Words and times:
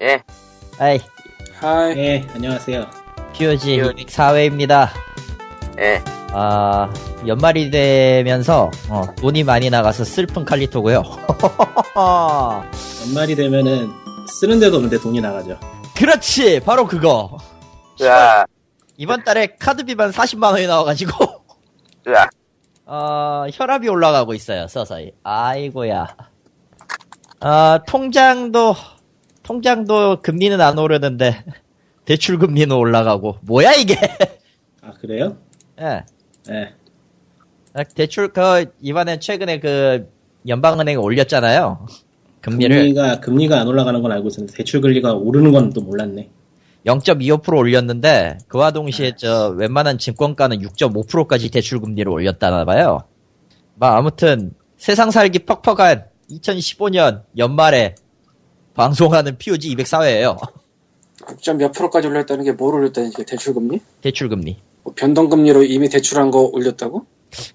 예. 0.00 0.22
아이, 0.78 1.00
하이. 1.60 1.94
네, 1.94 2.26
안녕하세요. 2.32 2.86
POG 3.32 3.80
POG. 3.80 4.06
4회입니다. 4.06 4.88
예. 5.78 6.00
아, 6.32 6.92
연말이 7.26 7.68
되면서, 7.70 8.70
어, 8.88 9.02
돈이 9.16 9.42
많이 9.42 9.70
나가서 9.70 10.04
슬픈 10.04 10.44
칼리토고요 10.44 11.02
연말이 13.06 13.34
되면은 13.34 13.90
쓰는 14.40 14.60
데도 14.60 14.76
없는데 14.76 15.00
돈이 15.00 15.20
나가죠. 15.20 15.58
그렇지! 15.96 16.60
바로 16.60 16.86
그거! 16.86 17.36
으아, 18.00 18.44
이번 18.98 19.24
달에 19.24 19.48
카드비만 19.58 20.12
40만원이 20.12 20.68
나와가지고, 20.68 21.44
으아. 22.06 22.28
어, 22.86 23.46
혈압이 23.52 23.88
올라가고 23.88 24.32
있어요, 24.34 24.68
서서히. 24.68 25.12
아이고야. 25.24 26.06
아, 27.40 27.80
통장도, 27.86 28.76
통장도 29.48 30.20
금리는 30.20 30.60
안 30.60 30.78
오르는데, 30.78 31.42
대출 32.04 32.38
금리는 32.38 32.70
올라가고, 32.70 33.38
뭐야 33.42 33.72
이게! 33.72 33.96
아, 34.82 34.92
그래요? 35.00 35.38
예. 35.80 36.04
네. 36.46 36.74
아, 37.72 37.82
대출, 37.82 38.28
그, 38.28 38.66
이번에 38.82 39.18
최근에 39.18 39.58
그, 39.60 40.10
연방은행 40.46 41.00
올렸잖아요. 41.00 41.86
금리를 42.42 42.76
금리가, 42.76 43.20
금리가 43.20 43.58
안 43.60 43.66
올라가는 43.68 44.00
건 44.02 44.12
알고 44.12 44.28
있었는데, 44.28 44.54
대출 44.54 44.82
금리가 44.82 45.14
오르는 45.14 45.50
건 45.52 45.72
또 45.72 45.80
몰랐네. 45.80 46.28
0.25% 46.84 47.56
올렸는데, 47.56 48.36
그와 48.48 48.70
동시에 48.70 49.12
저, 49.16 49.48
웬만한 49.56 49.96
증권가는 49.96 50.58
6.5%까지 50.60 51.50
대출 51.50 51.80
금리를 51.80 52.06
올렸다나 52.10 52.66
봐요. 52.66 53.00
뭐, 53.76 53.88
아무튼, 53.88 54.52
세상 54.76 55.10
살기 55.10 55.40
퍽퍽한 55.40 56.04
2015년 56.30 57.22
연말에 57.38 57.94
방송하는 58.78 59.36
POG 59.38 59.74
204회예요 59.76 60.38
국점 61.24 61.58
몇 61.58 61.72
프로까지 61.72 62.06
올렸다는 62.06 62.44
게 62.44 62.52
뭘 62.52 62.74
올렸다는 62.76 63.10
게 63.10 63.24
대출금리? 63.24 63.80
대출 64.00 64.28
금리. 64.30 64.56
뭐 64.84 64.94
변동금리로 64.96 65.64
이미 65.64 65.88
대출한 65.90 66.30
거 66.30 66.42
올렸다고? 66.52 67.04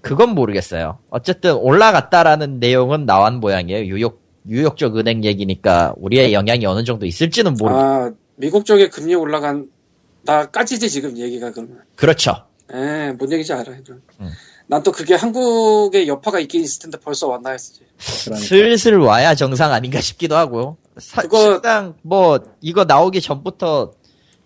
그건 0.02 0.34
모르겠어요. 0.36 0.98
어쨌든 1.10 1.54
올라갔다라는 1.54 2.60
내용은 2.60 3.06
나온 3.06 3.40
모양이에요. 3.40 3.84
유역, 3.86 4.20
유역적 4.48 4.96
은행 4.98 5.24
얘기니까 5.24 5.94
우리의 5.96 6.32
영향이 6.34 6.64
어느 6.66 6.84
정도 6.84 7.06
있을지는 7.06 7.54
모르겠어요. 7.54 7.84
아, 7.84 8.10
미국 8.36 8.64
쪽에 8.66 8.88
금리 8.88 9.14
올라간다까지지 9.16 10.88
지금 10.90 11.16
얘기가 11.18 11.50
그러면. 11.50 11.78
그렇죠. 11.96 12.32
에, 12.72 13.10
뭔 13.12 13.32
얘기인지 13.32 13.52
알아요. 13.52 13.78
음. 14.20 14.30
난또 14.68 14.92
그게 14.92 15.14
한국에 15.14 16.06
여파가 16.06 16.38
있긴 16.40 16.62
있을 16.62 16.82
텐데 16.82 16.98
벌써 17.02 17.26
왔나 17.28 17.50
했지. 17.50 17.80
그러니까. 18.24 18.46
슬슬 18.46 18.98
와야 19.00 19.34
정상 19.34 19.72
아닌가 19.72 20.00
싶기도 20.00 20.36
하고. 20.36 20.76
사, 20.98 21.22
그거- 21.22 21.38
실상 21.38 21.94
뭐 22.02 22.38
이거 22.60 22.84
나오기 22.84 23.20
전부터 23.20 23.92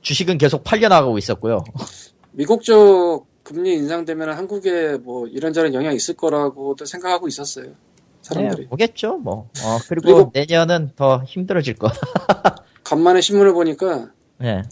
주식은 0.02 0.38
계속 0.38 0.64
팔려나가고 0.64 1.18
있었고요. 1.18 1.64
미국 2.32 2.62
쪽 2.62 3.26
금리 3.42 3.74
인상되면 3.74 4.30
한국에 4.36 4.96
뭐 4.98 5.26
이런저런 5.26 5.74
영향이 5.74 5.96
있을 5.96 6.14
거라고도 6.14 6.84
생각하고 6.84 7.28
있었어요. 7.28 7.72
사람들이. 8.22 8.62
네, 8.64 8.68
보겠죠, 8.68 9.16
뭐. 9.18 9.48
어, 9.64 9.78
그리고, 9.88 10.02
그리고- 10.14 10.30
내년은 10.34 10.90
더 10.96 11.22
힘들어질 11.24 11.74
거. 11.74 11.88
간만에 12.84 13.20
신문을 13.20 13.52
보니까 13.54 14.10
네. 14.38 14.62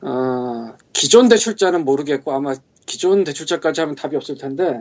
어, 0.00 0.74
기존 0.92 1.28
대출자는 1.28 1.84
모르겠고 1.84 2.32
아마 2.32 2.54
기존 2.86 3.24
대출자까지 3.24 3.80
하면 3.80 3.94
답이 3.96 4.16
없을 4.16 4.36
텐데 4.36 4.80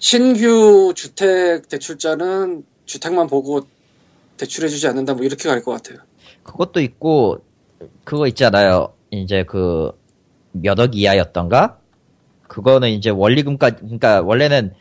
신규 0.00 0.92
주택 0.94 1.68
대출자는 1.68 2.64
주택만 2.86 3.26
보고 3.26 3.60
대출해주지 4.38 4.86
않는다 4.88 5.14
뭐 5.14 5.24
이렇게 5.24 5.48
갈 5.48 5.62
것 5.62 5.72
같아요. 5.72 5.98
그것도 6.42 6.80
있고, 6.80 7.38
그거 8.04 8.26
있잖아요. 8.28 8.94
이제 9.10 9.44
그, 9.44 9.90
몇 10.52 10.78
억 10.80 10.94
이하였던가? 10.96 11.78
그거는 12.48 12.88
이제 12.90 13.10
원리금까지, 13.10 13.76
그러니까 13.80 14.22
원래는 14.22 14.72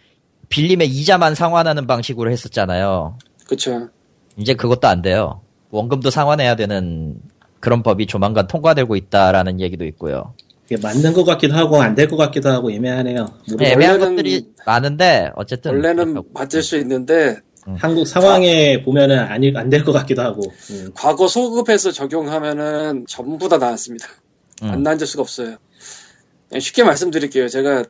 빌림의 0.50 0.88
이자만 0.88 1.36
상환하는 1.36 1.88
방식으로 1.88 2.32
했었잖아요. 2.32 3.18
그쵸. 3.48 3.90
이제 4.38 4.54
그것도 4.54 4.88
안 4.88 5.02
돼요. 5.02 5.42
원금도 5.72 6.10
상환해야 6.10 6.56
되는 6.56 7.16
그런 7.60 7.84
법이 7.84 8.06
조만간 8.08 8.48
통과되고 8.48 8.96
있다라는 8.96 9.60
얘기도 9.60 9.84
있고요. 9.86 10.34
이게 10.70 10.78
맞는 10.82 11.14
것 11.14 11.24
같기도 11.26 11.54
하고, 11.56 11.82
안 11.82 11.96
될 11.96 12.08
것 12.08 12.16
같기도 12.18 12.50
하고, 12.50 12.72
애매하네요. 12.72 13.26
네, 13.58 13.72
애매한 13.74 14.00
것들이 14.00 14.48
많은데, 14.66 15.32
어쨌든. 15.36 15.72
원래는. 15.72 16.24
맞을 16.34 16.62
수 16.64 16.78
있는데 16.78 17.38
한국 17.76 18.06
상황에 18.08 18.82
보면은 18.84 19.20
아니, 19.20 19.52
안될 19.56 19.84
것 19.84 19.92
같기도 19.92 20.22
하고. 20.22 20.42
음. 20.72 20.92
과거 20.94 21.28
소급해서 21.28 21.92
적용하면은 21.92 23.06
전부 23.08 23.50
다 23.50 23.58
나왔습니다. 23.58 24.08
음. 24.64 24.72
안 24.72 24.84
나앉을 24.84 25.06
수가 25.06 25.22
없어요. 25.22 25.58
그냥 26.50 26.60
쉽게 26.62 26.84
말씀드릴게요. 26.84 27.50
제가 27.50 27.84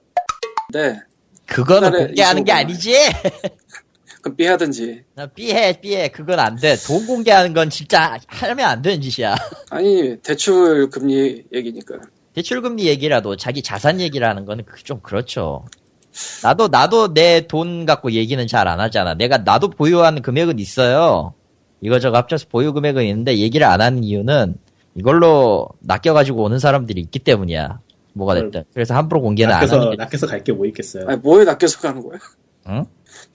네, 0.74 1.00
그거는 1.46 1.92
공개하는 1.92 2.44
게 2.44 2.52
아니지! 2.52 2.94
그럼 4.22 4.36
삐하든지 4.36 5.04
나 5.14 5.28
삐해, 5.28 5.80
삐해. 5.80 6.09
그건 6.09 6.40
안 6.40 6.56
돼. 6.58 6.76
돈 6.76 7.06
공개하는 7.06 7.54
건 7.54 7.70
진짜 7.70 8.18
하면 8.28 8.66
안 8.68 8.82
되는 8.82 9.00
짓이야. 9.00 9.36
아니 9.70 10.18
대출 10.18 10.90
금리 10.90 11.44
얘기니까 11.54 11.96
대출금리 12.34 12.86
얘기라도 12.88 13.36
자기 13.38 13.62
자산 13.62 14.02
얘기를 14.02 14.28
하는 14.28 14.46
거는 14.46 14.66
그- 14.66 14.84
좀 14.84 15.00
그렇죠. 15.02 15.66
나도, 16.44 16.67
나도 16.67 17.13
내 17.13 17.41
돈 17.47 17.85
갖고 17.85 18.11
얘기는 18.11 18.45
잘 18.47 18.67
안 18.67 18.79
하잖아. 18.79 19.13
내가, 19.13 19.38
나도 19.39 19.69
보유하는 19.69 20.22
금액은 20.22 20.59
있어요. 20.59 21.33
이거저거 21.81 22.17
합쳐서 22.17 22.47
보유 22.50 22.73
금액은 22.73 23.03
있는데 23.05 23.38
얘기를 23.38 23.66
안 23.67 23.81
하는 23.81 24.03
이유는 24.03 24.55
이걸로 24.95 25.69
낚여가지고 25.81 26.44
오는 26.44 26.57
사람들이 26.59 27.00
있기 27.01 27.19
때문이야. 27.19 27.79
뭐가 28.13 28.33
됐든. 28.33 28.63
그래서 28.73 28.95
함부로 28.95 29.22
공개는 29.22 29.53
안 29.53 29.59
낚여서, 29.61 29.75
하는 29.79 29.91
게. 29.91 29.97
낚여서 29.97 30.25
갈 30.28 30.44
게 30.44 30.51
뭐 30.53 30.66
있겠어요. 30.66 31.05
아니 31.07 31.19
뭐에 31.19 31.44
낚여서 31.45 31.79
가는 31.79 32.01
거야? 32.01 32.17
응? 32.69 32.85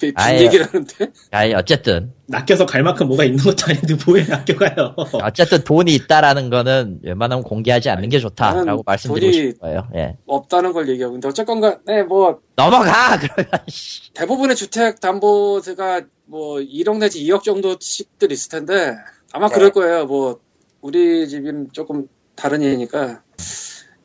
빈 0.09 0.15
아예. 0.17 0.41
얘기를 0.41 0.67
하는데 0.67 1.13
아니, 1.31 1.55
어쨌든. 1.55 2.13
낚여서 2.27 2.67
갈 2.67 2.83
만큼 2.83 3.09
뭐가 3.09 3.25
있는 3.25 3.43
것도 3.45 3.67
아닌데, 3.69 3.95
뭐에 4.07 4.25
낚여가요. 4.25 4.95
어쨌든 5.23 5.63
돈이 5.65 5.95
있다라는 5.95 6.51
거는 6.51 7.01
웬만하면 7.03 7.45
공개하지 7.45 7.91
않는 7.91 8.09
게 8.09 8.19
좋다라고 8.19 8.83
말씀드리고 8.87 9.33
싶은 9.33 9.59
거예요. 9.61 9.89
예. 9.95 10.17
없다는 10.27 10.73
걸 10.73 10.89
얘기하고 10.89 11.12
있는데 11.12 11.29
어쨌건가 11.29 11.79
네뭐 11.87 12.41
넘어가! 12.57 13.19
그러면, 13.21 13.47
씨. 13.69 14.12
대부분의 14.15 14.57
주택 14.57 15.01
담보세가 15.01 16.03
뭐 16.25 16.57
1억 16.57 16.99
내지 16.99 17.23
2억 17.27 17.43
정도씩들 17.43 18.33
있을 18.33 18.51
텐데 18.51 18.95
아마 19.33 19.49
네. 19.49 19.55
그럴 19.55 19.71
거예요. 19.71 20.07
뭐 20.07 20.41
우리 20.81 21.29
집은 21.29 21.69
조금 21.73 22.07
다른 22.35 22.62
얘기니까 22.62 23.23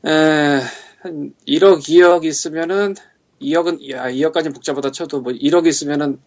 에, 0.05 0.61
한 1.01 1.33
1억 1.47 1.79
2억 1.79 2.25
있으면은 2.25 2.95
2억은 3.41 3.89
야 3.91 4.07
2억까지는 4.09 4.53
복잡하다 4.53 4.91
쳐도 4.91 5.21
뭐 5.21 5.31
1억 5.33 5.67
있으면은 5.67 6.19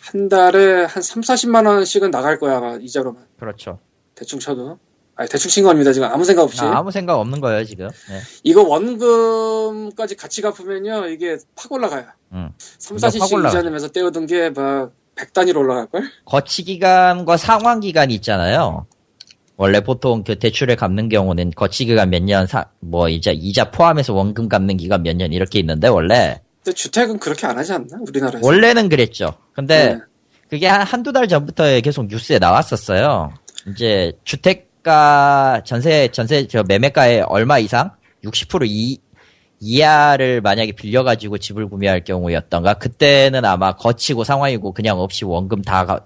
한 0.00 0.28
달에 0.28 0.84
한 0.84 1.02
3, 1.02 1.22
40만 1.22 1.66
원씩은 1.66 2.10
나갈 2.10 2.38
거야 2.38 2.56
아마 2.58 2.76
이자로만 2.76 3.24
그렇죠. 3.38 3.78
대충 4.14 4.38
쳐도 4.38 4.78
아니 5.14 5.28
대충 5.28 5.50
친 5.50 5.64
겁니다 5.64 5.92
지금 5.92 6.08
아무 6.08 6.24
생각 6.24 6.42
없이 6.42 6.60
아, 6.62 6.78
아무 6.78 6.90
생각 6.90 7.18
없는 7.18 7.40
거예요, 7.40 7.64
지금. 7.64 7.86
예. 7.88 8.20
이거 8.44 8.62
원금까지 8.62 10.16
같이 10.16 10.42
갚으면요 10.42 11.06
이게 11.08 11.38
팍 11.54 11.70
올라가요 11.72 12.06
음. 12.32 12.50
3, 12.58 12.96
이거 12.98 13.06
4시씩 13.08 13.20
확 13.20 13.32
올라가죠. 13.32 13.58
이자 13.58 13.62
내면서 13.64 13.88
떼어둔 13.88 14.26
게막 14.26 14.92
100단위로 15.16 15.56
올라갈걸? 15.56 16.02
거치 16.26 16.62
기간과 16.64 17.36
상환 17.38 17.80
기간이 17.80 18.14
있잖아요. 18.16 18.86
원래 19.56 19.80
보통 19.80 20.22
그 20.22 20.38
대출을 20.38 20.76
갚는 20.76 21.08
경우는 21.08 21.50
거치 21.56 21.86
기간 21.86 22.10
몇 22.10 22.22
년, 22.22 22.46
사, 22.46 22.66
뭐 22.80 23.08
이자 23.08 23.30
이자 23.32 23.70
포함해서 23.70 24.12
원금 24.12 24.48
갚는 24.48 24.76
기간 24.76 25.02
몇 25.02 25.16
년 25.16 25.32
이렇게 25.32 25.58
있는데 25.60 25.88
원래 25.88 26.40
근데 26.62 26.74
주택은 26.74 27.18
그렇게 27.18 27.46
안 27.46 27.56
하지 27.56 27.72
않나? 27.72 27.86
우리나라에서 28.06 28.46
원래는 28.46 28.88
그랬죠. 28.88 29.32
근데 29.54 29.94
네. 29.94 30.00
그게 30.50 30.66
한 30.66 30.82
한두 30.82 31.12
달 31.12 31.26
전부터 31.28 31.80
계속 31.80 32.06
뉴스에 32.06 32.38
나왔었어요. 32.38 33.32
이제 33.70 34.12
주택가 34.24 35.62
전세 35.64 36.08
전세 36.08 36.46
저 36.48 36.62
매매가의 36.62 37.22
얼마 37.22 37.58
이상 37.58 37.92
60% 38.24 38.66
이, 38.66 38.98
이하를 39.60 40.40
만약에 40.42 40.72
빌려가지고 40.72 41.38
집을 41.38 41.68
구매할 41.68 42.04
경우였던가 42.04 42.74
그때는 42.74 43.44
아마 43.44 43.72
거치고 43.74 44.24
상환이고 44.24 44.72
그냥 44.72 45.00
없이 45.00 45.24
원금 45.24 45.62
다 45.62 45.86
가- 45.86 46.00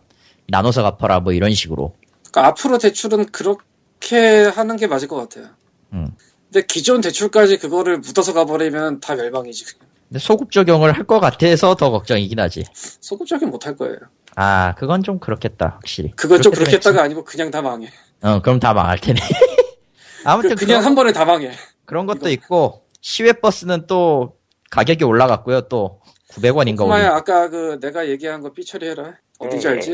나눠서 0.48 0.82
갚아라 0.82 1.20
뭐 1.20 1.32
이런 1.32 1.52
식으로. 1.52 1.94
그러니까 2.30 2.46
앞으로 2.48 2.78
대출은 2.78 3.26
그렇게 3.26 4.44
하는 4.46 4.76
게 4.76 4.86
맞을 4.86 5.08
것 5.08 5.16
같아요 5.16 5.48
음. 5.92 6.08
근데 6.52 6.66
기존 6.66 7.00
대출까지 7.00 7.58
그거를 7.58 7.98
묻어서 7.98 8.32
가버리면 8.32 9.00
다 9.00 9.14
멸망이지 9.14 9.64
근데 10.08 10.18
소급 10.18 10.50
적용을 10.50 10.92
할 10.92 11.04
것 11.06 11.20
같아서 11.20 11.76
더 11.76 11.90
걱정이긴 11.90 12.38
하지. 12.40 12.64
소급적인 12.74 13.48
못할 13.50 13.76
거예요 13.76 13.96
아 14.36 14.74
그건 14.76 15.02
좀 15.02 15.18
그렇겠다 15.18 15.74
확실히. 15.80 16.12
그건 16.16 16.40
좀 16.42 16.52
했다가 16.56 17.02
아니고 17.02 17.24
그냥 17.24 17.50
다 17.50 17.62
망해 17.62 17.88
어 18.22 18.40
그럼 18.42 18.58
다 18.60 18.72
망할 18.74 18.98
테네. 18.98 19.20
아무튼 20.24 20.50
그, 20.50 20.56
그냥 20.66 20.80
그런- 20.80 20.84
한 20.84 20.94
번에 20.94 21.12
다 21.12 21.24
망해 21.24 21.52
그런 21.84 22.06
것도 22.06 22.28
있고 22.30 22.84
시외 23.00 23.32
버스는 23.32 23.86
또 23.86 24.36
가격이 24.70 25.02
올라갔고요. 25.04 25.62
또 25.62 26.00
900원인가 26.32 26.78
그마야 26.78 27.04
올린. 27.06 27.16
아까 27.16 27.48
그 27.48 27.78
내가 27.80 28.08
얘기한 28.08 28.40
거 28.42 28.52
삐처리해라 28.52 29.14
어딘지 29.40 29.66
예, 29.66 29.70
알지? 29.72 29.92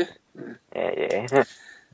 예, 0.75 0.81
예. 1.13 1.25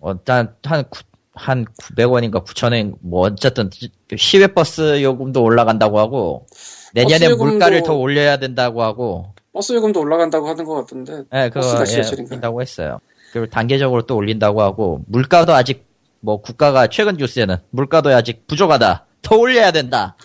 어, 0.04 0.12
일단 0.12 0.54
한한 0.64 1.66
900원인가 1.80 2.44
9,000원, 2.46 2.96
뭐, 3.00 3.22
어쨌든, 3.22 3.70
시외버스 4.16 5.02
요금도 5.02 5.42
올라간다고 5.42 5.98
하고, 5.98 6.46
내년에 6.94 7.30
요금도- 7.30 7.38
물가를 7.38 7.84
더 7.84 7.96
올려야 7.96 8.38
된다고 8.38 8.84
하고, 8.84 9.34
버스 9.54 9.72
요금도 9.74 10.02
올라간다고 10.02 10.48
하는 10.50 10.66
것 10.66 10.74
같던데. 10.76 11.24
예, 11.34 11.50
그거, 11.50 11.84
예? 11.90 12.24
올린다고 12.26 12.62
했어요. 12.62 13.00
그리고 13.32 13.48
단계적으로 13.50 14.02
또 14.06 14.18
올린다고 14.18 14.62
하고, 14.62 15.02
물가도 15.08 15.54
아직, 15.54 15.86
뭐, 16.20 16.42
국가가, 16.42 16.88
최근 16.88 17.16
뉴스에는, 17.16 17.56
물가도 17.70 18.10
아직 18.10 18.46
부족하다. 18.48 19.06
더 19.22 19.38
올려야 19.38 19.72
된다. 19.72 20.18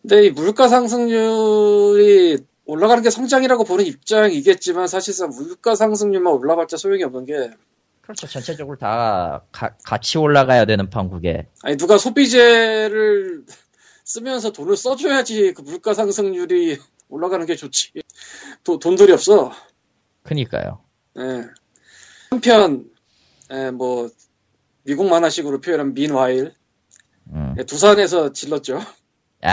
근데 0.00 0.26
이 0.26 0.30
물가 0.30 0.66
상승률이 0.66 2.38
올라가는 2.64 3.02
게 3.02 3.10
성장이라고 3.10 3.64
보는 3.64 3.84
입장이겠지만 3.84 4.86
사실상 4.86 5.28
물가 5.28 5.74
상승률만 5.74 6.32
올라봤자 6.32 6.78
소용이 6.78 7.02
없는 7.04 7.26
게 7.26 7.50
그렇죠. 8.10 8.26
전체적으로 8.26 8.76
다 8.76 9.44
가- 9.52 9.76
같이 9.84 10.18
올라가야 10.18 10.64
되는 10.64 10.90
판국에. 10.90 11.46
아니 11.62 11.76
누가 11.76 11.96
소비재를 11.96 13.44
쓰면서 14.04 14.50
돈을 14.52 14.76
써줘야지 14.76 15.54
그 15.54 15.62
물가 15.62 15.94
상승률이 15.94 16.78
올라가는 17.08 17.44
게 17.46 17.54
좋지. 17.54 17.92
도- 18.64 18.78
돈들이 18.80 19.12
없어. 19.12 19.52
그니까요. 20.24 20.80
예. 21.18 21.44
한편 22.30 22.84
예, 23.52 23.70
뭐 23.70 24.08
미국 24.84 25.08
만화식으로 25.08 25.60
표현한 25.60 25.94
민와일 25.94 26.54
음. 27.32 27.54
예, 27.58 27.64
두산에서 27.64 28.32
질렀죠. 28.32 28.80
아, 29.42 29.48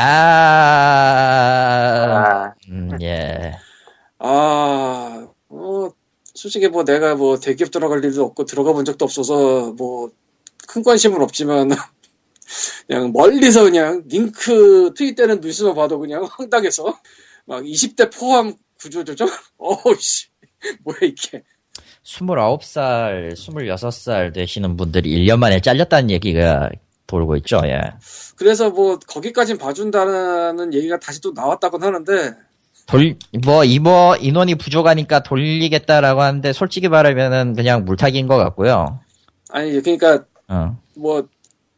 아, 2.45 2.53
음, 2.69 2.97
예. 3.01 3.53
아, 4.19 5.27
어, 5.49 5.89
솔직히 6.37 6.67
뭐 6.69 6.85
내가 6.85 7.15
뭐 7.15 7.39
대기업 7.39 7.71
들어갈 7.71 8.03
일도 8.03 8.23
없고 8.23 8.45
들어가 8.45 8.71
본 8.71 8.85
적도 8.85 9.05
없어서 9.05 9.73
뭐 9.73 10.11
큰 10.67 10.83
관심은 10.83 11.21
없지만 11.21 11.69
그냥 12.87 13.11
멀리서 13.11 13.63
그냥 13.63 14.03
링크 14.07 14.93
트윗되는 14.95 15.39
뉴스만 15.41 15.73
봐도 15.73 15.97
그냥 15.97 16.27
황당해서 16.29 16.99
막 17.45 17.63
20대 17.63 18.15
포함 18.15 18.53
구조조정? 18.79 19.27
어우씨, 19.57 20.27
뭐야 20.83 20.99
이게. 21.01 21.43
29살, 22.03 23.33
26살 23.33 24.33
되시는 24.33 24.77
분들이 24.77 25.17
1년 25.17 25.39
만에 25.39 25.59
잘렸다는 25.61 26.11
얘기가 26.11 26.69
돌고 27.07 27.37
있죠, 27.37 27.61
예. 27.65 27.79
그래서 28.35 28.69
뭐 28.69 28.99
거기까진 28.99 29.57
봐준다는 29.57 30.73
얘기가 30.73 30.99
다시 30.99 31.21
또 31.21 31.31
나왔다곤 31.31 31.83
하는데 31.83 32.35
돌, 32.87 33.17
뭐, 33.43 33.63
이뭐, 33.65 34.15
인원이 34.15 34.55
부족하니까 34.55 35.21
돌리겠다라고 35.23 36.21
하는데, 36.21 36.53
솔직히 36.53 36.87
말하면은 36.87 37.53
그냥 37.53 37.85
물타기인 37.85 38.27
것 38.27 38.37
같고요. 38.37 38.99
아니 39.49 39.79
그러니까 39.81 40.25
어. 40.49 40.77
뭐 40.95 41.27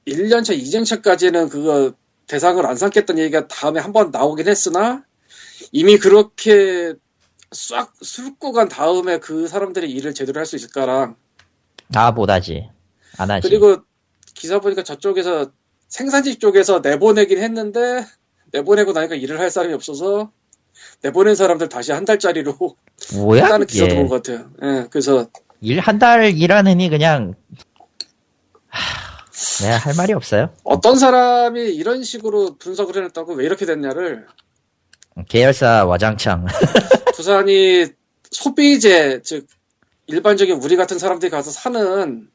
1년차, 0.07 0.57
2년차까지는 0.59 1.49
그거 1.49 1.93
대상을 2.27 2.63
안 2.65 2.75
삼겠다는 2.75 3.21
얘기가 3.23 3.47
다음에 3.47 3.79
한 3.79 3.91
번 3.93 4.09
나오긴 4.11 4.47
했으나 4.47 5.03
이미 5.71 5.97
그렇게 5.97 6.93
싹 7.51 7.93
훑고 8.03 8.53
간 8.53 8.69
다음에 8.69 9.19
그 9.19 9.47
사람들이 9.47 9.91
일을 9.91 10.13
제대로 10.15 10.39
할 10.39 10.45
수 10.45 10.55
있을까랑 10.55 11.15
아, 11.95 12.11
못하지. 12.11 12.69
안 13.17 13.29
하지. 13.31 13.47
그리고 13.47 13.77
기사 14.35 14.59
보니까 14.59 14.83
저쪽에서 14.83 15.51
생산지 15.87 16.37
쪽에서 16.37 16.79
내보내긴 16.79 17.37
했는데 17.39 18.05
내보내고 18.51 18.93
나니까 18.93 19.15
일을 19.15 19.39
할 19.39 19.49
사람이 19.51 19.73
없어서 19.75 20.31
내보낸 21.01 21.35
사람들 21.35 21.69
다시 21.69 21.91
한 21.91 22.05
달짜리로 22.05 22.57
뭐야? 23.15 23.43
한다는 23.43 23.67
기사도 23.67 23.91
예. 23.91 23.95
본것 23.95 24.23
같아요. 24.23 24.49
예, 24.63 24.87
그래서 24.89 25.27
일 25.61 25.79
한 25.79 25.99
달 25.99 26.23
일하느니 26.37 26.89
그냥, 26.89 27.35
하, 28.67 29.25
내가 29.63 29.77
할 29.77 29.93
말이 29.95 30.13
없어요. 30.13 30.49
어떤 30.63 30.97
사람이 30.97 31.61
이런 31.75 32.03
식으로 32.03 32.55
분석을 32.57 32.95
해냈다고 32.97 33.33
왜 33.33 33.45
이렇게 33.45 33.65
됐냐를 33.65 34.25
계열사 35.27 35.85
와장창. 35.85 36.45
부산이 37.15 37.87
소비재 38.31 39.21
즉 39.23 39.47
일반적인 40.07 40.61
우리 40.61 40.75
같은 40.75 40.97
사람들이 40.99 41.29
가서 41.29 41.51
사는 41.51 42.27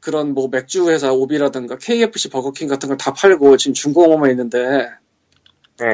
그런 0.00 0.34
뭐 0.34 0.48
맥주 0.48 0.90
회사 0.90 1.12
오비라든가 1.12 1.78
KFC 1.78 2.30
버거킹 2.30 2.66
같은 2.68 2.88
걸 2.88 2.96
다 2.98 3.12
팔고 3.12 3.56
지금 3.56 3.74
중공업만 3.74 4.30
있는데 4.30 4.88
예. 5.80 5.86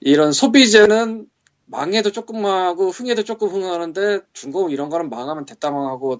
이런 0.00 0.32
소비재는 0.32 1.26
망해도 1.66 2.12
조금 2.12 2.42
망하고 2.42 2.90
흥해도 2.90 3.24
조금 3.24 3.48
흥하는데 3.48 4.20
중공업 4.32 4.70
이런 4.70 4.88
거는 4.90 5.08
망하면 5.10 5.46
됐다 5.46 5.70
망하고 5.70 6.18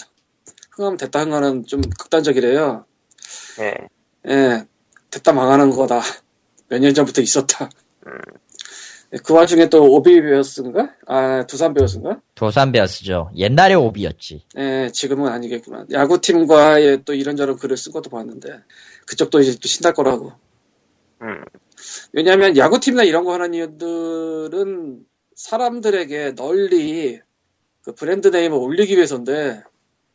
흥하면 0.72 0.96
됐다 0.96 1.20
흥하는 1.24 1.66
좀 1.66 1.80
극단적이래요. 1.82 2.84
예. 3.60 3.74
예, 4.30 4.64
됐다 5.10 5.32
망하는 5.32 5.70
거다. 5.70 6.00
몇 6.68 6.78
년 6.80 6.94
전부터 6.94 7.20
있었다. 7.22 7.68
예, 9.12 9.18
그 9.18 9.32
와중에 9.34 9.68
또 9.68 9.84
오비 9.94 10.20
베어스인가? 10.22 10.94
아 11.06 11.46
두산 11.46 11.72
베어스인가? 11.74 12.20
도산베어스죠. 12.34 13.30
옛날에 13.36 13.74
오비였지. 13.74 14.44
예, 14.58 14.90
지금은 14.92 15.30
아니겠구나. 15.30 15.86
야구팀과의 15.92 17.04
또 17.04 17.14
이런저런 17.14 17.56
글을 17.56 17.76
쓴 17.76 17.92
것도 17.92 18.10
봤는데, 18.10 18.62
그쪽도 19.06 19.40
이제 19.40 19.56
또 19.60 19.68
신날 19.68 19.92
거라고. 19.92 20.32
음. 21.22 21.44
왜냐하면 22.12 22.56
야구팀이나 22.56 23.04
이런 23.04 23.24
거 23.24 23.34
하는 23.34 23.54
이유들은 23.54 25.04
사람들에게 25.34 26.34
널리 26.34 27.20
그 27.82 27.94
브랜드 27.94 28.28
네임을 28.28 28.56
올리기 28.56 28.94
위해서인데, 28.96 29.62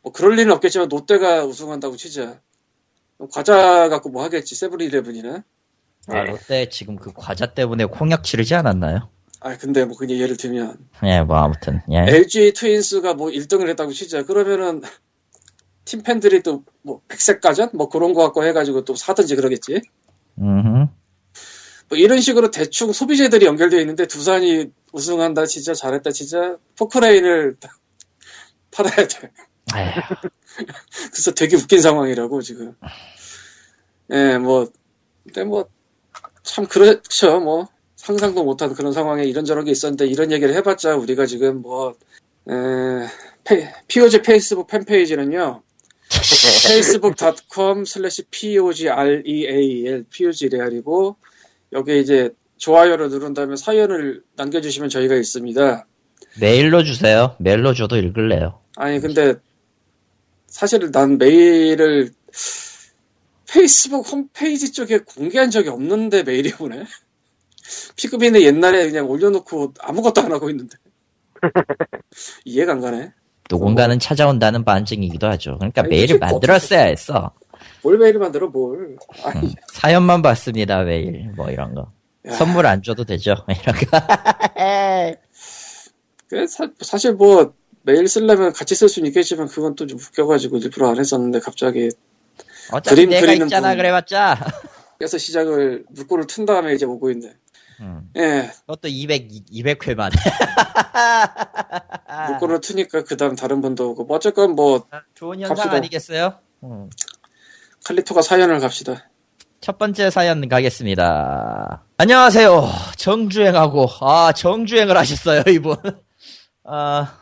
뭐 0.02 0.12
그럴 0.12 0.34
리는 0.36 0.52
없겠지만 0.52 0.88
롯데가 0.88 1.44
우승한다고 1.44 1.96
치자. 1.96 2.40
과자 3.32 3.88
갖고 3.88 4.08
뭐 4.08 4.22
하겠지, 4.24 4.54
세븐일레븐이나. 4.54 5.44
아, 6.08 6.14
네. 6.14 6.24
롯데 6.30 6.68
지금 6.70 6.96
그 6.96 7.12
과자 7.14 7.52
때문에 7.52 7.84
콩약 7.84 8.24
치르지 8.24 8.54
않았나요? 8.54 9.10
아, 9.40 9.56
근데 9.56 9.84
뭐 9.84 9.96
그냥 9.96 10.18
예를 10.18 10.36
들면, 10.36 10.78
예, 11.04 11.22
뭐 11.22 11.36
아무튼 11.36 11.80
예. 11.90 11.98
LG 11.98 12.52
트윈스가 12.54 13.14
뭐 13.14 13.28
1등을 13.28 13.68
했다고 13.68 13.92
치자. 13.92 14.24
그러면은, 14.24 14.82
팀 15.84 16.02
팬들이 16.02 16.42
또 16.42 16.62
뭐 16.82 17.02
백색 17.08 17.40
가전? 17.40 17.70
뭐 17.74 17.88
그런 17.88 18.14
거 18.14 18.22
갖고 18.22 18.44
해가지고 18.44 18.84
또 18.84 18.94
사든지 18.94 19.36
그러겠지. 19.36 19.82
음. 20.38 20.88
뭐 21.90 21.98
이런 21.98 22.20
식으로 22.20 22.50
대충 22.50 22.92
소비재들이 22.92 23.44
연결되어 23.46 23.80
있는데 23.80 24.06
두산이 24.06 24.70
우승한다 24.92 25.46
진짜 25.46 25.74
잘했다 25.74 26.10
진짜 26.12 26.56
포크레인을 26.78 27.56
팔아야 28.72 29.06
돼. 29.08 29.30
그래서 31.12 31.32
되게 31.32 31.56
웃긴 31.56 31.80
상황이라고 31.82 32.40
지금. 32.42 32.74
예, 34.12 34.38
뭐 34.38 34.70
근데 35.24 35.44
뭐 35.44 35.68
참 36.42 36.66
그렇죠. 36.66 37.40
뭐 37.40 37.68
상상도 37.96 38.44
못한 38.44 38.74
그런 38.74 38.92
상황에 38.92 39.24
이런저런 39.24 39.64
게 39.64 39.70
있었는데 39.70 40.06
이런 40.06 40.32
얘기를 40.32 40.54
해봤자 40.54 40.96
우리가 40.96 41.26
지금 41.26 41.60
뭐 41.62 41.94
에, 42.48 42.52
페, 43.44 43.72
POG 43.88 44.22
페이스북 44.22 44.66
팬페이지는요. 44.66 45.62
facebook.com 46.10 47.82
slash 47.82 48.24
pogreal 48.30 50.04
pogreal이고 50.10 51.16
여기에 51.72 51.98
이제 52.00 52.30
좋아요를 52.58 53.08
누른 53.10 53.34
다음에 53.34 53.56
사연을 53.56 54.22
남겨주시면 54.36 54.90
저희가 54.90 55.14
있습니다. 55.14 55.86
메일로 56.40 56.84
주세요. 56.84 57.36
메일로 57.38 57.74
줘도 57.74 57.96
읽을래요. 57.96 58.60
아니 58.76 59.00
근데 59.00 59.34
사실 60.46 60.90
난 60.90 61.18
메일을 61.18 62.10
페이스북 63.50 64.10
홈페이지 64.12 64.72
쪽에 64.72 64.98
공개한 64.98 65.50
적이 65.50 65.70
없는데 65.70 66.22
메일이 66.22 66.52
오네. 66.58 66.84
피그민은 67.96 68.42
옛날에 68.42 68.88
그냥 68.88 69.08
올려놓고 69.08 69.74
아무것도 69.80 70.20
안 70.22 70.32
하고 70.32 70.50
있는데 70.50 70.76
이해가 72.44 72.72
안 72.72 72.80
가네. 72.80 73.12
누군가는 73.50 73.98
찾아온다는 73.98 74.64
반증이기도 74.64 75.26
하죠. 75.28 75.56
그러니까 75.58 75.82
아니, 75.82 75.90
메일을 75.90 76.18
만들었어야 76.18 76.82
했어. 76.82 77.32
뭘 77.82 77.98
메일을 77.98 78.20
만들어 78.20 78.48
뭘? 78.48 78.96
음, 79.36 79.52
사연만 79.72 80.22
받습니다, 80.22 80.82
메일. 80.84 81.32
뭐 81.36 81.50
이런 81.50 81.74
거. 81.74 81.90
야. 82.26 82.32
선물 82.32 82.66
안 82.66 82.82
줘도 82.82 83.04
되죠. 83.04 83.34
이런 83.48 83.74
거. 83.76 85.16
그 86.28 86.46
사, 86.46 86.68
사실 86.80 87.14
뭐 87.14 87.54
메일 87.82 88.06
쓰려면 88.08 88.52
같이 88.52 88.74
쓸 88.74 88.88
수는 88.88 89.08
있겠지만 89.08 89.48
그건 89.48 89.74
또 89.74 89.86
좀 89.86 89.98
웃겨가지고 89.98 90.58
일부러 90.58 90.90
안 90.90 90.98
했었는데 90.98 91.40
갑자기 91.40 91.90
어차피 92.70 92.94
그림 92.96 93.10
내가 93.10 93.26
그리는 93.26 93.46
있잖아, 93.46 93.68
분. 93.70 93.78
그래봤자. 93.78 94.36
그래서 94.98 95.18
시작을 95.18 95.84
물꼬를 95.88 96.26
튼 96.26 96.44
다음에 96.44 96.74
이제 96.74 96.84
오고 96.84 97.10
있네. 97.12 97.32
음, 97.80 98.10
예, 98.16 98.50
그것도 98.66 98.88
200, 98.88 99.28
200회 99.50 99.94
만에. 99.96 100.14
물꼬를 102.28 102.60
트니까 102.60 103.02
그 103.04 103.16
다음 103.16 103.34
다른 103.34 103.62
분도 103.62 103.90
오고 103.90 104.04
뭐 104.04 104.16
어쨌건 104.18 104.54
뭐 104.54 104.86
좋은 105.14 105.40
현상 105.40 105.56
갑시다. 105.56 105.74
아니겠어요? 105.76 106.34
음. 106.64 106.90
칼리토가 107.84 108.22
사연을 108.22 108.60
갑시다. 108.60 109.08
첫 109.60 109.78
번째 109.78 110.10
사연 110.10 110.48
가겠습니다. 110.48 111.82
안녕하세요. 111.98 112.68
정주행하고, 112.96 113.88
아, 114.00 114.32
정주행을 114.32 114.96
하셨어요, 114.96 115.42
이분. 115.48 115.76
아, 116.64 117.14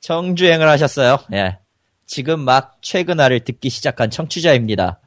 정주행을 0.00 0.68
하셨어요. 0.68 1.18
예. 1.32 1.58
지금 2.06 2.40
막 2.40 2.78
최근화를 2.82 3.40
듣기 3.40 3.70
시작한 3.70 4.10
청취자입니다. 4.10 5.00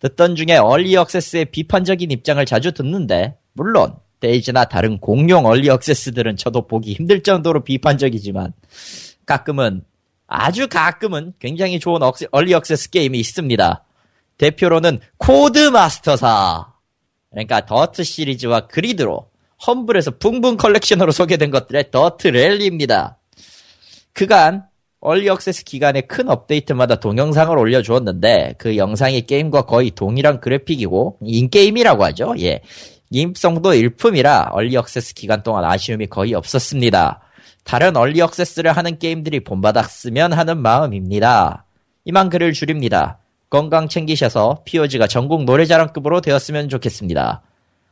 듣던 0.00 0.36
중에 0.36 0.56
얼리 0.58 0.94
억세스의 0.96 1.46
비판적인 1.46 2.10
입장을 2.10 2.44
자주 2.44 2.72
듣는데 2.72 3.36
물론 3.54 3.94
데이지나 4.20 4.66
다른 4.66 4.98
공룡 4.98 5.46
얼리 5.46 5.70
억세스들은 5.70 6.36
저도 6.36 6.66
보기 6.66 6.92
힘들 6.92 7.22
정도로 7.22 7.64
비판적이지만 7.64 8.52
가끔은 9.24 9.82
아주 10.26 10.68
가끔은 10.68 11.32
굉장히 11.38 11.80
좋은 11.80 12.00
acce- 12.02 12.28
early 12.30 12.52
access 12.52 12.90
게임이 12.90 13.18
있습니다. 13.18 13.84
대표로는 14.38 15.00
코드마스터사 15.18 16.72
그러니까 17.30 17.66
더트 17.66 18.04
시리즈와 18.04 18.66
그리드로 18.66 19.28
험블에서 19.66 20.12
붕붕 20.18 20.56
컬렉션으로 20.56 21.12
소개된 21.12 21.50
것들의 21.50 21.90
더트 21.90 22.28
랠리입니다. 22.28 23.18
그간 24.12 24.64
early 25.00 25.28
access 25.28 25.64
기간에 25.64 26.00
큰 26.00 26.28
업데이트마다 26.28 26.96
동영상을 26.96 27.56
올려주었는데 27.56 28.54
그 28.58 28.76
영상이 28.76 29.22
게임과 29.22 29.62
거의 29.62 29.90
동일한 29.90 30.40
그래픽이고 30.40 31.18
in-game이라고 31.22 32.04
하죠. 32.06 32.34
예. 32.40 32.60
완성도 33.10 33.72
일품이라 33.74 34.50
early 34.52 34.76
access 34.76 35.14
기간 35.14 35.42
동안 35.42 35.64
아쉬움이 35.64 36.08
거의 36.08 36.34
없었습니다. 36.34 37.20
다른 37.62 37.96
early 37.96 38.20
access를 38.20 38.76
하는 38.76 38.98
게임들이 38.98 39.44
본받았으면 39.44 40.32
하는 40.32 40.58
마음입니다. 40.58 41.66
이만 42.04 42.28
글을 42.28 42.52
줄입니다. 42.52 43.18
건강 43.48 43.88
챙기셔서 43.88 44.62
POG가 44.64 45.06
전국 45.06 45.44
노래자랑급으로 45.44 46.20
되었으면 46.20 46.68
좋겠습니다. 46.68 47.42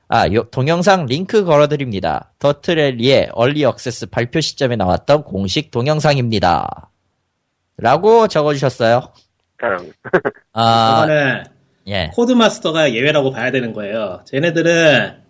아, 0.08 0.32
요, 0.32 0.44
동영상 0.50 1.06
링크 1.06 1.44
걸어드립니다. 1.44 2.32
더트랠리의 2.38 3.30
early 3.32 3.64
access 3.64 4.06
발표 4.06 4.40
시점에 4.40 4.76
나왔던 4.76 5.24
공식 5.24 5.70
동영상입니다. 5.70 6.90
라고 7.78 8.28
적어주셨어요. 8.28 9.12
그럼, 9.56 9.92
아, 10.52 11.04
이거는 11.04 11.44
예. 11.86 12.10
코드마스터가 12.14 12.92
예외라고 12.94 13.30
봐야 13.30 13.50
되는 13.50 13.72
거예요. 13.72 14.20
쟤네들은 14.26 15.22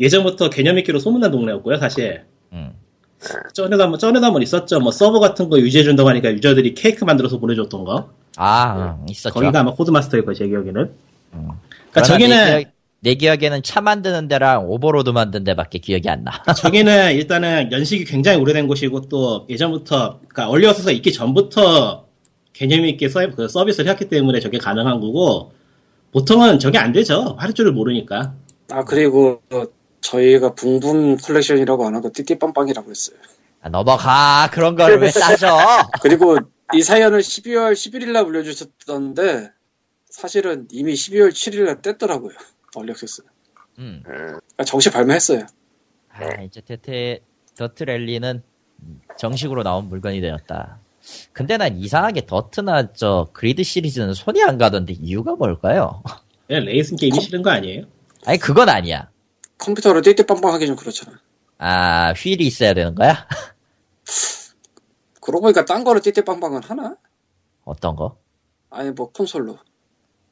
예전부터 0.00 0.50
개념 0.50 0.78
있기로 0.78 0.98
소문난 0.98 1.30
동네였고요, 1.30 1.78
사실. 1.78 2.24
음. 2.52 2.72
전에도 3.52 3.82
한번, 3.84 3.98
전에도 3.98 4.24
한번 4.26 4.42
있었죠. 4.42 4.80
뭐 4.80 4.90
서버 4.90 5.20
같은 5.20 5.48
거 5.48 5.58
유지해준다고 5.58 6.08
하니까 6.08 6.32
유저들이 6.32 6.74
케이크 6.74 7.04
만들어서 7.04 7.38
보내줬던 7.38 7.84
거. 7.84 8.10
아, 8.36 8.96
음, 9.00 9.06
있었죠. 9.08 9.34
거기가 9.34 9.60
아마 9.60 9.72
Codemasters일 9.74 10.24
거예요, 10.24 10.34
제 10.34 10.46
기억에는. 10.48 10.92
음. 11.34 11.48
그러니까 11.90 12.02
저기는, 12.02 12.36
내, 12.44 12.58
기억, 12.62 12.72
내 13.00 13.14
기억에는 13.14 13.62
차 13.62 13.80
만드는 13.80 14.28
데랑 14.28 14.66
Overlord 14.68 15.10
만드는 15.10 15.44
데밖에 15.44 15.78
기억이 15.78 16.08
안 16.08 16.24
나. 16.24 16.32
저기는 16.56 17.14
일단은 17.14 17.70
연식이 17.72 18.04
굉장히 18.04 18.38
오래된 18.38 18.66
곳이고 18.68 19.08
또 19.08 19.46
예전부터, 19.50 20.20
그러니까 20.28 20.48
early 20.48 20.64
access가 20.64 20.90
있기 20.92 21.12
전부터 21.12 22.06
개념 22.52 22.84
있게 22.84 23.08
서, 23.08 23.20
그 23.34 23.48
서비스를 23.48 23.90
했기 23.90 24.08
때문에 24.08 24.40
저게 24.40 24.58
가능한 24.58 25.00
거고, 25.00 25.52
보통은 26.12 26.58
저게 26.58 26.78
안 26.78 26.92
되죠. 26.92 27.36
할 27.38 27.52
줄을 27.54 27.72
모르니까. 27.72 28.34
아 28.70 28.84
그리고 28.84 29.40
저희가 30.02 30.54
붕붕 30.54 31.16
컬렉션이라고 31.18 31.86
안 31.86 31.94
하고 31.94 32.10
띠띠빵빵이라고 32.12 32.90
했어요. 32.90 33.16
아, 33.62 33.68
넘어가. 33.68 34.48
그런 34.52 34.74
걸 34.76 34.98
왜 35.00 35.10
따져? 35.10 35.56
그리고 36.02 36.36
이 36.74 36.82
사연을 36.82 37.20
12월 37.20 37.72
11일날 37.72 38.26
올려주셨던데 38.26 39.50
사실은 40.08 40.68
이미 40.70 40.94
12월 40.94 41.30
7일날 41.30 41.82
뗐더라고요. 41.82 42.32
early 42.74 42.94
access. 42.94 43.22
음. 43.78 44.02
음, 44.06 44.12
그러니까 44.12 44.64
정식 44.64 44.92
발매했어요. 44.92 45.46
아, 46.10 46.42
이제 46.42 46.60
테테, 46.60 47.20
Dirt 47.56 47.82
Rally는 47.82 48.42
정식으로 49.18 49.62
나온 49.62 49.88
물건이 49.88 50.20
되었다. 50.20 50.78
근데 51.32 51.56
난 51.56 51.76
이상하게 51.76 52.26
더트나 52.26 52.92
저 52.92 53.28
Grid 53.32 53.62
시리즈는 53.62 54.14
손이 54.14 54.42
안 54.42 54.56
가던데 54.56 54.92
이유가 54.94 55.34
뭘까요? 55.34 56.02
그냥 56.46 56.64
레이싱 56.64 56.96
게임이 56.96 57.20
싫은 57.20 57.42
거 57.42 57.50
아니에요? 57.50 57.84
아니, 58.26 58.38
그건 58.38 58.68
아니야. 58.68 59.10
컴퓨터로 59.58 60.02
띠띠빵빵 60.02 60.52
하기 60.54 60.66
좀 60.66 60.76
그렇잖아. 60.76 61.18
아, 61.58 62.12
휠이 62.12 62.44
있어야 62.46 62.74
되는 62.74 62.94
거야? 62.94 63.26
그러고 65.22 65.42
보니까 65.42 65.64
딴 65.64 65.84
거로 65.84 66.00
띠띠빵빵은 66.00 66.62
하나? 66.64 66.96
어떤 67.64 67.96
거? 67.96 68.16
아니 68.70 68.90
뭐 68.90 69.10
콘솔로. 69.12 69.56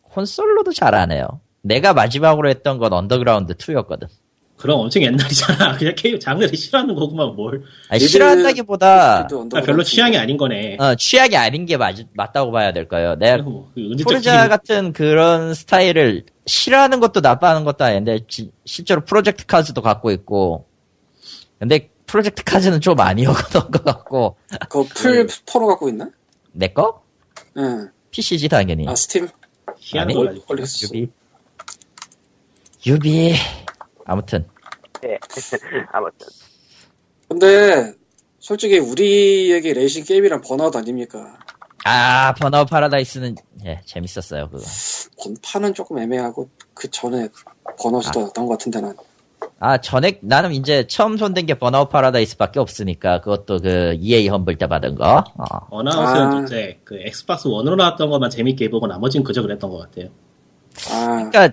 콘솔로도 0.02 0.73
잘 0.73 0.94
안 0.94 1.12
해요. 1.12 1.40
내가 1.62 1.94
마지막으로 1.94 2.49
했던 2.50 2.78
건 2.78 2.92
언더그라운드 2.92 3.54
2였거든. 3.54 4.09
그럼 4.56 4.80
엄청 4.80 5.02
옛날이잖아. 5.02 5.76
그냥 5.78 5.94
게임 5.97 6.18
장르를 6.20 6.54
싫어하는 6.54 6.94
거구만, 6.94 7.35
뭘. 7.35 7.62
아니, 7.88 8.00
싫어한다기보다, 8.00 9.20
아. 9.20 9.61
별로 9.64 9.82
취향이 9.82 10.18
아닌 10.18 10.37
거네. 10.37 10.76
어, 10.78 10.94
취향이 10.97 11.35
아닌 11.37 11.64
게 11.64 11.76
맞, 11.78 11.97
맞다고 12.12 12.50
봐야 12.50 12.70
될 12.73 12.87
거예요. 12.88 13.14
내가 13.14 13.42
뭐, 13.42 13.70
그 13.75 13.90
Forza 14.05 14.49
같은 14.49 14.92
그런 14.92 15.54
스타일을 15.54 16.25
싫어하는 16.47 17.00
것도 17.00 17.20
나빠하는 17.20 17.64
것도 17.64 17.85
아닌데 17.85 18.18
지- 18.28 18.50
실제로 18.66 19.02
Project 19.05 19.47
CARS도 19.47 19.81
갖고 19.80 20.11
있고 20.11 20.66
근데 21.59 21.90
Project 22.11 22.43
CARS는 22.43 22.81
좀 22.81 22.99
아니었던 22.99 23.71
것 23.71 23.85
같고 23.85 24.37
그거 24.69 25.29
PC로 25.50 25.69
갖고 25.69 25.88
있나? 25.88 26.11
내 26.52 26.69
거? 26.69 27.05
응. 27.57 27.88
PC지 28.11 28.49
당연히 28.49 28.88
아 28.88 28.95
스팀. 28.97 29.29
아니. 29.97 30.14
early 30.17 30.46
access. 30.46 30.87
유비 30.87 31.11
유비 32.87 33.35
아무튼 34.05 34.49
예. 35.05 35.19
아무튼. 35.93 36.26
근데 37.29 37.95
솔직히 38.40 38.79
우리에게 38.79 39.73
레이싱 39.73 40.05
게임이란 40.05 40.40
번아웃 40.40 40.75
아닙니까? 40.75 41.38
아 41.85 42.35
Burnout 42.35 42.69
Paradise는 42.69 43.37
예 43.67 43.81
재밌었어요 43.87 44.50
그거 44.50 44.64
번파는 45.23 45.75
조금 45.75 45.99
애매하고 45.99 46.50
그 46.75 46.90
전에 46.90 47.29
Burnout이 47.79 48.11
더 48.12 48.23
낫던 48.23 48.47
것 48.47 48.59
같은데 48.59 48.81
난. 48.81 48.97
아 49.59 49.78
전에 49.78 50.18
나는 50.23 50.52
이제 50.52 50.87
처음 50.87 51.16
손댄 51.16 51.47
게 51.47 51.54
Burnout 51.55 51.88
Paradise 51.90 52.37
밖에 52.38 52.61
없으니까 52.61 53.20
그것도 53.20 53.59
그 53.59 53.97
EA 54.00 54.28
Humble 54.29 54.57
때 54.56 54.66
받은 54.66 54.94
거 54.94 55.25
어. 55.37 55.44
어나운스는 55.70 56.32
아. 56.32 56.42
이제 56.44 56.78
그 56.85 56.99
Xbox 57.00 57.49
One으로 57.49 57.76
나왔던 57.76 58.09
것만 58.11 58.30
재밌게 58.30 58.66
해보고 58.66 58.87
나머지는 58.87 59.25
그저 59.25 59.42
그랬던 59.42 59.70
것 59.70 59.78
같아요. 59.78 60.09
아 60.92 61.06
그러니까 61.30 61.50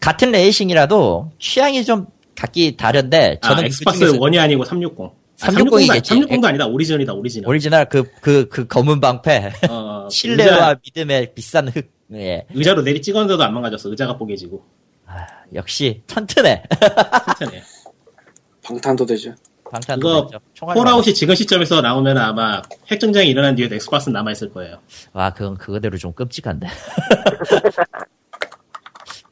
같은 0.00 0.30
레이싱이라도 0.30 1.32
취향이 1.38 1.84
좀 1.84 2.06
각기 2.36 2.76
다른데 2.76 3.38
아, 3.42 3.48
저는 3.48 3.62
그 3.64 3.66
Xbox 3.66 3.98
중에서 4.00 4.16
One이 4.20 4.38
아니고 4.38 4.64
360. 4.64 5.00
아, 5.00 5.10
360 5.36 5.80
이겠지. 5.80 6.14
360도 6.14 6.44
아니다. 6.44 6.66
오리지널이다, 6.66 7.12
오리지널. 7.14 7.48
오리지널 7.48 7.88
그 7.88 8.04
그 8.20 8.48
그 8.48 8.66
검은 8.66 9.00
방패 9.00 9.52
어, 9.70 10.08
신뢰와 10.10 10.50
의자, 10.70 10.80
믿음의 10.84 11.34
비싼 11.34 11.68
흙 11.68 11.90
예. 12.12 12.46
의자로 12.54 12.82
내리 12.82 13.02
찍었는데도 13.02 13.42
안 13.42 13.52
망가졌어. 13.54 13.90
의자가 13.90 14.16
뽀개지고. 14.18 14.62
역시 15.54 16.02
튼튼해 16.06 16.62
튼튼해. 17.38 17.62
방탄도 18.64 19.04
되죠. 19.06 19.34
방탄도. 19.70 20.30
총알 20.54 20.74
Fallout이 20.76 21.12
지금 21.14 21.34
시점에서 21.34 21.80
나오면 21.80 22.16
아마 22.16 22.62
핵전쟁이 22.90 23.28
일어난 23.30 23.54
뒤에도 23.56 23.74
Xbox는 23.74 24.12
남아있을 24.14 24.52
거예요. 24.52 24.78
와 25.12 25.30
그건 25.30 25.56
그거대로 25.56 25.98
좀 25.98 26.12
끔찍한데 26.12 26.66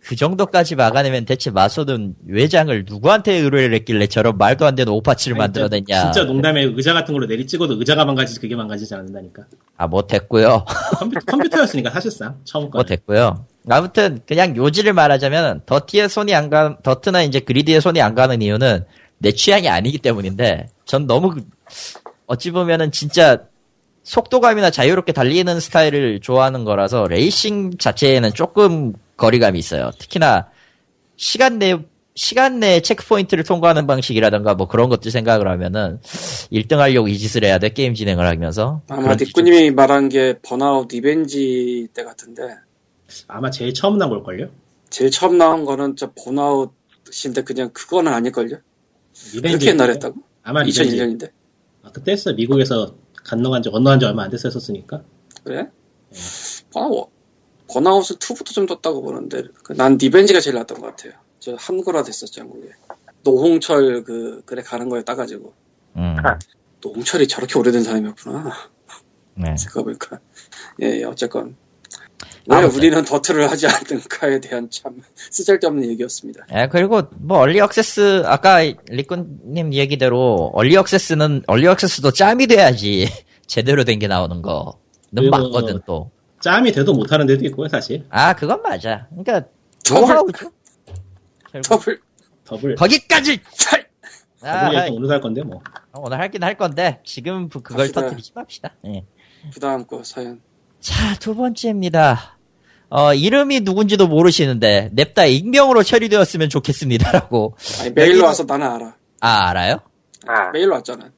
그 0.04 0.16
정도까지 0.16 0.74
막아내면 0.74 1.24
대체 1.24 1.50
마소는 1.50 2.16
외장을 2.26 2.84
누구한테 2.86 3.34
의뢰를 3.34 3.74
했길래 3.76 4.08
저런 4.08 4.36
말도 4.36 4.66
안 4.66 4.74
되는 4.74 4.92
오파치를 4.92 5.36
아니, 5.36 5.38
만들어냈냐 5.38 6.12
진짜 6.12 6.24
농담에 6.24 6.64
의자 6.64 6.92
같은 6.92 7.14
걸로 7.14 7.26
내리 7.26 7.46
찍어도 7.46 7.74
의자가 7.78 8.04
망가지지 8.04 8.40
그게 8.40 8.54
망가지지 8.56 8.94
않는다니까. 8.94 9.44
아 9.76 9.86
못했고요 9.86 10.64
컴퓨터, 10.98 11.20
컴퓨터였으니까 11.24 11.90
사실상 11.90 12.38
처음 12.44 12.68
거. 12.68 12.78
못했고요 12.78 13.46
아무튼 13.68 14.20
그냥 14.26 14.56
요지를 14.56 14.92
말하자면 14.92 15.62
더티의 15.66 16.08
손이 16.08 16.34
안 16.34 16.50
가, 16.50 16.76
더트나 16.82 17.22
이제 17.22 17.40
그리드의 17.40 17.80
손이 17.80 18.00
안 18.00 18.14
가는 18.14 18.42
이유는 18.42 18.84
내 19.18 19.32
취향이 19.32 19.68
아니기 19.68 19.98
때문인데 19.98 20.68
전 20.84 21.06
너무 21.06 21.30
그- 21.30 21.44
어찌 22.26 22.50
보면은 22.50 22.90
진짜 22.90 23.44
속도감이나 24.02 24.70
자유롭게 24.70 25.12
달리는 25.12 25.60
스타일을 25.60 26.20
좋아하는 26.20 26.64
거라서 26.64 27.06
레이싱 27.06 27.78
자체에는 27.78 28.32
조금 28.34 28.94
거리감이 29.16 29.58
있어요. 29.58 29.92
특히나 29.98 30.48
시간 31.16 31.58
내 31.60 31.76
시간 32.14 32.58
내에 32.60 32.80
체크포인트를 32.80 33.44
통과하는 33.44 33.86
방식이라든가 33.86 34.54
뭐 34.54 34.66
그런 34.68 34.88
것들 34.90 35.10
생각을 35.10 35.48
하면은 35.48 35.98
1등 36.52 36.76
하려고 36.76 37.08
이 37.08 37.16
짓을 37.16 37.44
해야 37.44 37.58
돼? 37.58 37.70
게임 37.70 37.94
진행을 37.94 38.26
하면서? 38.26 38.82
아마 38.88 39.14
니꾸님이 39.14 39.70
말한 39.70 40.08
게 40.10 40.34
Burnout 40.42 40.88
Revenge 40.90 41.88
때 41.94 42.04
같은데 42.04 42.42
아마 43.28 43.50
제일 43.50 43.74
처음 43.74 43.98
나온 43.98 44.10
걸걸요? 44.10 44.50
제일 44.90 45.10
처음 45.10 45.38
나온 45.38 45.64
거는 45.64 45.96
저 45.96 46.12
Burnout인데 46.12 47.42
그냥 47.44 47.70
그거는 47.72 48.12
아닐걸요? 48.12 48.58
그렇게 49.32 49.66
옛날에 49.66 49.94
했다고? 49.94 50.20
아마 50.42 50.62
Revenge. 50.62 50.96
2001년인데 50.96 51.30
아, 51.82 51.90
그때 51.92 52.12
했어. 52.12 52.32
미국에서 52.32 52.94
건너간 53.24 53.62
지, 53.62 53.70
건너간 53.70 54.00
지 54.00 54.06
얼마 54.06 54.24
안 54.24 54.30
됐어 54.30 54.48
했었으니까. 54.48 55.02
그래? 55.44 55.68
번아웃 56.72 57.10
번아웃은 57.68 58.16
2부터 58.16 58.52
좀 58.52 58.66
떴다고 58.66 59.02
보는데 59.02 59.44
그 59.62 59.79
난 59.79 59.96
Revenge가 59.96 60.40
제일 60.40 60.56
낫던 60.56 60.80
것 60.80 60.88
같아요. 60.88 61.12
저 61.42 61.56
한글화 61.58 62.04
됐었죠 62.04 62.42
한국에 62.42 62.68
노홍철 63.24 64.04
그 64.04 64.42
글에 64.44 64.62
가는 64.62 64.88
거에 64.88 65.02
따가지고 65.02 65.52
음, 65.96 66.16
노홍철이 66.80 67.26
저렇게 67.26 67.58
오래된 67.58 67.82
사람이었구나 67.82 68.52
네. 69.34 69.56
생각해보니까 69.58 70.20
예, 70.82 71.00
예, 71.00 71.04
어쨌건 71.04 71.56
왜 72.48 72.56
아무튼. 72.56 72.76
우리는 72.78 73.04
더트를 73.04 73.50
하지 73.50 73.66
않는가에 73.66 74.40
대한 74.40 74.68
참 74.70 75.00
쓰잘데없는 75.14 75.88
얘기였습니다. 75.90 76.44
예, 76.54 76.68
그리고 76.70 77.02
뭐 77.18 77.38
early 77.38 77.58
access 77.60 78.22
아까 78.26 78.58
리꾼님 78.88 79.72
얘기대로 79.72 80.50
early 80.54 80.76
access는 80.76 81.44
early 81.46 81.66
access도 81.68 82.10
짬이 82.12 82.46
돼야지 82.48 83.08
제대로 83.46 83.84
된 83.84 83.98
게 83.98 84.08
나오는 84.08 84.42
거는 84.42 85.30
맞거든 85.30 85.80
또. 85.86 86.10
짬이 86.40 86.72
돼도 86.72 86.92
못하는 86.94 87.26
데도 87.26 87.44
있고요, 87.46 87.68
사실. 87.68 88.04
아 88.10 88.34
그건 88.34 88.60
맞아. 88.62 89.06
그러니까 89.10 89.48
더블- 89.84 90.16
더블 91.62 92.00
더블. 92.44 92.74
거기까지. 92.74 93.38
찰! 93.54 93.86
아, 94.44 94.68
오늘 94.90 95.08
할 95.10 95.20
건데, 95.20 95.42
뭐. 95.44 95.62
오늘 95.94 96.18
할긴 96.18 96.42
할 96.42 96.56
건데 96.56 96.98
지금 97.04 97.48
그- 97.48 97.62
그걸. 97.62 97.92
터뜨리지 97.92 98.32
맙시다. 98.34 98.74
예. 98.86 99.04
그 99.54 99.60
다음 99.60 99.86
거 99.86 100.02
사연. 100.02 100.40
자, 100.82 101.14
두 101.18 101.34
번째입니다. 101.34 102.36
어, 102.90 103.14
이름이 103.14 103.60
누군지도 103.60 104.06
모르시는데, 104.08 104.90
냅다 104.92 105.24
익명으로 105.24 105.82
처리되었으면 105.82 106.48
좋겠습니다라고. 106.50 107.54
아니, 107.80 107.90
메일로 107.92 108.18
여기는- 108.20 108.24
와서 108.24 108.44
나는 108.44 108.66
알아. 108.66 108.94
아, 109.20 109.48
알아요? 109.50 109.78
아, 110.26 110.50
메일로 110.52 110.74
왔잖아. 110.74 111.08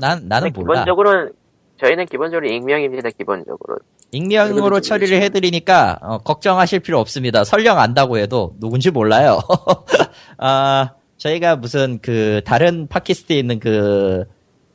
난, 0.00 0.22
나는 0.26 0.52
몰라. 0.54 0.84
기본적으로는 0.84 1.32
저희는 1.80 2.06
기본적으로 2.06 2.48
익명입니다. 2.48 3.10
기본적으로. 3.16 3.78
익명으로 4.12 4.80
처리를 4.80 5.18
좀 5.18 5.22
해드리니까, 5.22 5.98
어, 6.02 6.18
걱정하실 6.18 6.80
필요 6.80 6.98
없습니다. 6.98 7.44
설령 7.44 7.78
안다고 7.78 8.18
해도 8.18 8.54
누군지 8.58 8.90
몰라요. 8.90 9.40
아, 10.38 10.94
저희가 11.18 11.56
무슨 11.56 11.98
그, 12.02 12.40
다른 12.44 12.88
팟캐스트에 12.88 13.38
있는 13.38 13.60
그, 13.60 14.24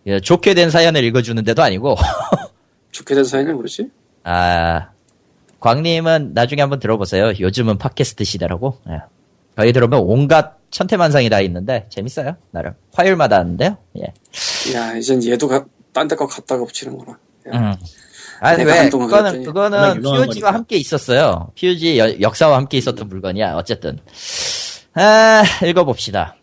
예, 0.08 0.20
좋게 0.20 0.54
된 0.54 0.70
사연을 0.70 1.04
읽어주는 1.04 1.44
데도 1.44 1.64
아니고, 1.64 1.96
좋게 2.92 3.16
된 3.16 3.24
사연이 3.26 3.52
뭐지? 3.52 3.90
아, 4.26 4.90
광님은 5.60 6.32
나중에 6.34 6.62
한번 6.62 6.80
들어보세요. 6.80 7.34
요즘은 7.40 7.78
팟캐스트 7.78 8.24
시대라고. 8.24 8.80
예. 8.90 9.00
거기 9.56 9.72
들어보면 9.72 10.04
온갖 10.06 10.58
천태만상이 10.72 11.30
다 11.30 11.40
있는데 11.42 11.86
재밌어요. 11.90 12.36
나름 12.52 12.74
화요일마다 12.94 13.38
하는데요. 13.40 13.78
예. 14.00 14.74
야, 14.76 14.96
이젠 14.98 15.24
얘도 15.24 15.48
딴 15.94 16.08
데 16.08 16.16
거 16.16 16.28
갖다가 16.28 16.66
붙이는구나. 16.66 17.18
야, 17.54 17.60
음. 17.72 17.76
아니 18.42 18.66
내가 18.66 18.82
왜 18.82 18.90
그거는 18.90 19.44
그거는 19.44 20.02
POG와. 20.02 20.54
함께 20.54 20.76
있었어요. 20.76 21.52
POG 21.56 21.98
여- 22.00 22.20
역사와 22.20 22.58
함께 22.58 22.78
있었던 22.78 23.08
물건이야. 23.08 23.56
어쨌든 23.56 24.00
아, 24.94 25.44
읽어봅시다. 25.66 26.36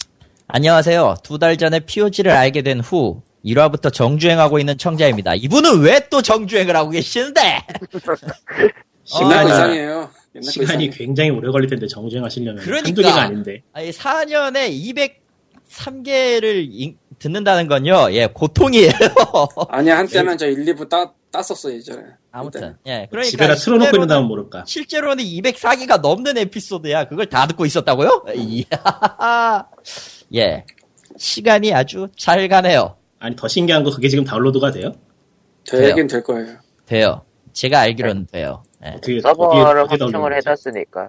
안녕하세요. 0.49 1.17
두 1.23 1.39
달 1.39 1.57
전에 1.59 1.81
POG를 1.81 2.31
알게 2.33 2.63
된 2.63 2.81
후 2.81 3.21
1화부터 3.45 3.93
정주행하고 3.93 4.59
있는 4.59 4.79
청자입니다. 4.79 5.35
이분은 5.35 5.81
왜 5.81 6.01
또 6.11 6.21
정주행을 6.23 6.77
하고 6.77 6.91
계시는데? 6.91 7.41
옛날 9.21 9.47
어, 9.51 10.11
시간이. 10.43 10.91
굉장히 10.91 11.31
오래 11.31 11.51
걸릴 11.51 11.69
텐데, 11.69 11.87
정주행 11.87 12.25
하시려면. 12.25 12.63
그러니까. 12.63 12.87
한두 12.89 13.03
개가 13.03 13.21
아닌데. 13.23 13.63
아니 13.73 13.91
4년에 13.91 14.71
203개를 15.71 16.95
듣는다는 17.19 17.67
건요. 17.69 18.09
예, 18.13 18.27
고통이에요. 18.27 18.91
아니, 19.71 19.91
한때는 19.91 20.37
저 20.39 20.47
1, 20.47 20.65
2부 20.67 20.89
따, 20.89 21.13
땄었어, 21.31 21.73
예전에. 21.73 22.03
아무튼 22.31 22.77
예, 22.87 23.07
그러니까 23.11 23.31
집에다 23.31 23.55
틀어놓고 23.55 23.97
있는다면 23.97 24.27
모를까. 24.29 24.65
실제로는 24.67 25.23
204기가 25.25 26.01
넘는 26.01 26.37
에피소드야. 26.39 27.09
그걸 27.09 27.27
다 27.27 27.47
듣고 27.47 27.65
있었다고요? 27.67 28.25
이야. 28.37 29.67
예. 30.35 30.65
시간이 31.17 31.73
아주 31.75 32.09
잘 32.17 32.49
가네요. 32.49 32.97
아니, 33.23 33.37
더 33.37 33.47
신기한 33.47 33.85
거 33.85 33.91
그게 33.91 34.09
지금 34.09 34.25
다운로드가 34.25 34.73
돼요? 34.73 34.93
되긴 35.65 36.09
될 36.09 36.25
거예요. 36.25 36.57
돼요. 36.87 37.23
제가 37.53 37.79
알기로는 37.81 38.27
돼요. 38.33 38.65
예. 38.85 38.89
어떻게, 38.97 39.21
서버를 39.21 39.63
어디에 39.83 39.87
확충을 39.91 40.13
다운로드지? 40.13 40.49
해놨으니까. 40.49 41.09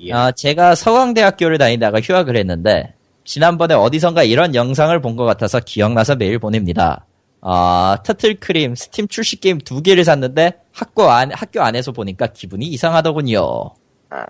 예. 0.00 0.12
어, 0.12 0.30
제가 0.30 0.76
서강대학교를 0.76 1.58
다니다가 1.58 2.00
휴학을 2.00 2.36
했는데, 2.36 2.94
지난번에 3.24 3.74
어디선가 3.74 4.22
이런 4.22 4.54
영상을 4.54 4.98
본 5.00 5.16
것 5.16 5.24
같아서 5.24 5.58
기억나서 5.58 6.14
메일 6.14 6.38
보냅니다. 6.38 7.04
어, 7.40 7.96
Turtle 8.04 8.43
Cream 8.43 8.76
Steam 8.76 9.08
출시 9.08 9.40
게임 9.40 9.58
두 9.58 9.82
개를 9.82 10.04
샀는데, 10.04 10.60
학교 10.72 11.10
안, 11.10 11.32
학교 11.32 11.60
안에서 11.62 11.90
보니까 11.90 12.28
기분이 12.28 12.66
이상하더군요. 12.66 13.70
아. 14.10 14.26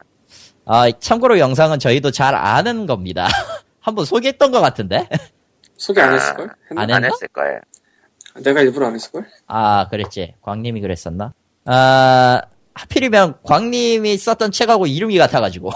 아, 0.65 0.91
참고로 0.99 1.39
영상은 1.39 1.79
저희도 1.79 2.11
잘 2.11 2.35
아는 2.35 2.87
겁니다. 2.87 3.29
한번 3.81 4.07
소개했던 4.07 4.51
것 4.51 4.61
같은데? 4.63 5.07
소개 5.79 6.01
안 6.03 6.11
아, 6.11 6.15
했을걸? 6.15 6.51
했나? 6.71 6.83
안안 6.83 7.05
했나? 7.05 7.07
했을 7.15 7.29
거예요. 7.29 7.61
내가 8.43 8.61
일부러 8.61 8.87
안 8.89 8.95
했을걸? 8.95 9.27
아, 9.47 9.89
그랬지. 9.89 10.35
광님이 10.43 10.81
그랬었나? 10.83 11.33
아, 11.65 12.43
하필이면 12.75 13.39
광님이 13.43 14.17
썼던 14.19 14.53
책하고 14.53 14.87
이름이 14.87 15.17
같아가지고. 15.19 15.71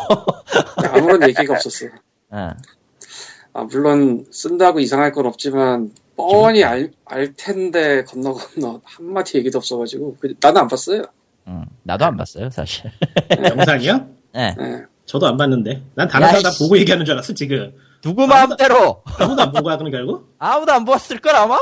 아무런 0.93 1.23
얘기가 1.23 1.55
없었어. 1.55 1.87
어. 2.31 2.51
아, 3.55 3.63
물론 3.65 4.25
쓴다고 4.31 4.81
이상할 4.81 5.13
건 5.13 5.27
없지만 5.27 5.91
뻔히 6.17 6.63
알, 6.65 6.91
알 7.05 7.33
텐데 7.35 8.05
건너 8.05 8.35
건너 8.35 8.81
한마디 8.85 9.39
얘기도 9.39 9.59
없어가지고 9.59 10.17
그- 10.21 10.35
나는 10.41 10.63
안 10.63 10.69
봤어요. 10.69 11.03
음, 11.49 11.65
나도 11.83 12.05
안 12.05 12.17
봤어요, 12.17 12.51
사실. 12.51 12.91
영상이요? 13.43 14.09
예. 14.37 14.55
예. 14.61 14.83
저도 15.07 15.27
안 15.27 15.37
봤는데. 15.37 15.83
난 15.95 16.07
다른 16.09 16.25
야, 16.27 16.29
사람 16.29 16.43
다 16.45 16.51
씨. 16.51 16.61
보고 16.61 16.79
얘기하는 16.79 17.05
줄 17.05 17.15
알았어, 17.15 17.35
지금. 17.35 17.75
누구 18.03 18.27
마음대로 18.27 19.03
아무도 19.19 19.43
안본 19.43 19.63
거야, 19.63 19.77
그럼 19.79 19.91
결국? 19.93 20.35
아무도 20.39 20.73
안 20.73 20.85
봤을 20.85 21.21
걸 21.21 21.35
아마? 21.37 21.57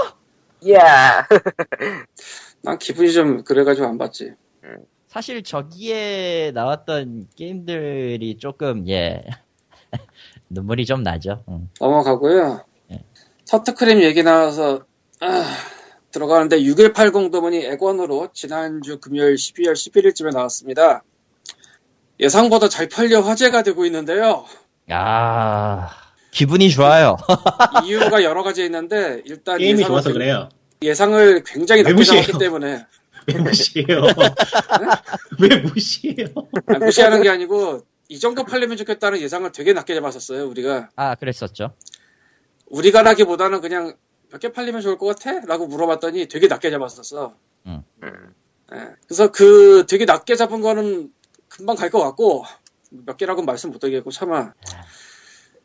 야 0.72 1.26
난 2.62 2.78
기분이 2.78 3.12
좀 3.12 3.44
그래가지고 3.44 3.86
안 3.86 3.98
봤지. 3.98 4.32
사실 5.06 5.42
저기에 5.42 6.52
나왔던 6.54 7.28
게임들이 7.36 8.38
조금 8.38 8.88
예 8.88 9.22
눈물이 10.50 10.86
좀 10.86 11.02
나죠. 11.02 11.44
음. 11.48 11.68
넘어가고요. 11.80 12.64
예. 12.92 13.04
터트크림 13.48 14.02
얘기 14.02 14.22
나와서 14.22 14.84
아, 15.20 15.44
들어가는데 16.10 16.62
6180 16.62 17.30
도문이 17.30 17.64
액원으로 17.66 18.28
지난주 18.32 18.98
금요일 19.00 19.34
12월 19.34 19.72
11일쯤에 19.72 20.32
나왔습니다. 20.32 21.02
예상보다 22.18 22.68
잘 22.68 22.88
팔려 22.88 23.20
화제가 23.20 23.62
되고 23.62 23.84
있는데요. 23.86 24.44
야 24.90 25.90
기분이 26.30 26.70
좋아요. 26.70 27.16
이유가 27.84 28.22
여러 28.22 28.42
가지 28.42 28.64
있는데 28.64 29.22
일단 29.24 29.58
게임이 29.58 29.80
예상을 29.80 29.88
좋아서 29.88 30.08
굉- 30.10 30.18
그래요. 30.18 30.48
예상을 30.82 31.42
굉장히 31.44 31.82
무시해요? 31.82 32.22
잡았기 32.22 32.38
때문에 32.38 32.86
왜 33.26 33.34
무시해요? 33.34 34.02
왜 35.40 35.56
무시해요? 35.56 36.26
아니, 36.66 36.78
무시하는 36.84 37.22
게 37.22 37.28
아니고 37.28 37.80
이 38.08 38.18
정도 38.18 38.44
팔리면 38.44 38.76
좋겠다는 38.78 39.20
예상을 39.20 39.50
되게 39.52 39.72
낮게 39.72 39.94
잡았었어요 39.94 40.48
우리가 40.48 40.88
아 40.96 41.14
그랬었죠. 41.14 41.74
우리가 42.66 43.02
라기보다는 43.02 43.60
그냥 43.60 43.94
몇 44.32 44.38
개 44.40 44.52
팔리면 44.52 44.80
좋을 44.80 44.96
것 44.96 45.06
같아? 45.06 45.40
라고 45.46 45.66
물어봤더니 45.66 46.26
되게 46.28 46.46
낮게 46.46 46.70
잡았었어 46.70 47.34
음. 47.66 47.82
예. 48.04 48.78
그래서 49.06 49.30
그 49.32 49.84
되게 49.88 50.04
낮게 50.04 50.36
잡은 50.36 50.60
거는 50.60 51.10
금방 51.48 51.74
갈 51.76 51.90
것 51.90 51.98
같고 52.00 52.44
몇 52.90 53.16
개라고는 53.16 53.44
말씀 53.44 53.70
못 53.70 53.80
드리겠고 53.80 54.10
차마 54.12 54.52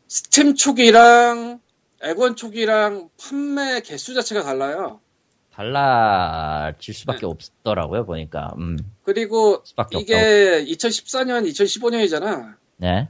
스팀 0.07 0.55
초기랑 0.55 1.59
액원 2.01 2.35
초기랑 2.35 3.09
판매 3.21 3.81
개수 3.81 4.13
자체가 4.13 4.43
달라요 4.43 4.99
달라질 5.51 6.93
수밖에 6.93 7.25
없더라고요 7.25 8.05
보니까. 8.05 8.53
음 8.57 8.77
그리고 9.03 9.61
수밖에 9.63 9.97
없다고. 9.97 10.01
이게 10.01 10.65
2014년 10.65 11.49
2015년이잖아 11.49 12.55
네 12.77 13.07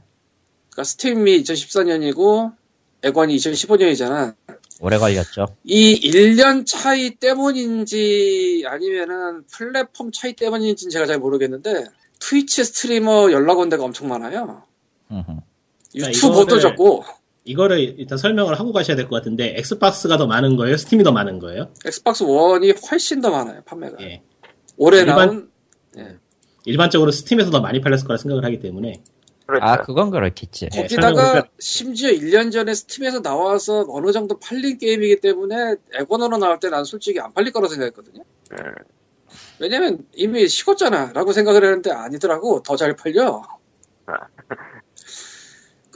그러니까 0.70 0.84
스팀이 0.84 1.42
2014년이고 1.42 2.54
액원이 3.02 3.36
2015년이잖아 3.36 4.34
오래 4.80 4.98
걸렸죠. 4.98 5.46
이 5.64 5.98
1년 6.10 6.66
차이 6.66 7.14
때문인지 7.14 8.64
아니면은 8.66 9.44
플랫폼 9.50 10.12
차이 10.12 10.34
때문인지는 10.34 10.90
제가 10.90 11.06
잘 11.06 11.18
모르겠는데 11.18 11.86
Twitch 12.18 12.62
스트리머 12.64 13.32
연락 13.32 13.58
온 13.58 13.68
데가 13.68 13.84
엄청 13.84 14.08
많아요. 14.08 14.62
유튜버도 15.96 16.56
이거를- 16.56 16.60
적고 16.60 17.04
이거를 17.44 17.78
일단 17.98 18.18
설명을 18.18 18.58
하고 18.58 18.72
가셔야 18.72 18.96
될 18.96 19.08
것 19.08 19.16
같은데, 19.16 19.54
Xbox가 19.58 20.16
더 20.18 20.26
많은 20.26 20.56
거예요? 20.56 20.76
Steam이 20.76 21.04
더 21.04 21.12
많은 21.12 21.38
거예요? 21.38 21.68
Xbox 21.84 22.24
One이 22.24 22.72
훨씬 22.90 23.20
더 23.20 23.30
많아요 23.30 23.62
판매가. 23.64 23.96
예. 24.00 24.22
올해 24.76 24.98
일반- 25.00 25.16
나온 25.16 25.50
일반적으로 26.64 27.12
Steam에서 27.12 27.50
더 27.50 27.60
많이 27.60 27.80
팔렸을 27.80 28.06
거라 28.06 28.16
생각을 28.18 28.44
하기 28.44 28.58
때문에. 28.60 29.00
그렇죠. 29.46 29.64
아 29.64 29.76
그건 29.82 30.10
그렇겠지. 30.10 30.68
예, 30.74 30.82
거기다가 30.82 31.14
설명을 31.14 31.42
심지어 31.60 32.10
1년 32.10 32.50
전에 32.50 32.74
Steam에서 32.74 33.22
나와서 33.22 33.86
어느 33.90 34.10
정도 34.10 34.40
팔린 34.40 34.76
게임이기 34.78 35.20
때문에 35.20 35.76
엑원으로 35.94 36.38
나올 36.38 36.58
때 36.58 36.68
난 36.68 36.84
솔직히 36.84 37.20
안 37.20 37.32
팔릴 37.32 37.52
거라 37.52 37.68
생각했거든요. 37.68 38.24
음. 38.52 38.56
왜냐면 39.60 40.04
이미 40.16 40.48
식었잖아 40.48 41.12
라고 41.14 41.32
생각을 41.32 41.62
했는데 41.62 41.92
아니더라고 41.92 42.62
더 42.64 42.74
잘 42.76 42.96
팔려 42.96 43.42
아. 44.06 44.12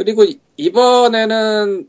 그리고 0.01 0.25
이- 0.25 0.41
이번에는 0.57 1.87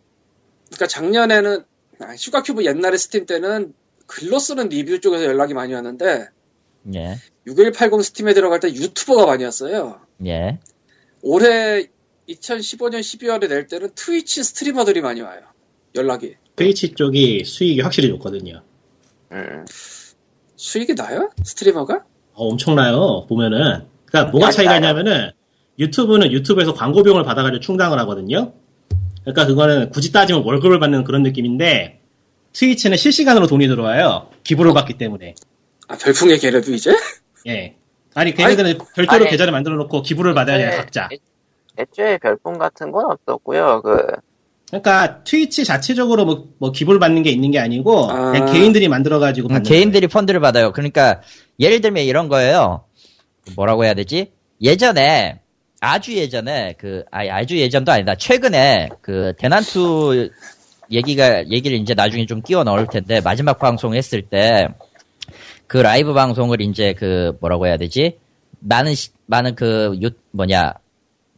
그러니까 0.68 0.88
작년에는 0.88 1.64
아, 2.02 2.16
Sugar 2.18 2.45
Cube 2.45 2.66
옛날에 2.66 2.98
스팀 2.98 3.26
때는 3.26 3.74
글로 4.06 4.38
쓰는 4.38 4.68
리뷰 4.68 5.00
쪽에서 5.00 5.24
연락이 5.24 5.54
많이 5.54 5.74
왔는데 5.74 6.28
예, 6.94 7.16
6180 7.48 8.04
Steam에 8.04 8.34
들어갈 8.34 8.60
때 8.60 8.68
유튜버가 8.68 9.26
많이 9.28 9.46
왔어요. 9.46 10.02
예. 10.26 10.60
올해 11.22 11.86
2015년 12.28 13.00
12월에 13.00 13.48
낼 13.48 13.68
때는 13.68 13.92
트위치 13.96 14.44
스트리머들이 14.44 15.00
많이 15.00 15.22
와요. 15.22 15.40
연락이. 15.96 16.36
트위치 16.58 16.94
쪽이 16.94 17.46
수익이 17.46 17.80
확실히 17.80 18.10
좋거든요. 18.10 18.62
음. 19.32 19.66
수익이 20.58 20.96
나요? 20.96 21.32
스트리머가? 21.46 22.04
어, 22.34 22.48
엄청나요. 22.50 23.26
보면은. 23.30 23.86
그러니까 24.06 24.32
뭐가 24.32 24.52
차이가. 24.52 24.76
있냐면은 24.76 25.32
유튜브는 25.86 26.32
유튜브에서 26.32 26.74
광고 26.74 27.02
비용을 27.04 27.24
받아가지고 27.24 27.60
충당을 27.60 27.98
하거든요. 28.00 28.54
그러니까 29.24 29.46
그거는 29.48 29.90
굳이 29.90 30.12
따지면 30.12 30.44
월급을 30.44 30.80
받는 30.80 31.04
그런 31.04 31.24
느낌인데 31.24 32.00
트위치는 32.54 32.98
실시간으로 32.98 33.48
돈이 33.48 33.68
들어와요. 33.68 34.28
기부를 34.44 34.74
받기 34.74 34.98
때문에. 34.98 35.34
아, 35.88 35.98
별풍의 35.98 36.38
걔네도 36.40 36.72
이제? 36.74 36.92
예. 37.48 37.76
아니 38.14 38.34
걔네들은 38.36 38.78
별도로 38.96 39.22
아니. 39.24 39.30
계좌를 39.32 39.52
만들어 39.52 39.76
놓고 39.76 40.04
기부를 40.04 40.34
받아야 40.34 40.58
돼요 40.58 40.70
네, 40.70 40.76
각자. 40.78 41.10
애- 41.12 41.18
애초에 41.82 42.18
별풍 42.20 42.58
같은 42.58 42.92
건 42.92 43.06
없었고요. 43.12 43.82
그 43.84 43.98
그러니까 44.68 45.24
트위치 45.24 45.66
자체적으로 45.66 46.26
뭐, 46.26 46.50
뭐 46.60 46.72
기부를 46.72 47.00
받는 47.00 47.24
게 47.24 47.30
있는 47.32 47.52
게 47.52 47.60
아니고 47.60 48.10
아. 48.12 48.32
그냥 48.32 48.52
개인들이 48.54 48.88
만들어 48.88 49.20
가지고 49.20 49.48
음, 49.48 49.54
받는 49.54 49.64
개인들이 49.70 50.08
펀드를 50.08 50.40
받아요. 50.42 50.72
그러니까 50.74 51.22
예를 51.60 51.82
들면 51.82 52.04
이런 52.04 52.28
거예요. 52.28 52.86
뭐라고 53.56 53.86
해야 53.86 53.94
되지? 53.94 54.32
예전에 54.62 55.40
아주 55.82 56.16
예전에 56.16 56.76
그 56.78 57.04
아니 57.12 57.30
아주 57.30 57.58
예전도 57.58 57.92
아니다. 57.92 58.16
최근에 58.16 58.90
그 59.02 59.34
대난투 59.38 60.30
얘기가 60.92 61.50
얘기를 61.50 61.78
이제 61.78 61.94
나중에 61.94 62.26
좀 62.26 62.42
끼워 62.42 62.64
넣을 62.64 62.86
텐데 62.88 63.20
마지막 63.22 63.60
방송 63.60 63.94
했을 63.96 64.22
때 64.22 64.68
그 65.68 65.78
라이브 65.78 66.14
방송을 66.14 66.60
이제 66.60 66.92
그 66.94 67.38
뭐라고 67.40 67.66
해야 67.66 67.78
되지? 67.78 68.18
많은 68.60 68.94
시- 68.94 69.12
많은 69.28 69.56
그 69.56 69.98
유, 70.02 70.10
뭐냐 70.32 70.74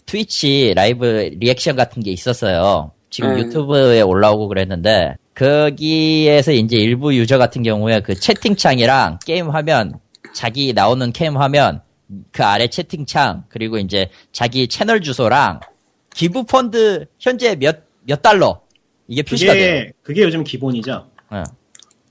트위치 0.07 0.73
라이브 0.75 1.05
리액션 1.39 1.75
같은 1.75 2.01
게 2.01 2.09
있었어요. 2.11 2.91
지금 3.11 3.29
음. 3.29 3.37
유튜브에 3.37 4.01
올라오고 4.01 4.47
그랬는데 4.47 5.13
거기에서 5.35 6.51
이제 6.51 6.77
일부 6.77 7.13
유저 7.15 7.37
같은 7.37 7.61
경우에 7.61 7.99
그 7.99 8.15
채팅창이랑 8.15 9.19
게임 9.23 9.51
화면 9.51 9.99
자기 10.33 10.73
나오는 10.73 11.11
캠 11.13 11.37
화면 11.37 11.81
그 12.31 12.43
아래 12.43 12.67
채팅창 12.67 13.45
그리고 13.49 13.77
이제 13.77 14.09
자기 14.31 14.67
채널 14.67 15.01
주소랑 15.01 15.59
기부 16.13 16.45
펀드 16.45 17.05
현재 17.19 17.55
몇 17.55 17.93
몇 18.05 18.21
달러 18.21 18.61
이게 19.07 19.23
표시가 19.23 19.53
돼요. 19.53 19.65
그게 19.65 19.93
그게 20.03 20.23
요즘 20.23 20.43
기본이죠. 20.43 21.07
예. 21.33 21.43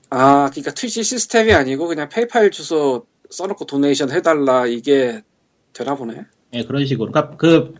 아, 0.09 0.49
그러니까 0.51 0.71
트위치 0.71 1.03
시스템이 1.03 1.53
아니고 1.53 1.87
그냥 1.87 2.09
페이팔 2.09 2.51
주소 2.51 3.05
써놓고 3.29 3.65
도네이션 3.65 4.11
해달라 4.11 4.65
이게 4.67 5.21
되나 5.73 5.95
보네. 5.95 6.21
예, 6.53 6.63
그런 6.63 6.85
식으로. 6.85 7.11
그러니까 7.11 7.35
그 7.37 7.73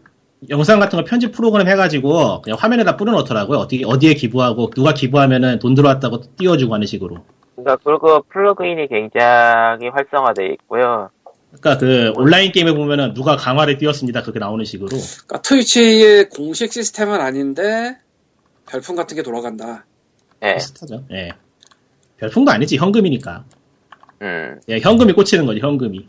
영상 0.50 0.80
같은 0.80 0.98
거 0.98 1.06
편집 1.06 1.32
프로그램 1.32 1.68
해가지고 1.68 2.42
그냥 2.42 2.58
화면에다 2.60 2.98
뿌려놓더라고요. 2.98 3.60
어디 3.60 3.84
어디에 3.86 4.16
기부하고 4.16 4.72
누가 4.72 4.94
기부하면은 4.94 5.60
돈 5.60 5.76
들어왔다고 5.76 6.36
띄워주고 6.38 6.74
하는 6.74 6.88
식으로. 6.88 7.18
그러니까 7.56 7.78
그리고 7.84 8.24
플러그인이 8.30 8.88
굉장히 8.88 9.90
활성화되어 9.90 10.48
있고요. 10.54 11.10
그러니까 11.60 11.78
그 11.78 12.12
온라인 12.16 12.52
게임에 12.52 12.74
보면은 12.74 13.13
누가 13.13 13.36
강화를 13.38 13.78
띄웠습니다. 13.78 14.22
그렇게 14.22 14.39
나오는 14.39 14.63
식으로. 14.66 14.89
그러니까 14.89 15.42
트위치의 15.42 16.30
공식 16.30 16.74
시스템은 16.74 17.22
아닌데 17.22 17.98
별풍 18.68 18.96
같은 18.96 19.16
게 19.16 19.24
돌아간다. 19.24 19.86
예. 20.44 20.56
비슷하죠. 20.56 21.06
예. 21.12 21.30
별풍도 22.18 22.52
아니지 22.52 22.78
현금이니까. 22.78 23.46
음. 24.22 24.60
예, 24.70 24.80
현금이 24.80 25.13
꽂히는 25.13 25.46
거지 25.46 25.60
현금이. 25.60 26.08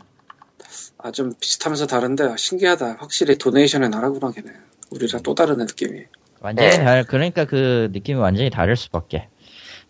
아, 0.97 1.11
좀 1.11 1.33
비슷하면서 1.39 1.87
다른데 1.87 2.35
신기하다. 2.37 2.97
확실히 2.99 3.37
도네이션의 3.37 3.89
나라구나 3.89 4.31
걔네. 4.31 4.51
우리랑 4.91 5.21
또 5.23 5.35
다른 5.35 5.57
느낌이. 5.57 6.03
완전히 6.39 6.69
네. 6.69 6.83
달 6.83 7.03
그러니까 7.05 7.45
그 7.45 7.89
느낌이 7.91 8.19
완전히 8.19 8.49
다를 8.49 8.75
수밖에. 8.75 9.27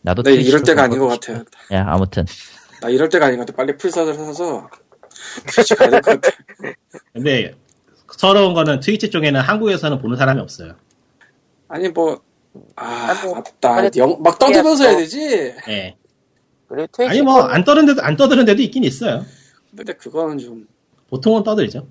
나도 0.02 0.24
나 0.24 0.32
이럴 0.32 0.44
트위치로 0.44 0.64
때가 0.64 0.84
아닌 0.84 1.00
것 1.00 1.08
가보고 1.08 1.20
같아. 1.34 1.40
싶어. 1.40 1.76
예, 1.76 1.78
아무튼 1.78 2.26
나 2.82 2.90
이럴 2.90 3.10
때가 3.10 3.28
아닌 3.28 3.38
것 3.40 3.46
같아. 3.46 3.56
빨리 3.56 3.78
풀사를 3.78 4.14
사서 4.14 4.70
트위치 5.48 5.76
가야 5.76 5.90
될 5.90 6.02
것 6.02 6.22
같아. 6.22 6.36
근데 7.14 7.54
서러운 8.18 8.54
거는 8.54 8.80
트위치 8.80 9.10
쪽에는 9.10 9.40
한국에서는 9.42 10.00
보는 10.02 10.18
사람이 10.18 10.40
없어요. 10.42 10.76
아니 11.68 11.90
뭐, 11.90 12.22
아, 12.76 13.14
뭐, 13.24 13.36
맞다. 13.36 13.76
아니, 13.76 13.90
영, 13.98 14.22
막 14.22 14.38
떠들면서 14.40 14.84
해야 14.84 14.94
또- 14.94 15.00
되지. 15.00 15.54
예. 15.68 15.96
그리고 16.68 16.88
트위치 16.92 17.10
아니 17.10 17.22
뭐 17.22 17.44
안 17.44 17.64
떠드는 17.64 17.88
데도 17.88 18.02
안 18.02 18.16
떠드는 18.16 18.46
데도 18.46 18.62
있긴 18.62 18.84
있어요. 18.84 19.26
근데 19.76 19.94
그거는 19.94 20.38
좀, 20.38 20.68
보통은 21.10 21.44
떠들죠. 21.44 21.88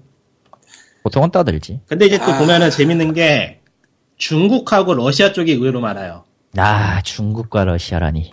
보통은 1.03 1.31
떠들지. 1.31 1.81
근데 1.87 2.07
이제 2.07 2.17
또 2.19 2.25
아. 2.33 2.39
보면은 2.39 2.71
재밌는 2.71 3.13
게 3.13 3.61
중국하고 4.17 4.95
러시아 4.95 5.33
쪽이 5.33 5.53
의외로 5.53 5.81
많아요. 5.81 6.25
아 6.57 7.03
중국과 7.03 7.65
러시아라니 7.65 8.33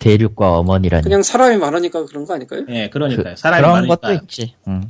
대륙과 0.00 0.58
어머니라니. 0.58 1.04
그냥 1.04 1.22
사람이 1.22 1.58
많으니까 1.58 2.06
그런 2.06 2.24
거 2.24 2.34
아닐까요? 2.34 2.64
예, 2.70 2.88
그, 2.88 2.94
그러니까요. 2.94 3.36
사람이 3.36 3.62
런 3.62 3.72
많으니까. 3.72 3.96
것도 3.96 4.12
있지. 4.24 4.56
응. 4.66 4.82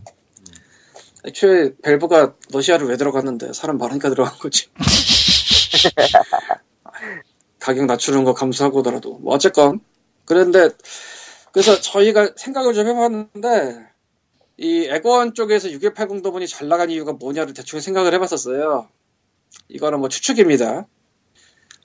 애초에 1.26 1.72
밸브가 1.82 2.34
러시아를 2.52 2.86
왜 2.86 2.96
들어갔는데 2.96 3.52
사람 3.52 3.76
많으니까 3.76 4.08
들어간 4.08 4.38
거지. 4.38 4.68
가격 7.58 7.84
낮추는 7.84 8.24
거 8.24 8.32
감수하고더라도 8.32 9.18
뭐 9.18 9.34
어쨌건 9.34 9.80
그런데 10.24 10.70
그래서 11.52 11.78
저희가 11.80 12.30
생각을 12.36 12.72
좀 12.72 12.86
해봤는데 12.86 13.86
이 14.56 14.88
액원 14.90 15.34
쪽에서 15.34 15.70
6180 15.70 16.22
도 16.22 16.32
분이 16.32 16.46
잘 16.46 16.68
나간 16.68 16.90
이유가 16.90 17.12
뭐냐를 17.12 17.52
대충 17.52 17.80
생각을 17.80 18.14
해봤었어요. 18.14 18.88
이거는 19.68 20.00
뭐 20.00 20.08
추측입니다. 20.08 20.86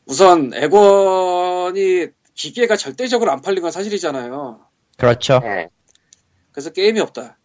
우선 0.05 0.53
액원이 0.53 2.07
기계가 2.36 2.76
절대적으로 2.76 3.32
안 3.32 3.41
팔린 3.41 3.62
건 3.62 3.71
사실이잖아요. 3.71 4.60
그렇죠. 4.98 5.41
예. 5.43 5.69
그래서 6.52 6.69
게임이 6.69 7.00
없다. 7.00 7.38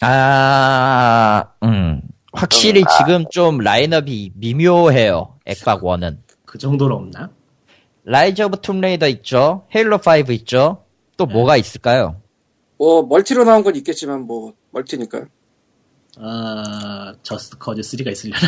아, 0.00 1.52
음. 1.62 2.02
확실히 2.32 2.80
음, 2.82 2.84
아. 2.86 2.98
지금 2.98 3.24
좀 3.30 3.58
라인업이 3.58 4.32
미묘해요. 4.34 5.38
액박 5.46 5.84
원은. 5.84 6.22
그 6.44 6.58
정도로 6.58 6.96
없나? 6.96 7.30
Rise 8.04 8.42
of 8.42 8.60
Tomb 8.60 8.79
Raider 8.79 9.08
있죠. 9.08 9.66
Halo 9.74 9.98
5 9.98 10.32
있죠. 10.32 10.84
또 11.16 11.26
네. 11.26 11.32
뭐가 11.32 11.56
있을까요? 11.56 12.20
뭐 12.78 13.02
멀티로 13.02 13.44
나온 13.44 13.64
건 13.64 13.74
있겠지만 13.76 14.22
뭐 14.26 14.54
멀티니까. 14.70 15.26
아, 16.18 17.14
Just 17.22 17.58
Cause 17.58 17.80
3가 17.80 18.12
있으려나? 18.12 18.38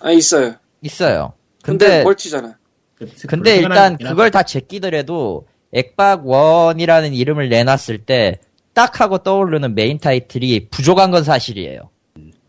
아 0.00 0.10
있어요. 0.10 0.56
있어요. 0.82 1.34
근데, 1.62 1.86
근데 1.86 2.04
멀티잖아. 2.04 2.58
근데 3.28 3.56
일단 3.56 3.98
그걸 3.98 4.30
다 4.30 4.42
제끼더라도 4.42 5.46
액박 5.72 6.26
원이라는 6.26 7.14
이름을 7.14 7.48
내놨을 7.48 8.04
때 8.06 8.38
딱 8.74 9.00
하고 9.00 9.18
떠오르는 9.18 9.74
메인 9.76 9.98
타이틀이 9.98 10.68
부족한 10.68 11.12
건 11.12 11.22
사실이에요. 11.22 11.90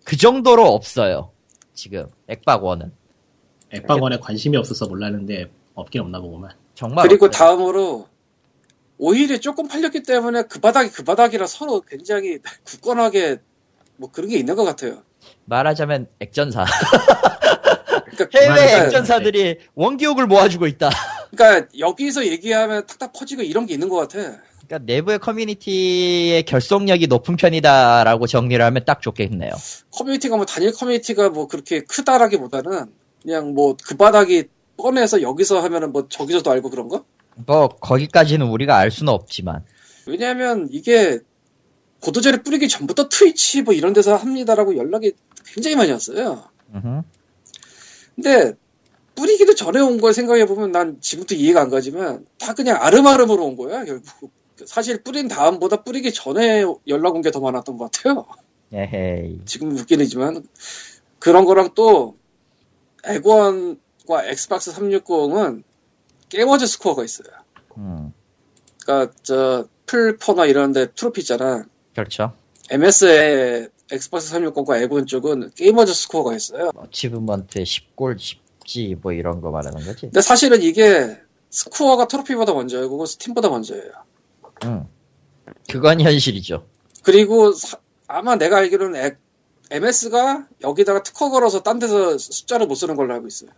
그 0.03 0.17
정도로 0.17 0.65
없어요. 0.73 1.31
지금 1.73 2.07
액박 2.27 2.63
원은 2.63 2.91
액박원에 3.71 4.17
관심이 4.19 4.57
없어서 4.57 4.87
몰랐는데 4.87 5.49
없긴 5.75 6.01
없나 6.01 6.19
보구만. 6.19 6.51
정말 6.73 7.07
그리고 7.07 7.27
없어요. 7.27 7.47
다음으로 7.47 8.07
오일이 8.97 9.39
조금 9.39 9.67
팔렸기 9.67 10.03
때문에 10.03 10.43
그 10.43 10.59
바닥이 10.59 10.89
그 10.89 11.03
바닥이라 11.03 11.47
서로 11.47 11.81
굉장히 11.81 12.39
굳건하게 12.65 13.37
뭐 13.97 14.09
그런 14.11 14.29
게 14.29 14.37
있는 14.37 14.55
것 14.55 14.63
같아요. 14.63 15.03
말하자면 15.45 16.07
액전사 16.19 16.65
그러니까, 18.15 18.39
해외 18.39 18.85
액전사들이 18.85 19.57
원기옥을 19.75 20.27
모아주고 20.27 20.67
있다. 20.67 20.89
그러니까 21.35 21.67
여기서 21.77 22.25
얘기하면 22.25 22.85
탁탁 22.87 23.13
퍼지고 23.13 23.41
이런 23.43 23.65
게 23.65 23.73
있는 23.73 23.89
것 23.89 23.97
같아. 23.97 24.37
그러니까 24.65 24.79
내부의 24.91 25.19
커뮤니티의 25.19 26.43
결속력이 26.43 27.07
높은 27.07 27.35
편이다라고 27.35 28.25
정리를 28.27 28.63
하면 28.63 28.83
딱 28.85 29.01
좋겠네요. 29.01 29.51
커뮤니티가 29.91 30.37
뭐 30.37 30.45
단일 30.45 30.71
커뮤니티가 30.71 31.29
뭐 31.29 31.47
그렇게 31.47 31.81
크다라기보다는 31.81 32.85
그냥 33.21 33.53
뭐 33.53 33.75
그 33.83 33.95
바닥이 33.95 34.45
뻔해서 34.77 35.21
여기서 35.21 35.61
하면은 35.61 35.91
뭐 35.91 36.07
저기서도 36.09 36.51
알고 36.51 36.69
그런 36.69 36.89
거? 36.89 37.05
뭐 37.35 37.67
거기까지는 37.67 38.47
우리가 38.47 38.77
알 38.77 38.91
수는 38.91 39.11
없지만 39.11 39.63
왜냐하면 40.05 40.67
이게 40.71 41.19
고도제를 42.01 42.43
뿌리기 42.43 42.67
전부터 42.67 43.09
트위치 43.09 43.61
뭐 43.61 43.73
이런 43.73 43.93
데서 43.93 44.15
합니다라고 44.15 44.77
연락이 44.77 45.13
굉장히 45.45 45.75
많이 45.75 45.91
왔어요. 45.91 46.43
음흠. 46.73 47.01
근데 48.15 48.53
뿌리기도 49.15 49.55
전에 49.55 49.79
온 49.79 49.99
걸 49.99 50.13
생각해 50.13 50.45
보면 50.45 50.71
난 50.71 50.97
지금도 51.01 51.35
이해가 51.35 51.61
안 51.61 51.69
가지만 51.69 52.25
다 52.39 52.53
그냥 52.53 52.77
아름아름으로 52.81 53.45
온 53.45 53.55
거야 53.55 53.85
결국. 53.85 54.31
사실 54.65 55.03
뿌린 55.03 55.27
다음보다 55.27 55.83
뿌리기 55.83 56.13
전에 56.13 56.63
연락 56.87 57.15
온 57.15 57.21
게 57.21 57.29
더 57.31 57.39
많았던 57.41 57.77
것 57.77 57.91
같아요. 57.91 58.25
에헤이. 58.73 59.41
지금 59.45 59.71
웃기지만 59.77 60.43
그런 61.19 61.45
거랑 61.45 61.69
또 61.75 62.15
액원과 63.05 64.25
엑스박스 64.25 64.71
360은 64.73 65.63
게머즈 66.29 66.67
스코어가 66.67 67.03
있어요. 67.03 67.27
음, 67.77 68.13
그러니까 68.83 69.13
저 69.23 69.67
플포나 69.85 70.45
이런데 70.45 70.87
트로피 70.93 71.21
있잖아. 71.21 71.65
그렇죠. 71.93 72.33
MS의 72.71 73.69
엑스박스 73.91 74.33
360과 74.33 74.81
액원 74.81 75.05
쪽은 75.05 75.51
gamer's 75.55 75.93
score가 75.93 76.35
있어요. 76.35 76.71
achievement 76.75 77.61
10골 77.63 78.17
10지 78.65 78.99
뭐 79.01 79.11
이런 79.13 79.41
거 79.41 79.51
말하는 79.51 79.83
거지. 79.85 80.01
근데 80.01 80.21
사실은 80.21 80.61
이게 80.63 81.17
스코어가 81.51 82.07
트로피보다 82.07 82.53
먼저예요. 82.53 82.89
그거 82.89 83.05
스팀보다 83.05 83.49
먼저예요. 83.49 83.91
응. 84.65 84.87
그건 85.69 86.01
현실이죠. 86.01 86.65
그리고 87.03 87.51
사- 87.53 87.77
아마 88.07 88.35
내가 88.35 88.57
알기로는 88.57 88.99
엑- 89.05 89.17
MS가 89.71 90.47
여기다가 90.63 91.03
특허 91.03 91.29
걸어서 91.29 91.61
딴 91.61 91.79
데서 91.79 92.17
숫자를 92.17 92.67
못 92.67 92.75
쓰는 92.75 92.95
걸로 92.95 93.13
알고 93.13 93.27
있어요. 93.27 93.51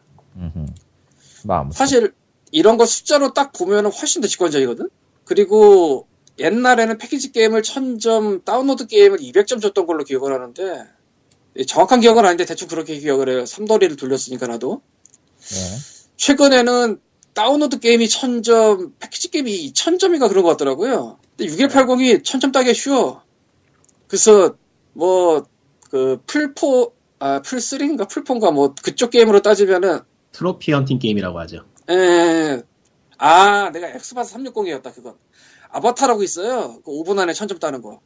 뭐. 1.63 1.71
사실 1.73 2.13
이런 2.51 2.77
거 2.77 2.85
숫자로 2.85 3.33
딱 3.33 3.51
보면은 3.53 3.91
훨씬 3.91 4.21
더 4.21 4.27
직관적이거든? 4.27 4.89
그리고 5.25 6.07
옛날에는 6.39 6.97
패키지 6.97 7.31
게임을 7.31 7.61
1000점, 7.61 8.45
다운로드 8.45 8.87
게임을 8.87 9.17
200점 9.17 9.61
줬던 9.61 9.85
걸로 9.85 10.03
기억을 10.03 10.33
하는데 10.33 10.85
정확한 11.67 12.01
기억은 12.01 12.25
아닌데 12.25 12.45
대충 12.45 12.67
그렇게 12.67 12.97
기억을 12.99 13.29
해요. 13.29 13.45
삼돌이를 13.45 13.95
돌렸으니까 13.95 14.47
나도. 14.47 14.81
예. 15.53 15.77
최근에는 16.17 16.99
다운로드 17.33 17.79
게임이 17.79 18.05
1000점, 18.07 18.93
패키지 18.99 19.29
게임이 19.29 19.73
1000점인가 19.73 20.29
그런 20.29 20.43
것 20.43 20.49
같더라고요. 20.51 21.19
근데 21.35 21.51
6180이 21.51 22.23
1000점 22.23 22.51
따기가 22.51 22.73
쉬워. 22.73 23.23
그래서 24.07 24.55
뭐 24.93 25.45
그 25.89 26.21
플포, 26.25 26.93
아 27.19 27.41
플3인가 27.41 28.09
플폰가 28.09 28.51
뭐 28.51 28.73
그쪽 28.83 29.09
게임으로 29.11 29.41
따지면은 29.41 29.99
트로피 30.31 30.71
헌팅 30.71 30.99
게임이라고 30.99 31.39
하죠. 31.41 31.65
에, 31.89 32.61
아, 33.17 33.71
내가 33.71 33.87
엑스박스 33.89 34.35
360이었다, 34.35 34.93
그건. 34.93 35.15
아바타라고 35.69 36.23
있어요. 36.23 36.79
그 36.83 36.91
5분 36.91 37.19
안에 37.19 37.33
1000점 37.33 37.59
따는 37.59 37.81
거. 37.81 37.99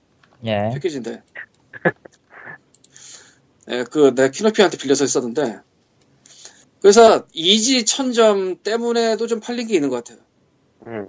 예. 0.46 0.70
패키지인데. 0.74 1.22
예, 3.70 3.84
그, 3.90 4.14
내가 4.16 4.30
키노피한테 4.30 4.78
빌려서 4.78 5.04
했었는데. 5.04 5.60
그래서, 6.82 7.26
easy 7.32 7.86
1000점 7.86 8.64
때문에도 8.64 9.28
좀 9.28 9.40
팔린 9.40 9.68
게 9.68 9.76
있는 9.76 9.90
것 9.90 9.98
같아요. 9.98 10.24
음. 10.88 11.06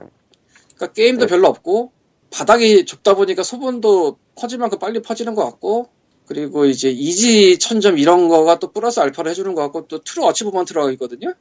그러니까 0.76 0.92
게임도 0.92 1.26
별로 1.26 1.48
없고, 1.48 1.92
바닥이 2.30 2.84
좁다 2.84 3.14
보니까 3.14 3.42
소문도 3.42 4.18
퍼질 4.34 4.58
만큼 4.58 4.78
빨리 4.78 5.00
퍼지는 5.00 5.34
것 5.34 5.44
같고, 5.44 5.88
그리고 6.26 6.66
이제 6.66 6.90
easy 6.90 7.59
1000점 7.58 7.98
이런 7.98 8.28
거가 8.28 8.58
또 8.58 8.70
플러스 8.72 9.00
알파를 9.00 9.30
해주는 9.30 9.54
것 9.54 9.62
같고, 9.62 9.86
또 9.88 10.00
True 10.02 10.24
Achievement라고 10.26 10.90
있거든요? 10.92 11.34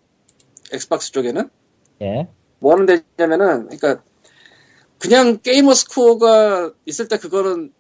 엑스박스 0.72 1.12
쪽에는. 1.12 1.50
예. 2.02 2.28
뭐 2.60 2.74
하는 2.74 2.86
데냐면은, 2.86 3.68
그러니까, 3.68 4.04
그냥 5.02 5.40
게이머 5.42 5.74
스코어가 5.74 6.74
있을 6.86 7.08
때 7.08 7.18
그거는 7.18 7.74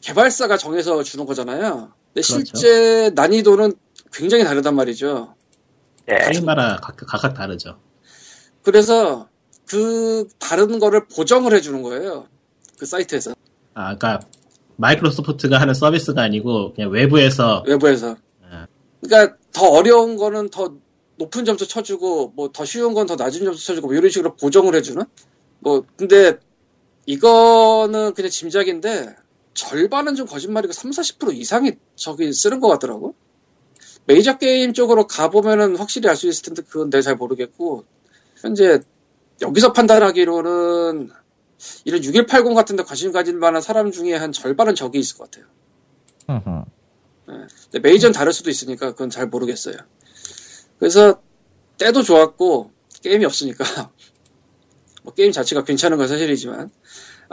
개발사가 0.00 0.56
정해서 0.56 1.02
주는 1.02 1.26
거잖아요. 1.26 1.92
근데 2.14 2.26
그렇죠. 2.26 2.44
실제 2.44 3.10
난이도는 3.14 3.74
굉장히 4.12 4.44
다르단 4.44 4.74
말이죠. 4.74 5.34
예. 6.10 6.30
게임마다 6.30 6.80
각, 6.82 6.96
각각 6.96 7.34
다르죠. 7.34 7.78
그래서 8.62 9.28
그 9.66 10.26
다른 10.38 10.78
거를 10.78 11.06
보정을 11.06 11.52
해주는 11.54 11.82
거예요. 11.82 12.28
그 12.78 12.86
사이트에서, 12.86 13.34
아, 13.74 13.96
그러니까 13.96 14.20
마이크로소프트가 14.76 15.60
하는 15.60 15.74
서비스가 15.74 16.22
아니고 16.22 16.72
그냥 16.74 16.90
외부에서 16.90 17.62
외부에서. 17.66 18.16
예. 18.50 18.66
그러니까 19.02 19.36
더 19.52 19.68
어려운 19.68 20.16
거는 20.16 20.48
더 20.48 20.74
높은 21.18 21.44
점수 21.44 21.68
쳐주고, 21.68 22.32
뭐 22.36 22.48
더 22.52 22.64
쉬운 22.64 22.94
건 22.94 23.06
더 23.06 23.16
낮은 23.16 23.44
점수 23.44 23.66
쳐주고, 23.66 23.88
뭐 23.88 23.96
이런 23.96 24.10
식으로 24.10 24.34
보정을 24.36 24.74
해주는? 24.74 25.04
뭐, 25.60 25.84
근데 25.96 26.38
이거는 27.06 28.14
그냥 28.14 28.30
짐작인데, 28.30 29.16
절반은 29.54 30.14
좀 30.14 30.26
거짓말이고 30.26 30.72
3, 30.72 30.90
40% 30.90 31.34
이상이 31.34 31.72
저기 31.94 32.32
쓰는 32.32 32.60
것 32.60 32.68
같더라고. 32.68 33.14
메이저 34.06 34.36
게임 34.38 34.72
쪽으로 34.72 35.06
가보면은 35.06 35.76
확실히 35.76 36.08
알 36.08 36.16
수 36.16 36.26
있을 36.28 36.42
텐데, 36.44 36.62
그건 36.62 36.90
내가 36.90 37.02
잘 37.02 37.16
모르겠고, 37.16 37.84
현재 38.40 38.80
여기서 39.42 39.72
판단하기로는 39.72 41.10
이런 41.84 42.04
6180 42.04 42.54
같은 42.54 42.76
데 42.76 42.82
관심 42.82 43.12
가질 43.12 43.34
만한 43.34 43.62
사람 43.62 43.90
중에 43.90 44.14
한 44.14 44.32
절반은 44.32 44.74
저기 44.74 44.98
있을 44.98 45.16
것 45.16 45.30
같아요. 45.30 45.46
근데 47.70 47.78
메이저는 47.80 48.12
다를 48.12 48.32
수도 48.32 48.50
있으니까 48.50 48.92
그건 48.92 49.10
잘 49.10 49.26
모르겠어요. 49.26 49.76
그래서 50.78 51.20
때도 51.78 52.02
좋았고 52.02 52.70
게임이 53.02 53.24
없으니까 53.24 53.64
뭐 55.02 55.14
게임 55.14 55.32
자체가 55.32 55.64
괜찮은 55.64 55.96
건 55.96 56.08
사실이지만 56.08 56.70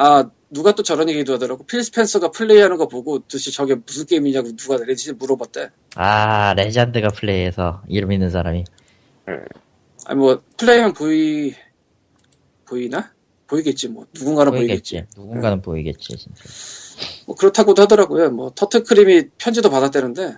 아 0.01 0.31
누가 0.49 0.73
또 0.73 0.81
저런 0.81 1.09
얘기도 1.09 1.33
하더라고 1.33 1.63
필 1.63 1.83
스펜서가 1.83 2.31
플레이하는 2.31 2.77
거 2.77 2.87
보고 2.87 3.19
도대체 3.19 3.51
저게 3.51 3.75
무슨 3.75 4.07
게임이냐고 4.07 4.55
누가 4.55 4.83
레딧에 4.83 5.13
물어봤대. 5.13 5.69
아, 5.95 6.55
레전드가 6.55 7.09
플레이해서 7.09 7.83
이름 7.87 8.11
있는 8.11 8.31
사람이. 8.31 8.63
아니 10.05 10.19
뭐 10.19 10.41
플레이하면 10.57 10.93
보이 10.93 11.53
보이나? 12.65 13.13
보이겠지 13.45 13.89
뭐 13.89 14.07
누군가는 14.11 14.51
보이겠지. 14.51 14.95
보이겠지. 14.95 15.19
누군가는 15.19 15.61
보이겠지, 15.61 16.17
진짜. 16.17 16.43
뭐 17.27 17.35
그렇다고도 17.35 17.83
하더라고요. 17.83 18.31
뭐 18.31 18.51
터트크림이 18.55 19.29
편지도 19.37 19.69
받았다는데 19.69 20.33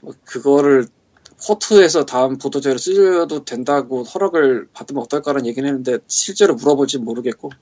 뭐 0.00 0.14
그거를 0.24 0.88
코트에서 1.46 2.04
다음 2.06 2.38
보도자료 2.38 2.76
쓰셔도 2.76 3.44
된다고 3.44 4.02
허락을 4.02 4.66
받으면 4.72 5.04
어떨까라는 5.04 5.46
얘기는 5.46 5.68
했는데 5.68 5.98
실제로 6.08 6.56
물어볼지 6.56 6.98
모르겠고. 6.98 7.52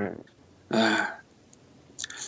음. 0.00 0.14
아, 0.70 1.14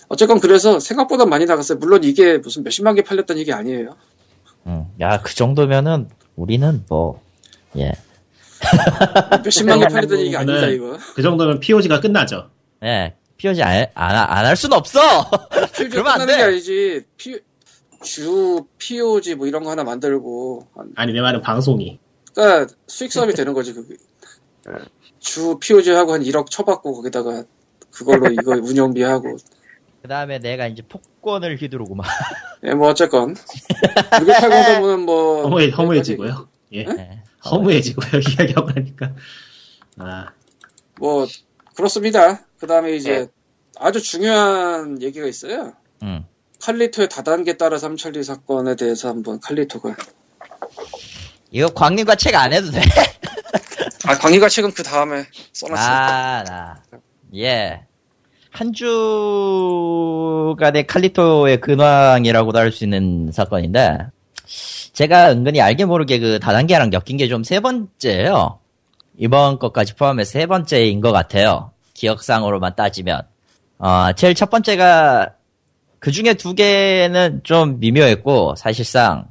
어쨌건 0.09 0.41
그래서 0.41 0.81
생각보다 0.81 1.27
많이 1.27 1.45
나갔어요. 1.47 1.79
물론 1.79 2.05
이게 2.05 2.39
무슨 2.39 2.63
몇십만 2.65 2.95
개 2.95 3.03
팔렸다는 3.03 3.41
얘기 3.41 3.53
아니에요. 3.53 3.97
응. 4.67 4.87
야, 5.01 5.21
그 5.23 5.35
정도면은 5.35 6.09
우리는 6.37 6.85
뭐, 6.89 7.21
예. 7.77 7.93
몇십만 9.45 9.79
개 9.81 9.87
팔렸다는 9.87 10.21
얘기 10.25 10.37
아니다 10.37 10.53
그거는 10.55 10.75
이거. 10.75 10.99
그 11.15 11.23
정도면 11.23 11.61
POG가 11.61 12.01
끝나죠. 12.01 12.51
예. 12.83 13.15
POG 13.37 13.63
안, 13.63 13.87
안, 13.95 14.17
안 14.17 14.45
할 14.47 14.55
순 14.57 14.73
없어! 14.73 15.01
그러면 15.91 16.21
안 16.21 16.27
돼. 16.27 16.37
게 16.37 16.43
아니지. 16.43 17.05
P, 17.17 17.41
주 18.03 18.65
POG 18.79 19.35
뭐 19.37 19.47
이런 19.47 19.63
거 19.65 19.71
하나 19.71 19.83
만들고 19.85 20.67
한 20.75 20.93
아니 20.97 21.13
내 21.13 21.21
말은 21.21 21.41
방송이. 21.41 21.99
그러니까 22.35 22.73
수익 22.87 23.13
사업이 23.13 23.33
되는 23.35 23.53
거지 23.55 23.73
그게. 23.73 23.95
주 25.19 25.59
POG 25.59 25.91
하고 25.91 26.13
한 26.13 26.23
1억 26.23 26.51
쳐받고 26.51 26.95
거기다가 26.95 27.45
그걸로 27.93 28.29
이거 28.31 28.53
운영비 28.53 29.03
하고. 29.03 29.37
그 30.03 30.09
다음에 30.09 30.39
내가 30.39 30.67
이제 30.67 30.83
폭권을 30.83 31.57
휘두르고 31.61 31.95
막. 31.95 32.07
예, 32.65 32.73
뭐 32.75 32.89
어쨌건 32.89 33.35
680 34.21 34.81
보면 34.81 35.01
뭐 35.01 35.43
허무해, 35.49 35.69
허무해지고요. 35.71 36.49
예. 36.75 36.79
예. 36.81 37.23
허무해지고요. 37.45 38.21
이야기하고 38.39 38.71
나니까. 38.73 39.13
아, 39.99 40.29
뭐 40.99 41.27
그렇습니다. 41.75 42.45
그 42.59 42.67
다음에 42.67 42.95
이제 42.97 43.11
네. 43.21 43.27
아주 43.79 44.01
중요한 44.03 45.01
얘기가 45.03 45.27
있어요. 45.27 45.73
응. 46.03 46.25
칼리토의 46.63 47.09
다단계 47.09 47.57
따라 47.57 47.79
삼천리 47.79 48.23
사건에 48.23 48.77
대해서 48.77 49.09
한번 49.09 49.41
칼리토가 49.41 49.97
이거 51.51 51.69
광님과 51.69 52.17
책 52.17 52.35
안 52.37 52.53
해도 52.53 52.71
돼? 52.71 52.81
아 54.05 54.19
광희가 54.19 54.49
책은 54.49 54.73
그 54.73 54.83
다음에 54.83 55.25
써놨어요. 55.53 55.89
아, 55.89 56.45
나. 56.45 56.83
예. 57.37 57.83
한 58.51 58.73
주간의 58.73 58.87
칼리토의 60.87 61.61
근황이라고도 61.61 62.59
할 62.59 62.73
수 62.73 62.85
있는 62.85 63.31
사건인데, 63.33 63.99
제가 64.93 65.31
은근히 65.31 65.61
알게 65.61 65.85
모르게 65.85 66.19
그 66.19 66.41
다단계랑 66.41 66.93
엮인 66.93 67.17
게 67.17 67.29
좀 67.29 67.45
세 67.45 67.61
번째예요. 67.61 68.59
이번 69.19 69.59
것까지 69.59 69.95
포함해서 69.95 70.33
세 70.33 70.47
번째인 70.47 71.01
것 71.01 71.13
같아요. 71.13 71.71
기억상으로만 71.95 72.75
따지면. 72.75 73.23
어, 73.79 74.13
제일 74.17 74.35
첫 74.35 74.51
번째가 74.51 75.35
그 76.01 76.11
중에 76.11 76.35
두 76.35 76.55
개는 76.55 77.41
좀 77.45 77.79
미묘했고, 77.79 78.57
사실상 78.57 79.27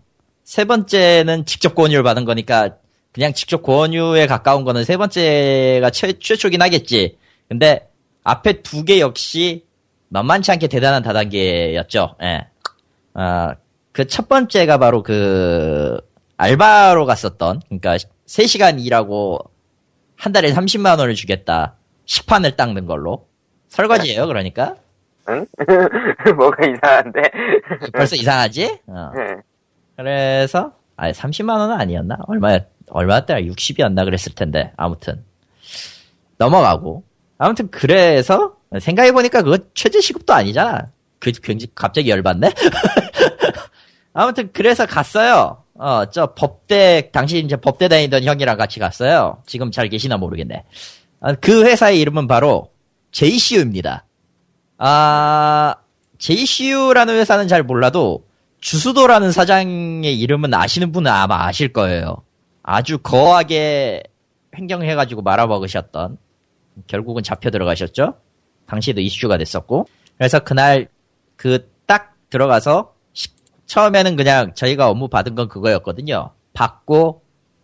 세 0.45 0.63
번째는 0.63 1.45
직접 1.45 1.75
권유를 1.75 2.03
받은 2.03 2.23
거니까 2.25 2.75
그냥 3.11 3.33
직접 3.33 3.63
권유에 3.63 4.27
가까운 4.27 4.63
거는 4.63 4.85
세 4.85 4.95
번째가 4.95 5.89
최, 5.89 6.13
최초긴 6.13 6.61
하겠지. 6.61 7.17
근데 7.47 7.88
앞에 8.29 8.61
두 8.61 8.83
개 8.85 8.99
역시 8.99 9.65
만만치 10.09 10.51
않게 10.51 10.67
대단한 10.67 11.01
다단계였죠. 11.03 12.15
예. 12.23 12.47
아, 13.13 13.55
그첫 13.91 14.27
번째가 14.29 14.77
바로 14.77 15.01
그 15.03 15.99
알바로 16.37 17.05
갔었던 17.05 17.61
그러니까 17.67 17.97
3시간 18.27 18.83
일하고 18.83 19.39
한 20.15 20.31
달에 20.31 20.51
30만 20.53 20.99
원을 20.99 21.15
주겠다. 21.15 21.75
식판을 22.05 22.55
닦는 22.55 22.85
걸로. 22.85 23.27
설거지예요, 23.69 24.25
그러니까. 24.27 24.75
응? 25.29 25.45
뭐가 26.37 26.65
이상한데? 26.65 27.21
벌써 27.93 28.15
이상하지? 28.15 28.79
어. 28.87 29.11
예. 29.17 29.35
그래서 29.95 30.73
아니 30.95 31.13
30만 31.13 31.57
원은 31.59 31.75
아니었나? 31.75 32.17
얼마 32.27 32.57
얼마였더라? 32.89 33.41
60이었나 33.41 34.05
그랬을 34.05 34.33
텐데. 34.35 34.71
아무튼 34.77 35.23
넘어가고. 36.37 37.03
아무튼 37.39 37.69
그래서 37.71 38.53
생각해 38.79 39.13
보니까 39.13 39.41
그거 39.41 39.57
최저 39.73 39.99
시급도 39.99 40.33
아니잖아. 40.33 40.91
그, 41.19 41.31
굉장히 41.31 41.71
갑자기 41.73 42.09
열받네? 42.09 42.53
아무튼, 44.13 44.49
그래서 44.53 44.85
갔어요. 44.85 45.63
어, 45.75 46.05
저 46.11 46.33
법대, 46.33 47.09
당시 47.11 47.39
이제 47.39 47.55
법대 47.55 47.87
다니던 47.87 48.25
형이랑 48.25 48.57
같이 48.57 48.79
갔어요. 48.79 49.41
지금 49.45 49.71
잘 49.71 49.87
계시나 49.87 50.17
모르겠네. 50.17 50.65
아, 51.21 51.33
그 51.35 51.65
회사의 51.65 51.99
이름은 52.01 52.27
바로 52.27 52.71
JCU입니다. 53.11 54.05
아, 54.77 55.75
JCU라는 56.17 57.15
회사는 57.15 57.47
잘 57.47 57.63
몰라도 57.63 58.25
주수도라는 58.59 59.31
사장의 59.31 60.19
이름은 60.19 60.53
아시는 60.53 60.91
분은 60.91 61.09
아마 61.09 61.45
아실 61.45 61.71
거예요. 61.71 62.17
아주 62.63 62.97
거하게 62.99 64.03
횡경해가지고 64.57 65.21
말아먹으셨던 65.21 66.17
결국은 66.87 67.23
잡혀 67.23 67.49
들어가셨죠. 67.49 68.15
당시에도 68.67 69.01
이슈가 69.01 69.37
됐었고 69.37 69.87
그래서 70.17 70.39
그날 70.39 70.87
그 71.35 71.69
딱 71.85 72.13
들어가서 72.29 72.93
시- 73.13 73.29
처음에는 73.65 74.15
그냥 74.15 74.53
저희가 74.53 74.89
업무 74.89 75.07
받은 75.07 75.33
건 75.35 75.47
그거였거든요. 75.47 76.31
받고 76.53 77.23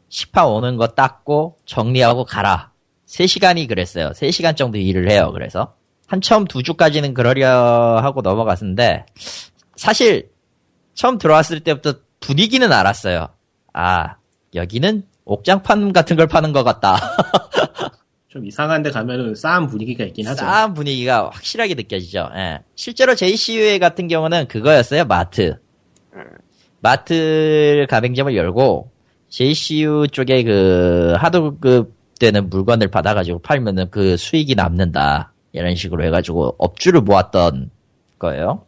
시파 0.09 0.45
오는 0.47 0.77
거 0.77 0.87
닦고 0.87 1.57
정리하고 1.65 2.25
가라. 2.25 2.71
3시간이 3.07 3.67
그랬어요. 3.67 4.09
3시간 4.09 4.55
정도 4.57 4.79
일을 4.79 5.11
해요. 5.11 5.29
그래서 5.31 5.75
한 6.07 6.21
처음 6.21 6.45
두 6.45 6.63
주까지는 6.63 7.13
그러려 7.13 7.99
하고 8.01 8.21
넘어갔는데 8.21 9.05
사실 9.75 10.29
처음 10.95 11.17
들어왔을 11.19 11.59
때부터 11.59 11.99
분위기는 12.19 12.71
알았어요. 12.71 13.27
아 13.73 14.15
여기는 14.55 15.03
옥장판 15.25 15.93
같은 15.93 16.15
걸 16.15 16.25
파는 16.27 16.51
것 16.53 16.63
같다. 16.63 16.97
좀 18.35 18.45
이상한 18.45 18.83
데 18.83 18.91
가면은 18.91 19.33
싸한 19.33 19.67
분위기가 19.67 20.03
있긴 20.03 20.27
하죠. 20.27 20.39
싸한 20.39 20.73
분위기가 20.73 21.29
확실하게 21.29 21.73
느껴지죠. 21.75 22.29
예. 22.35 22.59
실제로 22.75 23.15
JCUA 23.15 23.79
같은 23.79 24.09
경우는 24.09 24.49
그거였어요. 24.49 25.05
마트. 25.05 25.57
마트 26.81 27.87
가맹점을 27.89 28.35
열고 28.35 28.91
JCU 29.29 30.07
쪽에 30.11 30.43
그 30.43 31.13
하도급 31.17 31.93
되는 32.19 32.49
물건을 32.49 32.89
받아가지고 32.89 33.39
팔면은 33.39 33.89
그 33.89 34.17
수익이 34.17 34.55
남는다. 34.55 35.31
이런 35.53 35.73
식으로 35.75 36.03
해가지고 36.03 36.55
업주를 36.57 36.99
모았던 36.99 37.71
거예요. 38.19 38.65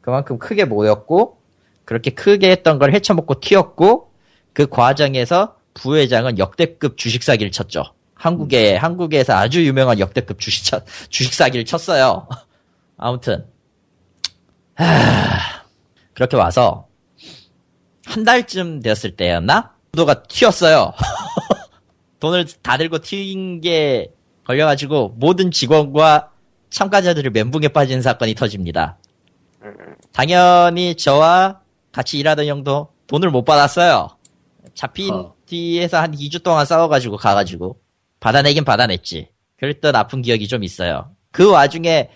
그만큼 0.00 0.38
크게 0.38 0.64
모였고 0.64 1.36
그렇게 1.84 2.12
크게 2.12 2.50
했던 2.50 2.78
걸 2.78 2.94
헤쳐먹고 2.94 3.40
튀었고 3.40 4.10
그 4.54 4.66
과정에서 4.66 5.56
부회장은 5.74 6.38
역대급 6.38 6.96
주식 6.96 7.22
사기를 7.22 7.50
쳤죠. 7.50 7.82
한국에 8.16 8.76
한국에서 8.76 9.34
아주 9.34 9.64
유명한 9.64 9.98
역대급 10.00 10.40
주식 10.40 10.64
차- 10.64 10.80
주식 11.10 11.34
사기를 11.34 11.64
쳤어요. 11.64 12.26
아무튼 12.96 13.46
하, 14.74 14.86
그렇게 16.14 16.36
와서 16.36 16.88
한 18.06 18.24
달쯤 18.24 18.80
되었을 18.80 19.16
때였나? 19.16 19.74
구도가 19.92 20.22
튀었어요. 20.24 20.92
돈을 22.20 22.46
다 22.62 22.78
들고 22.78 22.98
튀긴 23.00 23.60
게 23.60 24.12
걸려가지고 24.44 25.14
모든 25.18 25.50
직원과 25.50 26.30
참가자들이 26.70 27.30
멘붕에 27.30 27.68
빠진 27.68 28.00
사건이 28.02 28.34
터집니다. 28.34 28.96
당연히 30.12 30.94
저와 30.96 31.60
같이 31.92 32.18
일하던 32.18 32.46
형도 32.46 32.92
돈을 33.06 33.30
못 33.30 33.44
받았어요. 33.44 34.08
잡힌 34.74 35.12
어. 35.14 35.34
뒤에서 35.46 35.98
한 35.98 36.12
2주 36.12 36.42
동안 36.42 36.64
싸워가지고 36.64 37.16
가가지고 37.16 37.78
받아내긴 38.26 38.64
받아냈지. 38.64 39.28
그랬던 39.56 39.94
아픈 39.94 40.20
기억이 40.20 40.48
좀 40.48 40.64
있어요. 40.64 41.12
그 41.30 41.48
와중에 41.48 42.10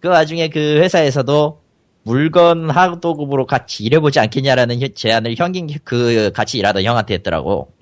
그 0.00 0.08
와중에 0.08 0.48
그 0.48 0.58
회사에서도 0.80 1.62
물건 2.02 2.68
하도급으로 2.68 3.46
같이 3.46 3.84
일해보지 3.84 4.18
않겠냐라는 4.18 4.82
혀- 4.82 4.88
제안을 4.88 5.36
형인 5.38 5.68
그 5.84 6.32
같이 6.34 6.58
일하던 6.58 6.82
형한테 6.82 7.14
했더라고. 7.14 7.72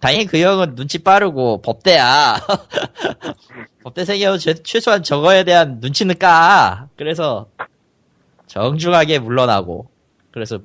다행히 0.00 0.24
그 0.24 0.38
형은 0.40 0.74
눈치 0.74 0.98
빠르고 1.00 1.60
법대야. 1.60 2.36
법대생이어 3.84 4.38
최소한 4.38 5.02
저거에 5.02 5.44
대한 5.44 5.80
눈치는 5.80 6.16
까. 6.18 6.88
그래서 6.96 7.48
정중하게 8.46 9.18
물러나고 9.18 9.90
그래서 10.30 10.60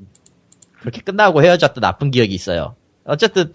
그렇게 0.79 1.01
끝나고 1.01 1.43
헤어졌던 1.43 1.81
나쁜 1.81 2.09
기억이 2.09 2.33
있어요. 2.33 2.77
어쨌든 3.03 3.51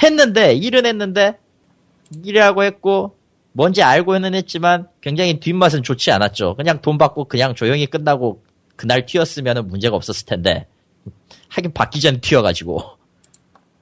했는데 0.00 0.52
일은 0.54 0.86
했는데 0.86 1.26
일 1.30 1.45
이라고 2.24 2.62
했고 2.64 3.16
뭔지 3.52 3.82
알고는 3.82 4.34
했지만 4.34 4.88
굉장히 5.00 5.40
뒷맛은 5.40 5.82
좋지 5.82 6.10
않았죠. 6.10 6.56
그냥 6.56 6.80
돈 6.80 6.98
받고 6.98 7.24
그냥 7.24 7.54
조용히 7.54 7.86
끝나고 7.86 8.42
그날 8.76 9.06
튀었으면 9.06 9.66
문제가 9.68 9.96
없었을 9.96 10.26
텐데 10.26 10.66
하긴 11.48 11.72
받기 11.72 12.00
전에 12.00 12.20
튀어가지고 12.20 12.82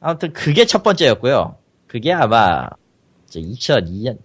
아무튼 0.01 0.33
그게 0.33 0.65
첫 0.65 0.83
번째였고요. 0.83 1.57
그게 1.87 2.13
아마 2.13 2.69
2002년 3.31 4.19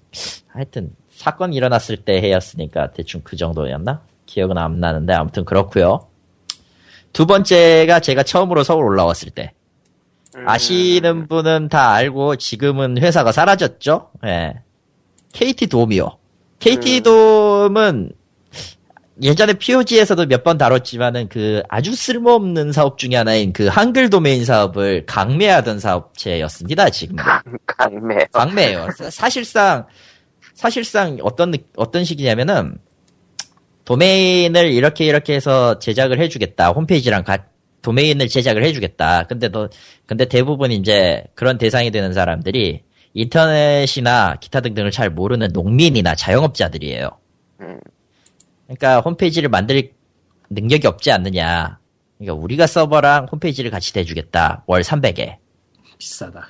하여튼 0.48 0.96
사건 1.10 1.54
일어났을 1.54 1.98
때 1.98 2.22
해였으니까 2.22 2.92
대충 2.92 3.22
그 3.24 3.36
정도였나? 3.36 4.02
기억은 4.26 4.58
안 4.58 4.80
나는데 4.80 5.14
아무튼 5.14 5.46
그렇고요. 5.46 6.08
두 7.12 7.26
번째가 7.26 8.02
제가 8.02 8.24
처음으로 8.24 8.64
서울 8.64 8.86
올라왔을 8.86 9.32
때 9.32 9.54
아시는 10.46 11.28
분은 11.28 11.70
다 11.70 11.92
알고 11.94 12.36
지금은 12.36 12.98
회사가 13.00 13.32
사라졌죠. 13.32 14.12
예. 14.26 14.54
KT 15.34 15.68
돔이요. 15.68 16.18
KT 16.60 17.02
돔은 17.02 18.12
예전에 19.22 19.54
POG에서도 19.54 20.28
몇 20.28 20.44
번 20.44 20.58
다뤘지만은 20.58 21.28
그 21.30 21.62
아주 21.68 21.94
쓸모없는 21.94 22.72
사업 22.72 22.98
중에 22.98 23.16
하나인 23.16 23.52
그 23.54 23.68
한글 23.68 24.10
도메인 24.10 24.46
사업을 24.46 25.06
강매하던 25.06 25.80
사업체였습니다. 25.80 26.90
지금 26.90 27.18
강매. 27.66 28.26
강매예요. 28.32 28.88
사- 28.98 29.10
사실상 29.10 29.88
사실상 30.54 31.18
어떤 31.22 31.52
느- 31.52 31.58
어떤 31.76 32.04
식이냐면은 32.06 32.78
도메인을 33.86 34.72
이렇게 34.72 35.06
이렇게 35.06 35.34
해서 35.34 35.80
제작을 35.80 36.20
해주겠다. 36.20 36.70
홈페이지랑 36.72 37.24
가, 37.24 37.40
도메인을 37.82 38.28
제작을 38.28 38.64
해주겠다. 38.64 39.24
근데 39.24 39.50
너 39.50 39.70
근데 40.06 40.26
대부분 40.26 40.72
이제 40.72 41.24
그런 41.36 41.58
대상이 41.58 41.92
되는 41.92 42.14
사람들이 42.14 42.84
인터넷이나 43.14 44.36
기타 44.40 44.62
등등을 44.62 44.92
잘 44.92 45.10
모르는 45.10 45.50
농민이나 45.54 46.16
자영업자들이에요. 46.16 47.10
음. 47.62 47.80
그러니까 48.68 49.00
홈페이지를 49.02 49.50
만들 49.50 49.92
능력이 50.50 50.88
없지 50.88 51.12
않느냐. 51.12 51.80
그러니까 52.18 52.42
우리가 52.44 52.68
서버랑 52.68 53.28
홈페이지를 53.32 53.72
같이 53.72 53.94
대주겠다. 53.94 54.64
월 54.68 54.82
300에. 54.82 55.38
비싸다. 55.98 56.50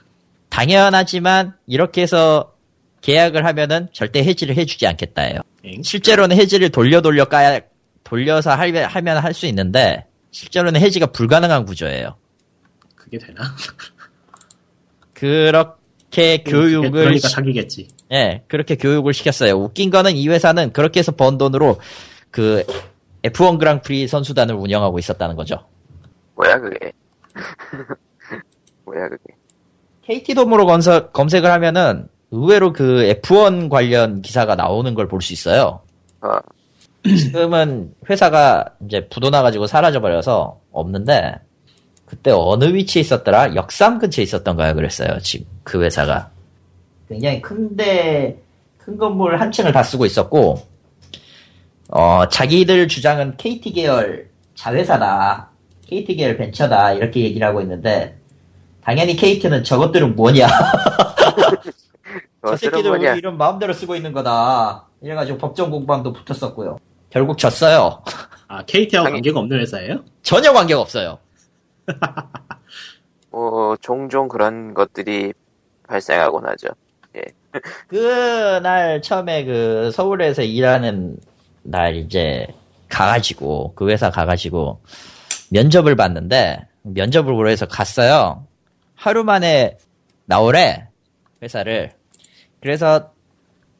당연하지만 0.49 1.53
이렇게 1.67 2.01
해서 2.01 2.53
계약을 3.01 3.45
하면은 3.45 3.87
절대 3.93 4.19
해지를 4.23 4.57
해주지 4.57 4.85
않겠다예요. 4.87 5.41
엥? 5.63 5.83
실제로는 5.83 6.35
해지를 6.37 6.69
돌려 6.69 7.01
돌려 7.01 7.25
까야 7.25 7.59
돌려서 8.03 8.51
하면 8.51 9.17
할 9.17 9.33
수 9.33 9.45
있는데 9.45 10.05
실제로는 10.31 10.79
해지가 10.81 11.07
불가능한 11.07 11.65
구조예요. 11.65 12.15
그게 12.95 13.17
되나? 13.17 13.43
그렇게 15.13 16.43
교육을 16.43 16.91
그러니까 16.91 17.27
시- 17.27 17.33
사기겠지. 17.35 17.87
예 18.11 18.43
그렇게 18.47 18.75
교육을 18.75 19.13
시켰어요. 19.13 19.53
웃긴 19.53 19.89
거는 19.89 20.15
이 20.15 20.27
회사는 20.27 20.73
그렇게 20.73 20.99
해서 20.99 21.11
번 21.11 21.37
돈으로 21.37 21.79
그 22.31 22.63
F1 23.23 23.59
그랑프리 23.59 24.07
선수단을 24.07 24.55
운영하고 24.55 24.97
있었다는 24.99 25.35
거죠. 25.35 25.65
뭐야 26.35 26.59
그게? 26.59 26.91
뭐야 28.85 29.09
그게? 29.09 29.23
KT 30.03 30.33
돔으로 30.35 30.65
검색, 30.65 31.13
검색을 31.13 31.51
하면은 31.51 32.07
의외로 32.31 32.71
그 32.73 33.19
F1 33.21 33.69
관련 33.69 34.21
기사가 34.21 34.55
나오는 34.55 34.93
걸 34.95 35.07
볼 35.07 35.21
수 35.21 35.33
있어요. 35.33 35.81
어. 36.21 36.37
지금은 37.03 37.93
회사가 38.09 38.65
이제 38.85 39.07
부도나가지고 39.07 39.67
사라져버려서 39.67 40.59
없는데, 40.71 41.35
그때 42.05 42.31
어느 42.33 42.65
위치에 42.65 43.01
있었더라? 43.01 43.55
역삼 43.55 43.99
근처에 43.99 44.23
있었던 44.23 44.55
거야, 44.55 44.73
그랬어요, 44.73 45.19
지금. 45.19 45.45
그 45.63 45.81
회사가. 45.83 46.31
굉장히 47.07 47.41
큰데, 47.41 48.41
큰 48.77 48.97
건물 48.97 49.39
한 49.39 49.51
층을 49.51 49.71
다 49.71 49.83
쓰고 49.83 50.05
있었고, 50.05 50.67
어, 51.89 52.27
자기들 52.27 52.87
주장은 52.87 53.37
KT 53.37 53.71
계열 53.73 54.29
자회사다. 54.55 55.49
KT 55.87 56.15
계열 56.15 56.37
벤처다. 56.37 56.93
이렇게 56.93 57.21
얘기를 57.21 57.47
하고 57.47 57.61
있는데, 57.61 58.17
당연히 58.83 59.15
KT는 59.15 59.63
저것들은 59.63 60.15
뭐냐. 60.15 60.47
저 62.45 62.55
새끼들? 62.55 62.91
우리 62.91 63.05
이름 63.17 63.37
마음대로 63.37 63.73
쓰고 63.73 63.95
있는 63.95 64.13
거다. 64.13 64.87
이래가지고 65.01 65.37
법정 65.37 65.69
공방도 65.69 66.13
붙었었고요. 66.13 66.77
결국 67.09 67.37
졌어요. 67.37 68.03
아, 68.47 68.63
KT하고 68.65 69.05
당연- 69.05 69.13
관계가 69.13 69.39
없는 69.39 69.59
회사예요? 69.59 70.03
전혀 70.21 70.53
관계가 70.53 70.79
없어요. 70.81 71.19
뭐 73.31 73.75
종종 73.77 74.27
그런 74.27 74.73
것들이 74.73 75.33
발생하곤 75.87 76.45
하죠. 76.47 76.67
그날 77.87 79.01
처음에 79.01 79.43
그 79.43 79.89
서울에서 79.91 80.43
일하는 80.43 81.17
날 81.63 81.95
이제 81.95 82.45
가가지고 82.89 83.73
그 83.75 83.89
회사 83.89 84.11
가가지고 84.11 84.81
면접을 85.51 85.95
봤는데 85.95 86.67
면접을 86.83 87.33
보러 87.33 87.49
해서 87.49 87.67
갔어요. 87.67 88.45
하루 88.95 89.23
만에 89.23 89.77
나오래 90.25 90.87
회사를. 91.41 91.91
그래서 92.61 93.11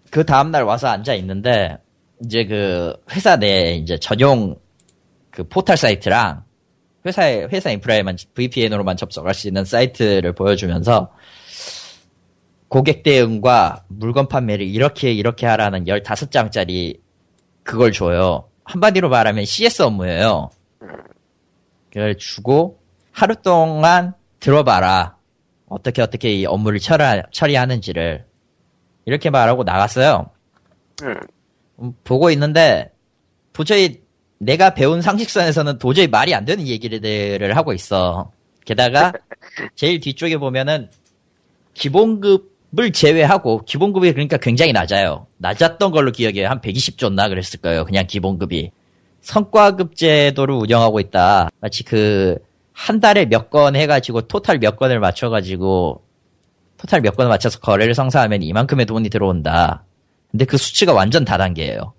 그 0.10 0.26
다음날 0.26 0.64
와서 0.64 0.88
앉아 0.88 1.14
있는데 1.16 1.78
이제 2.24 2.46
그 2.46 2.96
회사 3.12 3.38
내 3.38 3.76
이제 3.76 3.98
전용 3.98 4.56
그 5.32 5.48
포털 5.48 5.78
사이트랑 5.78 6.44
회사에 7.06 7.48
회사 7.52 7.70
인프라에만 7.72 8.18
VPN으로만 8.34 8.98
접속할 8.98 9.34
수 9.34 9.48
있는 9.48 9.64
사이트를 9.64 10.34
보여주면서 10.34 11.12
고객 12.68 13.04
대응과 13.04 13.86
물건 13.88 14.28
판매를 14.28 14.66
이렇게 14.68 15.12
이렇게 15.12 15.48
하라는 15.48 15.86
15장짜리 15.86 17.00
그걸 17.64 17.92
줘요. 17.92 18.50
한마디로 18.64 19.10
말하면 19.10 19.46
CS 19.46 19.84
업무예요. 19.84 20.52
그걸 21.92 22.18
주고 22.18 22.80
하루 23.12 23.36
동안 23.36 24.14
들어봐라. 24.40 25.18
어떻게 25.68 26.02
어떻게 26.02 26.32
이 26.34 26.46
업무를 26.46 26.80
처리, 26.80 27.04
처리하는지를 27.32 28.26
이렇게 29.06 29.30
말하고 29.30 29.64
나갔어요. 29.64 30.30
보고 32.04 32.30
있는데 32.32 32.92
도저히 33.54 34.02
내가 34.38 34.74
배운 34.74 35.02
상식선에서는 35.02 35.80
도저히 35.80 36.08
말이 36.08 36.34
안 36.34 36.46
되는 36.46 36.68
얘기를 36.68 37.56
하고 37.58 37.74
있어. 37.74 38.32
게다가 38.66 39.14
제일 39.76 40.00
뒤쪽에 40.00 40.38
보면은 40.38 40.90
기본급을 41.74 42.92
제외하고 42.94 43.64
기본급이 43.66 44.12
그러니까 44.14 44.38
굉장히 44.38 44.74
낮아요. 44.74 45.28
낮았던 45.38 45.92
걸로 45.92 46.12
기억해요. 46.12 46.48
한 46.48 46.62
120 46.62 46.98
줬나 46.98 47.30
그랬을 47.30 47.60
거예요. 47.62 47.86
그냥 47.86 48.06
기본급이. 48.08 48.72
성과급 49.22 49.96
제도를 49.96 50.56
운영하고 50.56 51.00
있다. 51.00 51.50
마치 51.60 51.84
그 51.84 52.38
한 52.80 53.02
달에 53.02 53.26
몇 53.26 53.50
건 53.50 53.76
해가지고 53.76 54.22
토탈 54.22 54.60
몇 54.60 54.78
건을 54.78 55.02
맞춰가지고 55.02 56.02
토탈 56.78 57.02
몇 57.02 57.18
건을 57.18 57.28
맞춰서 57.28 57.60
거래를 57.60 57.94
성사하면 57.94 58.42
이만큼의 58.42 58.86
돈이 58.86 59.10
들어온다. 59.10 59.84
근데 60.32 60.46
그 60.46 60.58
수치가 60.58 60.94
완전 60.94 61.26
다단계예요. 61.26 61.94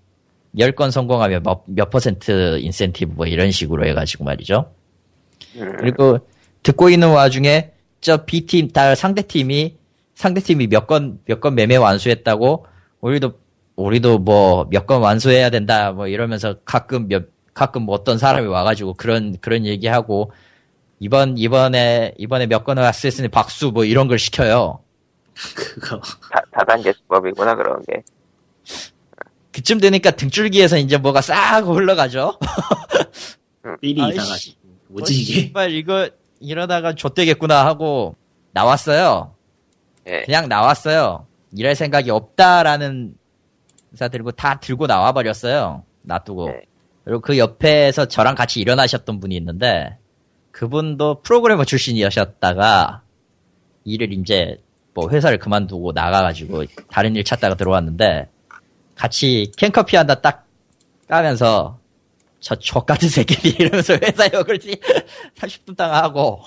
10건 0.56 0.90
성공하면 0.90 1.42
몇, 1.42 1.62
몇 1.66 1.90
퍼센트 1.90 2.58
인센티브 2.58 3.12
뭐 3.14 3.26
이런 3.26 3.50
식으로 3.50 3.86
해가지고 3.86 4.24
말이죠. 4.24 4.72
그리고 5.78 6.18
듣고 6.62 6.90
있는 6.90 7.10
와중에 7.10 7.72
저 8.00 8.24
B팀, 8.24 8.70
다 8.72 8.94
상대팀이 8.94 9.76
상대팀이 10.14 10.66
몇 10.68 10.86
건, 10.86 11.20
몇 11.26 11.40
건 11.40 11.54
매매 11.54 11.76
완수했다고 11.76 12.66
우리도 13.00 13.32
우리도 13.76 14.18
뭐 14.18 14.66
몇 14.70 14.86
건 14.86 15.00
완수해야 15.02 15.50
된다 15.50 15.92
뭐 15.92 16.06
이러면서 16.08 16.56
가끔 16.64 17.08
몇 17.08 17.24
가끔 17.54 17.82
뭐 17.82 17.94
어떤 17.94 18.18
사람이 18.18 18.46
와가지고 18.46 18.94
그런 18.94 19.36
그런 19.40 19.64
얘기하고 19.66 20.32
이번 20.98 21.38
이번에 21.38 22.14
이번에 22.18 22.46
몇 22.46 22.64
건을 22.64 22.82
완수했으니 22.82 23.28
박수 23.28 23.70
뭐 23.70 23.84
이런 23.84 24.06
걸 24.08 24.18
시켜요. 24.18 24.80
그거. 25.56 26.00
다, 26.30 26.42
다단계 26.52 26.92
수법이구나, 26.92 27.54
그런 27.54 27.82
게. 27.86 28.02
그쯤 29.52 29.80
되니까 29.80 30.12
등줄기에서 30.12 30.78
이제 30.78 30.96
뭐가 30.96 31.20
싹 31.20 31.66
흘러가죠. 31.66 32.38
삘이. 33.82 34.12
이상하지. 34.12 34.56
뭐지 34.88 35.12
어, 35.12 35.16
이게? 35.16 35.32
씨발 35.40 35.72
이거 35.72 36.08
이러다가 36.40 36.94
좆되겠구나 36.94 37.66
하고 37.66 38.16
나왔어요. 38.52 39.34
예. 40.06 40.22
그냥 40.22 40.48
나왔어요. 40.48 41.26
일할 41.56 41.74
생각이 41.74 42.10
없다라는 42.10 43.14
의사 43.92 44.08
들고 44.08 44.32
다 44.32 44.58
들고 44.60 44.86
나와 44.86 45.12
버렸어요. 45.12 45.84
놔두고. 46.02 46.46
네. 46.48 46.62
그리고 47.04 47.20
그 47.20 47.38
옆에서 47.38 48.06
저랑 48.06 48.34
같이 48.34 48.60
일어나셨던 48.60 49.20
분이 49.20 49.36
있는데 49.36 49.96
그분도 50.52 51.22
프로그래머 51.22 51.64
출신이셨다가 51.64 53.02
일을 53.84 54.12
이제 54.12 54.60
뭐 54.94 55.08
회사를 55.10 55.38
그만두고 55.38 55.92
나가가지고 55.92 56.64
다른 56.90 57.16
일 57.16 57.24
찾다가 57.24 57.54
들어왔는데 57.54 58.28
같이 59.00 59.50
캔커피 59.56 59.96
한다 59.96 60.14
딱 60.20 60.46
까면서 61.08 61.78
저 62.38 62.54
족같은 62.54 63.08
새끼들 63.08 63.58
이러면서 63.58 63.94
회사 63.94 64.28
욕을 64.30 64.58
30분 64.58 65.72
동안 65.74 65.94
하고 66.04 66.42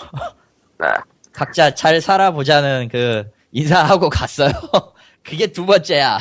아, 0.78 1.02
각자 1.32 1.74
잘 1.74 2.00
살아보자는 2.00 2.90
그 2.92 3.24
인사하고 3.52 4.08
갔어요. 4.12 4.52
그게 5.24 5.48
두 5.48 5.66
번째야. 5.66 6.20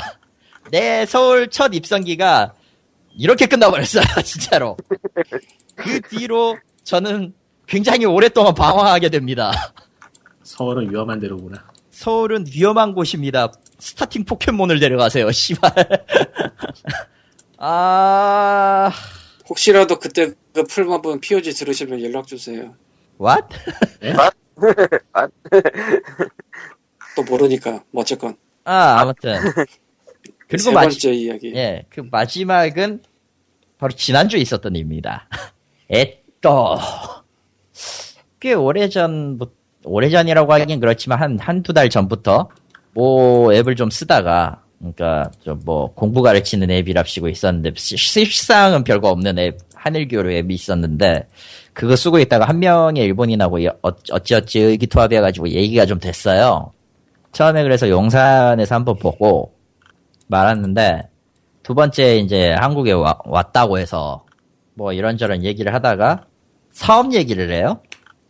내 0.70 1.04
서울 1.04 1.48
첫 1.50 1.74
입성기가 1.74 2.54
이렇게 3.18 3.44
끝나버렸어요, 3.44 4.04
진짜로. 4.24 4.78
그 5.74 6.00
뒤로 6.00 6.56
저는 6.82 7.34
굉장히 7.66 8.06
오랫동안 8.06 8.54
방황하게 8.54 9.10
됩니다. 9.10 9.52
서울은 10.44 10.90
위험한 10.90 11.20
데로구나. 11.20 11.62
서울은 11.90 12.46
위험한 12.50 12.94
곳입니다. 12.94 13.52
스타팅 13.82 14.24
포켓몬을 14.24 14.78
데려가세요, 14.78 15.32
씨발. 15.32 15.72
아, 17.58 18.92
혹시라도 19.48 19.98
그때 19.98 20.34
그 20.54 20.62
풀마분 20.62 21.20
POG 21.20 21.52
들으시면 21.52 22.00
연락 22.04 22.28
주세요. 22.28 22.76
what? 23.20 23.44
또 27.16 27.22
모르니까 27.24 27.82
뭐 27.90 28.02
어쨌건 28.02 28.36
아, 28.62 29.00
아무튼. 29.00 29.36
그리고 30.46 30.62
세 30.62 30.70
마지, 30.70 31.00
번째 31.00 31.12
이야기. 31.12 31.52
예, 31.56 31.84
그 31.88 32.02
마지막은 32.08 33.02
바로 33.78 33.92
지난주에 33.94 34.38
있었던 34.38 34.76
일입니다. 34.76 35.28
에또 35.90 36.78
꽤 38.38 38.52
오래전, 38.52 39.40
오래전이라고 39.84 40.52
하긴 40.52 40.78
그렇지만 40.78 41.20
한, 41.20 41.38
한두 41.40 41.72
달 41.72 41.90
전부터 41.90 42.48
뭐 42.94 43.52
앱을 43.54 43.76
좀 43.76 43.90
쓰다가 43.90 44.62
그러니까 44.78 45.30
좀 45.44 45.60
뭐 45.64 45.92
공부 45.94 46.22
가르치는 46.22 46.70
앱이랍시고 46.70 47.28
있었는데 47.28 47.72
시- 47.76 47.96
실상은 47.96 48.82
별거 48.84 49.08
없는 49.10 49.38
앱 49.38 49.58
하늘교로 49.74 50.30
앱이 50.32 50.54
있었는데 50.54 51.28
그거 51.72 51.94
쓰고 51.96 52.18
있다가 52.18 52.46
한 52.46 52.58
명의 52.58 53.04
일본인하고 53.04 53.58
어찌어찌 53.82 54.58
의기투합해가지고 54.60 55.48
얘기가 55.50 55.86
좀 55.86 55.98
됐어요. 56.00 56.72
처음에 57.32 57.62
그래서 57.62 57.88
용산에서 57.88 58.74
한번 58.74 58.98
보고 58.98 59.54
말았는데 60.28 61.08
두 61.62 61.74
번째 61.74 62.18
이제 62.18 62.52
한국에 62.52 62.92
와- 62.92 63.18
왔다고 63.24 63.78
해서 63.78 64.24
뭐 64.74 64.92
이런저런 64.92 65.44
얘기를 65.44 65.72
하다가 65.74 66.24
사업 66.72 67.12
얘기를 67.14 67.52
해요. 67.52 67.80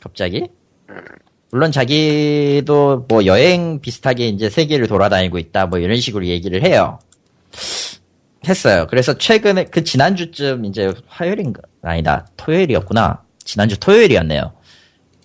갑자기. 0.00 0.48
물론 1.52 1.70
자기도 1.70 3.04
뭐 3.08 3.26
여행 3.26 3.80
비슷하게 3.80 4.26
이제 4.28 4.48
세계를 4.48 4.88
돌아다니고 4.88 5.38
있다 5.38 5.66
뭐 5.66 5.78
이런 5.78 6.00
식으로 6.00 6.26
얘기를 6.26 6.64
해요. 6.64 6.98
했어요. 8.48 8.86
그래서 8.88 9.16
최근에 9.18 9.64
그 9.64 9.84
지난주쯤 9.84 10.64
이제 10.64 10.92
화요일인가 11.06 11.60
아니다 11.82 12.26
토요일이었구나. 12.38 13.22
지난주 13.44 13.78
토요일이었네요. 13.78 14.54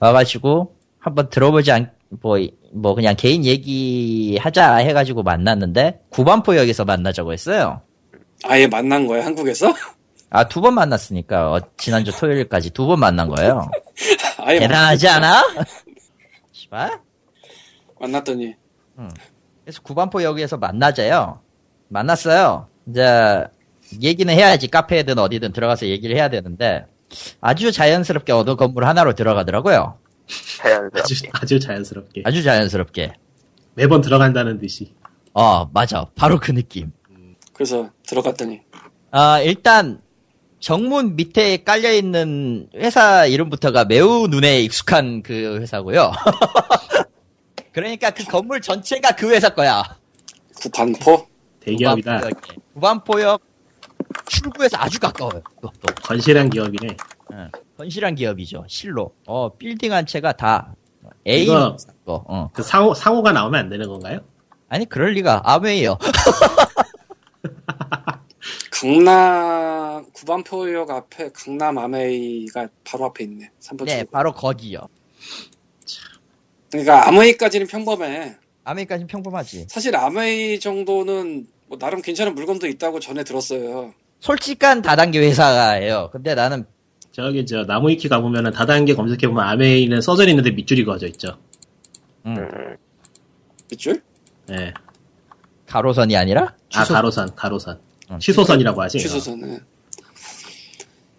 와가지고 0.01 0.75
한번 0.99 1.29
들어보지 1.29 1.71
않, 1.71 1.91
뭐, 2.21 2.37
뭐 2.73 2.93
그냥 2.93 3.15
개인 3.15 3.45
얘기 3.45 4.37
하자 4.39 4.75
해가지고 4.75 5.23
만났는데 5.23 6.01
구반포역에서 6.09 6.83
만나자고 6.85 7.31
했어요. 7.33 7.81
아예 8.43 8.67
만난 8.67 9.07
거야 9.07 9.25
한국에서? 9.25 9.73
아 10.29 10.43
두 10.49 10.59
번 10.61 10.73
만났으니까 10.75 11.53
어, 11.53 11.61
지난주 11.77 12.11
토요일까지 12.11 12.71
두 12.71 12.85
번 12.85 12.99
만난 12.99 13.29
거예요. 13.29 13.71
대단하지 14.59 15.07
않아? 15.07 15.41
씨발. 16.67 16.99
만났더니 17.99 18.55
그래서 19.63 19.81
구반포역에서 19.81 20.57
만나자요. 20.57 21.41
만났어요. 21.87 22.67
이제 22.87 23.43
얘기는 24.01 24.31
해야지 24.33 24.67
카페든 24.67 25.17
어디든 25.17 25.53
들어가서 25.53 25.87
얘기를 25.87 26.15
해야 26.15 26.29
되는데 26.29 26.85
아주 27.41 27.71
자연스럽게 27.71 28.33
어느 28.33 28.55
건물 28.55 28.85
하나로 28.85 29.13
들어가더라고요. 29.13 29.97
아주 30.27 30.59
자연스럽게. 30.61 31.31
아주 31.33 31.59
자연스럽게. 31.59 32.23
아주 32.25 32.43
자연스럽게. 32.43 33.13
매번 33.73 34.01
들어간다는 34.01 34.59
듯이. 34.59 34.93
어 35.33 35.65
맞아. 35.73 36.07
바로 36.15 36.39
그 36.39 36.51
느낌. 36.51 36.91
그래서 37.53 37.89
들어갔더니 38.03 38.61
아, 39.11 39.39
일단 39.39 40.01
정문 40.71 41.15
밑에 41.15 41.63
깔려 41.63 41.93
있는 41.93 42.67
회사 42.75 43.25
이름부터가 43.25 43.85
매우 43.85 44.27
눈에 44.27 44.59
익숙한 44.59 45.23
그 45.23 45.59
회사고요. 45.61 46.11
그러니까 47.71 48.09
그 48.09 48.25
건물 48.25 48.59
전체가 48.59 49.11
그 49.15 49.29
회사 49.31 49.47
거야. 49.47 49.81
구반포 50.59 51.25
대기업이다. 51.61 52.17
구반포역에. 52.19 52.55
구반포역 52.73 53.41
출구에서 54.27 54.75
아주 54.77 54.99
가까워요. 54.99 55.41
그것도. 55.55 55.95
건실한 56.03 56.49
기업이네. 56.49 56.97
예, 57.31 57.37
건실한 57.77 58.15
기업이죠. 58.15 58.65
실로. 58.67 59.13
어, 59.25 59.55
빌딩 59.55 59.93
한 59.93 60.05
채가 60.05 60.33
다 60.33 60.75
A 61.25 61.43
이거- 61.43 61.77
거. 62.05 62.25
어. 62.27 62.49
그 62.51 62.61
상호 62.61 62.93
상호가 62.93 63.31
나오면 63.31 63.57
안 63.57 63.69
되는 63.69 63.87
건가요? 63.87 64.19
아니 64.67 64.83
그럴 64.83 65.13
리가. 65.13 65.43
아메이요. 65.45 65.97
강남 68.79 70.05
구반포역 70.13 70.91
앞에 70.91 71.31
강남 71.33 71.79
아메이가 71.79 72.67
바로 72.83 73.05
앞에 73.05 73.23
있네. 73.23 73.49
3번 73.59 73.85
네, 73.85 73.97
출구. 73.97 74.11
바로 74.11 74.31
거기요. 74.31 74.81
그러니까 76.69 77.07
아메이까지는 77.07 77.65
평범해. 77.65 78.35
아메리카는 78.65 79.07
평범하지. 79.07 79.65
사실 79.69 79.95
아메이 79.95 80.59
정도는 80.59 81.47
뭐 81.65 81.79
나름 81.79 82.03
괜찮은 82.03 82.35
물건도 82.35 82.67
있다고 82.67 82.99
전에 82.99 83.23
들었어요. 83.23 83.95
솔직한 84.19 84.83
다단계 84.83 85.19
회사예요. 85.19 86.09
근데 86.11 86.35
나는 86.35 86.65
저기 87.11 87.47
저 87.47 87.63
나무위키 87.63 88.09
가보면은 88.09 88.51
다단계 88.51 88.93
검색해보면 88.93 89.43
아메이는 89.43 90.01
써져 90.01 90.27
있는데 90.27 90.51
밑줄이 90.51 90.83
그어져 90.83 91.07
있죠. 91.07 91.39
음, 92.27 92.37
밑줄? 93.71 94.03
예. 94.51 94.73
가로선이 95.65 96.15
아니라 96.15 96.55
아 96.75 96.83
가로선, 96.83 97.33
가로선. 97.35 97.86
음. 98.11 98.19
취소선이라고 98.19 98.81
하지. 98.81 98.99
취소선은. 98.99 99.59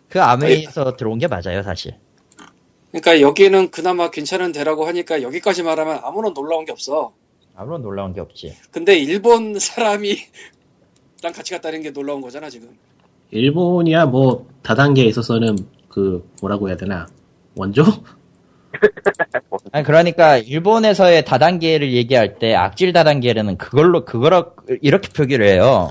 그 0.08 0.22
아메이에서 0.22 0.96
들어온 0.96 1.18
게 1.18 1.26
맞아요, 1.26 1.62
사실. 1.62 1.94
그러니까 2.90 3.20
여기는 3.20 3.70
그나마 3.70 4.10
괜찮은 4.10 4.52
데라고 4.52 4.86
하니까 4.86 5.22
여기까지 5.22 5.62
말하면 5.62 6.00
아무런 6.02 6.32
놀라운 6.32 6.64
게 6.64 6.72
없어. 6.72 7.12
아무런 7.54 7.82
놀라운 7.82 8.14
게 8.14 8.20
없지. 8.20 8.56
근데 8.70 8.98
일본 8.98 9.58
사람이 9.58 10.16
랑 11.22 11.32
같이 11.32 11.52
갔다는 11.52 11.82
게 11.82 11.92
놀라운 11.92 12.20
거잖아 12.20 12.48
지금. 12.48 12.70
일본이야 13.30 14.06
뭐 14.06 14.46
다단계에 14.62 15.04
있어서는 15.06 15.56
그 15.88 16.26
뭐라고 16.40 16.68
해야 16.68 16.76
되나 16.76 17.06
원조? 17.54 17.84
아니, 19.72 19.84
그러니까 19.84 20.38
일본에서의 20.38 21.24
다단계를 21.24 21.92
얘기할 21.92 22.38
때 22.38 22.54
악질 22.54 22.92
다단계는 22.92 23.58
그걸로 23.58 24.04
그거로 24.04 24.52
이렇게 24.80 25.08
표기를 25.08 25.46
해요. 25.46 25.90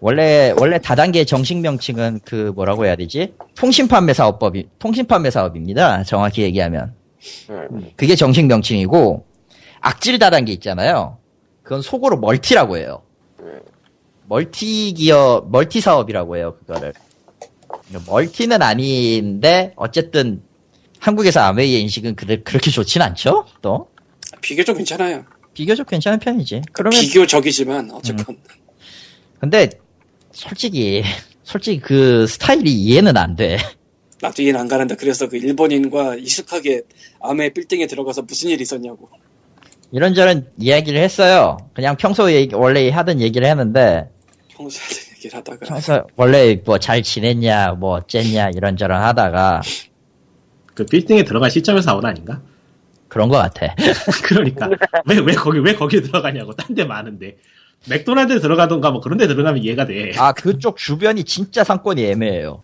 원래 0.00 0.54
원래 0.58 0.78
다단계 0.78 1.24
정식 1.24 1.58
명칭은 1.58 2.20
그 2.24 2.52
뭐라고 2.54 2.84
해야 2.84 2.96
되지? 2.96 3.34
통신 3.54 3.88
판매 3.88 4.12
사업법이 4.12 4.68
통신 4.78 5.06
판매 5.06 5.30
사업입니다. 5.30 6.02
정확히 6.04 6.42
얘기하면 6.42 6.94
음. 7.50 7.90
그게 7.96 8.14
정식 8.14 8.44
명칭이고 8.46 9.26
악질 9.80 10.18
다단계 10.18 10.52
있잖아요. 10.52 11.18
그건 11.62 11.80
속어로 11.80 12.18
멀티라고 12.18 12.76
해요. 12.76 13.02
멀티 14.26 14.92
기업 14.94 15.50
멀티 15.50 15.80
사업이라고 15.80 16.36
해요. 16.36 16.56
그거를 16.60 16.92
멀티는 18.06 18.62
아닌데 18.62 19.72
어쨌든 19.76 20.42
한국에서 20.98 21.40
암웨이의 21.40 21.82
인식은 21.82 22.16
그래, 22.16 22.40
그렇게 22.42 22.70
좋진 22.70 23.02
않죠? 23.02 23.46
또 23.60 23.88
비교적 24.40 24.76
괜찮아요. 24.76 25.24
비교적 25.52 25.86
괜찮은 25.86 26.18
편이지. 26.18 26.62
그러면 26.72 27.00
비교적이지만 27.00 27.90
어쨌건 27.92 28.38
근데 29.38 29.68
솔직히 30.34 31.02
솔직히 31.44 31.80
그 31.80 32.26
스타일이 32.26 32.72
이해는 32.72 33.16
안 33.16 33.36
돼. 33.36 33.58
나도 34.20 34.42
이해는 34.42 34.60
안 34.60 34.68
가는데 34.68 34.96
그래서 34.96 35.28
그 35.28 35.36
일본인과 35.36 36.16
익숙하게 36.16 36.82
암웨이 37.20 37.50
빌딩에 37.50 37.86
들어가서 37.86 38.22
무슨 38.22 38.50
일이 38.50 38.62
있었냐고. 38.62 39.08
이런저런 39.92 40.46
이야기를 40.58 41.00
했어요. 41.00 41.58
그냥 41.74 41.96
평소 41.96 42.32
얘기, 42.32 42.54
원래 42.54 42.88
하던 42.90 43.20
얘기를 43.20 43.46
했는데 43.46 44.10
평소에 44.48 44.82
얘기를 45.16 45.36
하다가 45.36 45.58
평소 45.66 46.04
원래 46.16 46.54
뭐 46.64 46.78
잘 46.78 47.02
지냈냐 47.02 47.72
뭐 47.72 47.96
어쨌냐 47.96 48.50
이런저런 48.50 49.02
하다가 49.02 49.60
그 50.74 50.84
빌딩에 50.86 51.24
들어간 51.24 51.50
시점에서 51.50 51.90
나온 51.92 52.04
아닌가? 52.06 52.40
그런 53.08 53.28
것 53.28 53.36
같아. 53.36 53.74
그러니까 54.24 54.68
왜 55.06 55.18
왜 55.18 55.34
거기 55.34 55.58
왜 55.60 55.74
거기 55.74 56.00
들어가냐고 56.02 56.54
딴 56.56 56.74
데 56.74 56.84
많은데 56.84 57.36
맥도날드 57.88 58.40
들어가던가 58.40 58.90
뭐 58.90 59.00
그런 59.00 59.18
데 59.18 59.26
들어가면 59.26 59.62
이해가 59.62 59.86
돼. 59.86 60.12
아 60.18 60.32
그쪽 60.32 60.76
주변이 60.76 61.24
진짜 61.24 61.64
상권이 61.64 62.04
애매해요. 62.04 62.62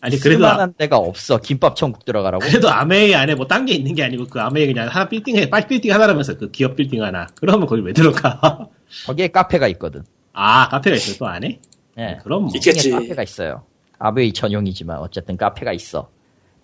아니 0.00 0.16
그래도 0.18 0.44
쓸만한 0.44 0.74
데가 0.78 0.96
없어. 0.96 1.38
김밥 1.38 1.74
천국 1.76 2.04
들어가라고. 2.04 2.44
그래도 2.46 2.70
암웨이 2.70 3.14
안에 3.14 3.34
뭐 3.34 3.46
딴 3.46 3.66
게 3.66 3.74
있는 3.74 3.94
게 3.94 4.04
아니고 4.04 4.26
그 4.28 4.40
암웨이 4.40 4.66
그냥 4.66 4.88
하나 4.88 5.08
빌딩에 5.08 5.50
빨 5.50 5.66
빌딩 5.66 5.92
하나라면서 5.92 6.36
그 6.38 6.50
기업 6.50 6.76
빌딩 6.76 7.02
하나. 7.02 7.26
그러면 7.34 7.66
거기 7.66 7.82
왜 7.82 7.92
들어가? 7.92 8.68
거기에 9.06 9.28
카페가 9.28 9.66
있거든. 9.68 10.04
아 10.32 10.68
카페가 10.68 10.96
있어요 10.96 11.16
또 11.18 11.26
안에? 11.26 11.58
예. 11.98 12.18
그럼 12.22 12.42
뭐 12.44 12.52
있겠지. 12.54 12.90
카페가 12.90 13.22
있어요. 13.24 13.64
아베이 13.98 14.32
전용이지만 14.32 14.98
어쨌든 14.98 15.36
카페가 15.36 15.72
있어. 15.72 16.08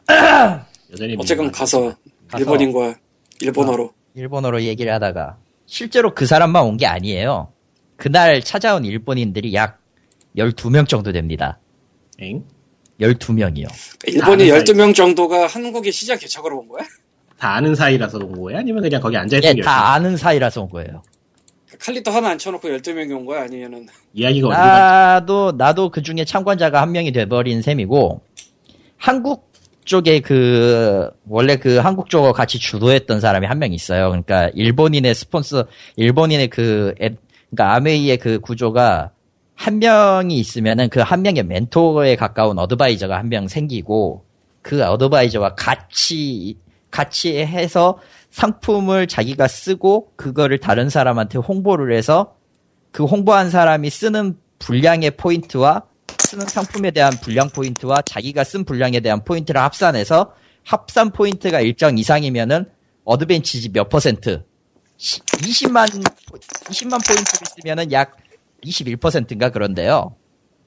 여전히 0.93 1.17
어쨌건 1.19 1.47
민망하지. 1.47 1.59
가서 1.59 1.81
가서. 2.29 2.39
일본인과 2.39 2.95
일본어로 3.41 3.91
일본어로 4.15 4.63
얘기를 4.63 4.93
하다가 4.93 5.37
실제로 5.67 6.15
그 6.15 6.25
사람만 6.27 6.63
온 6.65 6.77
게 6.77 6.87
아니에요. 6.87 7.49
그날 7.97 8.43
찾아온 8.43 8.85
일본인들이 8.85 9.55
약 9.55 9.81
12명 10.37 10.89
정도 10.89 11.13
됩니다. 11.13 11.59
엥? 12.19 12.45
12명이요. 13.01 13.67
일본이 14.07 14.51
아는 14.51 14.65
12명 14.65 14.95
정도가 14.95 15.47
한국에 15.47 15.91
시장 15.91 16.19
개척으로 16.19 16.59
온 16.61 16.69
거야? 16.69 16.85
다 17.39 17.55
아는 17.55 17.75
사이라서 17.75 18.19
온 18.19 18.41
거야? 18.41 18.59
아니면 18.59 18.83
그냥 18.83 19.01
거기 19.01 19.17
앉아있던 19.17 19.51
예, 19.51 19.55
게다 19.57 19.93
아는 19.95 20.17
사이라서 20.17 20.63
온 20.63 20.71
거예요. 20.71 21.03
칼리토 21.79 22.11
하나 22.13 22.31
앉혀놓고 22.31 22.69
12명이 22.69 23.11
온 23.17 23.27
거야? 23.27 23.43
아니면은 23.43 23.87
이야기가 24.13 24.47
어디 24.49 24.57
가 24.57 24.63
나도, 24.69 25.53
나도 25.57 25.91
그 25.91 26.03
중에 26.03 26.25
참관자가 26.25 26.81
한 26.81 26.93
명이 26.93 27.11
돼버린 27.11 27.63
셈이고, 27.63 28.23
한국 28.97 29.53
쪽에 29.85 30.21
그, 30.21 31.11
원래 31.29 31.57
그 31.57 31.77
한국 31.79 32.09
쪽을 32.11 32.33
같이 32.33 32.59
주도했던 32.61 33.21
사람이 33.21 33.47
한 33.49 33.59
명 33.59 33.73
있어요. 33.73 34.09
그러니까 34.11 34.51
일본인의 34.55 35.15
스폰서, 35.17 35.67
일본인의 35.97 36.49
그, 36.49 36.95
애- 37.03 37.17
그러니까 37.55 37.75
아메이의 37.75 38.19
그 38.19 38.41
구조가 38.41 39.11
한 39.55 39.79
명이 39.79 40.39
있으면은 40.39 40.89
그 40.89 41.01
한 41.01 41.23
명의 41.23 41.43
멘토에 41.45 42.17
가까운 42.17 42.59
어드바이저가 42.59 43.17
한 43.17 43.29
명 43.29 43.47
생기고, 43.49 44.25
그 44.63 44.83
어드바이저와 44.83 45.55
같이, 45.55 46.59
같이 46.91 47.39
해서 47.39 47.99
상품을 48.31 49.07
자기가 49.07 49.47
쓰고, 49.47 50.09
그거를 50.17 50.59
다른 50.59 50.89
사람한테 50.89 51.39
홍보를 51.39 51.97
해서 51.97 52.35
그 52.91 53.05
홍보한 53.05 53.51
사람이 53.51 53.89
쓰는 53.91 54.37
분량의 54.59 55.13
포인트와 55.13 55.85
쓰는 56.19 56.47
상품에 56.47 56.91
대한 56.91 57.13
분량 57.23 57.49
포인트와 57.49 58.03
자기가 58.03 58.45
쓴 58.45 58.65
분량에 58.65 59.01
대한 59.01 59.25
포인트를 59.25 59.61
합산해서 59.61 60.33
합산 60.65 61.11
포인트가 61.11 61.61
일정 61.61 61.99
이상이면은 61.99 62.67
어드밴티지 63.05 63.71
몇 63.73 63.89
퍼센트 63.89 64.45
20만 64.99 65.87
20만 66.71 66.91
포인트를 67.07 67.47
쓰면은 67.47 67.93
약 67.93 68.17
21%인가 68.65 69.51
그런데요. 69.51 70.15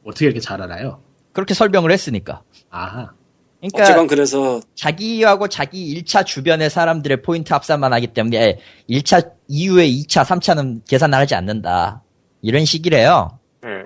어떻게 0.05 0.25
이렇게 0.25 0.39
잘 0.39 0.61
알아요? 0.61 1.01
그렇게 1.33 1.53
설명을 1.53 1.91
했으니까. 1.91 2.43
아하. 2.69 3.11
그러니까 3.59 3.83
어쨌건 3.83 4.07
그래서 4.07 4.61
자기하고 4.75 5.47
자기 5.47 5.95
1차 6.03 6.25
주변의 6.25 6.69
사람들의 6.69 7.23
포인트 7.23 7.53
합산만 7.53 7.91
하기 7.93 8.07
때문에 8.07 8.59
1차 8.89 9.31
이후에 9.47 9.87
2차, 9.89 10.23
3차는 10.23 10.85
계산을 10.87 11.17
하지 11.17 11.33
않는다. 11.35 12.03
이런 12.43 12.65
식이래요. 12.65 13.39
음. 13.63 13.83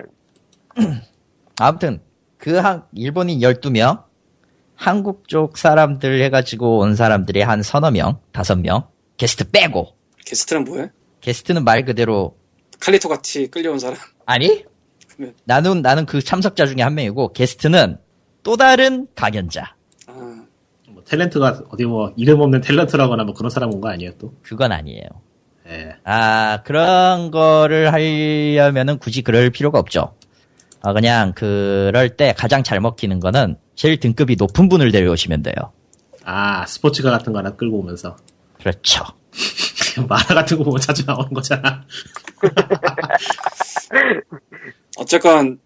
아무튼 1.60 2.00
그 2.36 2.58
한 2.60 2.82
일본인 2.94 3.38
12명 3.40 4.04
한국 4.74 5.28
쪽 5.28 5.56
사람들 5.56 6.22
해가지고 6.24 6.78
온 6.80 6.96
사람들이 6.96 7.40
한 7.42 7.62
서너 7.62 7.90
명, 7.92 8.18
다섯 8.32 8.56
명 8.56 8.88
게스트 9.16 9.50
빼고 9.50 9.96
게스트는 10.24 10.64
뭐야? 10.64 10.88
게스트는 11.20 11.64
말 11.64 11.84
그대로 11.84 12.36
칼리토 12.80 13.08
같이 13.08 13.48
끌려온 13.48 13.78
사람. 13.78 13.96
아니 14.26 14.64
그러면- 15.16 15.34
나는 15.44 15.82
나는 15.82 16.06
그 16.06 16.22
참석자 16.22 16.66
중에 16.66 16.82
한 16.82 16.94
명이고 16.94 17.32
게스트는 17.32 17.98
또 18.42 18.56
다른 18.56 19.06
강연자 19.14 19.76
아, 20.08 20.12
뭐 20.88 21.04
탤런트가 21.04 21.66
어디 21.70 21.84
뭐 21.84 22.12
이름 22.16 22.40
없는 22.40 22.60
탤런트라거나 22.60 23.24
뭐 23.24 23.34
그런 23.34 23.50
사람 23.50 23.72
온 23.72 23.80
거 23.80 23.88
아니에요 23.90 24.12
또? 24.18 24.34
그건 24.42 24.72
아니에요. 24.72 25.04
예. 25.68 25.94
아 26.04 26.62
그런 26.64 27.30
거를 27.30 27.92
하려면은 27.92 28.98
굳이 28.98 29.22
그럴 29.22 29.50
필요가 29.50 29.78
없죠. 29.78 30.16
아 30.80 30.92
그냥 30.92 31.32
그럴 31.34 32.16
때 32.16 32.34
가장 32.36 32.64
잘 32.64 32.80
먹히는 32.80 33.20
거는 33.20 33.56
제일 33.76 34.00
등급이 34.00 34.34
높은 34.36 34.68
분을 34.68 34.90
데려오시면 34.90 35.42
돼요. 35.44 35.54
아 36.24 36.66
스포츠카 36.66 37.10
같은 37.10 37.32
거 37.32 37.38
하나 37.38 37.54
끌고 37.54 37.78
오면서 37.78 38.16
그렇죠. 38.62 39.04
만화 40.08 40.24
같은 40.34 40.58
거 40.58 40.64
보면 40.64 40.80
자주 40.80 41.04
나오는 41.04 41.32
거잖아. 41.32 41.84
어쨌건 44.98 45.58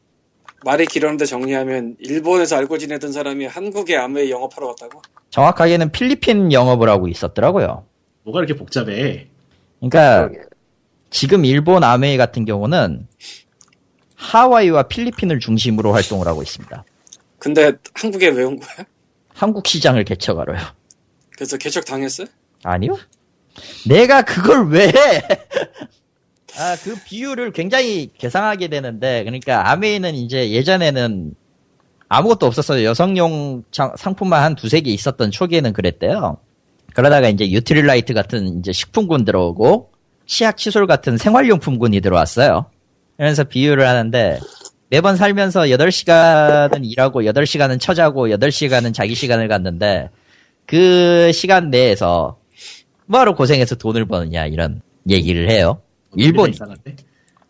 말이 0.65 0.87
길었는데 0.87 1.27
정리하면 1.27 1.97
일본에서 2.01 2.57
알고 2.57 2.79
지내던 2.79 3.13
사람이 3.13 3.47
한국에 3.47 3.97
아메이 3.97 4.31
영업하러 4.31 4.69
왔다고? 4.69 5.03
정확하게는 5.31 5.93
필리핀 5.93 6.53
영업을 6.53 6.89
하고 6.89 7.09
있었더라고요. 7.09 7.87
뭐가 8.25 8.41
이렇게 8.41 8.55
복잡해? 8.59 9.29
그러니까. 9.81 10.31
지금 11.11 11.45
일본 11.45 11.85
아메이 11.85 12.17
같은 12.17 12.45
경우는 12.45 13.07
하와이와 14.17 14.85
필리핀을 14.85 15.39
중심으로 15.39 15.93
활동을 15.93 16.27
하고 16.27 16.43
있습니다. 16.43 16.85
근데 17.39 17.73
한국에 17.95 18.29
왜 18.29 18.45
온 18.45 18.59
거야? 18.59 18.87
한국 19.33 19.67
시장을 19.69 20.05
개척하러요. 20.05 20.59
그래서 21.37 21.57
개척 21.59 21.85
당했어? 21.85 22.25
아니요? 22.67 22.97
내가 23.89 24.23
그걸 24.23 24.69
왜 24.69 24.89
해? 24.89 24.93
아, 26.59 26.77
그 26.83 26.95
비율을 27.05 27.53
굉장히 27.53 28.11
계상하게 28.19 28.69
되는데, 28.69 29.25
그러니까 29.25 29.71
아메이는 29.71 30.15
이제 30.15 30.51
예전에는 30.51 31.35
아무것도 32.09 32.47
없었어요. 32.47 32.85
여성용 32.85 33.65
장- 33.71 33.93
상품만 33.97 34.43
한 34.43 34.55
두세 34.55 34.81
개 34.81 34.91
있었던 34.91 35.31
초기에는 35.31 35.73
그랬대요. 35.73 36.39
그러다가 36.95 37.29
이제 37.29 37.51
유트릴라이트 37.51 38.15
같은 38.15 38.59
이제 38.59 38.73
식품군 38.73 39.25
들어오고, 39.25 39.91
치약 40.27 40.57
칫솔 40.57 40.87
같은 40.87 41.19
생활용품군이 41.19 42.01
들어왔어요. 42.01 42.67
그래서 43.19 43.45
비율을 43.45 43.87
하는데, 43.87 44.41
매번 44.89 45.17
살면서 45.17 45.63
8시간은 45.65 46.91
일하고, 46.91 47.23
8시간은 47.23 47.81
처자고, 47.81 48.29
8시간은 48.29 48.95
자기 48.95 49.15
시간을 49.15 49.49
갖는데, 49.49 50.09
그 50.65 51.31
시간 51.33 51.71
내에서 51.71 52.39
뭐하러 53.07 53.35
고생해서 53.35 53.75
돈을 53.77 54.07
버느냐, 54.07 54.47
이런 54.47 54.81
얘기를 55.09 55.49
해요. 55.51 55.81
일본, 56.17 56.51
논리가 56.51 56.55
이상한데? 56.55 56.97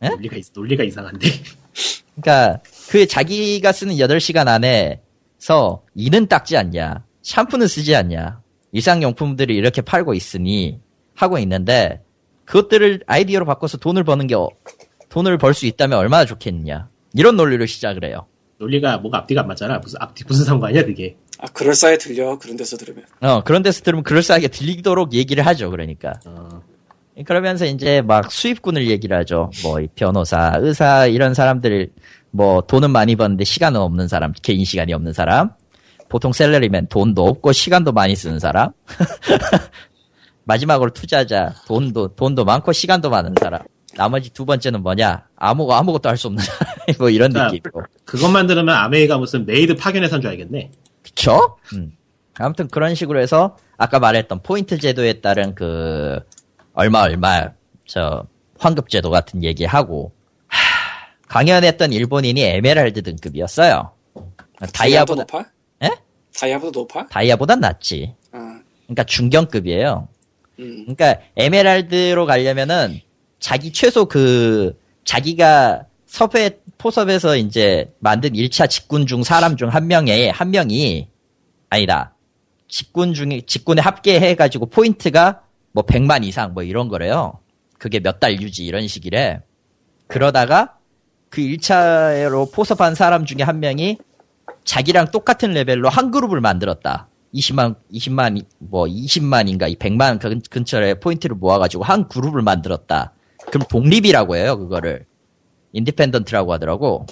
예? 0.03 0.09
논리가, 0.09 0.37
있- 0.37 0.47
논리가 0.55 0.85
이상한데? 0.85 1.29
그러니까 2.21 2.61
그 2.91 3.07
자기가 3.07 3.73
쓰는 3.73 3.95
8시간 3.97 4.49
안에서 4.49 5.83
이는 5.95 6.27
닦지 6.27 6.57
않냐, 6.57 7.05
샴푸는 7.23 7.67
쓰지 7.69 7.95
않냐, 7.95 8.41
일상용품들을 8.73 9.55
이렇게 9.55 9.81
팔고 9.83 10.15
있으니 10.15 10.81
하고 11.15 11.39
있는데 11.39 12.03
그것들을 12.45 13.03
아이디어로 13.07 13.45
바꿔서 13.47 13.79
돈을 13.79 14.05
버는 14.05 14.27
게 14.27 14.35
어- 14.35 14.49
돈을 15.09 15.39
벌 15.39 15.55
수 15.55 15.67
있다면 15.67 15.99
얼마나 15.99 16.25
좋겠느냐. 16.27 16.89
이런 17.15 17.37
논리로 17.37 17.65
시작을 17.67 18.05
해요. 18.05 18.27
논리가 18.59 18.99
뭐가 18.99 19.19
앞뒤가 19.19 19.43
안 19.43 19.49
맞잖아. 19.49 19.79
무슨 19.79 19.99
앞뒤 20.01 20.25
무슨 20.27 20.45
상관이야 20.45 20.85
그게? 20.85 21.17
아, 21.39 21.47
그럴싸해 21.49 21.99
들려. 21.99 22.39
그런 22.39 22.57
데서 22.57 22.77
들으면. 22.77 23.05
어, 23.21 23.43
그런 23.45 23.63
데서 23.63 23.83
들으면 23.83 24.03
그럴싸하게 24.05 24.49
들리도록 24.49 25.13
얘기를 25.13 25.45
하죠, 25.47 25.71
그러니까. 25.71 26.15
어, 26.27 26.63
그러면서 27.27 27.67
이제 27.67 28.01
막 28.03 28.31
수입군을 28.31 28.89
얘기를 28.89 29.17
하죠. 29.19 29.51
뭐, 29.63 29.81
이 29.81 29.89
변호사, 29.95 30.57
의사, 30.61 31.07
이런 31.07 31.35
사람들, 31.35 31.91
뭐, 32.31 32.61
돈은 32.63 32.91
많이 32.91 33.17
버는데 33.17 33.45
시간은 33.45 33.81
없는 33.81 34.09
사람, 34.09 34.33
개인 34.43 34.65
시간이 34.65 34.93
없는 34.93 35.13
사람. 35.13 35.51
보통 36.09 36.33
셀러리면 36.33 36.87
돈도 36.89 37.27
없고 37.27 37.53
시간도 37.53 37.93
많이 37.93 38.15
쓰는 38.15 38.39
사람. 38.39 38.71
마지막으로 40.45 40.91
투자자, 40.91 41.55
돈도, 41.67 42.15
돈도 42.15 42.45
많고 42.45 42.73
시간도 42.73 43.11
많은 43.11 43.35
사람. 43.41 43.63
나머지 43.97 44.31
두 44.31 44.45
번째는 44.45 44.83
뭐냐? 44.83 45.25
아무, 45.37 45.73
아무것도 45.73 46.09
할 46.09 46.17
수 46.17 46.29
없는 46.29 46.45
사람. 46.45 46.61
뭐 46.99 47.11
이런 47.11 47.33
그러니까 47.33 47.53
느낌이고. 47.53 47.83
그것만 48.05 48.47
들으면 48.47 48.75
아메이가 48.77 49.19
무슨 49.19 49.45
메이드 49.47 49.77
파견회사인 49.77 50.23
줄 50.23 50.31
알겠네. 50.31 50.71
그쵸? 51.17 51.57
음. 51.73 51.97
아무튼 52.35 52.69
그런 52.69 52.95
식으로 52.95 53.21
해서 53.21 53.57
아까 53.79 53.99
말했던 53.99 54.43
포인트 54.43 54.79
제도에 54.79 55.15
따른 55.15 55.55
그 55.55 56.21
얼마 56.75 57.01
얼마 57.01 57.51
저 57.87 58.27
환급 58.59 58.91
제도 58.91 59.11
같은 59.11 59.43
얘기하고 59.43 60.13
하, 60.47 60.59
강연했던 61.29 61.93
일본인이 61.93 62.41
에메랄드 62.43 63.03
등급이었어요. 63.03 63.93
다이아보다 64.73 65.23
높아? 65.23 65.47
예? 65.85 65.91
다이아보다 66.39 66.79
높아? 66.81 67.07
다이아보단 67.07 67.61
낫지. 67.61 68.15
아, 68.33 68.61
그러니까 68.85 69.05
중견급이에요. 69.05 70.09
음. 70.59 70.95
그러니까 70.95 71.21
에메랄드로 71.37 72.27
가려면은 72.27 73.01
자기 73.41 73.73
최소 73.73 74.07
그 74.07 74.79
자기가 75.05 75.87
섭외 76.07 76.59
포섭에서 76.79 77.37
이제 77.37 77.93
만든 78.01 78.31
1차 78.33 78.69
직군 78.69 79.07
중 79.07 79.23
사람 79.23 79.57
중 79.57 79.69
한 79.69 79.87
명에 79.87 80.29
한 80.31 80.51
명이 80.51 81.09
아니다. 81.71 82.15
직군 82.69 83.15
중에 83.15 83.43
직군에 83.47 83.81
합계해 83.81 84.35
가지고 84.35 84.67
포인트가 84.67 85.43
뭐 85.73 85.85
100만 85.85 86.25
이상 86.25 86.55
뭐 86.55 86.63
이런 86.63 86.89
거래요. 86.89 87.41
그게 87.79 88.01
몇 88.01 88.21
달 88.21 88.41
유지 88.41 88.65
이런 88.65 88.87
식이래. 88.89 89.41
그러다가 90.09 90.77
그 91.31 91.41
1차로 91.43 92.53
포섭한 92.53 92.95
사람 92.95 93.25
중에 93.25 93.43
한 93.43 93.61
명이 93.61 93.99
자기랑 94.65 95.11
똑같은 95.11 95.53
레벨로 95.53 95.89
한 95.89 96.11
그룹을 96.11 96.41
만들었다. 96.41 97.09
20만, 97.35 97.77
20만, 97.93 98.45
뭐 98.59 98.85
20만인가, 98.87 99.77
100만 99.79 100.19
근, 100.21 100.41
근처에 100.49 100.95
포인트를 100.95 101.37
모아 101.37 101.59
가지고 101.59 101.85
한 101.85 102.09
그룹을 102.09 102.41
만들었다. 102.43 103.13
그럼 103.51 103.67
독립이라고 103.69 104.37
해요, 104.37 104.59
그거를. 104.59 105.05
independent라고 105.77 106.53
하더라고. 106.55 107.07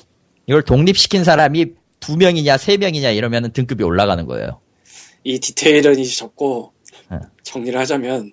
이걸 0.46 0.62
독립시킨 0.62 1.22
사람이 1.22 1.72
두 2.00 2.16
명이냐, 2.16 2.56
세 2.56 2.76
명이냐 2.76 3.10
이러면 3.10 3.52
등급이 3.52 3.84
올라가는 3.84 4.24
거예요. 4.26 4.60
이 5.22 5.38
디테일은 5.38 5.98
이제 5.98 6.14
적고 6.16 6.72
네. 7.10 7.18
정리를 7.42 7.78
하자면 7.78 8.32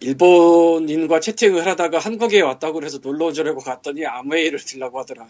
일본인과 0.00 1.20
채팅을 1.20 1.66
하다가 1.66 1.98
한국에 1.98 2.40
왔다고 2.40 2.82
해서 2.82 2.98
놀러 3.02 3.26
오자고 3.26 3.58
갔더니 3.60 4.06
아메이를 4.06 4.58
들라고 4.58 4.98
하더라. 5.00 5.26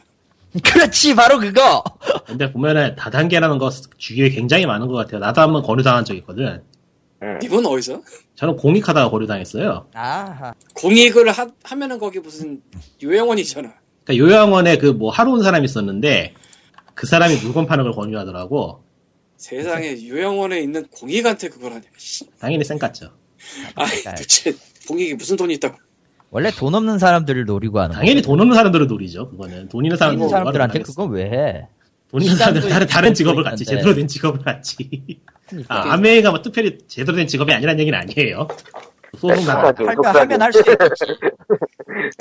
그렇지, 0.64 1.14
바로 1.14 1.38
그거! 1.38 1.82
근데 2.26 2.52
보면은 2.52 2.96
다단계라는 2.96 3.58
거 3.58 3.70
주위에 3.98 4.30
굉장히 4.30 4.66
많은 4.66 4.88
것 4.88 4.94
같아요. 4.94 5.20
나도 5.20 5.40
한번 5.40 5.62
거류당한 5.62 6.04
적 6.04 6.14
있거든. 6.16 6.62
이분 7.42 7.66
어디서? 7.66 8.02
저는 8.34 8.56
공익하다가 8.56 9.10
거류당했어요. 9.10 9.86
아하. 9.92 10.54
공익을 10.74 11.30
하, 11.30 11.46
하면은 11.62 11.98
거기 11.98 12.18
무슨 12.18 12.62
요양원이잖아. 13.02 13.74
그러니까 14.10 14.16
요양원에 14.18 14.78
그 14.78 14.92
뭐 14.92 15.10
하러 15.10 15.32
온 15.32 15.42
사람이 15.42 15.64
있었는데 15.64 16.34
그 16.94 17.06
사람이 17.06 17.36
물건 17.36 17.66
파는 17.66 17.84
걸 17.84 17.92
권유하더라고. 17.94 18.82
세상에 19.36 20.06
요양원에 20.06 20.60
있는 20.60 20.86
공익한테 20.88 21.48
그걸 21.48 21.72
하냐. 21.72 21.82
씨. 21.96 22.26
당연히 22.38 22.64
쌩 22.64 22.78
깠죠. 22.78 23.10
아, 23.74 23.86
도대체 23.86 24.54
공익이 24.86 25.14
무슨 25.14 25.36
돈이 25.36 25.54
있다고? 25.54 25.78
원래 26.30 26.50
돈 26.50 26.74
없는 26.74 26.98
사람들을 26.98 27.44
노리고 27.46 27.80
하는 27.80 27.96
당연히 27.96 28.20
돈 28.22 28.38
없는 28.38 28.54
사람들을 28.54 28.86
노리죠. 28.86 29.30
그거는 29.30 29.68
돈 29.68 29.84
있는 29.84 29.96
돈 29.96 29.98
사람들 29.98 30.28
사람들한테 30.28 30.78
그건 30.80 31.10
왜 31.10 31.24
해? 31.24 31.66
돈 32.10 32.20
있는 32.22 32.36
사람들 32.36 32.68
다른 32.68 32.86
다른 32.86 33.14
직업을 33.14 33.42
갖지. 33.42 33.64
제대로 33.64 33.94
된 33.94 34.06
직업을 34.06 34.42
갖지. 34.42 34.76
그러니까. 35.48 35.74
아, 35.74 35.92
아메이가 35.94 36.30
뭐 36.30 36.42
특별히 36.42 36.78
제대로 36.86 37.16
된 37.16 37.26
직업이 37.26 37.52
아니란 37.52 37.80
얘기는 37.80 37.98
아니에요. 37.98 38.46
소송 39.18 39.44
나 39.44 39.62
속삭임, 39.62 39.88
하면. 39.88 40.16
하면 40.16 40.42
할수 40.42 40.60
있겠지. 40.60 41.04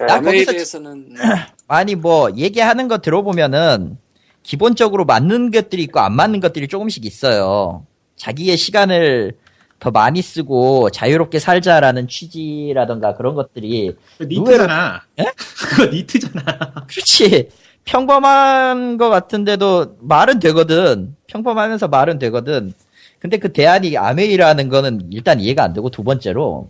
나 0.07 0.19
거기서 0.21 0.51
대해서는 0.51 1.13
아니 1.67 1.95
뭐 1.95 2.31
얘기하는 2.35 2.87
거 2.87 2.97
들어보면은 2.99 3.97
기본적으로 4.43 5.05
맞는 5.05 5.51
것들이 5.51 5.83
있고 5.83 5.99
안 5.99 6.15
맞는 6.15 6.39
것들이 6.39 6.67
조금씩 6.67 7.05
있어요. 7.05 7.85
자기의 8.15 8.57
시간을 8.57 9.37
더 9.79 9.91
많이 9.91 10.21
쓰고 10.21 10.89
자유롭게 10.89 11.39
살자라는 11.39 12.07
취지라던가 12.07 13.15
그런 13.15 13.35
것들이 13.35 13.95
니트잖아. 14.19 15.03
예? 15.19 15.25
그거 15.69 15.85
니트잖아. 15.85 16.85
그렇지 16.87 17.49
평범한 17.85 18.97
것 18.97 19.09
같은데도 19.09 19.97
말은 20.01 20.39
되거든. 20.39 21.15
평범하면서 21.27 21.87
말은 21.87 22.19
되거든. 22.19 22.73
근데 23.19 23.37
그 23.37 23.51
대안이 23.51 23.97
아메이라는 23.97 24.69
거는 24.69 25.09
일단 25.11 25.39
이해가 25.39 25.63
안 25.63 25.73
되고 25.73 25.89
두 25.89 26.03
번째로 26.03 26.69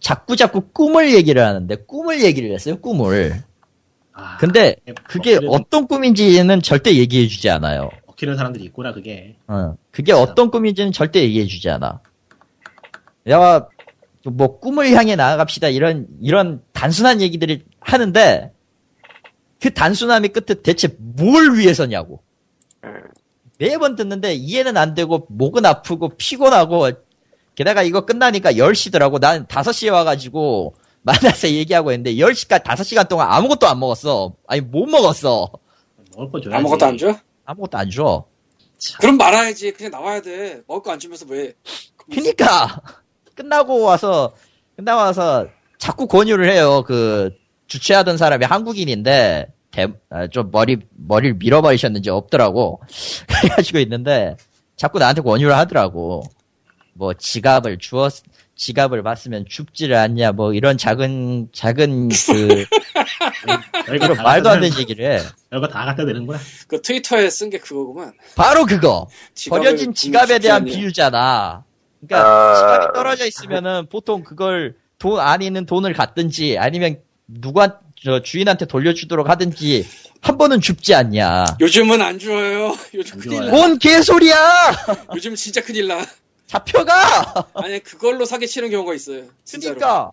자꾸 0.00 0.36
자꾸 0.36 0.60
꿈을 0.72 1.12
얘기를 1.14 1.42
하는데 1.44 1.74
꿈을 1.86 2.22
얘기를 2.22 2.52
했어요. 2.52 2.76
꿈을. 2.80 3.42
아, 4.12 4.36
근데 4.38 4.76
그게 5.04 5.38
먹히는- 5.38 5.48
어떤 5.52 5.86
꿈인지는 5.86 6.62
절대 6.62 6.94
얘기해주지 6.96 7.50
않아요. 7.50 7.90
먹히는 8.06 8.36
사람들이 8.36 8.64
있구나 8.64 8.92
그게. 8.92 9.36
어, 9.46 9.76
그게 9.90 10.12
어떤 10.12 10.50
꿈인지는 10.50 10.92
절대 10.92 11.22
얘기해주지 11.22 11.70
않아. 11.70 12.00
야, 13.30 13.66
뭐 14.24 14.58
꿈을 14.58 14.90
향해 14.92 15.14
나아갑시다 15.16 15.68
이런 15.68 16.06
이런 16.20 16.62
단순한 16.72 17.20
얘기들을 17.20 17.62
하는데 17.80 18.52
그 19.60 19.72
단순함이 19.72 20.28
끝에 20.28 20.60
대체 20.62 20.88
뭘 20.98 21.56
위해서냐고. 21.56 22.22
매번 23.58 23.96
듣는데 23.96 24.34
이해는 24.34 24.76
안 24.76 24.94
되고 24.94 25.26
목은 25.30 25.66
아프고 25.66 26.10
피곤하고 26.16 26.90
게다가 27.58 27.82
이거 27.82 28.02
끝나니까 28.06 28.52
10시더라고. 28.52 29.18
난 29.18 29.44
5시에 29.46 29.90
와가지고 29.92 30.74
만나서 31.02 31.48
얘기하고 31.50 31.90
있는데 31.90 32.14
10시까지 32.14 32.62
5시간 32.62 33.08
동안 33.08 33.26
아무것도 33.32 33.66
안 33.66 33.80
먹었어. 33.80 34.32
아니 34.46 34.60
못 34.60 34.86
먹었어. 34.86 35.50
먹을 36.16 36.30
거 36.30 36.40
줘야지. 36.40 36.56
아무것도 36.56 36.86
안 36.86 36.96
줘? 36.96 37.18
아무것도 37.44 37.76
안 37.78 37.90
줘. 37.90 38.26
그럼 39.00 39.16
말아야지. 39.16 39.72
그냥 39.72 39.90
나와야 39.90 40.22
돼. 40.22 40.60
먹을 40.68 40.84
거 40.84 40.92
안 40.92 41.00
주면서 41.00 41.26
왜? 41.28 41.52
그니까 42.14 42.80
끝나고 43.34 43.80
와서 43.82 44.32
끝나고 44.76 45.00
와서 45.00 45.48
자꾸 45.78 46.06
권유를 46.06 46.52
해요. 46.52 46.84
그 46.86 47.32
주최하던 47.66 48.18
사람이 48.18 48.44
한국인인데 48.44 49.52
대- 49.72 49.88
아, 50.10 50.28
좀 50.28 50.52
머리 50.52 50.78
머리를 50.96 51.34
밀어버리셨는지 51.38 52.08
없더라고. 52.10 52.80
그래가지고 53.26 53.80
있는데 53.80 54.36
자꾸 54.76 55.00
나한테 55.00 55.22
권유를 55.22 55.56
하더라고. 55.56 56.22
뭐 56.98 57.14
지갑을 57.14 57.78
주었 57.78 58.12
지갑을 58.56 59.04
봤으면 59.04 59.44
죽지를 59.48 59.94
않냐 59.94 60.32
뭐 60.32 60.52
이런 60.52 60.76
작은 60.76 61.50
작은 61.52 62.08
그 62.08 62.64
별거 63.86 64.20
말도 64.20 64.50
안 64.50 64.60
되는 64.60 64.76
얘기를 64.78 65.04
해. 65.18 65.22
별거 65.48 65.68
다 65.68 65.84
갖다 65.84 66.04
대는 66.04 66.26
거야. 66.26 66.40
그 66.66 66.82
트위터에 66.82 67.30
쓴 67.30 67.50
게 67.50 67.58
그거구만. 67.58 68.12
바로 68.34 68.66
그거. 68.66 69.08
버려진 69.48 69.94
지갑에 69.94 70.40
대한 70.40 70.62
않냐. 70.62 70.72
비유잖아. 70.74 71.64
그러니까 72.00 72.28
아. 72.28 72.54
지갑이 72.56 72.92
떨어져 72.94 73.26
있으면은 73.26 73.86
보통 73.88 74.24
그걸 74.24 74.74
돈 74.98 75.20
안에 75.20 75.46
있는 75.46 75.64
돈을 75.64 75.92
갖든지 75.92 76.58
아니면 76.58 76.98
누가 77.28 77.78
저 78.02 78.22
주인한테 78.22 78.66
돌려주도록 78.66 79.28
하든지 79.28 79.86
한 80.20 80.36
번은 80.36 80.60
줍지 80.60 80.96
않냐. 80.96 81.44
요즘은 81.60 82.02
안 82.02 82.18
좋아요. 82.18 82.76
요즘 82.94 83.14
안 83.14 83.20
큰일. 83.20 83.44
나. 83.44 83.50
뭔 83.52 83.78
개소리야! 83.78 84.72
요즘 85.14 85.36
진짜 85.36 85.60
큰일 85.62 85.86
나. 85.86 86.04
잡혀가! 86.48 87.48
아니 87.54 87.78
그걸로 87.80 88.24
사기치는 88.24 88.70
경우가 88.70 88.94
있어요. 88.94 89.26
진짜로. 89.44 89.74
그니까. 89.74 90.10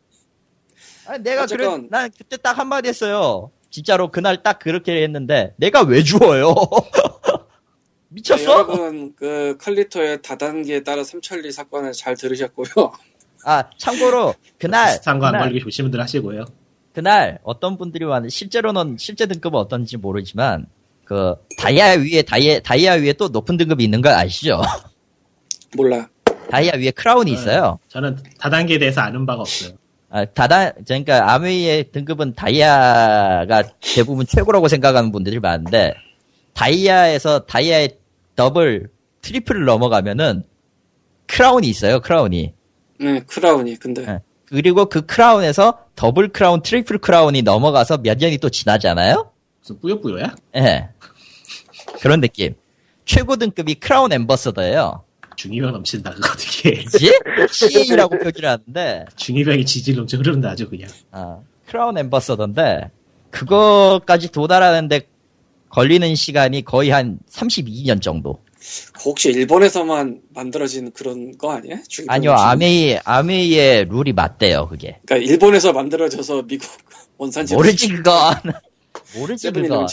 아니, 1.08 1.24
내가 1.24 1.46
그래, 1.46 1.66
어쨌건. 1.66 1.88
난 1.90 2.12
그때 2.16 2.38
딱 2.38 2.58
한마디 2.58 2.90
했어요. 2.90 3.52
진짜로 3.70 4.12
그날 4.12 4.44
딱 4.44 4.60
그렇게 4.60 5.02
했는데, 5.04 5.54
내가 5.58 5.82
왜 5.82 6.04
주워요? 6.04 6.54
미쳤어? 8.10 8.38
네, 8.38 8.46
여러분 8.46 9.14
그 9.16 9.58
칼리토의 9.60 10.22
다단계에 10.22 10.84
따라 10.84 11.04
삼천리 11.04 11.52
사건을 11.52 11.92
잘 11.94 12.16
들으셨고요. 12.16 12.94
아, 13.46 13.70
참고로, 13.78 14.34
그날, 14.58 14.94
비슷한 14.94 15.20
거안 15.20 15.38
걸리게 15.38 15.60
조심들 15.60 16.00
하시고요. 16.00 16.46
그날 16.94 17.40
어떤 17.44 17.78
분들이 17.78 18.06
왔는데, 18.06 18.30
실제로는, 18.32 18.98
실제 18.98 19.26
등급은 19.26 19.60
어떤지 19.60 19.98
모르지만, 19.98 20.68
그, 21.04 21.36
다이아 21.58 21.98
위에, 22.00 22.22
다이아, 22.24 22.60
다이아 22.62 22.94
위에 22.94 23.14
또 23.14 23.28
높은 23.28 23.58
등급이 23.58 23.84
있는 23.84 24.02
거 24.02 24.10
아시죠? 24.10 24.62
몰라. 25.76 26.08
다이아 26.50 26.74
위에 26.78 26.92
크라운이 26.92 27.32
있어요. 27.32 27.80
저는 27.90 28.18
다단계에 28.40 28.78
대해서 28.80 29.02
아는 29.02 29.26
바가 29.26 29.42
없어요. 29.42 29.72
아, 30.10 30.24
다다, 30.26 30.72
그러니까 30.72 31.34
아메이의 31.34 31.92
등급은 31.92 32.36
다이아가 32.36 33.64
대부분 33.82 34.26
최고라고 34.26 34.68
생각하는 34.68 35.12
분들이 35.12 35.40
많은데, 35.40 35.94
다이아에서 36.54 37.46
다이아의 37.46 37.98
double, 38.36 38.90
triple을 39.22 39.66
넘어가면은, 39.66 40.44
크라운이 41.28 41.68
있어요, 41.68 42.00
크라운이. 42.00 42.54
네 42.98 43.20
크라운이 43.28 43.76
근데 43.78 44.06
네. 44.06 44.20
그리고 44.46 44.86
그 44.86 45.06
크라운에서 45.06 45.80
더블 45.96 46.30
크라운, 46.30 46.62
트리플 46.62 47.00
크라운이 47.00 47.42
넘어가서 47.42 47.98
몇 47.98 48.18
년이 48.18 48.38
또 48.38 48.50
지나잖아요? 48.50 49.32
무슨 49.60 49.80
뿌요뿌요야? 49.80 50.36
예. 50.58 50.90
그런 52.00 52.22
느낌. 52.22 52.54
최고 53.06 53.36
등급이 53.36 53.76
크라운 53.76 54.14
엠버서더예요. 54.14 55.04
중이병 55.36 55.72
넘친다 55.72 56.12
그거 56.12 56.30
되게 56.38 56.84
그지? 56.84 57.12
CA라고 57.70 58.18
표기를 58.20 58.50
하는데, 58.50 59.06
중이병이 59.16 59.66
지질 59.66 59.96
넘쳐 59.96 60.18
흐른다 60.18 60.50
아주 60.52 60.70
그냥. 60.70 60.90
아, 61.12 61.40
크라운 61.68 61.98
엠버서더인데, 61.98 62.92
그거까지 63.32 64.32
도달하는데 64.32 65.02
걸리는 65.70 66.16
시간이 66.16 66.64
거의 66.64 66.90
한 66.90 67.20
32년 67.30 68.02
정도. 68.02 68.40
혹시 69.04 69.30
일본에서만 69.30 70.22
만들어진 70.34 70.92
그런 70.92 71.38
거 71.38 71.52
아니야? 71.52 71.78
아니요? 72.08 72.32
아메이, 72.34 72.98
아메이의 73.04 73.86
룰이 73.86 74.14
맞대요, 74.14 74.68
그게. 74.70 75.00
그러니까 75.06 75.32
일본에서 75.32 75.74
만들어져서 75.74 76.44
미국 76.44 76.68
원산지 77.18 77.54
모르지, 77.54 77.90
그건. 77.94 78.36
모르지, 79.16 79.52
그건. 79.52 79.88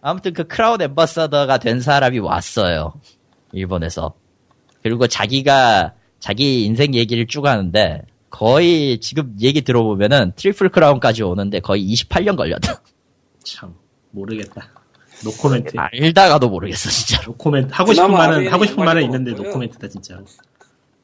아무튼 0.00 0.32
그 0.32 0.44
크라운 0.44 0.80
앰배서더가 0.80 1.58
된 1.58 1.80
사람이 1.80 2.20
왔어요. 2.20 2.94
일본에서. 3.52 4.14
그리고 4.88 5.06
자기가 5.06 5.94
자기 6.18 6.64
인생 6.64 6.94
얘기를 6.94 7.26
쭉 7.26 7.46
하는데 7.46 8.02
거의 8.30 8.98
지금 9.00 9.34
얘기 9.40 9.62
들어보면은 9.62 10.32
트리플 10.36 10.70
크라운까지 10.70 11.22
오는데 11.22 11.60
거의 11.60 11.86
28년 11.92 12.36
걸렸다. 12.36 12.82
참 13.44 13.74
모르겠다. 14.10 14.70
노코멘트. 15.24 15.72
알다가도 15.76 16.48
모르겠어, 16.48 16.88
진짜. 16.90 17.22
노코멘트 17.22 17.72
하고 17.72 17.92
싶은 17.92 18.10
말은 18.10 18.48
하고 18.48 18.64
싶은 18.64 18.84
말은 18.84 19.02
있는데. 19.04 19.32
노코멘트다 19.32 19.88
진짜. 19.88 20.20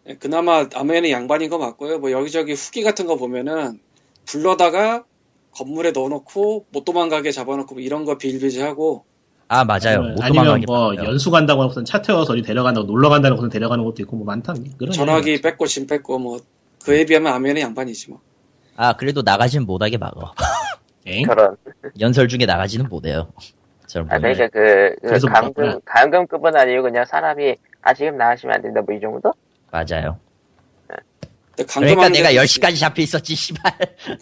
예, 0.07 0.14
그나마 0.14 0.66
아메이는 0.73 1.11
양반인 1.11 1.51
거 1.51 1.59
맞고요. 1.59 1.99
뭐 1.99 2.11
여기저기 2.11 2.53
후기 2.53 2.82
같은 2.82 3.07
거 3.07 3.16
보면은 3.16 3.80
불러다가 4.24 5.05
건물에 5.53 5.93
넣어놓고 5.93 6.66
못 6.70 6.85
도망가게 6.85 7.32
잡아놓고 7.32 7.74
뭐 7.74 7.82
이런 7.82 8.05
거 8.05 8.18
비일비재하고 8.18 9.05
아, 9.49 9.65
맞아요. 9.65 10.01
못 10.03 10.23
아니면 10.23 10.45
도망가게 10.45 10.65
뭐 10.67 10.89
봤어요. 10.95 11.09
연수 11.09 11.31
간다고 11.31 11.63
하고선 11.63 11.85
차 11.85 12.01
태워서 12.03 12.33
어디 12.33 12.43
데려간다고 12.43 12.87
놀러 12.87 13.09
간다고 13.09 13.35
하고선 13.35 13.51
데려가는 13.51 13.85
것도 13.85 13.97
있고 14.03 14.17
뭐 14.17 14.25
많다. 14.27 14.55
그런 14.79 14.93
전화기 14.93 15.41
뺏고 15.43 15.67
짐 15.67 15.87
뺏고 15.87 16.19
뭐 16.19 16.39
그에 16.85 17.05
비하면 17.05 17.33
아메는 17.33 17.61
양반이지 17.63 18.11
뭐. 18.11 18.21
아, 18.77 18.95
그래도 18.97 19.23
나가지는 19.23 19.67
못하게 19.67 19.99
막어. 19.99 20.35
저런. 21.27 21.57
연설 22.01 22.29
중에 22.29 22.47
나가지는 22.47 22.89
못해요. 22.89 23.29
아. 24.09 24.19
그러니까 24.19 24.49
그, 24.49 24.97
그 25.03 25.09
감금, 25.21 25.31
봤구나. 25.31 25.79
감금급은 25.85 26.57
아니고 26.57 26.83
그냥 26.83 27.05
사람이, 27.05 27.55
아, 27.83 27.95
지금 27.95 28.17
나가시면 28.17 28.57
안 28.57 28.63
된다, 28.63 28.81
뭐 28.81 28.97
이 28.97 29.01
정도? 29.01 29.33
맞아요. 29.71 30.19
근데 31.57 31.73
그러니까 31.73 32.09
내가 32.09 32.31
데도 32.31 32.43
10시까지 32.43 32.81
잡혀 32.81 33.03
있었지, 33.03 33.35
씨발. 33.37 33.73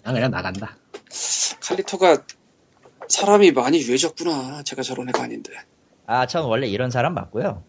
난 0.02 0.14
그냥 0.14 0.30
나간다. 0.30 0.76
칼리토가 1.66 2.18
사람이 3.12 3.52
많이 3.52 3.78
유해졌구나. 3.78 4.62
제가 4.64 4.82
저런 4.82 5.08
애가 5.10 5.22
아닌데. 5.22 5.52
아, 6.06 6.26
전 6.26 6.46
원래 6.46 6.66
이런 6.66 6.90
사람 6.90 7.14
맞고요. 7.14 7.62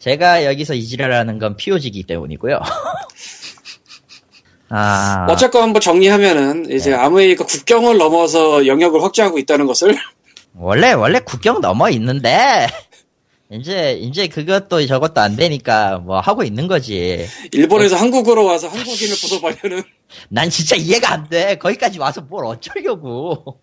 제가 0.00 0.44
여기서 0.44 0.74
이지랄하는 0.74 1.38
건 1.38 1.56
POG이기 1.56 2.02
때문이고요. 2.04 2.58
아, 4.70 5.26
어쨌건 5.28 5.70
뭐 5.70 5.80
정리하면은 5.80 6.70
이제 6.70 6.90
네. 6.90 6.96
아메이가 6.96 7.44
국경을 7.44 7.98
넘어서 7.98 8.66
영역을 8.66 9.02
확장하고 9.02 9.38
있다는 9.38 9.66
것을 9.66 9.96
원래, 10.54 10.92
원래 10.92 11.20
국경 11.20 11.60
넘어 11.60 11.90
있는데, 11.90 12.66
이제, 13.52 13.92
이제 13.92 14.26
그것도 14.26 14.86
저것도 14.86 15.20
안 15.20 15.36
되니까 15.36 15.98
뭐 15.98 16.20
하고 16.20 16.44
있는 16.44 16.66
거지. 16.66 17.26
일본에서 17.52 17.96
한국으로 17.96 18.44
와서 18.44 18.68
한국인을 18.68 19.16
보도하려는 19.22 19.82
난 20.28 20.50
진짜 20.50 20.76
이해가 20.76 21.12
안 21.12 21.28
돼. 21.28 21.56
거기까지 21.56 21.98
와서 21.98 22.20
뭘 22.20 22.46
어쩌려고. 22.46 23.60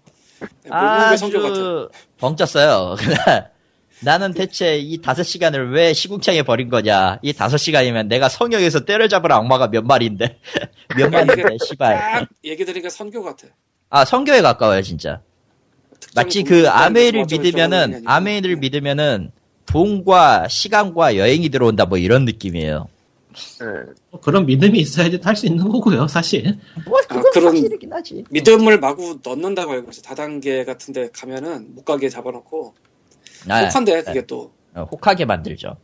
성교 1.18 1.42
같은. 1.42 1.52
아주 1.52 1.90
벙쪘어요. 2.20 2.98
그날 3.00 3.52
나는 4.00 4.34
대체 4.34 4.78
이 4.78 5.02
다섯 5.02 5.24
시간을 5.24 5.72
왜 5.72 5.94
시궁창에 5.94 6.44
버린 6.44 6.70
거냐. 6.70 7.20
이 7.24 7.34
다섯 7.34 7.58
시간이면 7.58 8.08
내가 8.08 8.30
성역에서 8.30 8.82
때려잡을 8.82 9.32
악마가 9.32 9.70
몇 9.70 9.84
마리인데. 9.84 10.38
몇 10.96 11.10
마리인데, 11.10 11.58
씨발. 11.66 11.96
딱 11.96 12.30
얘기 12.44 12.64
들으니까 12.64 12.90
선교 12.90 13.24
같아. 13.24 13.48
아, 13.90 14.06
성교에 14.06 14.42
가까워요, 14.42 14.82
진짜. 14.84 15.22
마치 16.16 16.44
그 16.44 16.70
아메이를 16.70 17.26
믿으면은, 17.30 18.04
아메이를 18.06 18.52
아니고. 18.52 18.62
믿으면은 18.62 19.32
돈과 19.66 20.48
시간과 20.48 21.18
여행이 21.18 21.50
들어온다, 21.50 21.86
뭐 21.86 21.98
이런 21.98 22.26
느낌이에요. 22.26 22.88
음. 23.62 23.96
뭐 24.12 24.20
그런 24.20 24.46
믿음이 24.46 24.80
있어야지 24.80 25.20
할 25.24 25.36
수 25.36 25.46
있는 25.46 25.68
거고요, 25.70 26.08
사실. 26.08 26.58
뭐, 26.86 27.00
아, 27.00 27.02
그건 27.08 27.32
그런- 27.34 27.56
사실이긴 27.56 27.94
하지. 27.94 28.24
믿음을 28.30 28.80
마구 28.80 29.20
넣는다고 29.24 29.72
알고 29.74 29.92
있어. 29.92 30.02
다단계 30.02 30.66
같은데 30.66 31.10
가면은 31.14 31.74
못 31.76 31.86
가게 31.86 32.10
잡아놓고 32.10 32.74
아, 33.50 33.64
혹한데 33.66 34.04
그게 34.04 34.26
또 34.26 34.52
어, 34.74 34.88
혹하게 34.92 35.26
만들죠. 35.26 35.78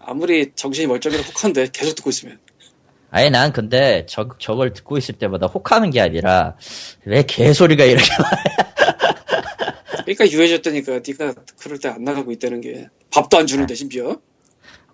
아무리 0.00 0.52
정신이 0.54 0.86
멀쩡해도 0.86 1.22
혹한데 1.24 1.68
계속 1.72 1.94
듣고 1.94 2.10
있으면 2.10 2.38
아니, 3.10 3.30
난 3.30 3.52
근데 3.52 4.04
저, 4.08 4.28
저걸 4.40 4.72
듣고 4.72 4.98
있을 4.98 5.14
때마다 5.16 5.46
혹하는 5.46 5.90
게 5.90 6.00
아니라, 6.00 6.56
왜 7.04 7.22
개소리가 7.24 7.84
이렇게 7.84 8.04
그러니까 10.04 10.28
유해졌다니까 10.30 11.00
네가 11.06 11.34
그럴 11.58 11.78
때 11.78 11.88
안 11.88 12.02
나가고 12.04 12.32
있다는 12.32 12.60
게 12.60 12.88
밥도 13.12 13.38
안 13.38 13.46
주는데 13.46 13.74
심지어 13.76 14.18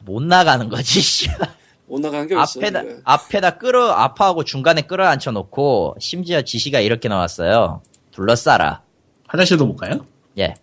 못 0.01 0.23
나가는 0.23 0.69
거지, 0.69 1.01
나가는 1.99 2.27
게 2.27 2.35
앞에다, 2.37 2.83
네가. 2.83 3.01
앞에다 3.05 3.59
끌어, 3.59 3.91
아파하고 3.91 4.45
중간에 4.45 4.83
끌어 4.83 5.07
앉혀 5.07 5.33
놓고, 5.33 5.97
심지어 5.99 6.43
지시가 6.43 6.81
이렇게 6.81 7.09
나왔어요. 7.09 7.83
둘러싸라. 8.13 8.83
화장실도 9.27 9.67
못 9.67 9.77
가요? 9.77 10.07
예. 10.39 10.55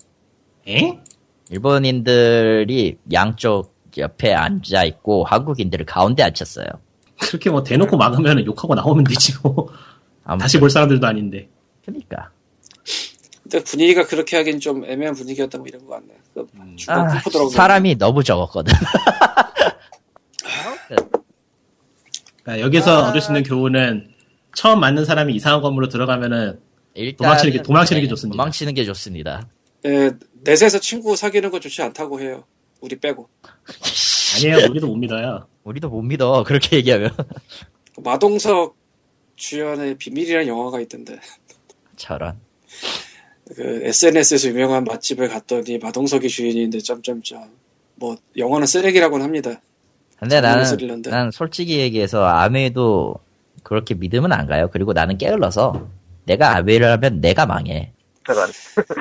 엥? 0.68 1.04
일본인들이 1.50 2.98
양쪽 3.12 3.76
옆에 3.98 4.34
앉아 4.34 4.84
있고, 4.86 5.26
한국인들을 5.26 5.86
가운데 5.86 6.24
앉혔어요. 6.24 6.68
그렇게 7.20 7.50
뭐 7.50 7.64
대놓고 7.64 7.98
막으면 7.98 8.46
욕하고 8.46 8.76
나오면 8.76 9.06
되지 9.06 9.34
뭐. 9.42 9.70
다시 10.40 10.60
볼 10.60 10.70
사람들도 10.70 11.06
아닌데. 11.06 11.50
그니까. 11.84 12.30
근데 13.44 13.64
분위기가 13.64 14.06
그렇게 14.06 14.36
하긴 14.36 14.60
좀 14.60 14.84
애매한 14.84 15.16
분위기였다 15.16 15.58
뭐 15.58 15.68
이런 15.68 15.86
거 15.86 15.94
같네 15.94 16.08
그 16.34 16.46
중간 16.76 17.10
아, 17.10 17.22
사람이 17.50 17.98
너무 17.98 18.24
적었거든. 18.24 18.74
그러니까 22.44 22.66
여기서 22.66 23.06
아. 23.06 23.10
얻을 23.10 23.22
수 23.22 23.32
있는 23.32 23.44
교훈은 23.44 24.10
처음 24.56 24.80
맞는 24.80 25.06
사람이 25.06 25.36
이상한 25.36 25.62
건물로 25.62 25.90
들어가면 25.90 26.60
일단은- 26.96 27.18
도망치는 27.18 27.54
게- 27.54 27.62
도망치는 27.62 28.02
게 28.02 28.06
네, 28.08 28.10
좋습니다. 28.10 28.38
도망치는 28.38 28.74
게 28.74 28.86
좋습니다. 28.86 29.48
네, 29.84 30.12
넷에서 30.44 30.80
친구 30.80 31.16
사귀는 31.16 31.52
거 31.52 31.60
좋지 31.60 31.82
않다고 31.82 32.20
해요 32.22 32.44
우리 32.82 32.96
빼고 33.00 33.30
아니에요. 34.38 34.70
우리도 34.70 34.88
못 34.88 34.96
믿어요. 34.96 35.48
우리도 35.64 35.90
못 35.90 36.02
믿어. 36.02 36.44
그렇게 36.48 36.78
얘기하면. 36.78 37.12
마동석 38.00 38.76
주연의 39.36 39.98
비밀이라는 39.98 40.48
영화가 40.48 40.80
있던데 40.82 41.20
저런. 41.96 42.40
그 43.56 43.82
SNS에서 43.84 44.50
유명한 44.50 44.84
맛집을 44.84 45.30
갔더니 45.30 45.78
마동석이 45.78 46.28
주인인데 46.28 46.80
점점점 46.80 47.50
뭐 47.96 48.18
영화는 48.36 48.68
쓰레기라고는 48.68 49.24
합니다. 49.24 49.62
근데 50.20 50.42
나는. 50.42 50.64
난 51.04 51.32
솔직히 51.32 51.80
얘기해서 51.80 52.26
아메도 52.26 53.16
그렇게 53.64 53.94
믿으면 53.96 54.32
안 54.32 54.48
가요. 54.48 54.70
그리고 54.72 54.94
나는 54.94 55.18
게을러서 55.18 55.88
내가 56.26 56.56
아메이를 56.58 56.90
하면 56.94 57.22
내가 57.22 57.46
망해. 57.46 57.94
그런. 58.24 58.50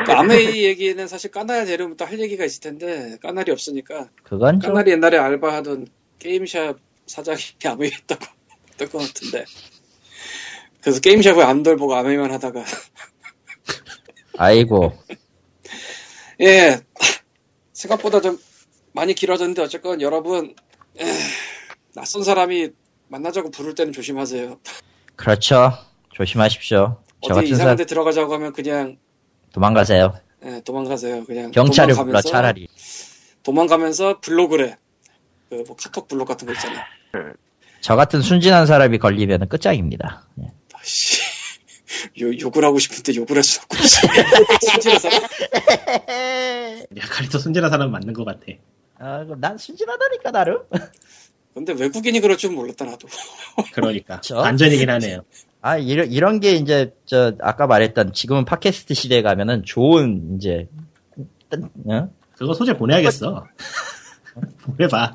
그 0.07 0.13
아메이 0.13 0.65
얘기는 0.65 1.09
사실 1.09 1.31
까나리 1.33 1.67
내려면 1.67 1.97
또 1.97 2.05
할 2.05 2.21
얘기가 2.21 2.45
있을 2.45 2.61
텐데 2.61 3.17
까나리 3.23 3.51
없으니까 3.51 4.09
그건 4.23 4.61
좀 4.61 4.73
까나리 4.73 4.93
옛날에 4.93 5.19
알바하던 5.19 5.89
게임샵 6.21 6.79
사장이 7.07 7.39
아메이 7.67 7.91
했다고 7.91 8.25
했던 8.71 8.89
것 8.91 8.99
같은데 8.99 9.45
그래서 10.81 11.01
게임샵을 11.01 11.43
안 11.43 11.63
돌 11.65 11.77
보고 11.77 11.95
아메이만 11.97 12.31
하다가 12.31 12.65
아이고 14.39 14.93
예 16.43 16.81
생각보다 17.73 18.21
좀 18.21 18.39
많이 18.93 19.15
길어졌는데 19.15 19.63
어쨌건 19.63 20.01
여러분 20.01 20.55
에, 21.01 21.05
낯선 21.95 22.23
사람이 22.23 22.71
만나자고 23.09 23.51
부를 23.51 23.75
때는 23.75 23.93
조심하세요 23.93 24.59
그렇죠. 25.17 25.73
조심하십시오. 26.13 26.99
저 27.23 27.29
어디 27.33 27.35
같은 27.35 27.45
이상한 27.45 27.59
사람 27.59 27.77
데 27.77 27.85
들어가자고 27.87 28.33
하면 28.35 28.53
그냥 28.53 28.99
도망가세요. 29.53 30.15
예, 30.45 30.61
도망가세요 30.65 31.25
그냥 31.25 31.51
경찰을 31.51 31.95
불러 31.95 32.21
도망가면서- 32.21 32.31
차라리. 32.31 32.69
도망가면서 33.43 34.21
블로그래 34.21 34.77
그 35.49 35.65
뭐 35.67 35.77
카톡 35.77 36.09
블로그 36.09 36.33
같은 36.33 36.47
거 36.47 36.53
있잖아 36.55 36.85
저 37.81 37.95
같은 37.95 38.21
순진한 38.21 38.67
사람이 38.67 38.99
걸리면 38.99 39.49
끝장입니다. 39.49 40.27
예. 40.43 40.47
씨, 40.83 41.23
요, 42.21 42.37
욕을 42.41 42.65
하고 42.65 42.79
싶은데 42.81 43.15
욕을 43.15 43.37
할 43.37 43.45
수 43.45 43.61
없고, 43.63 43.77
씨. 43.79 43.97
순진해서. 44.71 45.09
야, 45.09 47.03
카리토 47.09 47.39
순진한 47.39 47.71
사람 47.71 47.91
맞는 47.93 48.13
것 48.13 48.25
같아. 48.25 48.41
아, 48.99 49.25
그럼 49.25 49.41
난 49.41 49.59
순진하다니까 49.59 50.31
나름. 50.31 50.63
근데 51.55 51.73
외국인이 51.73 52.21
그럴 52.21 52.37
줄 52.37 52.51
몰랐다, 52.51 52.85
나도. 52.85 53.09
그러니까. 53.73 54.17
그쵸? 54.17 54.37
반전이긴 54.37 54.91
하네요. 54.91 55.23
아 55.63 55.79
이런 55.79 56.13
이런 56.13 56.39
게 56.39 56.53
이제 56.53 56.95
저 57.07 57.33
아까 57.41 57.67
말했던 57.67 58.13
지금은 58.13 58.45
팟캐스트 58.45 58.95
시대에 58.95 59.23
가면은 59.23 59.65
좋은 59.65 60.37
이제 60.37 60.69
어? 61.89 62.09
그거 62.37 62.55
소재 62.55 62.75
보내야겠어. 62.77 63.47
보내봐. 64.63 65.15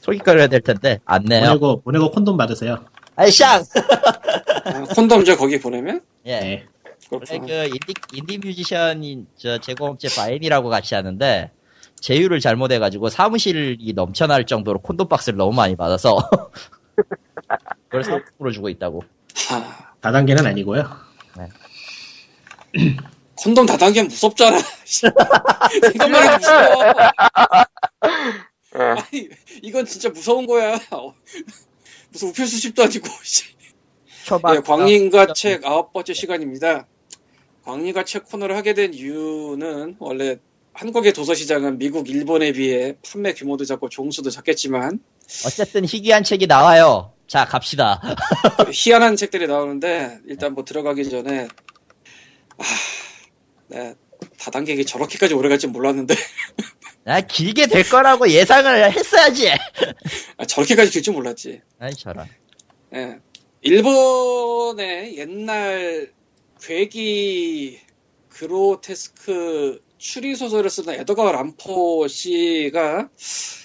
소개거리 0.00 0.40
해야 0.40 0.46
될 0.46 0.60
텐데 0.60 1.00
안 1.04 1.24
내요. 1.24 1.46
보내고, 1.46 1.80
보내고 1.80 2.10
콘돔 2.10 2.36
받으세요. 2.36 2.84
아이 3.16 3.30
샹. 3.30 3.64
아, 4.64 4.84
콘돔 4.94 5.24
저 5.24 5.36
거기 5.36 5.58
보내면? 5.58 6.00
예. 6.26 6.40
네. 6.40 6.66
원래 7.10 7.24
그렇구나. 7.26 7.46
그 7.46 7.64
인디 7.66 7.94
인디 8.12 8.38
뮤지션인 8.38 9.26
저 9.36 9.58
제공업체 9.58 10.08
바인이라고 10.14 10.68
같이 10.68 10.94
하는데 10.94 11.50
제휴를 12.02 12.40
잘못해가지고 12.40 13.08
사무실이 13.08 13.92
넘쳐날 13.94 14.44
정도로 14.44 14.80
콘돔 14.80 15.08
박스를 15.08 15.36
너무 15.38 15.54
많이 15.54 15.76
받아서 15.76 16.18
그걸 17.88 18.04
상품으로 18.04 18.52
주고 18.52 18.68
있다고. 18.68 19.04
하, 19.48 19.94
다단계는 20.00 20.44
아니고요. 20.44 20.84
콘돔 23.36 23.66
다단계 23.66 24.02
무섭잖아. 24.02 24.58
씨. 24.84 25.06
이것만 25.94 26.22
해도 26.24 26.36
무서워. 26.38 26.84
예. 28.74 28.80
아니, 28.80 29.28
이건 29.62 29.86
진짜 29.86 30.08
무서운 30.08 30.46
거야. 30.46 30.74
어, 30.90 31.14
무슨 32.10 32.28
우표 32.28 32.44
수집도 32.44 32.82
아니고, 32.82 33.08
씨. 33.22 33.44
초반 34.24 34.56
예, 34.56 34.60
광림과 34.60 35.34
책 35.34 35.64
아홉 35.64 35.92
번째 35.92 36.14
시간입니다. 36.14 36.86
광림과 37.64 38.04
책 38.04 38.24
코너를 38.26 38.56
하게 38.56 38.74
된 38.74 38.92
이유는 38.92 39.96
원래 39.98 40.38
한국의 40.74 41.12
도서 41.12 41.34
시장은 41.34 41.78
미국, 41.78 42.08
일본에 42.08 42.52
비해 42.52 42.94
판매 43.06 43.34
규모도 43.34 43.64
작고 43.64 43.88
종수도 43.88 44.30
작겠지만 44.30 45.00
어쨌든 45.46 45.84
희귀한 45.84 46.24
책이 46.24 46.46
나와요. 46.46 47.12
자 47.26 47.44
갑시다. 47.46 48.00
희한한 48.72 49.16
책들이 49.16 49.46
나오는데 49.46 50.18
일단 50.26 50.54
뭐 50.54 50.64
들어가기 50.64 51.08
전에 51.08 51.48
아, 52.58 52.64
네, 53.68 53.94
다단계기 54.38 54.84
저렇게까지 54.84 55.34
오래 55.34 55.48
갈지 55.48 55.66
몰랐는데 55.66 56.14
나 57.04 57.20
길게 57.26 57.66
될 57.68 57.88
거라고 57.88 58.28
예상을 58.30 58.92
했어야지. 58.92 59.50
아, 60.36 60.44
저렇게까지 60.46 60.90
길 60.90 61.02
줄 61.02 61.14
몰랐지. 61.14 61.60
아이 61.78 61.92
저런. 61.94 62.26
예. 62.94 63.18
일본의 63.62 65.16
옛날 65.18 66.12
괴기 66.60 67.78
그로테스크 68.28 69.80
추리 70.02 70.34
소설을 70.34 70.68
쓰는 70.68 70.94
에드가 70.94 71.30
람포 71.30 72.08
씨가 72.08 73.08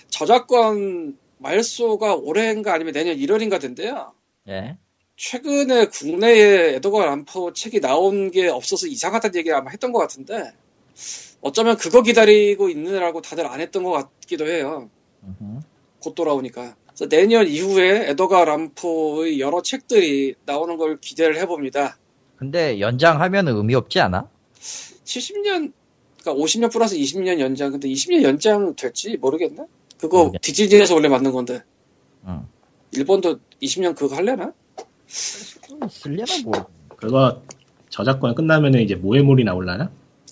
저작권 0.10 1.18
말소가 1.40 2.14
올해인가 2.14 2.76
아니면 2.76 2.94
내년 2.94 3.18
1월인가 3.18 3.60
된대요. 3.60 4.14
예. 4.48 4.78
최근에 5.16 5.88
국내에 5.88 6.76
에드가 6.76 7.06
람포 7.06 7.54
책이 7.54 7.82
나온 7.82 8.30
게 8.30 8.50
없어서 8.50 8.86
이상하다는 8.86 9.36
얘기 9.36 9.52
아마 9.52 9.72
했던 9.72 9.92
것 9.92 9.98
같은데 9.98 10.54
어쩌면 11.42 11.76
그거 11.76 12.04
기다리고 12.04 12.70
있느라고 12.70 13.24
다들 13.24 13.48
안 13.48 13.60
했던 13.60 13.82
것 13.84 13.92
같기도 13.92 14.48
해요. 14.48 14.92
음흠. 15.24 15.62
곧 16.02 16.14
돌아오니까. 16.14 16.76
그래서 16.86 17.10
내년 17.10 17.48
이후에 17.48 18.12
에더가 18.12 18.46
람포의 18.46 19.40
여러 19.40 19.64
책들이 19.64 20.36
나오는 20.46 20.78
걸 20.78 21.00
기대를 21.00 21.38
해봅니다. 21.40 21.98
근데 22.36 22.80
연장하면 22.80 23.48
의미 23.48 23.74
없지 23.74 24.00
않아? 24.00 24.30
70년, 25.04 25.74
그러니까 26.28 26.34
50년 26.44 26.72
플러스 26.72 26.98
20년 26.98 27.40
연장. 27.40 27.72
근데 27.72 27.88
20년 27.88 28.24
연장 28.24 28.76
됐지 28.76 29.16
모르겠네. 29.18 29.64
그거 29.98 30.26
모르겠- 30.32 30.42
디즈니에서 30.42 30.94
원래 30.94 31.08
만든 31.08 31.32
건데 31.32 31.64
응. 32.28 32.42
일본도 32.92 33.40
20년 33.62 33.96
그거 33.96 34.16
할래나? 34.16 34.52
쓸려나 35.08 36.34
뭐. 36.44 36.68
그거 36.98 37.42
저작권 37.90 38.36
끝나면은 38.36 38.82
이제 38.82 38.96
모해물이 38.96 39.44
나올라나? 39.46 39.90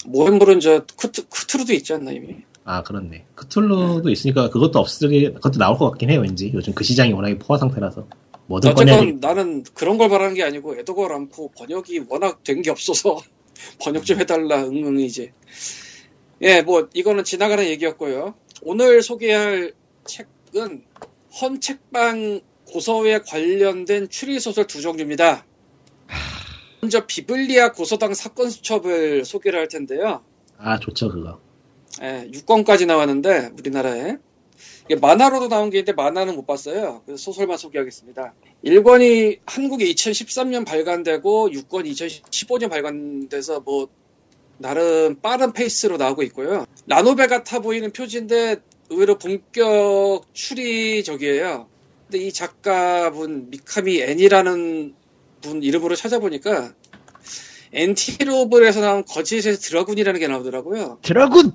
모험물은 0.08 0.60
저 0.60 0.86
크트, 0.98 1.28
크트루도 1.30 1.74
있지 1.74 1.94
않나 1.94 2.12
이미. 2.12 2.36
아, 2.66 2.84
그렇네. 2.84 3.26
크툴루도 3.36 4.10
있으니까 4.10 4.50
그것도 4.50 4.80
없으게, 4.80 5.32
그것도 5.34 5.58
나올 5.60 5.78
것 5.78 5.90
같긴 5.92 6.10
해요, 6.10 6.22
왠지. 6.22 6.52
요즘 6.54 6.74
그 6.74 6.84
시장이 6.84 7.14
워낙에 7.14 7.38
포화 7.40 7.58
상태라서. 7.58 8.08
뭐든 8.48 8.72
어쨌건 8.72 9.20
되 9.22 9.28
나는 9.28 9.64
그런 9.74 9.98
걸 9.98 10.10
바라는 10.10 10.36
게 10.36 10.44
아니고 10.44 10.76
에더가 10.78 11.08
람포 11.08 11.50
번역이 11.58 12.04
워낙 12.10 12.44
된 12.44 12.62
게 12.62 12.70
없어서 12.70 13.20
번역 13.82 14.06
좀 14.06 14.20
해달라 14.20 14.64
응응이지. 14.64 15.32
예, 16.42 16.62
뭐 16.62 16.90
이거는 16.94 17.24
지나가는 17.24 17.64
얘기였고요. 17.66 18.36
오늘 18.62 19.02
소개할 19.02 19.74
책은 20.06 20.84
헌책방 21.42 22.42
고서에 22.68 23.20
관련된 23.20 24.10
추리 24.10 24.40
소설 24.40 24.68
두 24.68 24.82
종류입니다. 24.82 25.46
먼저 26.82 27.06
비블리아 27.06 27.72
고서당 27.72 28.14
사건 28.14 28.50
수첩을 28.50 29.26
소개를 29.26 29.60
할 29.60 29.68
텐데요. 29.68 30.24
아, 30.58 30.80
좋죠, 30.80 31.10
그거. 31.10 31.40
예, 32.02 32.30
6권까지 32.32 32.86
나왔는데 32.86 33.52
우리나라에 33.58 34.18
이게 34.86 34.96
만화로도 34.96 35.48
나온 35.48 35.70
게 35.70 35.80
있는데 35.80 35.94
만화는 35.94 36.36
못 36.36 36.46
봤어요. 36.46 37.02
그래서 37.06 37.22
소설만 37.24 37.58
소개하겠습니다. 37.58 38.34
1권이 38.64 39.40
한국에 39.46 39.86
2013년 39.86 40.66
발간되고 40.66 41.50
6권이 41.50 41.92
2015년 41.92 42.70
발간돼서 42.70 43.62
뭐 43.62 43.90
나름 44.58 45.16
빠른 45.22 45.54
페이스로 45.54 45.98
나오고 45.98 46.24
있고요. 46.24 46.66
라노베 46.88 47.28
같아 47.28 47.60
보이는 47.60 47.92
표지인데 47.92 48.58
의외로 48.90 49.18
본격 49.18 50.24
추리적이에요. 50.34 51.68
근데 52.08 52.26
이 52.26 52.32
작가분 52.32 53.50
미카미 53.50 54.02
엔이라는 54.02 54.94
분 55.42 55.64
이름으로 55.64 55.96
찾아보니까 55.96 56.74
NT노벨에서 57.74 58.80
나온 58.82 59.04
거짓의 59.06 59.58
드라군이라는 59.58 60.20
게 60.20 60.28
나오더라고요. 60.28 61.00
드라군! 61.02 61.52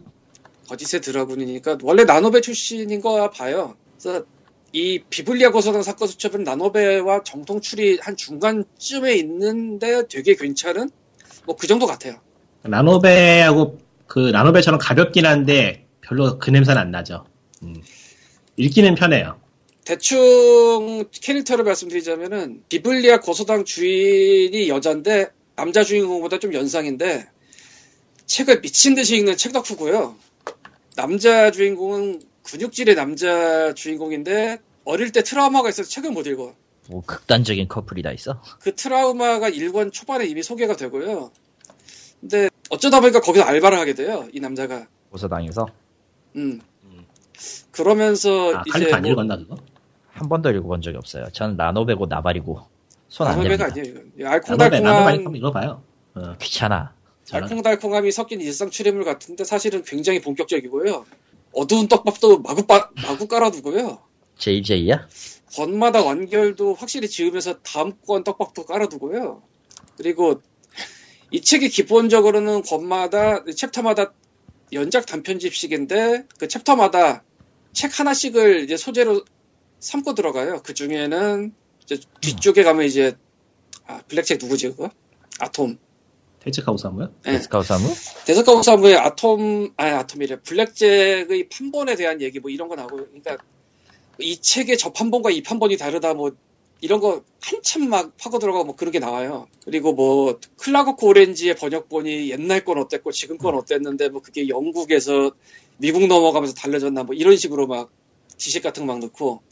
거짓의 0.68 1.00
드라군이니까 1.00 1.78
원래 1.82 2.04
라노베 2.04 2.40
출신인 2.42 3.00
건가 3.00 3.30
봐요. 3.30 3.76
그래서 3.98 4.24
이 4.72 5.02
비블리아 5.10 5.50
고서당 5.50 5.82
사건 5.82 6.06
수첩은 6.08 6.44
나노베와 6.44 7.22
정통 7.24 7.60
추리 7.60 7.98
한 8.00 8.16
중간쯤에 8.16 9.14
있는데 9.16 10.06
되게 10.08 10.34
괜찮은 10.36 10.90
뭐 11.46 11.56
그 11.56 11.66
정도 11.66 11.86
같아요. 11.86 12.20
라노베하고, 12.62 13.78
그, 14.06 14.18
라노베처럼 14.18 14.78
가볍긴 14.78 15.26
한데, 15.26 15.86
별로 16.00 16.38
그 16.38 16.50
냄새는 16.50 16.80
안 16.80 16.90
나죠. 16.90 17.24
음. 17.62 17.74
읽기는 18.56 18.94
편해요. 18.94 19.40
대충 19.84 21.04
캐릭터를 21.10 21.64
말씀드리자면은 21.64 22.62
비블리아 22.68 23.20
고서당 23.20 23.64
주인이 23.64 24.68
여잔데 24.68 25.28
남자 25.56 25.82
주인공보다 25.82 26.38
좀 26.38 26.52
연상인데 26.54 27.26
책을 28.26 28.60
미친 28.60 28.94
듯이 28.94 29.16
읽는 29.16 29.36
책 29.36 29.52
덕후고요. 29.52 30.16
남자 30.96 31.50
주인공은 31.50 32.22
근육질의 32.42 32.94
남자 32.94 33.72
주인공인데 33.74 34.58
어릴 34.84 35.12
때 35.12 35.22
트라우마가 35.22 35.68
있어서 35.70 35.88
책을 35.88 36.10
못 36.10 36.26
읽어. 36.26 36.54
뭐 36.88 37.02
극단적인 37.06 37.68
커플이 37.68 38.02
다 38.02 38.12
있어. 38.12 38.42
그 38.60 38.74
트라우마가 38.74 39.50
1권 39.50 39.92
초반에 39.92 40.26
이미 40.26 40.42
소개가 40.42 40.76
되고요. 40.76 41.30
근데 42.20 42.49
어쩌다 42.70 43.00
보니까 43.00 43.20
거기서 43.20 43.44
알바를 43.44 43.78
하게 43.78 43.94
돼요. 43.94 44.26
이 44.32 44.40
남자가. 44.40 44.86
고서당에서 45.10 45.66
음. 46.36 46.60
그러면서 47.72 48.54
아, 48.56 48.62
이제 48.66 48.92
안 48.92 49.02
뭐 49.02 49.10
읽었나, 49.12 49.36
그거? 49.36 49.56
한 50.12 50.28
번도 50.28 50.50
읽어본 50.50 50.82
적이 50.82 50.96
없어요. 50.98 51.26
저는 51.32 51.56
나노베고 51.56 52.06
나발이고. 52.06 52.60
손안 53.08 53.36
나노배가 53.38 53.72
됩니다. 53.72 54.00
아니에요. 54.00 54.28
알콩달콩한 54.30 54.96
한번 55.16 55.36
읽어봐요. 55.36 55.82
어, 56.14 56.34
귀찮아. 56.40 56.94
알콩달콩함이 57.32 58.10
섞인 58.12 58.40
일상 58.40 58.70
추리물 58.70 59.04
같은데 59.04 59.44
사실은 59.44 59.82
굉장히 59.82 60.20
본격적이고요. 60.20 61.04
어두운 61.54 61.88
떡밥도 61.88 62.40
마구 62.42 62.66
빠, 62.66 62.90
마구 63.02 63.26
깔아두고요. 63.26 63.98
JJ야? 64.36 65.08
권마다 65.54 66.02
완결도 66.04 66.74
확실히 66.74 67.08
지으면서 67.08 67.58
다음 67.62 67.92
권 68.06 68.22
떡밥도 68.24 68.64
깔아두고요. 68.66 69.42
그리고 69.96 70.40
이 71.30 71.42
책이 71.42 71.68
기본적으로는 71.70 72.62
권마다 72.62 73.44
챕터마다 73.44 74.14
연작 74.72 75.06
단편집식인데 75.06 76.26
그 76.38 76.48
챕터마다 76.48 77.24
책 77.72 77.98
하나씩을 77.98 78.64
이제 78.64 78.76
소재로 78.76 79.24
삼고 79.80 80.14
들어가요. 80.14 80.62
그 80.62 80.74
중에는 80.74 81.54
이제 81.84 82.00
뒤쪽에 82.20 82.62
가면 82.62 82.86
이제 82.86 83.16
아 83.86 84.02
블랙책 84.08 84.38
누구지 84.42 84.68
그거? 84.70 84.90
아톰. 85.40 85.78
테이츠카우 86.40 86.78
사무요? 86.78 87.12
네. 87.24 87.32
데스카우 87.32 87.62
사무? 87.62 87.86
데스카우 88.26 88.62
사무의 88.62 88.96
아톰 88.96 89.72
아니 89.76 89.90
아톰이래 89.92 90.40
블랙잭의 90.42 91.48
판본에 91.50 91.96
대한 91.96 92.20
얘기 92.22 92.40
뭐 92.40 92.50
이런 92.50 92.68
거 92.68 92.76
나오고 92.76 92.96
그러니까 92.96 93.36
이 94.18 94.40
책의 94.40 94.78
저 94.78 94.92
판본과 94.92 95.30
이 95.30 95.42
판본이 95.42 95.76
다르다 95.76 96.14
뭐 96.14 96.32
이런 96.80 97.00
거 97.00 97.22
한참 97.40 97.88
막 97.88 98.16
파고 98.16 98.38
들어가고 98.38 98.64
뭐 98.64 98.76
그런 98.76 98.92
게 98.92 98.98
나와요. 98.98 99.48
그리고 99.64 99.92
뭐 99.92 100.38
클라거크 100.58 101.04
오렌지의 101.06 101.56
번역본이 101.56 102.30
옛날 102.30 102.64
건 102.64 102.78
어땠고 102.78 103.12
지금 103.12 103.38
건 103.38 103.54
어땠는데 103.54 104.08
뭐 104.08 104.22
그게 104.22 104.48
영국에서 104.48 105.32
미국 105.78 106.06
넘어가면서 106.06 106.54
달라졌나 106.54 107.04
뭐 107.04 107.14
이런 107.14 107.36
식으로 107.36 107.66
막 107.66 107.90
지식 108.36 108.62
같은 108.62 108.86
거 108.86 108.92
막 108.92 108.98
넣고 109.00 109.42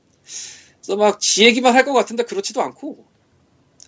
그래서 0.82 0.96
막 0.96 1.20
지 1.20 1.44
얘기만 1.44 1.74
할 1.74 1.84
것 1.84 1.92
같은데 1.92 2.22
그렇지도 2.24 2.62
않고 2.62 3.04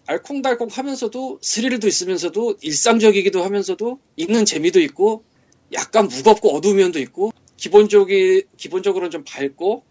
알콩달콩 0.06 0.68
하면서도 0.70 1.38
스릴도 1.42 1.86
있으면서도 1.88 2.56
일상적이기도 2.60 3.42
하면서도 3.44 3.98
읽는 4.16 4.44
재미도 4.44 4.80
있고 4.80 5.24
약간 5.72 6.08
무겁고 6.08 6.54
어두운 6.56 6.76
면도 6.76 6.98
있고 6.98 7.32
기본적이 7.56 8.44
기본적으로는 8.56 9.10
좀 9.10 9.24
밝고 9.24 9.84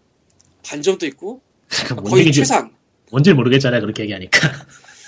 반전도 0.64 1.06
있고 1.06 1.40
뭔 1.96 2.04
거의 2.04 2.32
최상. 2.32 2.74
뭔지 3.10 3.32
모르겠잖아요, 3.32 3.80
그렇게 3.80 4.02
얘기하니까. 4.04 4.48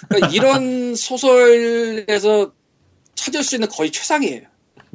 그러니까 0.09 0.29
이런 0.29 0.95
소설에서 0.97 2.53
찾을 3.15 3.43
수 3.43 3.57
있는 3.57 3.69
거의 3.69 3.91
최상이에요. 3.91 4.43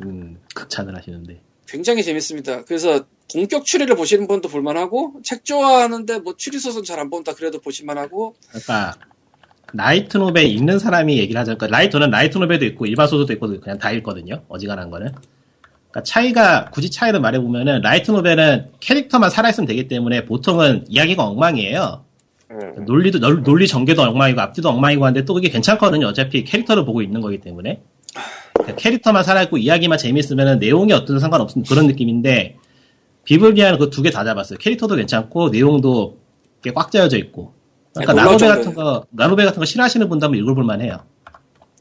음, 0.04 0.40
극찬을 0.54 0.96
하시는데. 0.96 1.42
굉장히 1.68 2.04
재밌습니다. 2.04 2.64
그래서 2.66 3.06
본격 3.32 3.66
추리를 3.66 3.94
보시는 3.96 4.28
분도 4.28 4.48
볼만하고 4.48 5.20
책 5.24 5.44
좋아하는데 5.44 6.20
뭐 6.20 6.36
추리 6.38 6.60
소설 6.60 6.84
잘 6.84 7.00
안 7.00 7.10
본다 7.10 7.34
그래도 7.34 7.60
보실만하고 7.60 8.36
그러니까, 8.50 8.96
라이트 9.74 10.18
노벨 10.18 10.46
읽는 10.46 10.80
사람이 10.80 11.18
얘기를 11.18 11.40
하자니까, 11.42 11.68
라이트는 11.68 12.10
라이트 12.10 12.38
노벨도 12.38 12.64
있고, 12.68 12.86
일반 12.86 13.08
소설도 13.08 13.34
있고, 13.34 13.60
그냥 13.60 13.78
다 13.78 13.92
읽거든요. 13.92 14.44
어지간한 14.48 14.90
거는. 14.90 15.12
그러니까 15.12 16.04
차이가, 16.04 16.70
굳이 16.72 16.90
차이를 16.90 17.20
말해 17.20 17.40
보면은, 17.40 17.82
라이트 17.82 18.12
노벨은 18.12 18.72
캐릭터만 18.80 19.30
살아있으면 19.30 19.68
되기 19.68 19.90
때문에 19.90 20.24
보통은 20.24 20.86
이야기가 20.88 21.26
엉망이에요. 21.26 22.06
음. 22.52 22.86
논리도, 22.86 23.20
논- 23.20 23.44
논리 23.44 23.68
전개도 23.68 24.02
엉망이고, 24.02 24.40
앞뒤도 24.40 24.70
엉망이고 24.70 25.06
한데 25.06 25.26
또 25.26 25.34
그게 25.34 25.50
괜찮거든요. 25.50 26.08
어차피 26.08 26.44
캐릭터를 26.44 26.86
보고 26.86 27.02
있는 27.02 27.20
거기 27.22 27.40
때문에. 27.42 27.82
그러니까 28.54 28.76
캐릭터만 28.78 29.24
살아있고, 29.24 29.58
이야기만 29.58 29.98
재밌으면은 29.98 30.60
내용이 30.60 30.94
어떤 30.94 31.20
상관없는 31.20 31.66
그런 31.68 31.88
느낌인데, 31.88 32.58
비블리아는 33.26 33.78
그 33.80 33.90
두 33.90 34.02
개 34.02 34.10
다 34.12 34.24
잡았어요. 34.24 34.58
캐릭터도 34.60 34.96
괜찮고, 34.96 35.50
내용도 35.50 36.20
꽉꽉 36.64 36.92
짜여져 36.92 37.18
있고. 37.18 37.54
그러니까 37.94 38.14
네, 38.14 38.22
라노베 38.24 38.48
같은 38.48 38.74
거, 38.74 39.06
라노베 39.10 39.44
같은 39.44 39.60
거 39.60 39.66
싫어하시는 39.66 40.08
분도 40.08 40.26
한번 40.26 40.40
읽어볼 40.40 40.64
만 40.64 40.82
해요. 40.82 40.98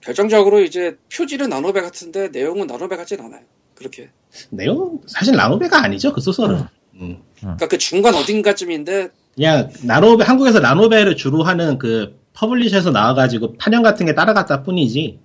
결정적으로 0.01 0.61
이제 0.63 0.97
표지는 1.15 1.49
라노베 1.49 1.81
같은데 1.81 2.29
내용은 2.29 2.67
라노베 2.67 2.97
같진 2.97 3.21
않아요. 3.21 3.43
그렇게. 3.75 4.09
내용, 4.51 5.01
사실 5.07 5.35
라노베가 5.37 5.83
아니죠, 5.85 6.13
그 6.13 6.21
소설은. 6.21 6.63
음. 6.95 7.19
그러니까 7.39 7.69
그 7.69 7.77
중간 7.79 8.15
어딘가쯤인데 8.15 9.09
그냥, 9.37 9.71
라노베, 9.83 10.25
한국에서 10.25 10.61
라노베를 10.61 11.17
주로 11.17 11.43
하는 11.43 11.79
그, 11.79 12.19
publisher에서 12.33 12.91
나와가지고 12.91 13.57
판형 13.57 13.83
같은 13.83 14.05
게 14.07 14.15
따라갔다 14.15 14.63
뿐이지. 14.63 15.19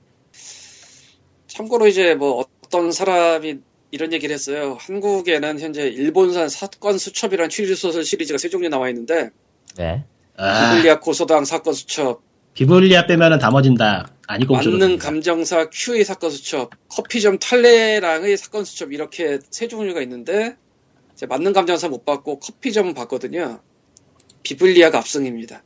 참고로 1.47 1.87
이제 1.87 2.15
뭐 2.15 2.45
어떤 2.65 2.91
사람이 2.91 3.57
이런 3.91 4.13
얘기를 4.13 4.33
했어요. 4.33 4.77
한국에는 4.79 5.59
현재 5.59 5.87
일본산 5.87 6.47
사건 6.47 6.97
수첩이라는 6.97 7.49
추리 7.49 7.75
소설 7.75 8.05
시리즈가 8.05 8.37
세 8.37 8.49
종류 8.49 8.69
나와 8.69 8.87
있는데 8.89 9.31
네. 9.75 10.05
아, 10.37 10.71
비블리아 10.71 11.01
고소당 11.01 11.43
사건 11.43 11.73
수첩, 11.73 12.21
비블리아 12.53 13.05
빼면은 13.05 13.39
다 13.39 13.51
멋진다. 13.51 14.09
아니고 14.27 14.55
만능 14.55 14.97
감정사 14.97 15.69
큐의 15.69 16.05
사건 16.05 16.31
수첩, 16.31 16.71
커피점 16.87 17.37
탈레랑의 17.39 18.37
사건 18.37 18.63
수첩 18.63 18.93
이렇게 18.93 19.39
세 19.49 19.67
종류가 19.67 20.01
있는데 20.03 20.55
이제 21.13 21.25
만능 21.25 21.51
감정사 21.51 21.89
못 21.89 22.05
봤고 22.05 22.39
커피점은 22.39 22.93
봤거든요. 22.93 23.59
비블리아가 24.43 24.99
압승입니다. 24.99 25.63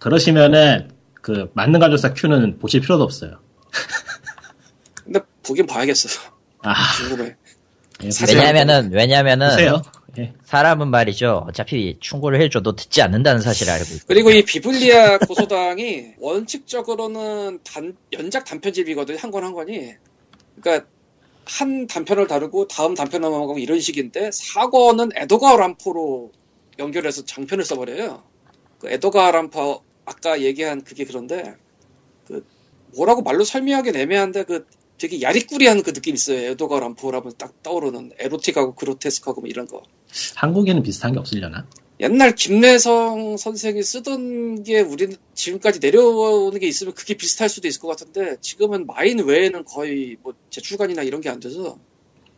그러시면은, 0.00 0.90
그, 1.22 1.50
맞는 1.54 1.80
감정사 1.80 2.14
Q는 2.14 2.58
보실 2.58 2.80
필요도 2.80 3.02
없어요. 3.02 3.40
근데 5.04 5.20
보긴 5.42 5.66
봐야겠어. 5.66 6.08
아, 6.62 6.74
궁금해. 6.98 7.34
예, 8.02 8.08
왜냐면은, 8.28 8.90
왜냐면은, 8.92 9.50
보세요. 9.50 9.82
예. 10.18 10.32
사람은 10.44 10.88
말이죠. 10.88 11.44
어차피 11.48 11.98
충고를 12.00 12.40
해줘도 12.40 12.74
듣지 12.74 13.02
않는다는 13.02 13.40
사실을 13.42 13.72
알고 13.74 13.84
있고. 13.94 14.04
그리고 14.08 14.30
이 14.30 14.42
비블리아 14.44 15.18
고소당이 15.18 16.14
원칙적으로는 16.18 17.60
단, 17.64 17.96
연작 18.14 18.44
단편집이거든요. 18.46 19.18
한 19.20 19.30
권 19.30 19.44
한 19.44 19.52
권이. 19.52 19.92
그러니까 20.60 20.86
한 21.44 21.86
단편을 21.86 22.26
다루고 22.26 22.66
다음 22.68 22.94
단편 22.94 23.20
넘어가고 23.20 23.58
이런 23.58 23.78
식인데 23.78 24.30
4권은 24.30 25.12
에도가 25.16 25.56
람포로 25.56 26.32
연결해서 26.78 27.24
장편을 27.24 27.64
써버려요. 27.64 28.22
그 28.78 28.90
에도가 28.90 29.30
람포 29.30 29.82
아까 30.04 30.40
얘기한 30.42 30.82
그게 30.84 31.04
그런데 31.04 31.54
그 32.26 32.44
뭐라고 32.94 33.22
말로 33.22 33.44
설명하기는 33.44 33.98
애매한데 34.00 34.44
그 34.44 34.66
되게 34.98 35.20
야리꾸리한 35.20 35.82
그 35.82 35.92
느낌 35.92 36.14
있어요. 36.14 36.38
에도가 36.50 36.80
람포라면 36.80 37.32
딱 37.38 37.62
떠오르는 37.62 38.12
에로틱하고 38.18 38.74
그로테스크하고 38.74 39.42
뭐 39.42 39.48
이런 39.48 39.66
거. 39.66 39.82
한국에는 40.36 40.82
비슷한 40.82 41.12
게 41.12 41.18
없으려나? 41.18 41.66
옛날 42.00 42.34
김래성 42.34 43.36
선생이 43.38 43.82
쓰던 43.82 44.62
게 44.64 44.80
우리는 44.80 45.16
지금까지 45.34 45.78
내려오는 45.80 46.58
게 46.60 46.66
있으면 46.66 46.92
그게 46.94 47.14
비슷할 47.14 47.48
수도 47.48 47.68
있을 47.68 47.80
것 47.80 47.88
같은데 47.88 48.36
지금은 48.42 48.86
마인 48.86 49.18
외에는 49.18 49.64
거의 49.64 50.16
뭐 50.22 50.34
제출간이나 50.50 51.02
이런 51.02 51.20
게 51.22 51.30
안 51.30 51.40
돼서 51.40 51.78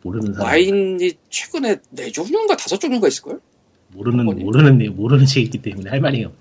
모르는 0.01 0.33
사람. 0.33 0.47
마인이 0.47 1.11
최근에 1.29 1.77
네 1.89 2.11
종류인가 2.11 2.55
다섯 2.55 2.77
종류가 2.79 3.09
있을걸? 3.09 3.41
모르는, 3.89 4.25
뭐니? 4.25 4.43
모르는, 4.43 4.77
내- 4.77 4.89
모르는 4.89 5.25
책이기 5.25 5.61
때문에 5.61 5.89
할 5.89 5.99
말이 6.01 6.23
없네. 6.23 6.37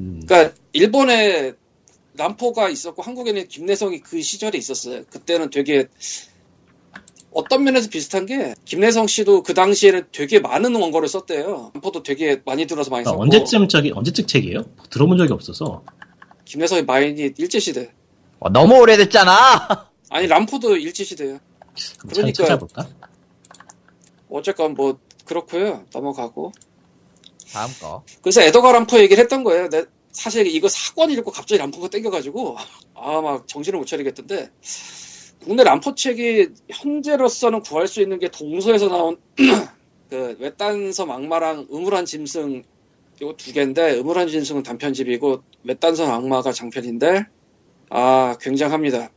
음, 0.00 0.22
그러니까 0.26 0.54
일본에 0.72 1.52
람포가 2.16 2.68
있었고 2.68 3.02
한국에는 3.02 3.48
김래성이 3.48 4.00
그 4.00 4.20
시절에 4.22 4.58
있었어요. 4.58 5.04
그때는 5.10 5.50
되게 5.50 5.86
어떤 7.32 7.64
면에서 7.64 7.88
비슷한 7.88 8.26
게 8.26 8.54
김래성 8.64 9.06
씨도 9.06 9.42
그 9.42 9.54
당시에는 9.54 10.04
되게 10.12 10.38
많은 10.38 10.74
원고를 10.74 11.08
썼대요. 11.08 11.70
람포도 11.74 12.02
되게 12.02 12.42
많이 12.44 12.66
들어서 12.66 12.90
많이 12.90 13.04
그러니까 13.04 13.10
썼고 13.10 13.22
언제쯤 13.22 13.68
저기, 13.68 13.90
언제쯤 13.92 14.26
책이에요? 14.26 14.64
들어본 14.90 15.16
적이 15.18 15.32
없어서. 15.32 15.84
김래성의 16.44 16.84
마인이 16.84 17.32
일제 17.38 17.58
시대 17.60 17.92
어, 18.40 18.50
너무 18.50 18.74
오래됐잖아! 18.80 19.88
아니 20.10 20.26
람포도 20.26 20.76
일제 20.76 21.04
시대야. 21.04 21.38
그럼 21.98 22.10
그러니까- 22.12 22.42
찾아볼까? 22.44 22.88
어쨌건 24.28 24.74
뭐 24.74 24.98
그렇고요. 25.24 25.84
넘어가고. 25.92 26.52
다음 27.52 27.70
거. 27.80 28.02
그래서 28.22 28.42
에더가 28.42 28.72
람포 28.72 28.98
얘기를 28.98 29.22
했던 29.22 29.44
거예요. 29.44 29.68
내 29.68 29.84
사실 30.10 30.46
이거 30.46 30.68
사건 30.68 31.10
읽고 31.10 31.30
갑자기 31.30 31.58
람포가 31.58 31.88
땡겨가지고 31.88 32.56
아 32.94 33.20
막 33.20 33.48
정신을 33.48 33.78
못 33.78 33.86
차리겠던데 33.86 34.50
국내 35.44 35.64
람포 35.64 35.94
책이 35.94 36.48
현재로서는 36.70 37.62
구할 37.62 37.88
수 37.88 38.00
있는 38.00 38.18
게 38.18 38.28
동서에서 38.28 38.88
나온 38.88 39.16
그 40.08 40.36
외딴섬 40.38 41.10
악마랑 41.10 41.68
음울한 41.72 42.04
짐승 42.04 42.62
이거 43.20 43.34
두 43.36 43.52
개인데 43.52 43.98
음울한 43.98 44.28
짐승은 44.28 44.62
단편집이고 44.62 45.42
외딴섬 45.64 46.10
악마가 46.10 46.52
장편인데 46.52 47.24
아 47.90 48.36
굉장합니다. 48.40 49.10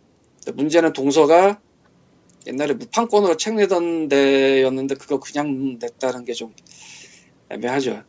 문제는 0.54 0.94
동서가 0.94 1.60
옛날에 2.48 2.74
무판권으로 2.74 3.38
책 3.38 3.56
내던 3.56 4.08
데였는데 4.10 4.96
그거 4.96 5.20
그냥 5.20 5.78
냈다는 5.80 6.26
게 6.26 6.34
좀 6.34 6.54
애매하죠. 7.50 8.04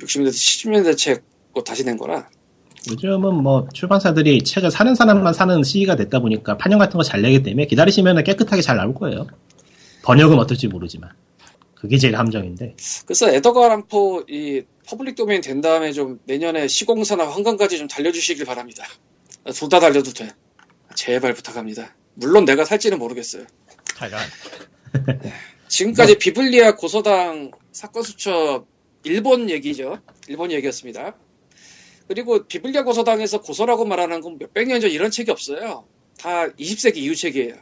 60년대, 0.00 0.28
70년대 0.28 0.96
책 0.96 1.23
그거 1.23 1.64
다시 1.64 1.84
낸 1.84 1.96
거라. 1.96 2.28
요즘은 2.88 3.34
뭐 3.42 3.66
출판사들이 3.72 4.44
책을 4.44 4.70
사는 4.70 4.94
사람만 4.94 5.34
사는 5.34 5.62
시기가 5.64 5.96
됐다 5.96 6.20
보니까 6.20 6.56
판형 6.56 6.78
같은 6.78 6.96
거 6.98 7.02
잘 7.02 7.20
내기 7.22 7.42
때문에 7.42 7.66
기다리시면 7.66 8.22
깨끗하게 8.22 8.62
잘 8.62 8.76
나올 8.76 8.94
거예요. 8.94 9.26
번역은 10.02 10.38
어떨지 10.38 10.68
모르지만. 10.68 11.10
그게 11.74 11.98
제일 11.98 12.16
함정인데. 12.16 12.76
그래서 13.04 13.28
에도가와 13.28 13.68
란포 13.68 14.24
이 14.28 14.62
public 14.88 15.16
domain 15.16 15.40
된 15.40 15.60
다음에 15.60 15.92
좀 15.92 16.20
내년에 16.26 16.68
시공사나 16.68 17.26
황금가지 17.28 17.78
좀 17.78 17.88
달려주시길 17.88 18.44
바랍니다. 18.46 18.84
둘 19.52 19.68
다 19.68 19.80
달려도 19.80 20.12
돼. 20.12 20.30
제발 20.94 21.34
부탁합니다. 21.34 21.94
물론 22.14 22.44
내가 22.44 22.64
살지는 22.64 22.98
모르겠어요. 22.98 23.44
타이런. 23.96 24.20
지금까지 25.68 26.18
비블리아 26.18 26.76
고소당 26.76 27.50
사건 27.72 28.02
수첩 28.02 28.66
일본 29.04 29.50
얘기죠. 29.50 29.98
일본 30.28 30.50
얘기였습니다. 30.52 31.16
그리고 32.08 32.46
비블리아 32.46 32.84
고소당에서 32.84 33.40
고소라고 33.40 33.84
말하는 33.84 34.20
건 34.20 34.38
몇백 34.38 34.68
년 34.68 34.80
전 34.80 34.90
이런 34.90 35.10
책이 35.10 35.30
없어요. 35.30 35.84
다 36.18 36.48
20세기 36.48 36.96
이후 36.98 37.14
책이에요. 37.16 37.54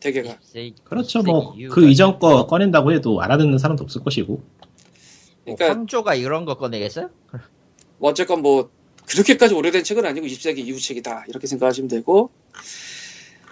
대개가. 0.00 0.38
그렇죠. 0.84 1.22
뭐 1.22 1.54
그 1.70 1.88
이전 1.88 2.18
거 2.18 2.46
꺼낸다고 2.46 2.92
해도 2.92 3.20
알아듣는 3.20 3.58
사람도 3.58 3.82
없을 3.84 4.02
것이고. 4.04 4.34
뭐 4.34 5.56
그러니까 5.56 5.70
황조가 5.70 6.14
이런 6.14 6.44
거 6.44 6.56
꺼내겠어요? 6.56 7.10
뭐 7.98 8.10
어쨌건 8.10 8.42
뭐 8.42 8.70
그렇게까지 9.06 9.54
오래된 9.54 9.82
책은 9.84 10.04
아니고 10.04 10.26
20세기 10.26 10.58
이후 10.58 10.78
책이다 10.78 11.24
이렇게 11.28 11.46
생각하시면 11.46 11.88
되고 11.88 12.30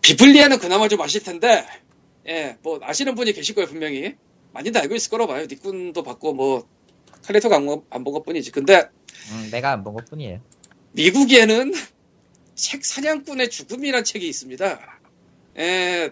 비블리아는 0.02 0.58
그나마 0.58 0.86
좀 0.88 1.00
아실 1.00 1.22
텐데 1.22 1.66
예 2.28 2.56
뭐 2.62 2.78
아시는 2.82 3.14
분이 3.14 3.32
계실 3.32 3.54
거예요 3.54 3.68
분명히 3.68 4.14
많이들 4.52 4.80
알고 4.80 4.94
있을 4.94 5.10
거라고 5.10 5.32
봐요 5.32 5.46
니꾼도 5.48 6.02
받고 6.02 6.32
뭐 6.34 6.66
칼리토가 7.22 7.56
안본 7.90 8.14
것뿐이지 8.14 8.50
근데 8.52 8.88
음, 9.32 9.48
내가 9.50 9.72
안 9.72 9.82
본 9.84 9.94
것뿐이에요. 9.94 10.40
미국에는 10.92 11.72
책 12.54 12.84
사냥꾼의 12.84 13.50
죽음이란 13.50 14.04
책이 14.04 14.26
있습니다 14.28 14.80
예 15.58 16.10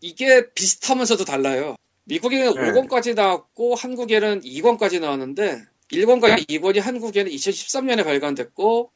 이게 0.00 0.50
비슷하면서도 0.52 1.24
달라요 1.24 1.76
미국에는 2.04 2.54
네. 2.54 2.60
5권까지 2.72 3.14
나왔고 3.14 3.74
한국에는 3.74 4.40
2권까지 4.42 5.00
나왔는데 5.00 5.62
1권과 5.92 6.46
2권이 6.48 6.80
한국에는 6.80 7.30
2013년에 7.30 8.04
발간됐고 8.04 8.90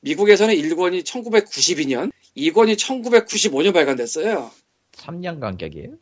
미국에서는 0.00 0.54
1권이 0.54 1.02
1992년, 1.04 2.12
2권이 2.36 2.76
1995년 2.76 3.72
발간됐어요. 3.72 4.50
3년 4.96 5.40
간격이에요? 5.40 5.94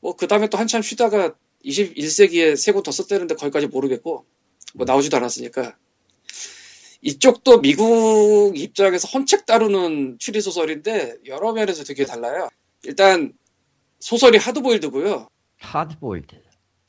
뭐 0.00 0.14
그 0.16 0.26
다음에 0.28 0.48
또 0.48 0.58
한참 0.58 0.82
쉬다가 0.82 1.34
21세기에 1.64 2.56
세권더 2.56 2.90
썼다는데 2.92 3.34
거기까지 3.36 3.66
모르겠고 3.68 4.26
뭐 4.74 4.84
나오지도 4.86 5.16
않았으니까 5.16 5.76
이쪽도 7.00 7.60
미국 7.60 8.52
입장에서 8.56 9.08
헌책 9.08 9.46
다루는 9.46 10.16
추리 10.18 10.40
소설인데 10.40 11.16
여러 11.26 11.52
면에서 11.52 11.84
되게 11.84 12.04
달라요. 12.04 12.48
일단 12.84 13.32
소설이 14.00 14.38
하드보일드고요. 14.38 15.28
하드보일드. 15.58 16.36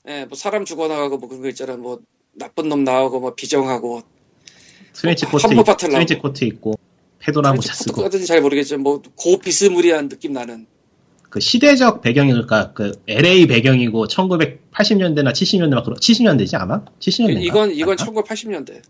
예, 0.08 0.26
뭐 0.26 0.38
사람 0.38 0.64
죽어나가고 0.66 1.18
뭐 1.18 1.28
그런 1.30 1.42
거 1.42 1.50
있잖아. 1.50 1.76
뭐 1.78 2.00
나쁜 2.34 2.70
놈 2.70 2.84
나오고 2.84 3.20
뭐 3.22 3.36
비정하고 3.36 4.04
트렌치 4.94 5.26
어, 5.26 5.30
코트, 5.30 5.48
나오고. 5.48 6.22
코트 6.22 6.46
있고 6.46 6.74
페도라 7.20 7.54
모자 7.54 7.74
쓰고 7.74 8.02
어떻게든지 8.02 8.28
잘 8.28 8.42
모르겠지만 8.42 8.82
뭐 8.84 9.02
그 9.16 9.34
비스무리한 9.34 10.10
느낌 10.10 10.34
나는 10.34 10.68
그 11.36 11.42
시대적 11.42 12.00
배경이 12.00 12.32
그러니까 12.32 12.72
그 12.72 12.94
LA 13.10 13.48
배경이고 13.48 14.08
1980년대나 14.08 15.34
70년대 15.34 15.72
막 15.72 15.84
그런 15.84 16.00
70년대지 16.00 16.58
아마 16.58 16.86
70년대 17.02 17.44
이건 17.44 17.72
이건 17.72 17.98
1980년대, 17.98 18.82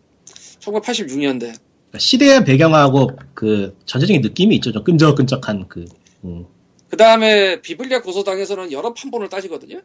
1986년대. 0.60 1.40
그러니까 1.40 1.98
시대의 1.98 2.46
배경하고 2.46 3.10
그 3.34 3.76
전체적인 3.88 4.22
느낌이 4.22 4.54
있죠 4.58 4.72
좀 4.72 4.84
끈적끈적한 4.84 5.70
그 5.70 5.86
음. 6.24 6.46
그 6.88 6.98
다음에 6.98 7.62
비블리아 7.62 8.04
고소당에서는 8.04 8.72
여러 8.72 8.94
판본을 8.94 9.30
따지거든요. 9.30 9.82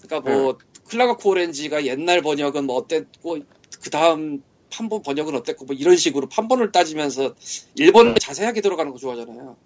그러니까 0.00 0.30
뭐 0.30 0.58
클라가 0.88 1.16
코렌지가 1.16 1.84
옛날 1.84 2.22
번역은 2.22 2.64
뭐 2.64 2.76
어땠고 2.76 3.38
그 3.82 3.90
다음 3.90 4.40
판본 4.70 5.02
번역은 5.02 5.34
어땠고 5.34 5.64
뭐 5.64 5.74
이런 5.74 5.96
식으로 5.96 6.28
판본을 6.28 6.70
따지면서 6.70 7.34
일본 7.74 8.14
자세하게 8.14 8.60
들어가는 8.60 8.92
거 8.92 8.98
좋아하잖아요. 8.98 9.56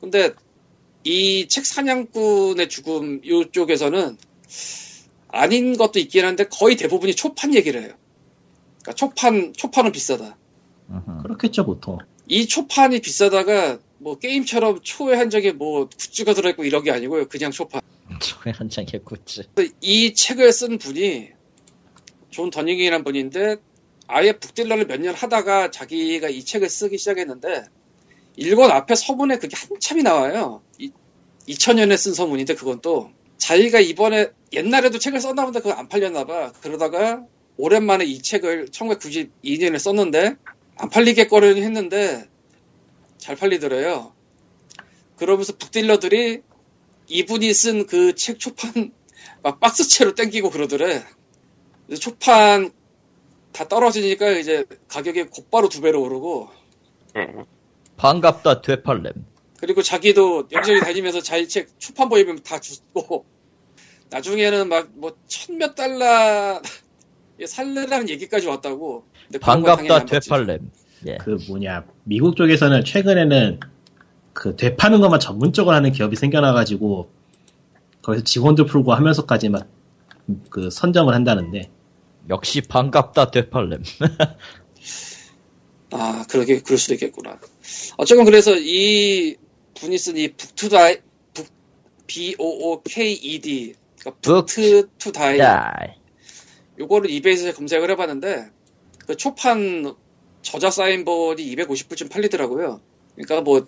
근데 0.00 0.32
이 1.04 1.46
책 1.48 1.66
사냥꾼의 1.66 2.68
죽음 2.68 3.20
이쪽에서는 3.24 4.16
아닌 5.28 5.76
것도 5.76 5.98
있긴 5.98 6.24
한데 6.24 6.44
거의 6.48 6.76
대부분이 6.76 7.14
초판 7.14 7.54
얘기를 7.54 7.82
해요. 7.82 7.94
그러니까 8.82 8.92
초판 8.94 9.52
초판은 9.54 9.92
비싸다. 9.92 10.36
그렇겠죠 11.22 11.64
보통 11.64 11.98
이 12.28 12.46
초판이 12.46 13.00
비싸다가 13.00 13.78
뭐 13.98 14.18
게임처럼 14.18 14.80
초회 14.82 15.16
한정에 15.16 15.52
뭐 15.52 15.88
굿즈가 15.88 16.34
들어있고 16.34 16.64
이런 16.64 16.82
게 16.84 16.90
아니고요. 16.90 17.28
그냥 17.28 17.50
초판. 17.50 17.80
초회 18.20 18.54
한정의 18.54 19.00
굿즈. 19.04 19.44
이 19.80 20.14
책을 20.14 20.52
쓴 20.52 20.78
분이 20.78 21.30
존 22.30 22.50
더닝이라는 22.50 23.04
분인데 23.04 23.56
아예 24.08 24.32
book 24.32 24.47
dealer를 24.47 24.86
몇 24.86 25.00
년 25.00 25.14
하다가 25.14 25.70
자기가 25.70 26.28
이 26.28 26.44
책을 26.44 26.68
쓰기 26.68 26.98
시작했는데 26.98 27.64
일권 28.36 28.70
앞에 28.70 28.94
서문에 28.94 29.38
그게 29.38 29.56
한참이 29.56 30.02
나와요. 30.02 30.62
이, 30.78 30.90
2000년에 31.48 31.96
쓴 31.96 32.14
서문인데 32.14 32.54
그건 32.54 32.80
또 32.80 33.10
자기가 33.38 33.80
이번에 33.80 34.30
옛날에도 34.52 34.98
책을 34.98 35.20
썼나 35.20 35.44
본데 35.44 35.60
그거 35.60 35.72
안 35.74 35.88
팔렸나 35.88 36.24
봐. 36.24 36.52
그러다가 36.62 37.24
오랜만에 37.56 38.04
이 38.04 38.22
책을 38.22 38.68
1992년에 38.68 39.78
썼는데 39.78 40.36
안 40.76 40.88
팔리겠거니 40.90 41.60
했는데 41.62 42.28
잘 43.18 43.36
팔리더래요. 43.36 44.14
그러면서 45.16 45.56
북딜러들이 45.56 46.42
이분이 47.08 47.52
쓴 47.54 47.86
그 47.86 48.14
책 48.14 48.38
초판 48.38 48.92
막 49.42 49.60
박스채로 49.60 50.14
땡기고 50.14 50.50
그러더래. 50.50 51.02
초판 52.00 52.72
다 53.52 53.68
떨어지니까 53.68 54.30
이제 54.32 54.64
가격이 54.88 55.24
곧바로 55.24 55.68
두 55.68 55.80
배로 55.82 56.02
오르고 56.02 56.48
예. 57.18 57.44
반갑다 58.02 58.62
되팔렘. 58.62 59.12
그리고 59.60 59.80
자기도 59.80 60.48
여기저기 60.50 60.80
다니면서 60.80 61.20
자기 61.20 61.46
책 61.48 61.68
초판 61.78 62.08
보이면 62.08 62.40
다 62.42 62.58
주고 62.58 63.24
나중에는 64.10 64.68
막 64.68 64.88
뭐 64.96 65.12
천 65.28 65.56
몇 65.58 65.74
달러 65.76 66.60
살래라는 67.46 68.08
얘기까지 68.08 68.48
왔다고. 68.48 69.04
반갑다. 69.40 70.04
되팔렘. 70.06 70.70
예. 71.06 71.16
그 71.18 71.38
뭐냐 71.48 71.84
미국 72.04 72.34
쪽에서는 72.36 72.84
최근에는 72.84 73.60
그 74.32 74.56
되파는 74.56 75.00
것만 75.00 75.20
전문적으로 75.20 75.74
하는 75.76 75.92
기업이 75.92 76.16
생겨나가지고 76.16 77.08
거기서 78.02 78.24
직원들 78.24 78.66
풀고 78.66 78.92
하면서까지 78.94 79.48
막 79.48 79.68
그 80.50 80.70
선정을 80.70 81.14
한다는데 81.14 81.68
역시 82.30 82.60
반갑다 82.62 83.32
되팔렘. 83.32 83.82
아, 85.92 86.24
그러게, 86.28 86.60
그럴 86.60 86.78
수도 86.78 86.94
있겠구나. 86.94 87.38
어쨌건 87.98 88.24
그래서 88.26 88.56
이 88.56 89.36
분이 89.74 89.98
쓴 89.98 90.16
이 90.16 90.32
북투다이, 90.32 90.98
북, 91.34 91.48
B-O-O-K-E-D, 92.06 93.74
그러니까 94.00 94.20
북- 94.22 94.46
북투다이, 94.46 95.38
야. 95.40 95.72
요거를 96.78 97.10
이베이에서 97.10 97.52
검색을 97.54 97.90
해봤는데, 97.92 98.50
그 99.06 99.16
초판 99.16 99.94
저자 100.42 100.70
사인본이 100.70 101.44
250불쯤 101.56 102.10
팔리더라고요. 102.10 102.80
그러니까 103.16 103.40
뭐, 103.42 103.66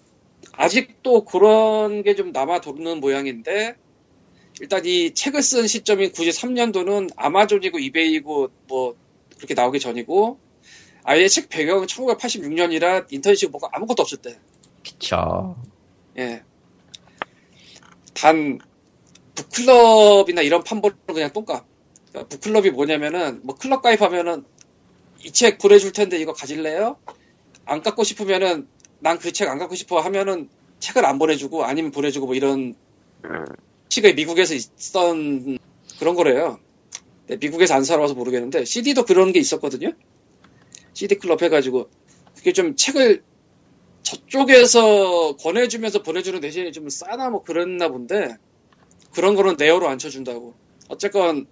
아직도 0.52 1.24
그런 1.24 2.02
게 2.02 2.14
좀 2.14 2.32
남아 2.32 2.60
도는 2.62 3.00
모양인데, 3.00 3.76
일단 4.60 4.84
이 4.86 5.14
책을 5.14 5.42
쓴 5.42 5.66
시점인 5.66 6.12
93년도는 6.12 7.10
아마존이고 7.16 7.78
이베이고 7.78 8.50
뭐, 8.68 8.96
그렇게 9.36 9.54
나오기 9.54 9.80
전이고, 9.80 10.40
아예 11.04 11.28
책 11.28 11.48
배경은 11.48 11.86
1986년이라 11.86 13.06
인터넷식 13.12 13.50
뭐가 13.50 13.68
아무것도 13.72 14.02
없을 14.02 14.18
때. 14.18 14.38
그쵸. 14.82 15.56
예. 16.18 16.42
단 18.14 18.58
북클럽이나 19.34 20.42
이런 20.42 20.62
판본은 20.64 20.96
그냥 21.06 21.32
똥값. 21.32 21.64
그러니까 22.10 22.28
북클럽이 22.28 22.70
뭐냐면은 22.70 23.40
뭐 23.44 23.54
클럽 23.56 23.82
가입하면은 23.82 24.44
이 25.24 25.30
책 25.32 25.58
보내줄 25.58 25.92
텐데 25.92 26.18
이거 26.18 26.32
가질래요? 26.34 26.96
안 27.64 27.82
갖고 27.82 28.04
싶으면은 28.04 28.68
난 29.00 29.18
그 29.18 29.32
책 29.32 29.48
안 29.48 29.58
갖고 29.58 29.74
싶어 29.74 30.00
하면은 30.00 30.48
책을 30.80 31.04
안 31.06 31.18
보내주고 31.18 31.64
아니면 31.64 31.90
보내주고 31.92 32.26
뭐 32.26 32.34
이런 32.34 32.74
음, 33.24 33.44
시가 33.88 34.12
미국에서 34.12 34.54
있던 34.54 35.58
그런 35.98 36.14
거래요. 36.14 36.58
네, 37.26 37.36
미국에서 37.36 37.74
안 37.74 37.84
살아와서 37.84 38.14
모르겠는데 38.14 38.64
CD도 38.66 39.04
그런 39.06 39.32
게 39.32 39.40
있었거든요. 39.40 39.92
CD 40.94 41.16
클럽 41.16 41.42
해가지고 41.42 41.90
그게 42.36 42.52
좀 42.52 42.76
책을 42.76 43.22
저쪽에서 44.02 45.36
권해주면서 45.36 46.02
보내주는 46.02 46.40
대신에 46.40 46.70
좀 46.72 46.88
싸나 46.88 47.30
뭐 47.30 47.42
그랬나 47.42 47.88
본데 47.88 48.36
그런 49.12 49.34
거는 49.34 49.56
내어로 49.58 49.88
안 49.88 49.98
쳐준다고. 49.98 50.54
어쨌건 50.88 51.46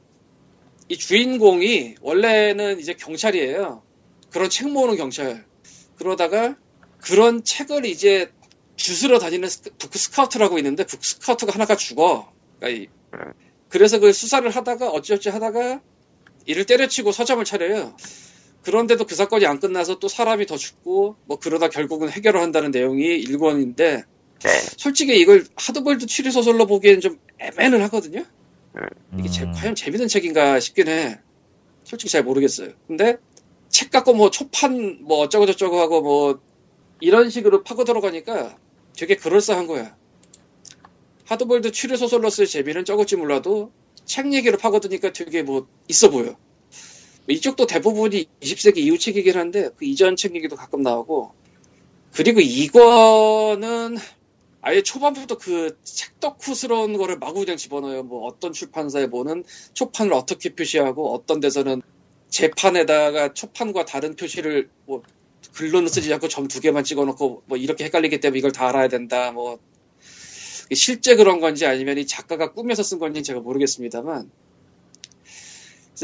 이 0.89 0.97
주인공이 0.97 1.97
원래는 2.01 2.81
이제 2.81 2.93
경찰이에요. 2.95 3.83
그런 4.31 4.51
책 4.51 4.69
모으는 4.71 4.97
경찰. 4.97 5.47
그러다가 5.97 6.57
그런 6.99 7.45
책을 7.45 7.87
이제 7.87 8.31
주스러 8.77 9.19
다니는 9.19 9.49
스크- 9.49 9.71
북 9.79 9.95
스카우트라고 9.97 10.59
있는데 10.59 10.85
북 10.85 11.05
스카우트가 11.05 11.53
하나가 11.55 11.77
죽어. 11.77 12.33
그러니까 12.59 12.83
이- 12.83 12.89
그래서 13.69 13.99
그 13.99 14.13
수사를 14.13 14.49
하다가 14.51 14.91
어찌어찌 14.91 15.31
하다가 15.31 15.81
이를 16.47 16.67
때려치고 16.67 17.13
서점을 17.13 17.43
차려요. 17.45 17.97
그런데도 18.63 19.07
그 19.07 19.15
사건이 19.15 19.47
안 19.47 19.59
끝나서 19.61 19.99
또 19.99 20.09
사람이 20.09 20.47
더 20.47 20.57
죽고 20.57 21.17
뭐 21.27 21.39
그러다 21.39 21.69
결국은 21.69 22.09
해결을 22.11 22.41
한다는 22.41 22.71
내용이 22.71 23.05
일권인데 23.05 24.05
네. 24.41 24.49
솔직히 24.77 25.19
이걸 25.21 25.45
하드볼드 25.57 26.07
추리 26.07 26.31
소설로 26.31 26.67
보기엔 26.67 27.01
좀 27.01 27.19
애매는 27.39 27.81
하거든요. 27.83 28.25
이게 29.19 29.29
제- 29.29 29.45
음. 29.45 29.53
과연 29.53 29.75
재밌는 29.75 30.09
책인가 30.09 30.59
싶긴 30.61 30.89
해. 30.89 31.19
솔직히 31.85 32.11
잘 32.11 32.23
모르겠어요. 32.23 32.71
근데 32.87 33.17
책 33.69 33.91
갖고 33.91 34.15
뭐 34.15 34.31
초판 34.31 34.99
뭐 35.03 35.19
어쩌고 35.19 35.47
저쩌고 35.47 35.79
하고 35.81 36.01
뭐 36.01 36.41
이런 37.01 37.31
식으로 37.31 37.63
파고 37.65 37.85
들어가니까 37.85 38.57
되게 38.97 39.17
그럴싸한 39.17 39.67
거야. 39.67 39.97
하드볼드 41.25 41.73
추리 41.73 41.97
소설로서의 41.97 42.47
재미는 42.47 42.85
적을지 42.85 43.17
몰라도 43.17 43.73
책 44.05 44.33
얘기로 44.33 44.59
파고드니까 44.59 45.13
되게 45.13 45.43
뭐 45.43 45.67
있어 45.89 46.11
보여. 46.11 46.37
이쪽도 47.29 47.67
대부분이 47.67 48.27
20세기 48.41 48.79
이후 48.79 48.99
책이긴 48.99 49.37
한데 49.37 49.71
그 49.77 49.85
이전 49.85 50.17
책 50.17 50.35
얘기도 50.35 50.57
가끔 50.57 50.83
나오고 50.83 51.33
그리고 52.13 52.41
이거는 52.41 53.97
아예 54.61 54.83
초반부터 54.83 55.39
그 55.39 55.77
책덕후스러운 55.83 56.97
거를 56.97 57.19
마구 57.19 57.41
그냥 57.41 57.57
집어넣어요. 57.57 58.05
뭐 58.05 58.27
어떤 58.27 58.53
출판사에 58.53 59.07
뭐는 59.07 59.45
초판을 59.73 60.13
어떻게 60.13 60.55
표시하고 60.55 61.13
어떤 61.13 61.41
데서는 61.41 61.83
재판에다가 62.29 63.35
초판과 63.35 63.85
다른 63.85 64.15
표시를 64.15 64.71
뭐 64.87 65.03
글로는 65.55 65.89
쓰지 65.89 66.13
않고 66.15 66.29
점 66.29 66.47
두 66.49 66.61
개만 66.61 66.85
찍어놓고 66.85 67.43
뭐 67.47 67.59
이렇게 67.59 67.85
헷갈리기 67.85 68.21
때문에 68.21 68.39
이걸 68.39 68.53
다 68.53 68.69
알아야 68.69 68.89
된다. 68.89 69.33
뭐 69.33 69.59
실제 70.73 71.17
그런 71.17 71.41
건지 71.41 71.67
아니면 71.67 71.99
이 71.99 72.07
작가가 72.07 72.53
꾸며서 72.53 72.83
쓴 72.83 72.99
건지 72.99 73.23
제가 73.23 73.41
모르겠습니다만 73.41 74.31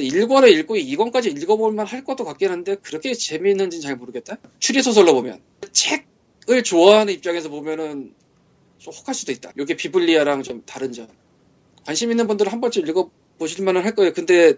1권을 0.03 0.51
읽고 0.53 0.77
2권까지 0.77 1.37
읽어볼만 1.43 1.87
할 1.87 2.05
것도 2.05 2.25
같긴 2.25 2.51
한데 2.51 2.77
그렇게 2.77 3.15
재미있는지는 3.15 3.83
잘 3.83 3.97
모르겠다. 3.97 4.37
추리소설로 4.59 5.15
보면 5.15 5.41
책을 5.73 6.63
좋아하는 6.65 7.13
입장에서 7.15 7.49
보면은 7.49 8.15
좀 8.79 8.95
혹할 8.95 9.15
수도 9.15 9.33
있다. 9.33 9.53
이게 9.59 9.75
비블리아랑 9.75 10.43
좀 10.43 10.63
다른 10.67 10.93
점. 10.93 11.09
관심 11.85 12.11
있는 12.11 12.27
분들은 12.27 12.51
한 12.53 12.61
번쯤 12.61 12.87
읽어보실 12.87 13.65
만은 13.65 13.85
할 13.85 13.95
거예요. 13.95 14.13
근데 14.13 14.55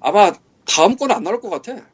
아마 0.00 0.32
다음 0.64 0.96
권은 0.96 1.14
안 1.14 1.22
나올 1.22 1.40
것 1.40 1.50
같아. 1.50 1.86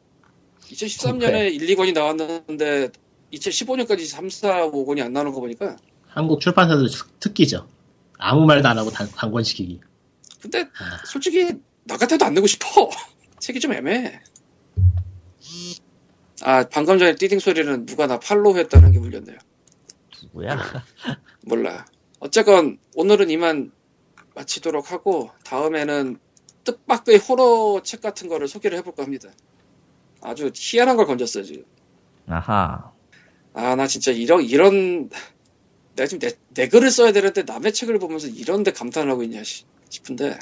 2013년에 0.61 1.53
1, 1.53 1.75
2권이 1.75 1.93
나왔는데 1.93 2.89
2015년까지 3.33 4.05
3, 4.05 4.29
4, 4.29 4.69
5권이 4.69 5.03
안 5.03 5.13
나오는 5.13 5.31
거 5.31 5.39
보니까 5.39 5.77
한국 6.07 6.41
출판사들 6.41 6.87
특기죠. 7.19 7.67
아무 8.17 8.45
말도 8.45 8.67
안 8.67 8.77
하고 8.77 8.89
단, 8.91 9.09
단권시키기. 9.15 9.81
근데 10.41 10.61
아. 10.61 11.05
솔직히 11.05 11.53
나 11.85 11.97
같아도 11.97 12.25
안 12.25 12.33
내고 12.33 12.47
싶어. 12.47 12.89
책이 13.39 13.59
좀 13.59 13.73
애매해. 13.73 14.19
아 16.41 16.67
방금 16.69 16.97
전에 16.97 17.15
띠딩 17.15 17.39
소리는 17.39 17.85
누가 17.85 18.07
나 18.07 18.19
팔로우 18.19 18.57
했다는 18.57 18.91
게 18.91 18.99
울렸네요. 18.99 19.37
누구야? 20.23 20.57
몰라. 21.45 21.85
어쨌건 22.19 22.77
오늘은 22.95 23.29
이만 23.29 23.71
마치도록 24.35 24.91
하고 24.91 25.29
다음에는 25.45 26.17
뜻밖의 26.63 27.17
호러 27.17 27.81
책 27.83 28.01
같은 28.01 28.29
거를 28.29 28.47
소개를 28.47 28.77
해볼까 28.79 29.03
합니다. 29.03 29.29
아주 30.21 30.51
희한한 30.55 30.95
걸 30.97 31.05
건졌어요 31.05 31.43
지금. 31.43 31.63
아하. 32.27 32.91
아 33.53 33.75
나 33.75 33.85
진짜 33.87 34.11
이런 34.11 34.41
이런 34.43 35.09
내가 35.95 36.07
지금 36.07 36.19
내, 36.27 36.31
내 36.55 36.67
글을 36.67 36.89
써야 36.89 37.11
되는데 37.11 37.43
남의 37.43 37.71
책을 37.73 37.99
보면서 37.99 38.27
이런데 38.27 38.71
감탄하고 38.71 39.21
있냐 39.23 39.43
시- 39.43 39.65
싶은데 39.89 40.39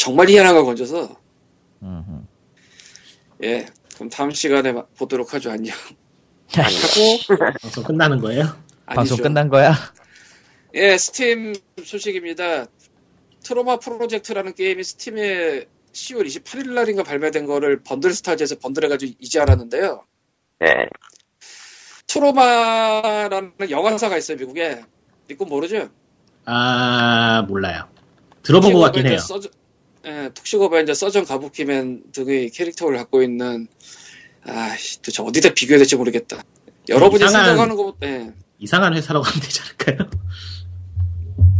정말 0.00 0.30
희한한 0.30 0.54
걸 0.54 0.64
건져서 0.64 1.14
음흠. 1.82 2.22
예 3.44 3.66
그럼 3.94 4.08
다음 4.08 4.30
시간에 4.30 4.72
마- 4.72 4.86
보도록 4.96 5.34
하죠 5.34 5.50
안녕. 5.50 5.76
방송 7.60 7.84
끝나는 7.84 8.18
거예요? 8.20 8.44
방송 8.86 9.14
아니죠. 9.16 9.22
끝난 9.22 9.48
거야? 9.50 9.74
예, 10.74 10.96
스팀 10.96 11.52
소식입니다. 11.84 12.64
Troma 13.44 13.78
Project라는 13.78 14.54
게임이 14.54 14.82
스팀에 14.82 15.66
10월 15.92 16.26
28일 16.26 16.72
날인가 16.72 17.02
발매된 17.02 17.44
거를 17.46 17.82
번들 17.82 18.12
스타즈에서 18.14 18.56
번들해가지고 18.58 19.12
이제 19.20 19.38
알았는데요. 19.38 20.04
네. 20.60 20.68
트로마라는 22.06 23.52
영화사가 23.68 24.16
있어요, 24.16 24.38
미국에. 24.38 24.82
믿고 25.28 25.44
모르죠? 25.44 25.88
아, 26.46 27.44
몰라요. 27.48 27.88
들어본 28.42 28.72
것 28.72 28.80
같긴 28.80 29.06
해요. 29.06 29.18
서저, 29.18 29.48
예, 30.06 30.30
어벤져 30.58 30.94
서전 30.94 31.24
가부키맨 31.24 32.04
등의 32.12 32.50
캐릭터를 32.50 32.96
갖고 32.98 33.22
있는, 33.22 33.68
아씨, 34.44 34.96
도대체 34.98 35.22
어디다 35.22 35.54
비교해야 35.54 35.78
될지 35.78 35.96
모르겠다. 35.96 36.42
여러분이 36.88 37.24
이상한- 37.24 37.44
생각하는 37.46 37.76
것보다, 37.76 38.06
예, 38.06 38.32
이상한 38.58 38.94
회사라고 38.94 39.24
하면 39.24 39.40
되지 39.42 39.60
않을까요? 39.60 40.10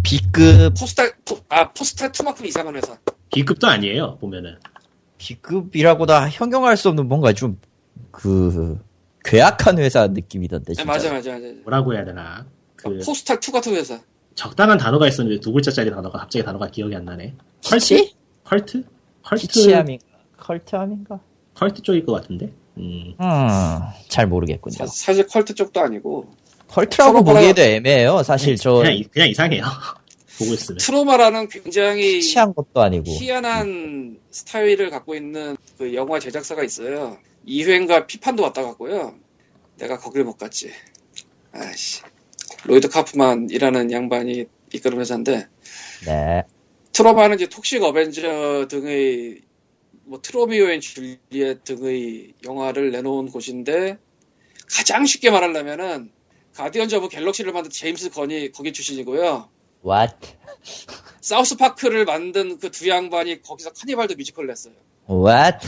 B급, 0.03 0.75
Postal, 0.78 1.05
포, 1.25 1.39
아, 1.49 1.71
Postal만큼 1.73 2.47
이상한 2.47 2.75
회사. 2.77 2.97
B급도 3.33 3.67
아니에요, 3.67 4.17
보면은. 4.19 4.57
B급이라고도 5.19 6.12
형용할 6.31 6.77
수 6.77 6.89
없는 6.89 7.07
뭔가 7.07 7.33
좀, 7.33 7.61
그, 8.11 8.79
괴악한 9.25 9.79
회사 9.79 10.07
느낌이던데, 10.07 10.71
예, 10.71 10.75
진짜. 10.75 10.85
맞아, 10.91 11.12
맞아, 11.12 11.33
맞아. 11.33 11.47
뭐라고 11.62 11.95
해야 11.95 12.05
되나. 12.05 12.47
그, 12.77 12.89
Postal 12.99 13.45
2 13.45 13.53
같은 13.53 13.75
회사. 13.75 14.01
적당한 14.35 14.79
단어가 14.79 15.07
있었는데 15.07 15.41
두 15.41 15.53
글자짜리 15.53 15.91
단어가 15.91 16.21
갑자기 16.21 16.43
단어가 16.45 16.67
기억이 16.71 16.95
안 16.97 17.05
나네. 17.05 17.35
키치? 17.65 18.15
컬트? 18.51 18.82
컬트? 19.22 19.43
키치함인가? 19.47 20.05
컬트함인가? 20.39 21.20
컬트 21.55 21.82
쪽일 21.82 22.05
것 22.05 22.12
같은데? 22.14 22.52
음. 22.78 23.14
음, 23.20 23.78
잘 24.09 24.27
모르겠군요. 24.27 24.74
사, 24.77 24.86
사실 24.86 25.27
컬트 25.28 25.55
쪽도 25.55 25.81
아니고 25.81 26.27
컬트라고 26.68 27.22
보기에도 27.22 27.62
애매해요. 27.62 28.22
사실 28.24 28.56
저, 28.56 28.74
그냥, 28.74 28.94
이- 28.94 29.05
그냥 29.05 29.28
이상해요. 29.28 29.62
보고 30.39 30.52
있으면. 30.55 30.78
트로마라는 30.78 31.48
굉장히 31.48 32.14
키치한 32.20 32.55
것도 32.55 32.81
아니고. 32.81 33.05
희한한 33.12 34.18
스타일을 34.31 34.90
갖고 34.90 35.14
있는 35.14 35.56
그 35.78 35.94
영화 35.94 36.18
제작사가 36.18 36.64
있어요. 36.64 37.18
이회인가 37.44 38.06
피판도 38.06 38.43
왔다 38.43 38.62
갔고요. 38.62 39.14
내가 39.78 39.98
거길 39.98 40.24
못 40.24 40.39
갔지. 40.39 40.70
아이씨. 41.52 42.02
로이드 42.64 42.89
카프만이라는 42.89 43.93
양반이 43.93 44.47
이끄는 44.72 44.98
회사인데 45.01 45.47
네. 46.06 46.43
트로마는 46.93 47.37
이제 47.37 47.49
Toxic 47.49 47.82
Avenger 47.82 48.66
등의 48.69 49.41
뭐 50.05 50.21
Tromeo 50.20 50.70
and 50.70 50.81
Juliet 50.81 51.65
등의 51.65 52.35
영화를 52.45 52.91
내놓은 52.91 53.29
곳인데 53.31 53.99
가장 54.69 55.07
쉽게 55.07 55.31
말하려면은 55.31 56.11
Guardians 56.55 56.97
of 56.97 57.09
Galaxy를 57.09 57.53
만든 57.53 57.71
제임스 57.71 58.11
건이 58.11 58.53
거기 58.53 58.73
출신이고요. 58.73 59.49
What? 59.85 60.15
South 61.20 61.57
Park를 61.57 62.05
만든 62.05 62.59
그 62.59 62.71
두 62.71 62.89
양반이 62.89 63.43
거기서 63.43 63.73
Cannibal 63.73 64.05
the 64.05 64.16
Musical을 64.16 64.51
했어요. 64.51 64.75
What? 65.09 65.67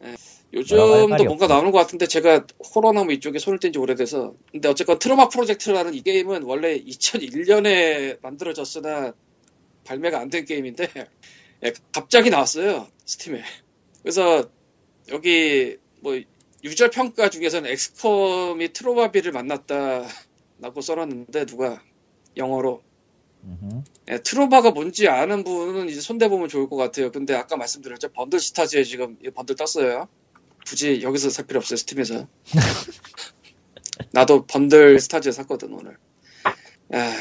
할 0.00 0.16
요즘도 0.52 1.24
뭔가. 1.24 1.46
나오는 1.46 1.70
것 1.72 1.78
같은데 1.78 2.06
제가 2.06 2.46
호러나 2.74 3.04
뭐 3.04 3.12
이쪽에 3.12 3.38
손을 3.38 3.58
뗀 3.58 3.72
지 3.72 3.78
오래돼서 3.78 4.34
근데 4.52 4.68
어쨌건 4.68 4.98
Troma 4.98 5.28
Project라는 5.28 5.94
이 5.94 6.02
게임은 6.02 6.44
원래 6.44 6.78
2001년에 6.78 8.20
만들어졌으나 8.22 9.12
발매가 9.86 10.20
안 10.20 10.30
된 10.30 10.44
게임인데 10.44 10.88
예, 11.64 11.72
갑자기 11.92 12.30
나왔어요 12.30 12.88
스팀에 13.06 13.42
그래서 14.02 14.50
여기 15.10 15.78
뭐 16.00 16.20
유저 16.64 16.90
평가 16.90 17.30
중에서는 17.30 17.70
엑스컴이 17.70 18.72
트로마비를 18.72 19.32
만났다라고 19.32 20.80
써놨는데 20.82 21.46
누가 21.46 21.82
영어로. 22.36 22.82
예, 24.10 24.18
트로바가 24.18 24.72
뭔지 24.72 25.08
아는 25.08 25.44
분은 25.44 25.88
이제 25.88 26.00
손대보면 26.00 26.48
좋을 26.48 26.68
것 26.68 26.76
같아요. 26.76 27.12
근데 27.12 27.34
아까 27.34 27.56
말씀드렸죠. 27.56 28.08
번들 28.12 28.40
스타즈에 28.40 28.84
지금 28.84 29.16
이 29.24 29.30
번들 29.30 29.56
떴어요. 29.56 30.08
굳이 30.66 31.02
여기서 31.02 31.30
살 31.30 31.46
필요 31.46 31.58
없어요. 31.58 31.76
스팀에서. 31.76 32.26
나도 34.12 34.46
번들 34.46 34.98
스타즈에 35.00 35.32
샀거든, 35.32 35.72
오늘. 35.72 35.96
아, 36.92 37.14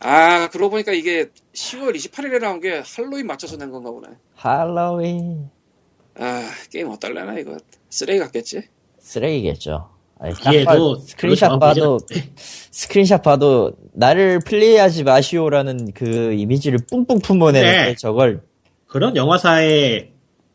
아, 0.00 0.48
그러고 0.50 0.70
보니까 0.70 0.92
이게 0.92 1.30
10월 1.54 1.94
28일에 1.94 2.40
나온 2.40 2.60
게 2.60 2.82
할로윈 2.84 3.26
맞춰서 3.26 3.56
낸 3.56 3.70
건가 3.70 3.90
보네. 3.90 4.08
할로윈. 4.36 5.50
아, 6.18 6.50
게임 6.70 6.88
어떨래나, 6.88 7.38
이거. 7.38 7.56
쓰레기 7.90 8.18
같겠지? 8.20 8.62
쓰레기겠죠. 8.98 9.90
아니, 10.18 10.34
딱 10.34 10.50
기회도 10.50 10.94
봐- 10.94 11.00
스크린샷 11.06 11.58
봐도, 11.58 11.98
스크린샷 12.36 13.22
봐도, 13.22 13.72
나를 13.92 14.38
플레이하지 14.40 15.04
마시오라는 15.04 15.92
그 15.94 16.32
이미지를 16.34 16.78
뿡뿡 16.90 17.18
품어내는데, 17.20 17.84
네. 17.90 17.94
저걸, 17.96 18.42
그런 18.86 19.16
영화사의 19.16 20.12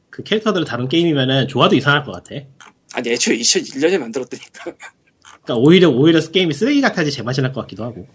그 0.09 0.23
캐릭터들을 0.23 0.65
다룬 0.65 0.87
게임이면은 0.87 1.47
좋아도 1.47 1.75
이상할 1.75 2.05
것 2.05 2.11
같아. 2.11 2.41
아니, 2.93 3.09
애초에 3.09 3.37
2001년에 3.37 3.97
만들었다니까. 3.99 4.63
그러니까 5.43 5.55
오히려 5.57 5.89
오히려 5.89 6.19
게임이 6.21 6.53
쓰레기 6.53 6.81
같아야지 6.81 7.11
제맛이 7.11 7.41
날 7.41 7.51
것 7.53 7.61
같기도 7.61 7.83
하고. 7.83 8.07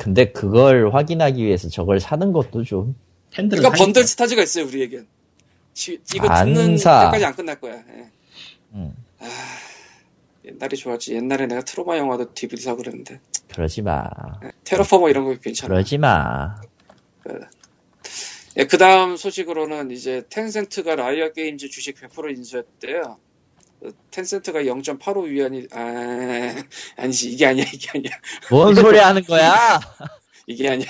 근데 0.00 0.32
그걸 0.32 0.94
확인하기 0.94 1.44
위해서 1.44 1.68
저걸 1.68 2.00
사는 2.00 2.32
것도 2.32 2.64
좀 2.64 2.96
팬들은 3.32 3.60
그러니까 3.62 3.84
번들 3.84 4.04
스타즈가 4.04 4.42
있어요 4.42 4.64
우리에겐. 4.64 5.06
지- 5.74 6.00
이거 6.14 6.26
안 6.28 6.54
듣는 6.54 6.78
사. 6.78 7.04
때까지 7.04 7.24
안 7.26 7.34
끝날 7.36 7.60
거야. 7.60 7.74
예. 7.74 8.10
음, 8.72 8.94
옛날이 10.46 10.76
좋았지. 10.78 11.14
옛날에 11.14 11.46
내가 11.46 11.60
트로마 11.60 11.98
영화도 11.98 12.32
DVD 12.32 12.62
사고 12.62 12.78
그랬는데. 12.78 13.20
그러지 13.52 13.82
마. 13.82 14.08
테러포머 14.64 15.10
이런 15.10 15.26
거 15.26 15.34
괜찮아. 15.34 15.68
그러지 15.68 15.98
마. 15.98 16.56
예, 18.56 18.64
그 18.64 18.78
다음 18.78 19.16
소식으로는 19.16 19.90
이제 19.90 20.22
텐센트가 20.30 20.96
라이엇 20.96 21.32
게임즈 21.32 21.68
주식 21.68 21.96
100% 22.00 22.36
인수했대요. 22.36 23.18
어, 23.82 23.88
텐센트가 24.10 24.60
0.85 24.62 25.26
위안이, 25.28 25.66
아, 25.72 26.54
아니지, 26.96 27.30
이게 27.32 27.46
아니야, 27.46 27.64
이게 27.72 27.88
아니야. 27.94 28.12
뭔 28.50 28.74
소리 28.74 28.98
하는 28.98 29.22
거야? 29.22 29.54
이게 30.46 30.68
아니야. 30.68 30.88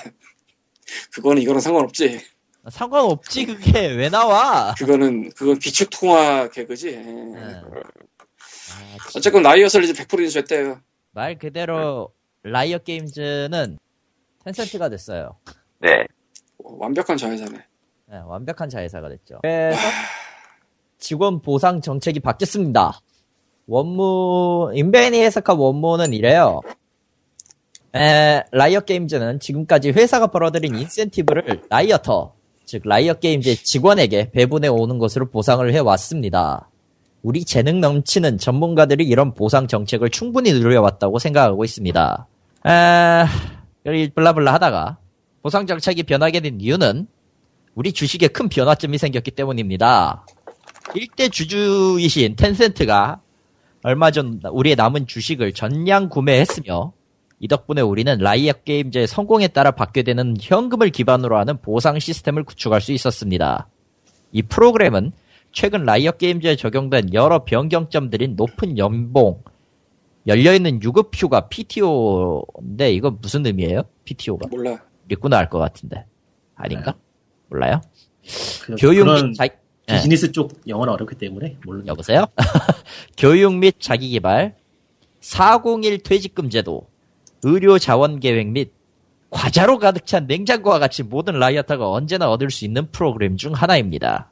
그거는 1.12 1.41
이거랑 1.43 1.61
상관없지. 1.61 2.21
상관없지 2.69 3.47
그게 3.47 3.87
왜 3.95 4.09
나와? 4.09 4.75
그거는, 4.77 5.31
그건 5.31 5.59
기축통화 5.59 6.51
개그지. 6.51 6.89
예. 6.89 6.97
네. 6.97 7.43
아, 7.55 8.97
진- 9.09 9.19
어쨌건 9.19 9.43
라이엇을 9.43 9.85
이제 9.85 9.93
100% 9.93 10.21
인수했대요. 10.21 10.81
말 11.12 11.39
그대로 11.39 12.12
라이엇 12.43 12.78
게임즈는 12.79 13.79
텐센트가 14.45 14.89
됐어요. 14.89 15.39
네. 15.81 16.05
어, 16.65 16.75
완벽한 16.79 17.17
자회사네. 17.17 17.59
네, 18.07 18.19
완벽한 18.27 18.69
자회사가 18.69 19.09
됐죠. 19.09 19.39
그래서 19.43 19.79
직원 21.01 21.40
보상 21.40 21.81
정책이 21.81 22.20
바뀌었습니다. 22.20 23.01
원문 23.66 24.73
인벤이 24.74 25.20
해석한 25.20 25.56
원문은 25.57 26.12
이래요. 26.12 26.60
에, 27.97 28.43
라이엇 28.53 28.81
게임즈는 28.81 29.40
지금까지 29.40 29.90
회사가 29.90 30.28
벌어들인 30.28 30.77
인센티브를 30.77 31.62
Rioter, 31.69 32.35
즉 32.64 32.82
라이엇 32.85 33.15
게임즈의 33.14 33.56
직원에게 33.56 34.31
배분해 34.31 34.68
오는 34.68 34.98
것으로 34.98 35.28
보상을 35.31 35.72
해 35.72 35.78
왔습니다. 35.78 36.68
우리 37.22 37.44
재능 37.44 37.81
넘치는 37.81 38.39
전문가들이 38.39 39.05
이런 39.05 39.35
보상 39.35 39.66
정책을 39.66 40.10
충분히 40.10 40.52
누려왔다고 40.52 41.18
생각하고 41.18 41.64
있습니다. 41.64 42.27
에, 42.66 43.24
여기 43.86 44.10
blah 44.11 44.32
blah 44.32 44.53
하다가 44.55 44.98
보상 45.43 45.66
정책이 45.66 46.05
변하게 46.05 46.40
된 46.40 46.60
이유는 46.60 47.06
우리 47.74 47.93
주식에 47.93 48.28
큰 48.28 48.48
변화점이 48.48 48.98
생겼기 48.98 49.31
때문입니다. 49.32 50.27
최대 50.95 51.28
주주이신 51.29 52.37
텐센트가 52.37 53.21
얼마 53.83 54.11
전 54.11 54.41
우리의 54.51 54.77
남은 54.77 55.07
주식을 55.07 55.53
전량 55.53 56.09
구매했으며 56.09 56.93
이 57.39 57.49
덕분에 57.49 57.81
우리는 57.81 58.19
라이엇 58.19 58.53
게임즈의 58.53 59.07
성공에 59.07 59.49
따라 59.49 59.71
받게 59.71 60.03
되는 60.03 60.37
현금을 60.39 60.91
기반으로 60.91 61.39
하는 61.39 61.61
보상 61.62 61.99
시스템을 61.99 62.45
구축할 62.45 62.81
수 62.81 62.93
있었습니다. 62.93 63.69
이 64.33 64.43
프로그램은 64.43 65.12
최근 65.53 65.85
라이엇 65.85 66.12
게임즈에 66.12 66.57
적용된 66.57 67.15
여러 67.15 67.45
변경점들인 67.45 68.37
높은 68.37 68.77
연봉, 68.77 69.43
열려있는 70.27 70.83
유급휴가 70.83 71.49
PTO인데 71.49 72.93
이건 72.93 73.19
무슨 73.23 73.47
의미예요? 73.47 73.83
PTO가? 74.05 74.49
몰라. 74.49 74.79
읽고나 75.11 75.39
알것 75.39 75.61
같은데 75.61 76.05
아닌가? 76.55 76.95
몰라요? 77.49 77.81
그, 78.62 78.77
교육 78.77 79.05
그런 79.05 79.31
및 79.31 79.35
자, 79.35 79.47
예. 79.47 79.61
비즈니스 79.97 80.33
쪽 80.33 80.53
영어는 80.67 80.93
어렵기 80.95 81.17
때문에 81.17 81.57
모르. 81.65 81.83
여보세요? 81.87 82.27
교육 83.17 83.55
및 83.55 83.77
자기개발, 83.79 84.55
401 85.21 86.03
퇴직금 86.03 86.51
제도, 86.51 86.89
의료 87.43 87.79
자원 87.79 88.21
계획 88.21 88.49
및 88.49 88.73
과자로 89.31 89.79
가득 89.79 90.07
찬 90.07 90.27
냉장고와 90.27 90.79
같이 90.79 91.03
모든 91.03 91.39
Rioter가 91.39 91.89
언제나 91.91 92.31
얻을 92.31 92.51
수 92.51 92.65
있는 92.65 92.91
프로그램 92.91 93.37
중 93.37 93.53
하나입니다. 93.53 94.31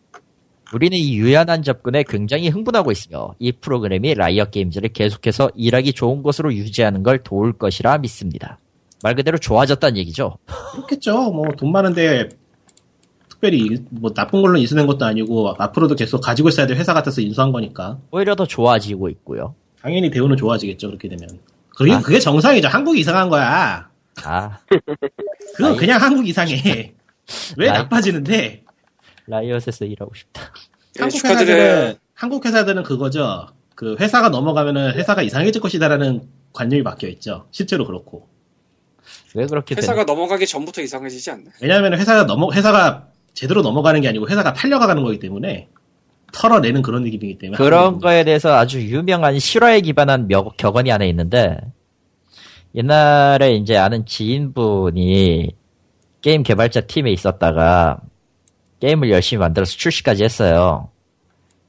우리는 0.75 0.99
이 0.99 1.17
유연한 1.17 1.63
접근에 1.63 2.03
굉장히 2.07 2.49
흥분하고 2.49 2.91
있으며 2.93 3.35
이 3.39 3.53
프로그램이 3.53 4.15
라이엇 4.15 4.47
게임즈를 4.47 4.91
계속해서 4.91 5.51
일하기 5.55 5.93
좋은 5.95 6.23
곳으로 6.23 6.53
유지하는 6.53 7.03
걸 7.03 7.19
도울 7.23 7.53
것이라 7.55 7.99
믿습니다. 7.99 8.59
말 9.03 9.15
그대로 9.15 9.39
좋아졌다는 9.39 9.97
얘기죠. 9.99 10.37
그렇겠죠. 10.73 11.31
뭐 11.31 11.45
돈 11.57 11.71
많은데 11.73 12.29
특별히 13.41 13.79
뭐 13.91 14.13
나쁜 14.13 14.43
걸로 14.43 14.59
인수된 14.59 14.87
것도 14.87 15.05
아니고 15.05 15.55
앞으로도 15.59 15.95
계속 15.95 16.21
가지고 16.21 16.49
있어야 16.49 16.67
될 16.67 16.77
회사 16.77 16.93
같아서 16.93 17.21
인수한 17.21 17.53
거니까 17.53 17.99
오히려 18.11 18.35
더 18.35 18.47
좋아지고 18.47 19.09
있고요. 19.11 19.55
당연히 19.81 20.11
대우는 20.11 20.37
좋아지겠죠. 20.37 20.89
그렇게 20.89 21.09
되면. 21.09 21.39
그게 21.77 21.93
아. 21.93 22.01
그게 22.01 22.19
정상이죠. 22.19 22.67
한국이 22.67 22.99
이상한 23.01 23.29
거야. 23.29 23.89
아, 24.25 24.59
그건 25.55 25.73
아이. 25.73 25.77
그냥 25.77 26.03
한국 26.03 26.29
이상해. 26.29 26.95
왜 27.57 27.69
아이. 27.69 27.79
나빠지는데? 27.79 28.65
라이엇에서 29.27 29.85
일하고 29.85 30.13
싶다. 30.15 30.43
예, 30.99 31.03
한국. 31.03 31.25
회사들은 31.25 31.95
한국 32.15 32.45
회사들은 32.45 32.83
그거죠. 32.83 33.47
그 33.77 33.95
회사가 34.01 34.31
넘어가면은 34.31 34.95
회사가 34.95 35.23
이상해질 35.23 35.61
것이다라는 35.63 36.23
관념이 36.53 36.83
바뀌어 36.83 37.09
있죠. 37.11 37.47
실제로 37.53 37.87
그렇고. 37.87 38.29
왜 39.35 39.47
그렇게 39.47 39.77
회사가 39.77 40.03
넘어가기 40.03 40.45
전부터 40.49 40.83
이상해지지 40.83 41.31
않나? 41.31 41.51
왜냐하면 41.63 41.95
회사가 41.95 42.25
넘어 42.25 42.51
회사가 42.53 43.07
제대로 43.39 43.63
넘어가는 43.63 44.01
게 44.01 44.09
아니고 44.09 44.29
회사가 44.29 44.53
팔려가는 44.53 45.01
거기 45.05 45.21
때문에 45.21 45.69
털어내는 46.33 46.83
그런 46.83 47.05
느낌이기 47.05 47.39
때문에 47.39 47.57
그런 47.57 48.01
거에 48.01 48.25
대해서 48.25 48.57
아주 48.57 48.81
유명한 48.83 49.39
실화에 49.39 49.81
기반한 49.81 50.27
며- 50.27 50.51
격언이 50.57 50.91
하나 50.91 51.05
있는데 51.05 51.57
옛날에 52.75 53.53
이제 53.53 53.77
아는 53.77 54.05
지인분이 54.07 55.55
게임 56.21 56.43
개발자 56.43 56.81
팀에 56.83 57.13
있었다가 57.13 58.01
게임을 58.81 59.09
열심히 59.11 59.39
만들어서 59.39 59.71
출시까지 59.77 60.25
했어요. 60.25 60.89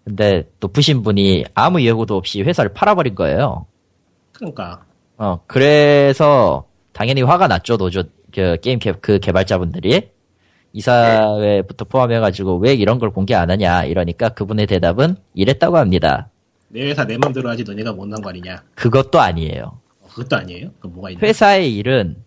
근데 0.03 0.49
높으신 0.59 1.03
분이 1.03 1.45
아무 1.53 1.83
예고도 1.83 2.17
없이 2.17 2.41
회사를 2.41 2.73
팔아버린 2.73 3.13
거예요. 3.13 3.67
그러니까 4.33 4.85
어, 5.17 5.39
그래서 5.45 6.65
당연히 6.93 7.21
화가 7.21 7.47
났죠, 7.47 7.77
노조, 7.77 8.03
그 8.33 8.57
게임 8.59 8.79
개, 8.79 8.91
그 8.91 9.19
개발자분들이. 9.19 10.09
이사회부터 10.73 11.85
포함해가지고 11.85 12.57
왜 12.57 12.73
이런 12.73 12.99
걸 12.99 13.11
공개 13.11 13.33
안 13.33 13.49
하냐, 13.49 13.85
이러니까 13.85 14.29
그분의 14.29 14.67
대답은 14.67 15.15
이랬다고 15.33 15.77
합니다. 15.77 16.29
내 16.69 16.87
회사 16.87 17.03
내 17.05 17.17
맘대로 17.17 17.49
하지 17.49 17.63
너네가 17.63 17.93
뭔 17.93 18.09
상관이냐 18.11 18.63
그것도 18.75 19.19
아니에요. 19.19 19.79
어, 20.01 20.07
그것도 20.07 20.35
아니에요 20.37 20.71
그럼 20.79 20.93
뭐가 20.93 21.09
있나 21.09 21.19
회사의 21.21 21.75
일은 21.75 22.23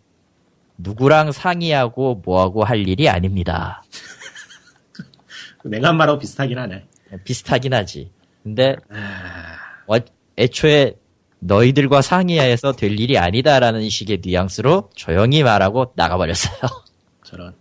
누구랑 0.79 1.33
상의하고 1.33 2.23
뭐하고 2.25 2.65
할 2.65 2.87
일이 2.87 3.09
아닙니다. 3.09 3.85
내가 5.65 5.89
한 5.89 5.97
말하고 5.97 6.19
비슷하긴 6.19 6.59
하네 6.59 6.85
비슷하긴 7.25 7.73
하지. 7.73 8.11
근데 8.43 8.75
아, 8.91 9.57
어, 9.87 9.97
애초에 10.37 10.97
너희들과 11.39 12.03
상의해서 12.03 12.73
될 12.73 12.99
일이 12.99 13.19
아니다라는 13.19 13.89
식의 13.89 14.23
뉘앙스로 14.25 14.91
조용히 14.95 15.45
말하고 15.45 15.93
나가버렸어요. 15.95 16.69
저런 17.25 17.55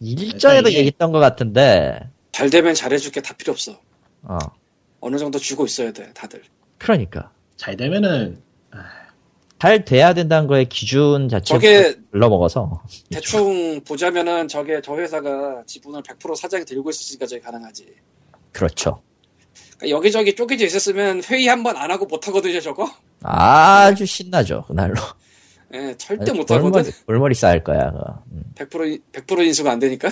일전에도 0.00 0.68
이게- 0.68 0.78
얘기했던 0.78 1.12
것 1.12 1.18
같은데, 1.18 2.00
잘 2.32 2.50
되면 2.50 2.74
잘해줄 2.74 3.12
게 3.12 3.20
다 3.20 3.34
필요 3.36 3.52
없어. 3.52 3.78
어, 4.22 4.38
어느 5.00 5.16
정도 5.18 5.38
주고 5.38 5.64
있어야 5.66 5.92
돼, 5.92 6.12
다들. 6.14 6.42
그러니까. 6.78 7.30
잘 7.56 7.76
되면은 7.76 8.40
잘 9.60 9.84
돼야 9.84 10.12
된다는 10.12 10.48
거의 10.48 10.68
기준 10.68 11.28
자체가 11.28 11.56
저게 11.60 11.94
불러먹어서. 12.10 12.82
대충 13.10 13.80
보자면은 13.84 14.48
저게 14.48 14.80
저 14.82 14.96
회사가 14.96 15.62
지분을 15.66 16.02
100% 16.02 16.34
사장이 16.34 16.64
들고 16.64 16.90
있으니까 16.90 17.26
저게 17.26 17.40
가능하지. 17.40 17.86
그렇죠. 18.50 19.02
그러니까 19.78 19.96
여기저기 19.96 20.34
쪼개져 20.34 20.64
있었으면 20.66 21.22
회의 21.30 21.46
한 21.46 21.62
번 21.62 21.76
안 21.76 21.92
하고 21.92 22.06
못 22.06 22.26
하거든요, 22.26 22.60
저거. 22.60 22.90
아주 23.22 24.04
신나죠, 24.04 24.64
그날로. 24.66 24.94
예, 25.74 25.94
절대 25.96 26.32
못 26.32 26.50
하거든. 26.50 26.90
골머리 27.06 27.34
썩일 27.34 27.64
거야, 27.64 27.90
그거. 27.90 28.22
음. 28.32 28.42
100% 28.54 28.92
인- 28.92 29.02
100% 29.12 29.46
인수가 29.46 29.70
안 29.70 29.78
되니까. 29.78 30.10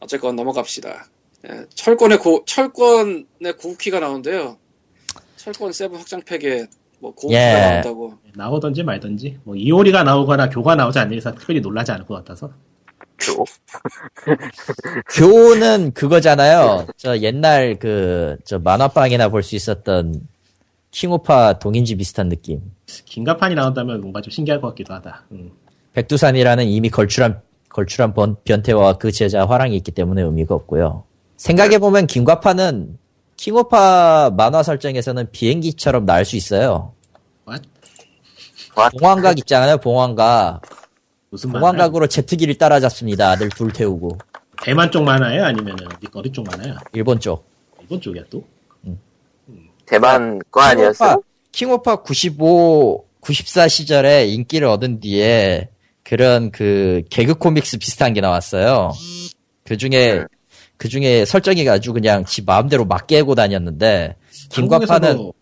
어쨌건 0.00 0.36
넘어갑시다. 0.36 1.06
예, 1.48 1.64
철권의 1.74 2.18
고 2.18 2.44
철권의 2.46 3.24
고우키가 3.60 4.00
나온대요. 4.00 4.58
철권 5.36 5.72
Seven 5.72 5.98
확장팩에 5.98 6.66
뭐 7.00 7.14
고우키가 7.14 7.40
예. 7.40 7.70
나온다고. 7.70 8.14
나오던지 8.34 8.82
말던지 8.82 9.38
뭐 9.44 9.54
이오리가 9.56 10.02
나오거나 10.02 10.50
교가 10.50 10.74
나오지 10.74 10.98
않는 10.98 11.16
이상 11.16 11.34
특별히 11.34 11.60
놀라지 11.60 11.92
않을 11.92 12.06
것 12.06 12.14
같아서 12.14 12.52
교. 13.20 13.44
교는 15.14 15.92
그거잖아요. 15.92 16.86
저 16.96 17.18
옛날 17.18 17.78
그, 17.78 18.36
저 18.44 18.58
만화방이나 18.58 19.28
볼 19.28 19.42
수 19.42 19.56
있었던 19.56 20.14
킹오파 20.90 21.58
동인지 21.58 21.96
비슷한 21.96 22.28
느낌. 22.28 22.60
긴가판이 22.86 23.54
나온다면 23.54 24.00
뭔가 24.00 24.20
좀 24.20 24.30
신기할 24.30 24.60
것 24.60 24.68
같기도 24.68 24.94
하다 24.94 25.24
음. 25.32 25.50
백두산이라는 25.92 26.64
이미 26.66 26.88
걸출한, 26.90 27.40
걸출한 27.68 28.14
번, 28.14 28.36
변태와 28.44 28.94
그 28.94 29.10
제자 29.12 29.44
화랑이 29.46 29.76
있기 29.76 29.90
때문에 29.92 30.22
의미가 30.22 30.54
없고요. 30.54 31.04
생각해 31.36 31.78
보면 31.78 32.06
김과파는 32.06 32.98
킹오파 33.36 34.32
만화 34.36 34.62
설정에서는 34.62 35.30
비행기처럼 35.30 36.04
날 36.06 36.24
수 36.24 36.36
있어요. 36.36 36.92
What? 37.46 37.68
와, 38.76 38.88
봉황각 38.90 39.38
있잖아요, 39.40 39.78
봉황각. 39.78 40.62
무슨 41.30 41.50
만화? 41.50 41.60
봉황각으로 41.60 42.06
제트기를 42.06 42.54
따라잡습니다. 42.56 43.30
아들 43.30 43.48
둘 43.50 43.72
태우고. 43.72 44.18
대만 44.62 44.90
쪽 44.90 45.04
만화예요? 45.04 45.44
아니면은 45.44 45.86
어디 45.86 46.06
어디 46.12 46.32
쪽 46.32 46.44
만화야? 46.46 46.78
일본 46.92 47.20
쪽. 47.20 47.44
일본 47.80 48.00
쪽이야 48.00 48.22
또? 48.30 48.42
대만 49.88 50.38
거 50.50 50.60
아니었어? 50.60 51.22
킹오파 51.52 52.02
95, 52.02 53.04
94 53.20 53.68
시절에 53.68 54.26
인기를 54.26 54.68
얻은 54.68 55.00
뒤에 55.00 55.68
그런 56.02 56.50
그 56.50 57.02
개그 57.10 57.34
코믹스 57.34 57.78
비슷한 57.78 58.12
게 58.14 58.20
나왔어요. 58.20 58.92
그 59.64 59.76
중에, 59.76 60.24
그 60.76 60.88
중에 60.88 61.24
설정이 61.24 61.68
아주 61.68 61.92
그냥 61.92 62.24
지 62.24 62.42
마음대로 62.42 62.84
막 62.84 63.06
깨고 63.06 63.34
다녔는데, 63.34 64.16
김과파는 64.50 65.08
한국에서도, 65.08 65.34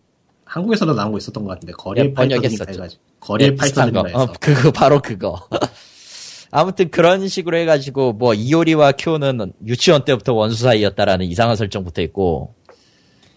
한국에서도 0.43 0.93
나온 0.93 1.11
거 1.11 1.17
있었던 1.19 1.43
것 1.43 1.49
같은데 1.51 1.73
거리의 1.73 2.07
예, 2.07 2.13
번역했었죠. 2.13 2.87
거리의 3.19 3.51
예, 3.51 3.55
비슷한 3.55 3.93
거. 3.93 4.03
어, 4.13 4.27
그거, 4.39 4.71
바로 4.71 5.01
그거. 5.01 5.47
아무튼 6.51 6.89
그런 6.89 7.27
식으로 7.27 7.57
해가지고, 7.57 8.13
뭐, 8.13 8.33
이오리와 8.33 8.93
쿄는 8.93 9.53
유치원 9.65 10.03
때부터 10.03 10.33
원수 10.33 10.63
사이였다라는 10.63 11.25
이상한 11.25 11.55
설정부터 11.55 12.01
있고, 12.03 12.55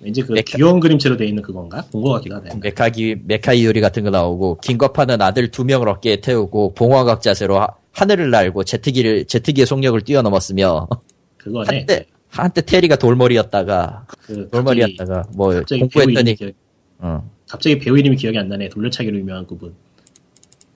왠지 0.00 0.22
그 0.22 0.32
메카- 0.32 0.56
귀여운 0.56 0.80
그림체로 0.80 1.16
돼 1.16 1.26
있는 1.26 1.42
그건가? 1.42 1.82
본 1.92 2.02
것 2.02 2.10
같기도 2.12 2.36
하네. 2.36 2.50
메카기, 2.62 3.16
메카 3.24 3.52
이오리 3.52 3.80
같은 3.82 4.02
거 4.02 4.10
나오고, 4.10 4.58
김과파는 4.62 5.20
아들 5.20 5.50
두 5.50 5.64
명을 5.64 5.88
어깨에 5.88 6.20
태우고, 6.22 6.72
봉화각 6.74 7.20
자세로 7.20 7.60
하, 7.60 7.68
하늘을 7.92 8.30
날고, 8.30 8.64
제트기를, 8.64 9.26
제트기의 9.26 9.66
속력을 9.66 10.00
뛰어넘었으며, 10.00 10.88
그거네. 11.36 11.66
한때, 11.78 12.06
한때 12.28 12.62
테리가 12.62 12.96
돌머리였다가, 12.96 14.06
그 14.22 14.48
돌머리였다가, 14.50 15.24
뭐, 15.34 15.52
공부했더니, 15.68 16.34
기억, 16.36 16.52
어, 16.98 17.30
갑자기 17.48 17.78
배우 17.78 17.98
이름이 17.98 18.16
기억이 18.16 18.38
안 18.38 18.48
나네. 18.48 18.68
돌려차기로 18.70 19.18
유명한 19.18 19.46
그분 19.46 19.74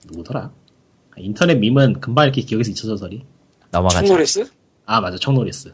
누구더라? 0.07 0.51
인터넷 1.17 1.55
밈은 1.55 1.99
금방 2.01 2.25
이렇게 2.25 2.41
기억에서 2.41 2.69
잊혀져 2.71 2.97
서리. 2.97 3.23
넘어가자. 3.71 4.05
청노리스? 4.05 4.45
아 4.85 4.99
맞아 5.01 5.17
청노리스. 5.17 5.73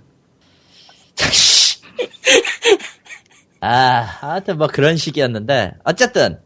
아, 3.61 3.69
하여튼 3.69 4.57
뭐 4.57 4.67
그런 4.67 4.97
식이었는데, 4.97 5.73
어쨌든, 5.83 6.39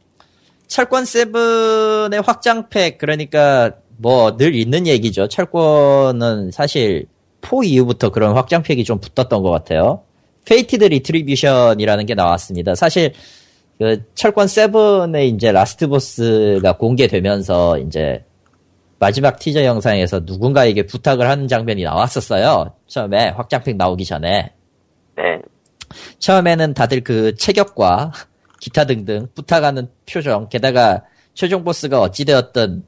철권 0.67 1.05
세븐의 1.05 2.21
확장팩, 2.21 2.97
그러니까 2.97 3.71
뭐 3.97 4.35
늘 4.37 4.53
있는 4.55 4.85
얘기죠. 4.87 5.27
철권은 5.27 6.51
사실 6.51 7.07
4 7.41 7.63
이후부터 7.63 8.09
그런 8.09 8.33
확장팩이 8.35 8.83
좀 8.83 8.99
붙었던 8.99 9.41
것 9.41 9.49
같아요. 9.51 10.03
Fated 10.45 10.83
Retribution이라는 10.85 12.05
게 12.05 12.15
나왔습니다. 12.15 12.75
사실, 12.75 13.13
그 13.79 14.03
철권 14.15 14.47
seven의 14.47 15.29
이제 15.29 15.51
last 15.51 15.87
보스가 15.87 16.77
공개되면서 16.77 17.79
이제 17.79 18.25
마지막 18.99 19.39
티저 19.39 19.63
영상에서 19.65 20.21
누군가에게 20.25 20.85
부탁을 20.85 21.29
하는 21.29 21.47
장면이 21.47 21.83
나왔었어요. 21.83 22.73
처음에 22.87 23.29
확장팩 23.29 23.75
나오기 23.77 24.05
전에. 24.05 24.51
네. 25.17 25.23
처음에는 26.19 26.73
다들 26.73 27.03
그 27.03 27.35
체격과 27.35 28.11
기타 28.59 28.85
등등 28.85 29.27
부탁하는 29.35 29.89
표정, 30.09 30.49
게다가 30.49 31.03
최종 31.33 31.63
보스가 31.63 32.01
어찌되었든 32.01 32.83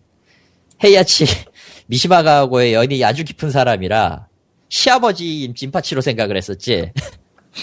헤이아치 0.83 1.25
미시마가하고의 1.87 2.73
연이 2.73 3.03
아주 3.03 3.23
깊은 3.23 3.51
사람이라 3.51 4.27
시아버지인 4.69 5.55
진파치로 5.55 6.01
생각을 6.01 6.37
했었지. 6.37 6.91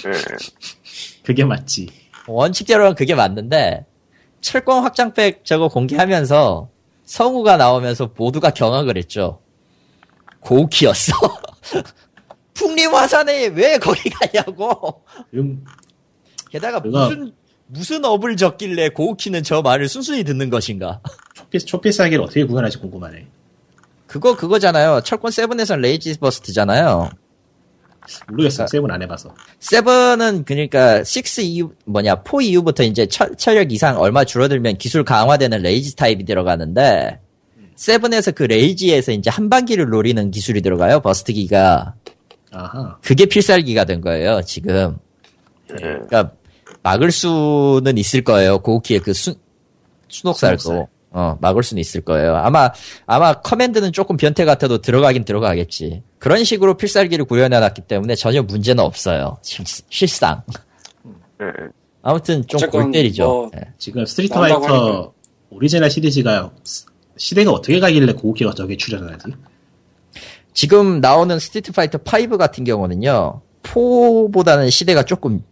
음, 0.07 0.13
그게 1.23 1.45
맞지. 1.45 1.89
원칙대로는 2.27 2.95
그게 2.95 3.15
맞는데 3.15 3.85
철권 4.41 4.83
확장팩 4.83 5.45
저거 5.45 5.69
공개하면서 5.69 6.71
성우가 7.05 7.57
나오면서 7.57 8.13
모두가 8.17 8.51
경악을 8.51 8.97
했죠. 8.97 9.41
고우키였어. 10.41 11.13
풍림화산에 12.55 13.49
왜 13.49 13.79
거기 13.79 14.09
가냐고. 14.11 15.03
음, 15.35 15.65
게다가 16.51 16.81
그거- 16.81 17.05
무슨 17.09 17.33
무슨 17.67 18.05
업을 18.05 18.37
졌길래 18.37 18.91
고우키는 18.91 19.43
저 19.43 19.63
말을 19.63 19.89
순순히 19.89 20.23
듣는 20.25 20.51
것인가? 20.51 21.01
초필살 21.35 21.67
초필살기를 21.67 22.23
어떻게 22.23 22.45
구현할지 22.45 22.79
궁금하네. 22.79 23.27
그거 24.07 24.37
그거잖아요. 24.37 25.01
철권 25.03 25.31
seven에선 25.33 25.81
rage 25.81 26.19
burst잖아요. 26.19 27.11
모르겠어. 28.29 28.65
아. 28.65 28.67
seven 28.67 28.91
안 28.91 29.01
해봐서. 29.03 29.35
seven은 29.61 30.45
그러니까 30.45 30.99
6 31.03 31.39
이후 31.43 31.73
뭐냐 31.87 32.17
4 32.23 32.43
이후부터 32.43 32.83
이제 32.85 33.07
철, 33.07 33.35
체력 33.37 33.73
이상 33.73 33.99
얼마 33.99 34.25
줄어들면 34.25 34.77
기술 34.77 35.05
강화되는 35.05 35.63
rage 35.63 35.97
타입이 35.97 36.25
들어가는데 36.27 37.19
seven에서 37.77 38.33
그 38.33 38.43
rage에서 38.45 39.11
이제 39.13 39.31
한방기를 39.31 39.89
노리는 39.89 40.31
기술이 40.31 40.61
들어가요. 40.61 41.01
burst기가 41.01 41.95
아하. 42.55 42.97
그게 43.03 43.27
필살기가 43.27 43.85
된 43.85 44.01
거예요. 44.01 44.41
지금 44.43 44.97
음, 45.71 45.77
그러니까 45.77 46.33
막을 46.83 47.11
수는 47.11 47.99
있을 47.99 48.23
거예요. 48.23 48.59
고우키의 48.61 49.01
그 49.01 49.13
수, 49.13 49.35
순옥살도. 50.09 50.59
순옥살. 50.59 50.87
어, 51.17 51.39
막을 51.41 51.63
수는 51.63 51.81
있을 51.81 52.01
거예요. 52.01 52.35
아마, 52.37 52.71
아마 53.07 53.35
command는 53.35 53.93
조금 53.93 54.17
변태 54.17 54.45
같아도 54.45 54.79
들어가긴 54.79 55.25
들어가겠지. 55.25 56.03
그런 56.19 56.43
식으로 56.43 56.77
필살기를 56.77 57.25
구현해놨기 57.27 57.83
때문에 57.83 58.17
전혀 58.17 58.43
문제는 58.43 58.83
없어요. 58.83 59.39
실, 59.43 59.65
실상. 59.89 60.43
음. 61.41 61.71
아무튼 62.03 62.45
좀 62.47 62.61
골 62.71 62.91
때리죠. 62.91 63.25
뭐- 63.27 63.51
예. 63.57 63.61
지금 63.79 64.05
스트리트 64.05 64.35
파이터. 64.35 65.13
오리지널 65.51 65.89
시리즈가 65.89 66.51
시- 66.65 66.85
시대가 67.17 67.53
어떻게 67.53 67.79
가길래 67.79 68.13
고우키가 68.15 68.53
저게 68.55 68.77
출연을 68.77 69.13
하지? 69.13 69.29
지금 70.55 71.01
나오는 71.01 71.39
스트리트 71.39 71.73
파이터 71.73 71.99
5 71.99 72.39
같은 72.39 72.65
경우는요, 72.65 73.43
4보다는 73.65 74.71
시대가 74.71 75.03
조금 75.03 75.43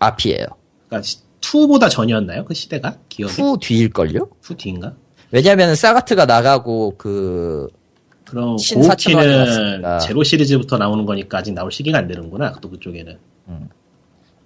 앞이에요. 0.00 0.46
그러니까 0.88 1.08
2보다 1.40 1.90
전이었나요? 1.90 2.44
그 2.44 2.54
시대가? 2.54 2.96
기억이? 3.08 3.32
후 3.40 3.58
뒤일걸요? 3.60 4.28
2 4.50 4.54
뒤인가? 4.54 4.94
왜냐면 5.30 5.74
사가트가 5.74 6.24
나가고 6.24 6.94
그 6.96 7.68
그럼 8.24 8.56
고우키는. 8.56 9.82
제로 10.00 10.24
시리즈부터 10.24 10.78
나오는 10.78 11.04
거니까 11.04 11.38
아직 11.38 11.52
나올 11.52 11.70
시기가 11.70 11.98
안 11.98 12.08
되는구나. 12.08 12.54
또 12.62 12.70
그쪽에는. 12.70 13.18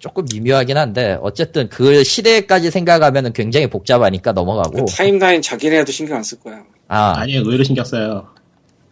조금 0.00 0.24
미묘하긴 0.32 0.76
한데 0.76 1.16
어쨌든 1.22 1.68
그 1.68 2.02
시대까지 2.02 2.72
생각하면 2.72 3.32
굉장히 3.32 3.68
복잡하니까 3.68 4.32
넘어가고 4.32 4.84
timeline 4.86 5.40
자기네도 5.40 5.92
신경 5.92 6.16
안 6.16 6.24
쓸 6.24 6.40
거야. 6.40 6.64
아 6.88 7.20
아니에요. 7.20 7.42
의외로 7.42 7.62
신경 7.62 7.84
써요. 7.84 8.26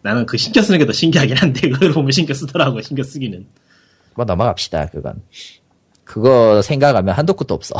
나는 0.03 0.25
그 0.27 0.37
신경 0.37 0.63
쓰는 0.63 0.79
게 0.79 0.87
더 0.87 0.93
신기하긴 0.93 1.37
한데 1.37 1.69
그걸 1.69 1.93
보면 1.93 2.11
신경 2.13 2.35
쓰더라고. 2.35 2.81
신경 2.81 3.05
쓰기는. 3.05 3.47
뭐 4.15 4.25
넘어갑시다 4.25 4.87
그건 4.87 5.23
그거 6.05 6.61
생각하면 6.63 7.15
한도 7.15 7.35
끝도 7.35 7.55
없어 7.55 7.77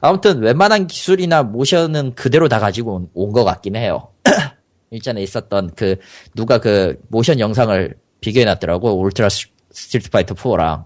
아무튼 0.00 0.40
웬만한 0.40 0.86
기술이나 0.86 1.42
모션은 1.42 2.14
그대로 2.14 2.48
다 2.48 2.60
가지고 2.60 3.08
온 3.12 3.32
것 3.32 3.42
같긴 3.44 3.74
해요 3.76 4.12
일전에 4.90 5.22
있었던 5.24 5.72
그 5.74 5.96
누가 6.36 6.58
그 6.58 7.00
모션 7.08 7.40
영상을 7.40 7.96
비교해놨더라고 8.20 9.00
울트라 9.00 9.28
스- 9.28 9.48
스트리트 9.72 10.10
파이터 10.10 10.34
4랑 10.36 10.84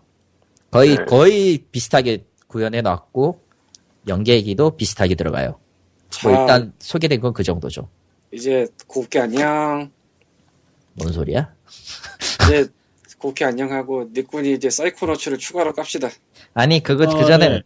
거의 0.71 0.97
네. 0.97 1.05
거의 1.05 1.59
비슷하게 1.71 2.25
구현해놨고 2.47 3.43
연계기도 4.09 4.77
비슷하게 4.77 5.17
들어가요 5.17 5.59
뭐 6.25 6.33
자, 6.33 6.41
일단 6.41 6.73
소개된 6.79 7.21
건 7.21 7.33
그 7.35 7.43
정도죠 7.43 7.89
이제 8.33 8.67
곱게 8.87 9.21
안녕. 9.21 9.91
뭔 10.95 11.13
소리야? 11.13 11.53
이제 12.45 12.67
곱게 13.19 13.45
안녕하고 13.45 14.09
니꾼이 14.13 14.55
이제 14.55 14.71
사이코노츠를 14.71 15.39
추가로 15.39 15.73
깝시다. 15.73 16.09
아니 16.55 16.83
그거 16.83 17.05
어, 17.05 17.17
그 17.17 17.25
전에 17.27 17.49
네. 17.49 17.63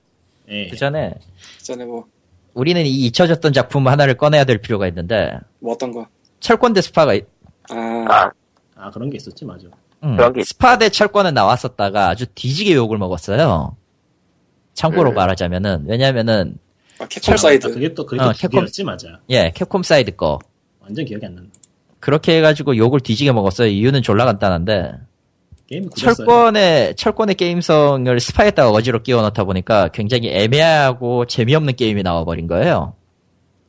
예. 0.49 0.69
그 0.69 0.77
전에 0.77 1.15
전에 1.63 1.85
뭐, 1.85 2.07
우리는 2.55 2.85
이 2.85 3.07
잊혀졌던 3.07 3.53
작품 3.53 3.87
하나를 3.89 4.17
꺼내야 4.17 4.45
될 4.45 4.59
필요가 4.59 4.87
있는데 4.89 5.39
뭐 5.61 5.73
어떤 5.75 5.93
거. 5.93 6.07
철권 6.41 6.73
대 6.75 6.81
스파가 6.83 7.15
있- 7.15 7.27
아, 7.71 7.77
아, 8.09 8.31
아 8.77 8.91
그런 8.91 9.09
게 9.11 9.17
있었지 9.17 9.45
맞아. 9.45 9.67
음, 10.03 10.17
그런 10.17 10.33
게 10.33 10.41
있- 10.41 10.45
스파 10.49 10.77
대 10.77 10.89
철권은 10.91 11.33
나왔었다가 11.35 12.09
아주 12.09 12.27
뒤지게 12.27 12.75
욕을 12.75 12.99
먹었어요. 12.99 13.77
참고로 14.75 15.11
음. 15.11 15.15
말하자면은 15.15 15.85
왜냐면은 15.89 16.59
아, 16.99 17.07
캡콤 17.09 17.37
사이드. 17.37 17.67
아, 17.67 17.71
그게 17.71 17.95
또 17.95 18.05
그게 18.05 18.21
어, 18.21 18.27
또 18.27 18.33
캡콤- 18.33 18.51
기계였지 18.51 18.85
맞아. 18.85 19.21
예 19.31 19.51
캡콤 19.55 19.83
사이드 19.83 20.17
거 20.17 20.39
완전 20.81 21.05
기억이 21.05 21.25
안 21.25 21.35
난다. 21.37 21.51
그렇게 22.05 22.37
해가지고 22.37 22.77
욕을 22.77 23.01
뒤지게 23.01 23.33
먹었어요. 23.33 23.69
이유는 23.69 24.03
졸라 24.03 24.27
간단한데. 24.27 24.93
철권의 25.97 26.97
철권의 26.97 27.35
게임성을 27.35 28.21
스파에다가 28.21 28.71
억지로 28.73 29.03
끼워 29.03 29.23
넣다 29.23 29.45
보니까 29.45 29.89
굉장히 29.89 30.29
애매하고 30.29 31.25
재미없는 31.25 31.77
게임이 31.77 32.03
나와버린 32.03 32.47
거예요. 32.47 32.93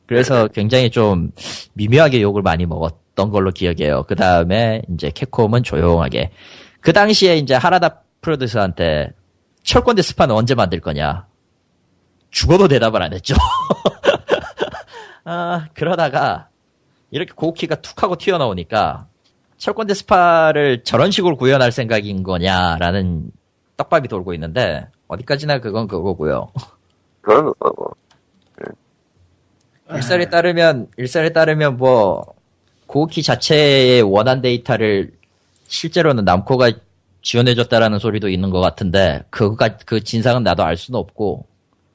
그래서 0.04 0.48
굉장히 0.48 0.90
좀 0.90 1.30
미묘하게 1.72 2.20
욕을 2.20 2.42
많이 2.42 2.66
먹었던 2.66 3.30
걸로 3.30 3.52
기억해요. 3.52 4.02
그 4.06 4.14
다음에 4.14 4.82
이제 4.92 5.10
캡콤은 5.14 5.62
조용하게 5.62 6.30
그 6.80 6.92
당시에 6.92 7.38
이제 7.38 7.54
하라다 7.54 8.02
프로듀서한테 8.20 9.14
철권 9.62 9.96
대 9.96 10.02
스파는 10.02 10.34
언제 10.34 10.54
만들 10.54 10.80
거냐? 10.80 11.26
죽어도 12.30 12.68
대답을 12.68 13.00
안 13.00 13.14
했죠. 13.14 13.34
아, 15.24 15.68
그러다가 15.72 16.50
이렇게 17.10 17.32
고키가 17.34 17.76
툭 17.76 18.02
하고 18.02 18.16
튀어나오니까 18.16 19.06
철권대 19.58 19.94
스파를 19.94 20.84
저런 20.84 21.10
식으로 21.10 21.36
구현할 21.36 21.72
생각인 21.72 22.22
거냐라는 22.22 23.30
떡밥이 23.76 24.08
돌고 24.08 24.34
있는데 24.34 24.86
어디까지나 25.08 25.60
그건 25.60 25.86
그거고요. 25.86 26.52
그건 27.20 27.52
그거고. 27.54 27.96
일설에 29.94 30.28
따르면 30.28 30.88
일설에 30.96 31.30
따르면 31.30 31.76
뭐 31.76 32.34
고키 32.86 33.22
자체의 33.22 34.02
원한 34.02 34.40
데이터를 34.40 35.12
실제로는 35.68 36.24
남코가 36.24 36.72
지원해줬다라는 37.22 37.98
소리도 37.98 38.28
있는 38.28 38.50
것 38.50 38.60
같은데 38.60 39.24
그가 39.30 39.76
그 39.84 40.02
진상은 40.02 40.42
나도 40.42 40.64
알 40.64 40.76
수는 40.76 40.98
없고 40.98 41.46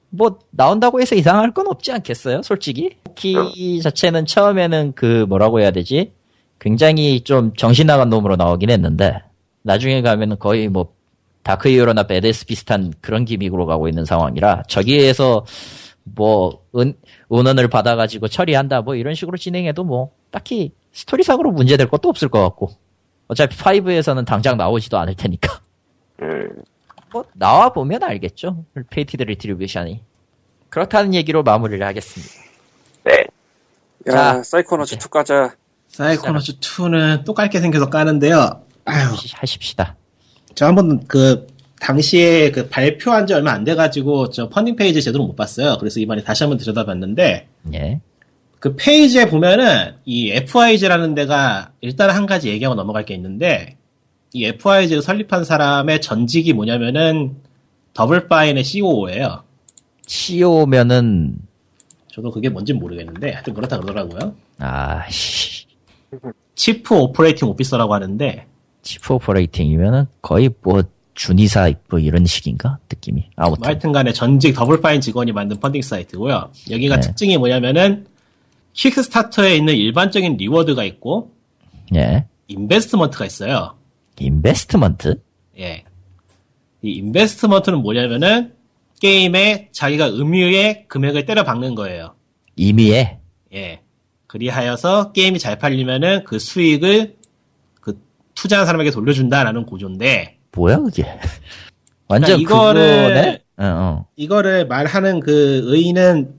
뭐 0.09 0.39
나온다고 0.51 0.99
해서 0.99 1.15
이상할 1.15 1.53
건 1.53 1.67
없지 1.67 1.91
않겠어요 1.91 2.41
솔직히 2.41 2.97
고키 3.15 3.81
자체는 3.81 4.25
처음에는 4.25 4.93
그 4.95 5.25
뭐라고 5.27 5.59
해야 5.59 5.71
되지? 5.71 6.13
굉장히 6.59 7.21
좀 7.21 7.53
정신 7.55 7.87
나간 7.87 8.09
놈으로 8.09 8.35
나오긴 8.35 8.69
했는데 8.69 9.21
나중에 9.63 10.01
가면은 10.01 10.37
거의 10.37 10.67
뭐 10.67 10.93
dark 11.43 11.69
hero나 11.69 12.03
베데스 12.03 12.45
비슷한 12.45 12.93
그런 13.01 13.25
gimmick으로 13.25 13.65
가고 13.65 13.87
있는 13.87 14.05
상황이라 14.05 14.63
저기에서 14.67 15.45
뭐 16.03 16.63
은, 16.75 16.93
은원을 17.31 17.67
받아가지고 17.67 18.27
처리한다 18.27 18.81
뭐 18.81 18.95
이런 18.95 19.15
식으로 19.15 19.37
진행해도 19.37 19.83
뭐 19.83 20.11
딱히 20.29 20.71
스토리상으로 20.93 21.51
문제될 21.51 21.87
것도 21.89 22.09
없을 22.09 22.29
것 22.29 22.41
같고 22.43 22.71
어차피 23.27 23.55
5에서는 23.55 24.25
당장 24.25 24.57
나오지도 24.57 24.97
않을 24.99 25.15
테니까. 25.15 25.61
음, 26.21 26.49
뭐 27.13 27.23
나와 27.33 27.71
보면 27.71 28.03
알겠죠. 28.03 28.65
Fated 28.89 29.23
Retribution이. 29.23 30.01
그렇다는 30.69 31.13
얘기로 31.13 31.41
마무리를 31.43 31.85
하겠습니다 31.85 32.40
네. 33.03 33.25
야, 34.07 34.11
자, 34.11 34.43
Psychonauts 34.43 34.95
2 34.95 34.97
가자. 35.09 35.55
Psychonauts 35.89 36.59
2는 36.59 37.25
또 37.25 37.33
깔게 37.33 37.59
생겨서 37.59 37.89
까는데요. 37.89 38.63
아유, 38.85 39.07
하십시다 39.33 39.95
저 40.55 40.65
한번 40.65 41.05
그 41.07 41.47
당시에 41.79 42.51
그 42.51 42.67
발표한 42.69 43.27
지 43.27 43.33
얼마 43.33 43.51
안 43.51 43.63
돼가지고 43.63 44.29
저 44.29 44.49
펀딩 44.49 44.75
페이지 44.75 45.01
제대로 45.01 45.25
못 45.25 45.35
봤어요. 45.35 45.77
그래서 45.79 45.99
이번에 45.99 46.23
다시 46.23 46.43
한번 46.43 46.57
들여다봤는데 46.57 47.47
예 47.73 48.01
그 48.61 48.75
페이지에 48.75 49.25
보면은 49.25 49.95
이 50.05 50.31
FIG라는 50.31 51.15
데가 51.15 51.71
일단 51.81 52.11
한 52.11 52.27
가지 52.27 52.49
얘기하고 52.49 52.75
넘어갈 52.75 53.05
게 53.05 53.15
있는데 53.15 53.75
이 54.33 54.45
FIG를 54.45 55.01
설립한 55.01 55.43
사람의 55.43 55.99
전직이 55.99 56.53
뭐냐면은 56.53 57.37
Double 57.95 58.29
Fine의 58.29 58.63
COO예요. 58.63 59.43
COO면은 60.05 61.37
저도 62.11 62.31
그게 62.31 62.49
뭔지 62.49 62.73
모르겠는데 62.73 63.31
하여튼 63.31 63.53
그렇다 63.53 63.79
그러더라고요. 63.79 64.35
아 64.59 65.05
씨 65.09 65.65
chief 66.55 66.95
operating 66.95 67.47
officer라고 67.47 67.93
하는데 67.93 68.45
chief 68.81 69.13
operating이면은 69.15 70.05
거의 70.21 70.49
뭐 70.61 70.83
준이사 71.13 71.71
뭐 71.89 71.99
이런 71.99 72.25
식인가 72.25 72.77
느낌이 72.89 73.29
뭐 73.35 73.45
아무튼 73.47 73.65
하여튼 73.65 73.91
간에 73.91 74.11
전직 74.13 74.53
Double 74.53 74.82
Fine 74.82 75.01
직원이 75.01 75.31
만든 75.31 75.59
펀딩 75.59 75.81
사이트고요. 75.81 76.51
여기가 76.69 76.95
네. 76.95 77.01
특징이 77.01 77.37
뭐냐면은 77.37 78.05
킥스타터에 78.73 79.55
있는 79.55 79.75
일반적인 79.75 80.37
reward가 80.37 80.83
있고 80.83 81.31
예 81.95 82.25
investment가 82.47 83.25
있어요. 83.25 83.75
investment 84.19 85.21
예. 85.59 85.83
이 86.81 86.91
investment는 86.91 87.79
뭐냐면은 87.79 88.53
게임에 89.01 89.69
자기가 89.71 90.09
임의의 90.09 90.85
금액을 90.87 91.25
때려 91.25 91.43
박는 91.43 91.73
거예요. 91.73 92.15
임의에 92.55 93.19
예. 93.53 93.81
그리하여서 94.27 95.11
게임이 95.11 95.39
잘 95.39 95.57
팔리면은 95.57 96.23
그 96.23 96.37
수익을 96.37 97.17
그 97.81 97.99
투자한 98.35 98.65
사람에게 98.67 98.91
돌려준다라는 98.91 99.65
구조인데 99.65 100.37
뭐야 100.55 100.77
그게 100.77 101.03
완전 102.07 102.43
그러니까 102.43 102.53
이거를- 102.55 102.73
그거네 102.75 103.43
어, 103.57 103.63
어. 103.65 104.05
이거를 104.15 104.67
말하는 104.67 105.19
그 105.19 105.61
의의는 105.65 106.35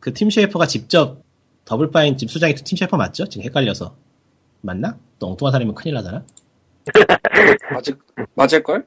그 0.00 0.15
팀 0.15 0.30
쉐이퍼가 0.30 0.66
직접 0.66 1.22
Double 1.64 1.95
Fine 1.95 2.16
집 2.18 2.30
수장이 2.30 2.54
팀 2.56 2.76
쉐이퍼 2.76 2.96
맞죠? 2.96 3.28
지금 3.28 3.44
헷갈려서 3.44 3.96
맞나? 4.60 4.98
또 5.20 5.28
엉뚱한 5.28 5.52
사람이면 5.52 5.74
큰일 5.76 5.94
나잖아. 5.94 6.24
맞을, 7.72 7.96
맞을 8.34 8.62
걸? 8.62 8.86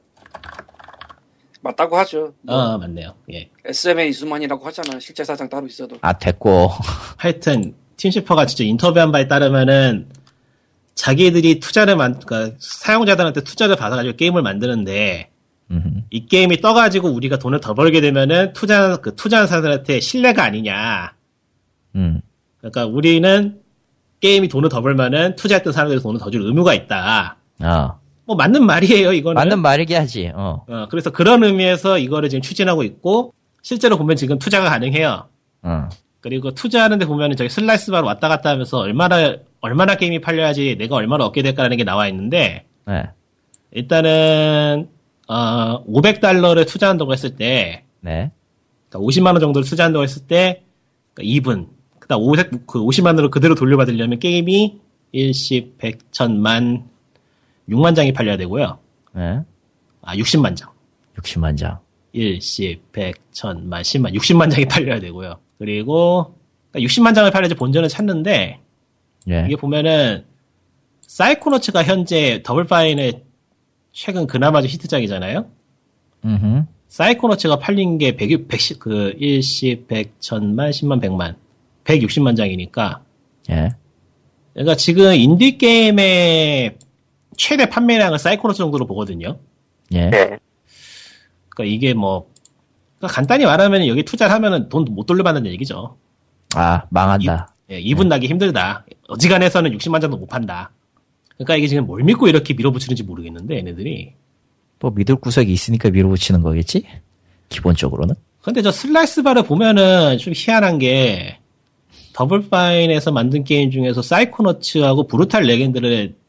맞다고 1.62 1.96
하죠. 1.98 2.32
뭐, 2.42 2.54
어 2.54 2.78
맞네요. 2.78 3.14
예. 3.32 3.50
SM의 3.64 4.08
이수만이라고 4.10 4.64
하잖아. 4.66 4.98
실제 4.98 5.24
사장 5.24 5.48
따로 5.48 5.66
있어도. 5.66 5.96
아 6.00 6.14
됐고 6.18 6.70
하여튼 7.16 7.74
팀 7.96 8.10
쉐이퍼가 8.10 8.46
진짜 8.46 8.64
인터뷰한 8.64 9.12
바에 9.12 9.28
따르면은 9.28 10.08
자기들이 10.94 11.60
투자를 11.60 11.96
만, 11.96 12.18
그러니까 12.18 12.56
사용자들한테 12.58 13.42
투자를 13.42 13.76
받아가지고 13.76 14.16
게임을 14.16 14.42
만드는데 14.42 15.30
음흠. 15.70 15.88
이 16.10 16.26
게임이 16.26 16.60
떠가지고 16.60 17.08
우리가 17.10 17.38
돈을 17.38 17.60
더 17.60 17.74
벌게 17.74 18.00
되면은 18.00 18.52
투자 18.54 18.96
그 18.96 19.14
투자한 19.14 19.46
사람들한테 19.46 20.00
실례가 20.00 20.42
아니냐. 20.42 21.14
음. 21.94 22.20
그러니까 22.58 22.86
우리는 22.86 23.60
게임이 24.20 24.48
돈을 24.48 24.68
더 24.68 24.82
벌면은 24.82 25.36
투자했던 25.36 25.72
사람들이 25.72 26.00
돈을 26.02 26.18
더 26.20 26.30
줄 26.30 26.42
의무가 26.42 26.74
있다. 26.74 27.36
어. 27.62 27.99
뭐 28.30 28.36
맞는 28.36 28.64
말이에요, 28.64 29.12
이거는. 29.12 29.34
맞는 29.34 29.60
말이긴 29.60 29.96
하지 29.96 30.30
어. 30.32 30.64
어, 30.68 30.86
그래서 30.88 31.10
그런 31.10 31.42
의미에서 31.42 31.98
이거를 31.98 32.28
지금 32.28 32.42
추진하고 32.42 32.84
있고 32.84 33.34
실제로 33.60 33.98
보면 33.98 34.14
지금 34.14 34.38
투자가 34.38 34.70
가능해요. 34.70 35.26
어. 35.62 35.88
그리고 36.20 36.52
투자하는데 36.52 37.06
보면은 37.06 37.34
저기 37.36 37.50
slide 37.50 37.90
bar로 37.90 38.06
왔다 38.06 38.28
갔다 38.28 38.50
하면서 38.50 38.78
얼마나 38.78 39.34
얼마나 39.60 39.96
게임이 39.96 40.20
팔려야지 40.20 40.76
내가 40.78 40.94
얼마나 40.94 41.24
얻게 41.24 41.42
될까라는 41.42 41.76
게 41.76 41.82
나와 41.82 42.06
있는데 42.06 42.66
네. 42.86 43.10
일단은 43.72 44.88
어 45.26 45.84
500달러를 45.86 46.68
투자한다고 46.68 47.12
했을 47.12 47.34
때 47.34 47.82
네. 48.00 48.30
그러니까 48.88 49.08
50만 49.08 49.26
원 49.26 49.40
정도를 49.40 49.66
투자한다고 49.66 50.04
했을 50.04 50.22
때 50.28 50.62
그러니까 51.14 51.50
even 51.50 51.66
그다음 51.98 52.22
500, 52.22 52.66
그 52.68 52.78
50만 52.78 53.06
원을 53.06 53.30
그대로 53.30 53.56
돌려받으려면 53.56 54.20
게임이 54.20 54.78
일십, 55.10 55.78
백, 55.78 56.12
천만 56.12 56.89
6만 57.70 57.94
장이 57.94 58.12
팔려야 58.12 58.36
되고요. 58.36 58.78
네. 59.14 59.40
아 60.02 60.16
60만 60.16 60.56
장. 60.56 60.70
60만 61.16 61.56
장. 61.56 61.78
일십, 62.12 62.90
백, 62.92 63.16
천만, 63.32 63.82
십만, 63.84 64.12
60만 64.12 64.50
장이 64.50 64.66
팔려야 64.66 64.98
되고요. 65.00 65.38
그리고 65.58 66.34
그러니까 66.72 66.88
60만 66.92 67.14
장을 67.14 67.30
팔려야지 67.30 67.54
본전을 67.54 67.88
찾는데 67.88 68.60
예. 69.28 69.44
이게 69.46 69.56
보면은 69.56 70.24
사이코노츠가 71.02 71.84
현재 71.84 72.42
더블파인의 72.44 73.24
최근 73.92 74.26
그나마 74.26 74.62
좀 74.62 74.70
히트작이잖아요. 74.70 75.50
음흠. 76.24 76.64
사이코노츠가 76.88 77.58
팔린 77.58 77.98
게 77.98 78.16
100, 78.16 78.48
110, 78.48 78.78
그, 78.78 79.14
일십, 79.18 79.86
백, 79.88 80.14
천만, 80.20 80.72
십만, 80.72 81.00
백만. 81.00 81.36
160만 81.84 82.36
장이니까. 82.36 83.02
예. 83.50 83.70
그러니까 84.52 84.76
지금 84.76 85.14
인디게임의 85.14 86.76
최대 87.40 87.64
판매량을 87.70 88.18
사이코노츠 88.18 88.58
정도로 88.58 88.86
보거든요. 88.86 89.38
예. 89.92 90.10
네. 90.10 90.38
그러니까 91.48 91.74
이게 91.74 91.94
뭐, 91.94 92.30
그러니까 92.98 93.14
간단히 93.16 93.46
말하면 93.46 93.86
여기 93.86 94.02
투자를 94.02 94.34
하면은 94.34 94.68
돈 94.68 94.84
못 94.84 95.06
돌려받는 95.06 95.46
얘기죠. 95.46 95.96
아 96.54 96.82
망한다. 96.90 97.54
예, 97.70 97.80
even 97.80 98.08
나기 98.08 98.26
힘들다. 98.26 98.84
어지간해서는 99.08 99.70
60만 99.78 100.02
장도 100.02 100.18
못 100.18 100.26
판다. 100.26 100.70
그러니까 101.36 101.56
이게 101.56 101.66
지금 101.66 101.86
뭘 101.86 102.02
믿고 102.02 102.28
이렇게 102.28 102.52
밀어붙이는지 102.52 103.04
모르겠는데, 103.04 103.56
얘네들이. 103.56 104.12
뭐 104.78 104.90
믿을 104.90 105.16
구석이 105.16 105.50
있으니까 105.50 105.88
밀어붙이는 105.88 106.42
거겠지? 106.42 106.84
기본적으로는. 107.48 108.16
근데 108.42 108.60
저 108.60 108.70
slide 108.70 109.22
bar를 109.22 109.44
보면은 109.44 110.18
좀 110.18 110.34
희한한 110.36 110.78
게 110.78 111.38
더블 112.12 112.50
파인에서 112.50 113.12
만든 113.12 113.44
게임 113.44 113.70
중에서 113.70 114.02
사이코너츠하고 114.02 115.06
브루탈 115.06 115.44
레겐드를 115.44 116.19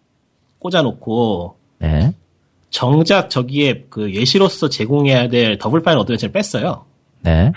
꽂아놓고 0.71 1.55
네. 1.79 2.13
정작 2.69 3.29
저기에 3.29 3.85
그 3.89 4.13
예시로서 4.13 4.69
제공해야 4.69 5.27
될 5.27 5.57
더블 5.57 5.81
파인 5.81 5.97
어드벤처를 5.97 6.31
뺐어요. 6.31 6.85
네. 7.21 7.51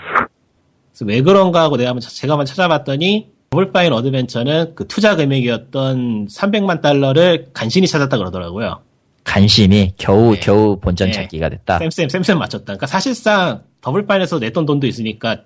그래서 0.91 1.05
왜 1.05 1.21
그런가 1.21 1.61
하고 1.63 1.77
내가 1.77 1.91
한번 1.91 2.01
차- 2.01 2.09
제가 2.09 2.33
한번 2.33 2.45
찾아봤더니 2.45 3.29
더블 3.51 3.71
파인 3.71 3.93
어드벤처는 3.93 4.73
그 4.75 4.87
투자 4.87 5.15
금액이었던 5.15 6.27
300만 6.27 6.81
달러를 6.81 7.47
간신히 7.53 7.87
찾았다 7.87 8.17
그러더라고요. 8.17 8.81
간신히 9.23 9.93
겨우 9.97 10.33
네. 10.33 10.39
겨우 10.41 10.77
본전 10.79 11.07
네. 11.07 11.13
찾기가 11.13 11.49
됐다. 11.49 11.79
쌤쌤 11.79 12.09
쌤쌤 12.09 12.37
맞췄다. 12.39 12.65
그러니까 12.65 12.87
사실상 12.87 13.61
더블 13.81 14.05
파인에서 14.05 14.39
냈던 14.39 14.65
돈도 14.65 14.85
있으니까 14.87 15.37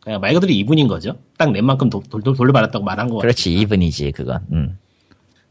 그냥 0.00 0.20
말 0.20 0.34
그대로 0.34 0.52
이분인 0.52 0.88
거죠. 0.88 1.14
딱 1.36 1.50
낸 1.52 1.64
만큼 1.64 1.88
도- 1.90 2.02
돌, 2.10 2.22
돌려받았다고 2.22 2.84
말한 2.84 3.08
거 3.08 3.14
같아요. 3.16 3.20
그렇지 3.28 3.52
이분이지 3.54 4.12
그건. 4.12 4.40
음. 4.52 4.78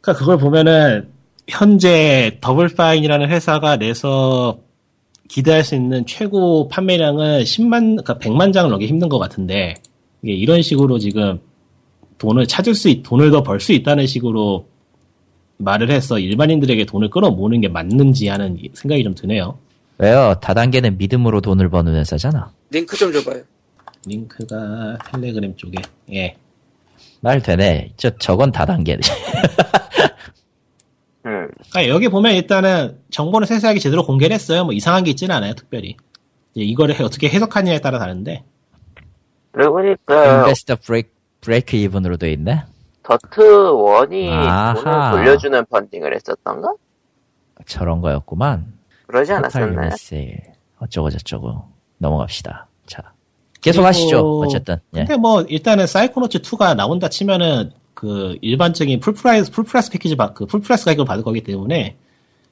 그러니까 0.01 0.19
그걸 0.19 0.37
보면은 0.37 1.09
현재 1.47 2.37
더블 2.41 2.67
파인이라는 2.69 3.29
회사가 3.29 3.77
내서 3.77 4.59
기대할 5.29 5.63
수 5.63 5.75
있는 5.75 6.05
최고 6.05 6.67
판매량은 6.69 7.43
10만, 7.43 8.03
그러니까 8.03 8.17
100만 8.17 8.53
장을 8.53 8.69
넘기 8.69 8.87
힘든 8.87 9.09
것 9.09 9.19
같은데 9.19 9.75
이게 10.21 10.33
이런 10.33 10.61
식으로 10.61 10.99
지금 10.99 11.39
돈을 12.17 12.47
찾을 12.47 12.73
수, 12.75 12.89
있, 12.89 13.03
돈을 13.03 13.31
더 13.31 13.43
벌 13.43 13.59
수 13.59 13.73
있다는 13.73 14.07
식으로 14.07 14.67
말을 15.57 15.89
해서 15.91 16.19
일반인들에게 16.19 16.85
돈을 16.85 17.09
끌어모으는 17.09 17.61
게 17.61 17.67
맞는지 17.67 18.27
하는 18.27 18.57
생각이 18.73 19.03
좀 19.03 19.15
드네요. 19.15 19.57
왜요? 19.97 20.35
다단계는 20.41 20.97
믿음으로 20.97 21.41
돈을 21.41 21.69
버는 21.69 21.95
회사잖아. 21.95 22.51
링크 22.69 22.95
좀 22.95 23.11
줘봐요. 23.11 23.41
링크가 24.05 24.97
텔레그램 25.11 25.55
쪽에, 25.55 25.77
예. 26.13 26.35
말 27.21 27.41
되네. 27.41 27.91
저, 27.97 28.09
저건 28.17 28.51
다단계네. 28.51 29.01
음. 31.27 31.47
그러니까 31.71 31.87
여기 31.93 32.07
보면 32.09 32.33
일단은 32.35 32.99
정보는 33.11 33.45
세세하게 33.47 33.79
제대로 33.79 34.05
공개를 34.05 34.33
했어요. 34.33 34.63
뭐 34.63 34.73
이상한 34.73 35.03
게 35.03 35.09
있지는 35.11 35.35
않아요, 35.35 35.53
특별히. 35.53 35.97
이제 36.55 36.63
이거를 36.65 36.95
해- 36.97 37.03
어떻게 37.03 37.27
해석하느냐에 37.29 37.79
따라 37.79 37.99
다른데. 37.99 38.43
그러고 39.51 39.77
보니까 39.77 40.39
investor 40.45 40.75
break, 40.77 41.09
break 41.41 41.75
even으로 41.75 42.17
돼 42.17 42.31
있네? 42.31 42.63
더트 43.03 43.41
원이 43.41 44.29
아하. 44.31 44.73
돈을 44.73 45.11
돌려주는 45.11 45.65
펀딩을 45.65 46.13
했었던가? 46.15 46.73
저런 47.65 48.01
거였구만. 48.01 48.73
그러지 49.07 49.31
않았었나요? 49.33 49.89
어쩌고 50.79 51.09
저쩌고. 51.09 51.63
넘어갑시다. 51.97 52.67
자. 52.85 53.01
계속 53.61 53.77
그리고- 53.79 53.87
하시죠. 53.87 54.39
어쨌든. 54.39 54.75
예. 54.93 54.99
근데 54.99 55.17
뭐 55.17 55.41
일단은 55.41 55.87
사이코노츠 55.87 56.39
2가 56.41 56.75
나온다 56.75 57.09
치면은 57.09 57.71
그 57.97 58.37
일반적인 58.41 58.99
full 58.99 59.22
price 59.22 59.49
full 59.51 59.68
price 59.68 59.89
패키지 59.89 60.15
받- 60.15 60.35
그 60.35 60.45
full 60.45 60.63
price 60.63 60.85
가격을 60.85 61.05
받을 61.05 61.23
거기 61.23 61.41
때문에 61.41 61.95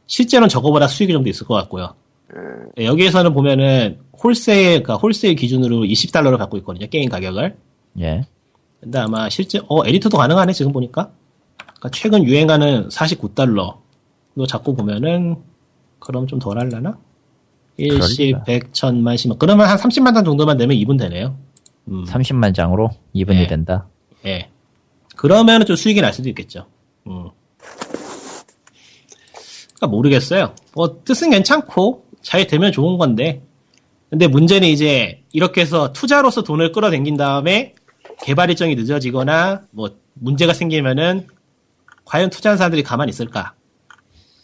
실제로는 0.08 0.50
저거보다 0.50 0.88
수익이 0.88 1.14
좀 1.14 1.24
더 1.24 1.30
있을 1.30 1.46
것 1.46 1.54
같고요. 1.54 1.94
음, 2.36 2.70
네, 2.76 2.86
여기에서는 2.86 3.32
보면은 3.32 4.00
wholesale 4.24 4.82
그러니까 4.82 4.96
wholesale 4.96 5.36
기준으로 5.36 5.82
20달러를 5.84 6.40
갖고 6.40 6.58
있거든요. 6.58 6.88
게임 6.88 7.10
가격을. 7.10 7.56
예. 8.00 8.24
근데 8.82 8.98
아마 8.98 9.30
실제 9.30 9.60
어 9.70 9.86
edit도 9.86 10.18
가능하네 10.18 10.52
지금 10.54 10.72
보니까. 10.72 11.12
그러니까 11.58 11.90
최근 11.94 12.24
유행하는 12.24 12.90
49달러. 12.90 13.78
너 14.34 14.48
자꾸 14.48 14.76
보면은 14.76 15.36
그럼 16.00 16.26
좀 16.26 16.40
덜 16.40 16.58
할라나? 16.58 16.98
그럴 17.78 18.00
1십, 18.00 18.20
리가. 18.20 18.44
100, 18.46 18.72
1000만, 18.72 19.14
10만. 19.16 19.38
그러면 19.38 19.68
한 19.70 19.78
30만 19.78 20.12
단 20.16 20.26
정도만 20.26 20.58
내면 20.58 20.76
2분 20.78 20.98
되네요. 20.98 21.38
음. 21.90 22.04
30만 22.06 22.56
장으로 22.56 22.90
2분이 23.14 23.42
예. 23.42 23.48
된다. 23.48 23.86
예. 24.26 24.50
그러면은 25.26 25.66
좀 25.66 25.76
수익이 25.76 26.02
날 26.02 26.14
수도 26.14 26.30
있겠죠. 26.30 26.68
음. 27.08 27.32
그러니까 29.74 29.88
모르겠어요. 29.88 30.54
뭐 30.76 31.02
뜻은 31.04 31.32
괜찮고 31.32 32.06
잘 32.22 32.46
되면 32.46 32.72
좋은 32.72 33.00
건데. 33.00 33.42
근데 34.12 34.28
문제는 34.28 34.68
이제 34.68 35.24
이렇게 35.34 35.62
해서 35.62 35.92
투자로서 35.94 36.44
돈을 36.44 36.72
끌어당긴 36.72 37.18
다음에 37.18 37.74
개발 38.22 38.52
일정이 38.52 38.76
늦어지거나 38.76 39.64
뭐 39.72 39.98
문제가 40.14 40.54
생기면은 40.54 41.26
과연 42.06 42.30
투자한 42.30 42.60
사람들이 42.60 42.84
가만히 42.84 43.10
있을까? 43.10 43.56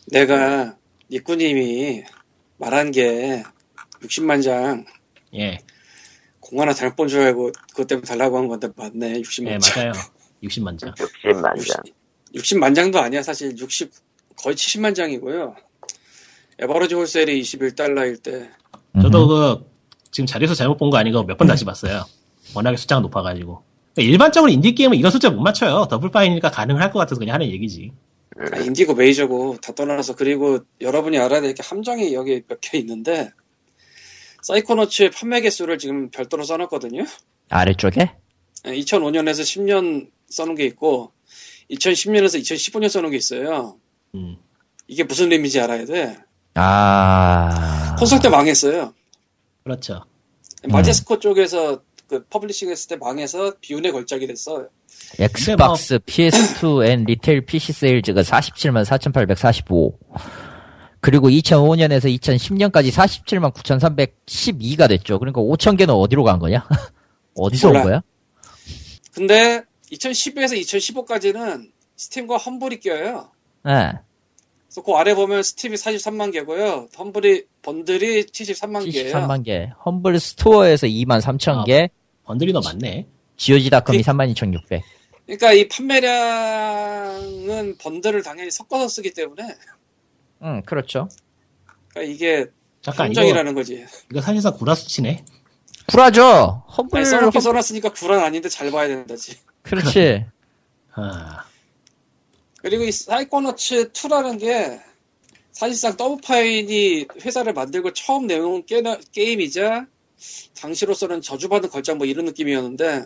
내가 0.07 0.75
니꾸님이 1.11 2.05
말한 2.57 2.89
게 2.89 3.43
60만 4.01 4.41
장 4.41 4.83
예. 5.35 5.59
공 6.39 6.59
하나 6.59 6.73
잘못 6.73 6.95
본줄 6.95 7.21
알고 7.21 7.51
그것 7.69 7.85
때문에 7.85 8.07
달라고 8.07 8.39
한 8.39 8.47
건데 8.47 8.67
맞네 8.75 9.21
60만 9.21 9.47
예, 9.47 9.59
장. 9.59 9.83
맞아요. 9.85 9.93
60만 10.43 10.77
장. 10.79 10.93
60만 10.95 11.67
장. 11.67 11.83
60, 12.33 12.57
만 12.59 12.73
장도 12.73 12.99
아니야 12.99 13.21
사실 13.23 13.57
60 13.57 13.91
거의 14.37 14.55
70만 14.55 14.95
장이고요. 14.95 15.55
에버러지 16.59 16.95
홀셀이 16.95 17.41
21달러일 17.41 18.21
때 18.23 18.49
저도 19.01 19.27
그 19.27 19.71
지금 20.11 20.25
자리에서 20.27 20.53
잘못 20.55 20.77
본 20.77 20.89
거 20.89 20.97
아니고 20.97 21.23
몇 21.23 21.37
번 21.37 21.47
다시 21.47 21.65
봤어요. 21.65 22.05
워낙에 22.55 22.77
숫자가 22.77 23.01
높아가지고. 23.01 23.63
그러니까 23.93 24.11
일반적으로 24.11 24.51
인디 24.51 24.73
게임은 24.73 24.97
이런 24.97 25.11
숫자 25.11 25.29
못 25.29 25.41
맞춰요. 25.41 25.87
더블 25.89 26.11
파인이니까 26.11 26.49
가능할 26.51 26.91
것 26.91 26.99
같아서 26.99 27.19
그냥 27.19 27.35
하는 27.35 27.47
얘기지. 27.47 27.91
아, 28.39 28.57
인디고 28.59 28.95
메이저고 28.95 29.57
다 29.61 29.73
떠나서 29.73 30.15
그리고 30.15 30.59
여러분이 30.79 31.17
알아야 31.17 31.41
될 31.41 31.53
게 31.53 31.61
함정이 31.63 32.13
여기 32.13 32.41
몇 32.47 32.59
개 32.61 32.77
있는데 32.77 33.31
사이코너츠의 34.41 35.11
판매 35.11 35.41
개수를 35.41 35.77
지금 35.77 36.09
별도로 36.09 36.43
써놨거든요. 36.43 37.05
아래쪽에? 37.49 38.11
2005년에서 38.63 39.41
10년 39.41 40.09
써놓은 40.31 40.55
게 40.55 40.65
있고 40.65 41.11
2010년에서 41.69 42.39
2015년 42.41 42.89
써놓은 42.89 43.11
게 43.11 43.17
있어요. 43.17 43.77
음. 44.15 44.37
이게 44.87 45.03
무슨 45.03 45.31
의미인지 45.31 45.59
알아야 45.59 45.85
돼. 45.85 46.17
아. 46.55 47.95
콘솔 47.99 48.19
때 48.19 48.29
망했어요. 48.29 48.93
그렇죠. 49.63 50.03
마제스코 50.67 51.19
쪽에서 51.19 51.81
그 52.07 52.25
publishing 52.29 52.69
했을 52.69 52.89
때 52.89 52.95
망해서 52.97 53.53
비운의 53.61 53.91
걸작이 53.93 54.27
됐어. 54.27 54.67
엑스박스, 55.17 55.99
PS2, 55.99 56.85
앤 56.85 57.03
리테일 57.05 57.45
PC 57.45 57.73
세일즈가 57.73 58.21
47만 58.21 58.83
4,845. 58.83 59.97
그리고 60.99 61.29
2005년에서 61.29 62.05
2010년까지 62.19 62.91
47만 62.91 63.53
9,312가 63.53 64.87
됐죠. 64.89 65.19
그러니까 65.19 65.41
5천 65.41 65.77
개는 65.77 65.93
어디로 65.93 66.23
간 66.23 66.37
거냐? 66.37 66.67
어디서 67.35 67.67
온 67.69 67.73
몰라. 67.73 67.83
거야? 67.83 68.01
근데 69.13 69.63
2012에서 69.91 70.59
2015까지는 70.61 71.69
스팀과 71.95 72.37
험블이 72.37 72.79
껴요. 72.79 73.29
예. 73.67 73.91
그래서 74.67 74.81
그 74.85 74.93
아래 74.93 75.13
보면 75.13 75.43
스팀이 75.43 75.75
43만 75.75 76.31
개고요. 76.31 76.87
험블이 76.97 77.43
번들이 77.61 78.23
73만 78.25 78.91
개예요. 78.91 79.13
73만 79.13 79.43
개. 79.45 79.69
험블 79.85 80.19
스토어에서 80.19 80.87
2만 80.87 81.21
3천 81.21 81.59
아. 81.59 81.63
개. 81.65 81.89
번들이 82.23 82.53
더 82.53 82.61
많네. 82.61 83.07
지오지닷컴이 83.37 83.99
그- 83.99 84.03
32,600. 84.03 84.81
그러니까 85.25 85.53
이 85.53 85.67
판매량은 85.67 87.77
번들을 87.77 88.23
당연히 88.23 88.49
섞어서 88.51 88.87
쓰기 88.87 89.13
때문에 89.13 89.43
응, 90.43 90.61
그렇죠. 90.65 91.07
그러니까 91.89 92.13
이게 92.13 92.47
잠깐 92.81 93.07
함정이라는 93.07 93.53
거지. 93.53 93.85
이거 94.11 94.21
사실상 94.21 94.55
구라수치네. 94.57 95.23
쿨하죠? 95.91 96.63
험블. 96.77 96.99
아니, 96.99 97.05
써놓고 97.09 97.39
써놨으니까 97.39 97.93
구란 97.93 98.19
아닌데 98.23 98.49
잘 98.49 98.71
봐야 98.71 98.87
된다지. 98.87 99.37
그렇지. 99.63 100.25
아, 100.93 101.45
그리고 102.61 102.83
이 102.83 102.91
사이코너츠 102.91 103.91
2라는 103.91 104.39
게 104.39 104.79
사실상 105.51 105.95
더블파인이 105.97 107.07
회사를 107.23 107.53
만들고 107.53 107.93
처음 107.93 108.27
내놓은 108.27 108.65
게, 108.65 108.81
게임이자 109.11 109.85
당시로서는 110.59 111.21
저주받은 111.21 111.69
걸작 111.69 111.97
뭐 111.97 112.05
이런 112.05 112.25
느낌이었는데 112.25 113.05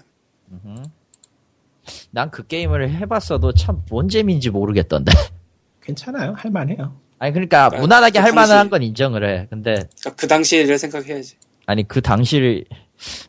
난 2.12 2.32
그 2.32 2.46
게임을 2.48 2.90
해봤어도 2.92 3.54
참 3.54 3.86
뭔 3.88 4.10
재미인지 4.10 4.50
모르겠던데. 4.50 5.12
괜찮아요. 5.82 6.34
할만해요. 6.38 7.00
아니, 7.20 7.32
그러니까, 7.32 7.70
그 7.70 7.76
무난하게 7.78 8.20
할 8.20 8.32
당시- 8.32 8.50
만한 8.50 8.70
건 8.70 8.82
인정을 8.84 9.24
해. 9.28 9.48
근데, 9.50 9.76
그러니까 9.76 10.16
그 10.16 10.28
당시를 10.28 10.78
생각해야지. 10.80 11.36
아니, 11.68 11.88
그 11.88 12.02
당시 12.02 12.66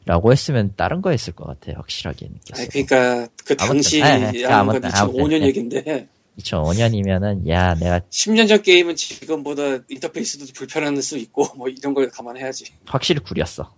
라고 0.04 0.32
했으면 0.32 0.72
다른 0.76 1.02
거 1.02 1.10
했을 1.10 1.32
것 1.34 1.46
같아. 1.46 1.72
확실하게 1.76 2.28
느꼈어. 2.28 2.62
아니, 2.62 2.68
그러니까 2.68 3.28
그. 3.44 3.56
건 3.56 3.68
아무튼, 3.70 4.00
2005년 4.00 4.92
아무튼, 4.92 5.42
예. 5.42 5.46
얘긴데 5.46 6.08
2005년이면은, 6.38 7.48
야, 7.48 7.74
내가 7.74 8.00
10년 8.10 8.48
전 8.48 8.62
게임은 8.62 8.96
지금보다 8.96 9.78
인터페이스도 9.88 10.52
불편할 10.54 11.00
수 11.02 11.16
있고 11.18 11.48
뭐 11.56 11.68
이런 11.68 11.94
걸 11.94 12.10
감안해야지. 12.10 12.66
확실히 12.86 13.20
구렸어. 13.20 13.72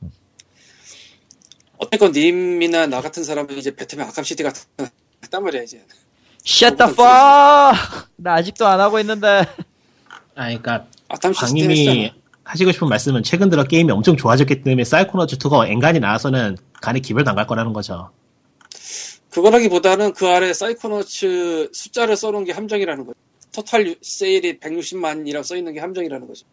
어쨌건 1.78 2.12
님이나 2.12 2.86
나 2.86 3.00
같은 3.00 3.22
사람은 3.22 3.56
이제 3.56 3.74
배트맨 3.74 4.06
아캄 4.06 4.24
시티 4.24 4.42
같은 4.42 4.64
거 4.76 4.88
했단 5.22 5.42
말이야 5.42 5.62
이제. 5.62 5.80
Shut 6.44 6.76
the 6.76 6.90
fuck! 6.92 8.08
나 8.16 8.34
아직도 8.34 8.66
안 8.66 8.80
하고 8.80 8.98
있는데. 9.00 9.44
아, 10.34 10.46
그러니까 10.46 10.86
아캄 11.08 11.32
시티 11.32 11.46
광님이 11.46 11.88
했잖아. 11.88 12.18
하시고 12.48 12.72
싶은 12.72 12.88
말씀은 12.88 13.22
최근 13.24 13.50
들어 13.50 13.62
게임이 13.64 13.92
엄청 13.92 14.16
좋아졌기 14.16 14.62
때문에 14.62 14.82
사이코너츠 14.84 15.36
2가 15.36 15.68
앵간히 15.68 16.00
나와서는 16.00 16.56
간에 16.80 16.98
기별도 17.00 17.28
안 17.30 17.36
갈 17.36 17.46
거라는 17.46 17.74
거죠. 17.74 18.10
그거라기보다는 19.30 20.14
그 20.14 20.26
아래 20.28 20.52
사이코너츠 20.54 21.70
숫자를 21.74 22.16
써놓은 22.16 22.44
게 22.44 22.52
함정이라는 22.52 23.04
거죠. 23.04 23.18
total 23.52 23.86
u- 23.86 23.94
sale이 24.00 24.58
160만이라고 24.60 25.42
써있는 25.44 25.74
게 25.74 25.80
함정이라는 25.80 26.26
거죠. 26.26 26.46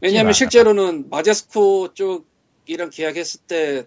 왜냐하면 0.00 0.32
실제로는 0.34 1.10
마제스코 1.10 1.94
쪽이랑 1.94 2.90
계약했을 2.92 3.40
때 3.48 3.86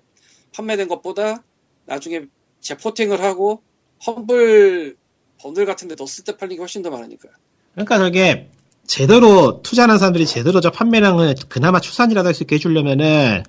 판매된 0.54 0.90
것보다 0.90 1.44
나중에 1.86 2.24
재porting을 2.60 3.22
하고 3.22 3.62
험블 4.06 4.98
번들 5.42 5.66
같은 5.66 5.88
데 5.88 5.96
넣었을 5.98 6.26
때 6.26 6.36
팔린 6.36 6.58
게 6.58 6.60
훨씬 6.60 6.82
더 6.82 6.90
많으니까. 6.90 7.30
그러니까 7.74 7.98
저게 8.00 8.50
제대로 8.88 9.62
투자하는 9.62 9.98
사람들이 9.98 10.26
제대로 10.26 10.60
저 10.62 10.72
판매량을 10.72 11.36
그나마 11.48 11.80
추산이라도 11.80 12.28
할 12.28 12.34
수 12.34 12.44
있게 12.44 12.56
해주려면은 12.56 13.44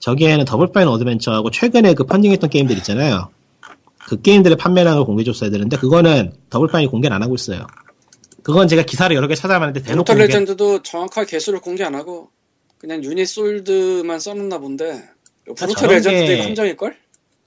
저기에는 0.00 0.44
더블파인 0.46 0.88
어드벤처하고 0.88 1.50
최근에 1.50 1.94
그 1.94 2.04
펀딩했던 2.04 2.48
게임들 2.48 2.76
있잖아요. 2.78 3.28
그 4.06 4.20
게임들의 4.22 4.56
판매량을 4.56 5.04
공개해줬어야 5.04 5.50
되는데 5.50 5.76
그거는 5.76 6.32
더블파인이 6.48 6.90
공개를 6.90 7.14
안 7.14 7.22
하고 7.22 7.34
있어요. 7.34 7.66
그건 8.42 8.68
제가 8.68 8.82
기사를 8.82 9.14
여러 9.14 9.28
개 9.28 9.34
찾아봤는데 9.34 9.82
대놓고 9.82 10.04
total 10.04 10.16
공개, 10.16 10.26
레전드도 10.28 10.82
정확하게 10.82 11.26
개수를 11.30 11.60
공개 11.60 11.84
안 11.84 11.94
하고 11.94 12.30
그냥 12.78 13.04
unit 13.04 13.26
sold만 13.26 14.18
써놨나 14.18 14.58
본데 14.58 15.02
게- 16.26 16.34
이거 16.34 16.42
함정일걸? 16.44 16.96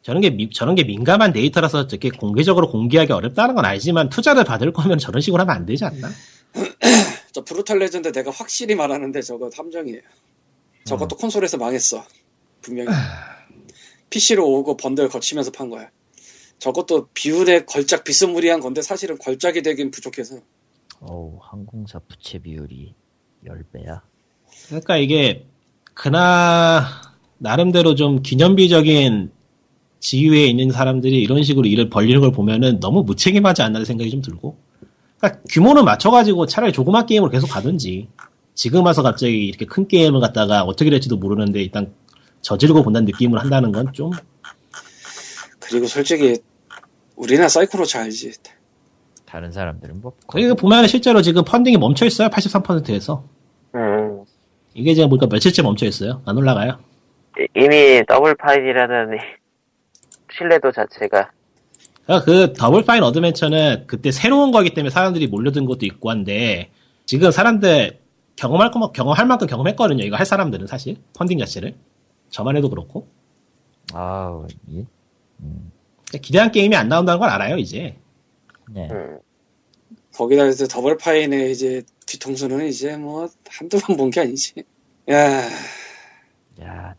저런 0.03 0.21
게 0.21 0.29
미- 0.29 0.51
저런 0.51 0.75
게 0.75 0.83
민감한 0.83 1.33
데이터라서 1.33 1.87
저렇게 1.87 2.09
공개적으로 2.11 2.69
공개하기 2.69 3.11
어렵다는 3.11 3.55
건 3.55 3.65
알지만 3.65 4.09
투자를 4.09 4.43
받을 4.43 4.71
거면 4.71 4.99
저런 4.99 5.21
식으로 5.21 5.41
하면 5.41 5.55
안 5.55 5.65
되지 5.65 5.85
않나? 5.85 6.09
저 7.33 7.43
브루탈 7.43 7.79
레전드 7.79 8.11
내가 8.11 8.29
확실히 8.31 8.75
말하는데 8.75 9.21
저거 9.23 9.49
함정이에요. 9.53 10.01
저것도 10.85 11.17
콘솔에서 11.17 11.57
망했어. 11.57 12.05
분명히. 12.61 12.89
PC로 14.11 14.47
오고 14.47 14.77
번들 14.77 15.09
거치면서 15.09 15.51
판 15.51 15.69
거야. 15.69 15.89
저것도 16.59 17.07
비운의 17.15 17.65
걸작 17.65 18.03
비스무리한 18.03 18.59
건데 18.59 18.83
사실은 18.83 19.17
걸작이 19.17 19.63
되긴 19.63 19.89
부족해서. 19.89 20.37
어우, 21.01 21.39
항공사 21.41 21.99
부채 22.07 22.37
비율이 22.37 22.93
10배야. 23.45 24.01
그러니까 24.67 24.97
이게 24.97 25.47
그나 25.95 26.85
나름대로 27.39 27.95
좀 27.95 28.21
기념비적인 28.21 29.31
지위에 29.99 30.45
있는 30.45 30.71
사람들이 30.71 31.19
이런 31.19 31.41
식으로 31.41 31.65
일을 31.67 31.89
벌리는 31.89 32.21
걸 32.21 32.31
보면은 32.31 32.79
너무 32.79 33.03
무책임하지 33.03 33.63
않나 33.63 33.83
생각이 33.83 34.11
좀 34.11 34.21
들고. 34.21 34.55
그러니까 35.23 35.41
규모는 35.49 35.85
맞춰가지고 35.85 36.47
차라리 36.47 36.73
조그만 36.73 37.05
게임으로 37.05 37.31
계속 37.31 37.47
가든지. 37.47 38.09
지금 38.55 38.85
와서 38.85 39.01
갑자기 39.01 39.47
이렇게 39.47 39.65
큰 39.65 39.87
게임을 39.87 40.19
갖다가 40.19 40.63
어떻게 40.63 40.89
될지도 40.89 41.15
모르는데 41.17 41.61
일단 41.61 41.93
저지르고 42.41 42.83
본다는 42.83 43.05
느낌을 43.05 43.39
한다는 43.39 43.71
건 43.71 43.91
좀 43.93 44.11
그리고 45.61 45.87
솔직히 45.87 46.35
우리나 47.15 47.47
사이코로치 47.47 47.97
알지. 47.97 48.33
다른 49.25 49.51
사람들은 49.51 50.01
뭐. 50.01 50.11
거기 50.27 50.47
보면 50.53 50.87
실제로 50.87 51.21
지금 51.21 51.43
펀딩이 51.45 51.77
멈춰 51.77 52.05
있어요. 52.05 52.27
83%에서. 52.27 53.23
음, 53.75 54.23
이게 54.73 54.93
지금 54.93 55.09
보니까 55.09 55.27
며칠째 55.27 55.61
멈춰 55.63 55.85
있어요. 55.87 56.21
안 56.25 56.37
올라가요. 56.37 56.77
이- 57.39 57.47
이미 57.55 58.03
더블 58.07 58.35
파인이라는 58.35 59.15
이 59.17 59.19
신뢰도 60.37 60.71
자체가 60.73 61.31
그러니까 62.05 62.25
그 62.25 62.53
더블 62.53 62.83
파인 62.85 63.03
어드벤처는 63.03 63.85
그때 63.87 64.11
새로운 64.11 64.51
거기 64.51 64.73
때문에 64.73 64.89
사람들이 64.91 65.27
몰려든 65.27 65.65
것도 65.65 65.85
있고 65.85 66.09
한데 66.09 66.71
지금 67.05 67.31
사람들 67.31 67.99
경험할 68.35 68.71
거 68.71 68.91
경험할 68.91 69.25
만큼 69.27 69.47
경험했거든요. 69.47 70.03
이거 70.03 70.15
할 70.17 70.25
사람들은 70.25 70.67
사실 70.67 70.97
펀딩 71.15 71.37
자체를 71.39 71.75
저만 72.29 72.57
해도 72.57 72.69
그렇고 72.69 73.07
아우, 73.93 74.47
이, 74.67 74.85
그러니까 76.07 76.17
기대한 76.21 76.51
게임이 76.51 76.75
안 76.75 76.89
나온다는 76.89 77.19
걸 77.19 77.29
알아요 77.29 77.57
이제. 77.57 77.97
네. 78.71 78.87
음, 78.91 79.19
거기다 80.15 80.47
이제 80.47 80.67
더블 80.67 80.97
파인의 80.97 81.51
이제 81.51 81.83
뒤통수는 82.07 82.67
이제 82.67 82.97
뭐 82.97 83.29
한두 83.49 83.79
번 83.79 83.97
본 83.97 84.09
게 84.11 84.21
아니지. 84.21 84.53
야, 85.11 85.43
야. 86.61 86.95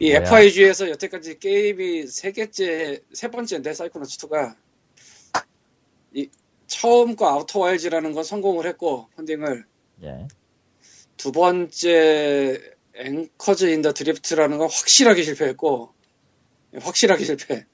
이 0.00 0.10
뭐야. 0.10 0.22
FIG에서 0.22 0.88
여태까지 0.90 1.38
게임이 1.38 2.06
세 2.06 2.32
개째, 2.32 3.00
세 3.12 3.28
번째인데 3.28 3.74
사이코노츠 3.74 4.18
2가 4.18 4.56
이 6.14 6.28
처음 6.66 7.16
거 7.16 7.28
아우터 7.28 7.58
와일즈라는 7.60 8.12
건 8.12 8.24
성공을 8.24 8.66
했고 8.66 9.08
펀딩을 9.16 9.64
예. 10.02 10.28
두 11.16 11.32
번째 11.32 12.60
앵커즈 12.96 13.66
인 13.66 13.82
더 13.82 13.92
드리프트라는 13.92 14.58
건 14.58 14.68
확실하게 14.70 15.22
실패했고 15.22 15.92
확실하게 16.80 17.24
실패. 17.24 17.66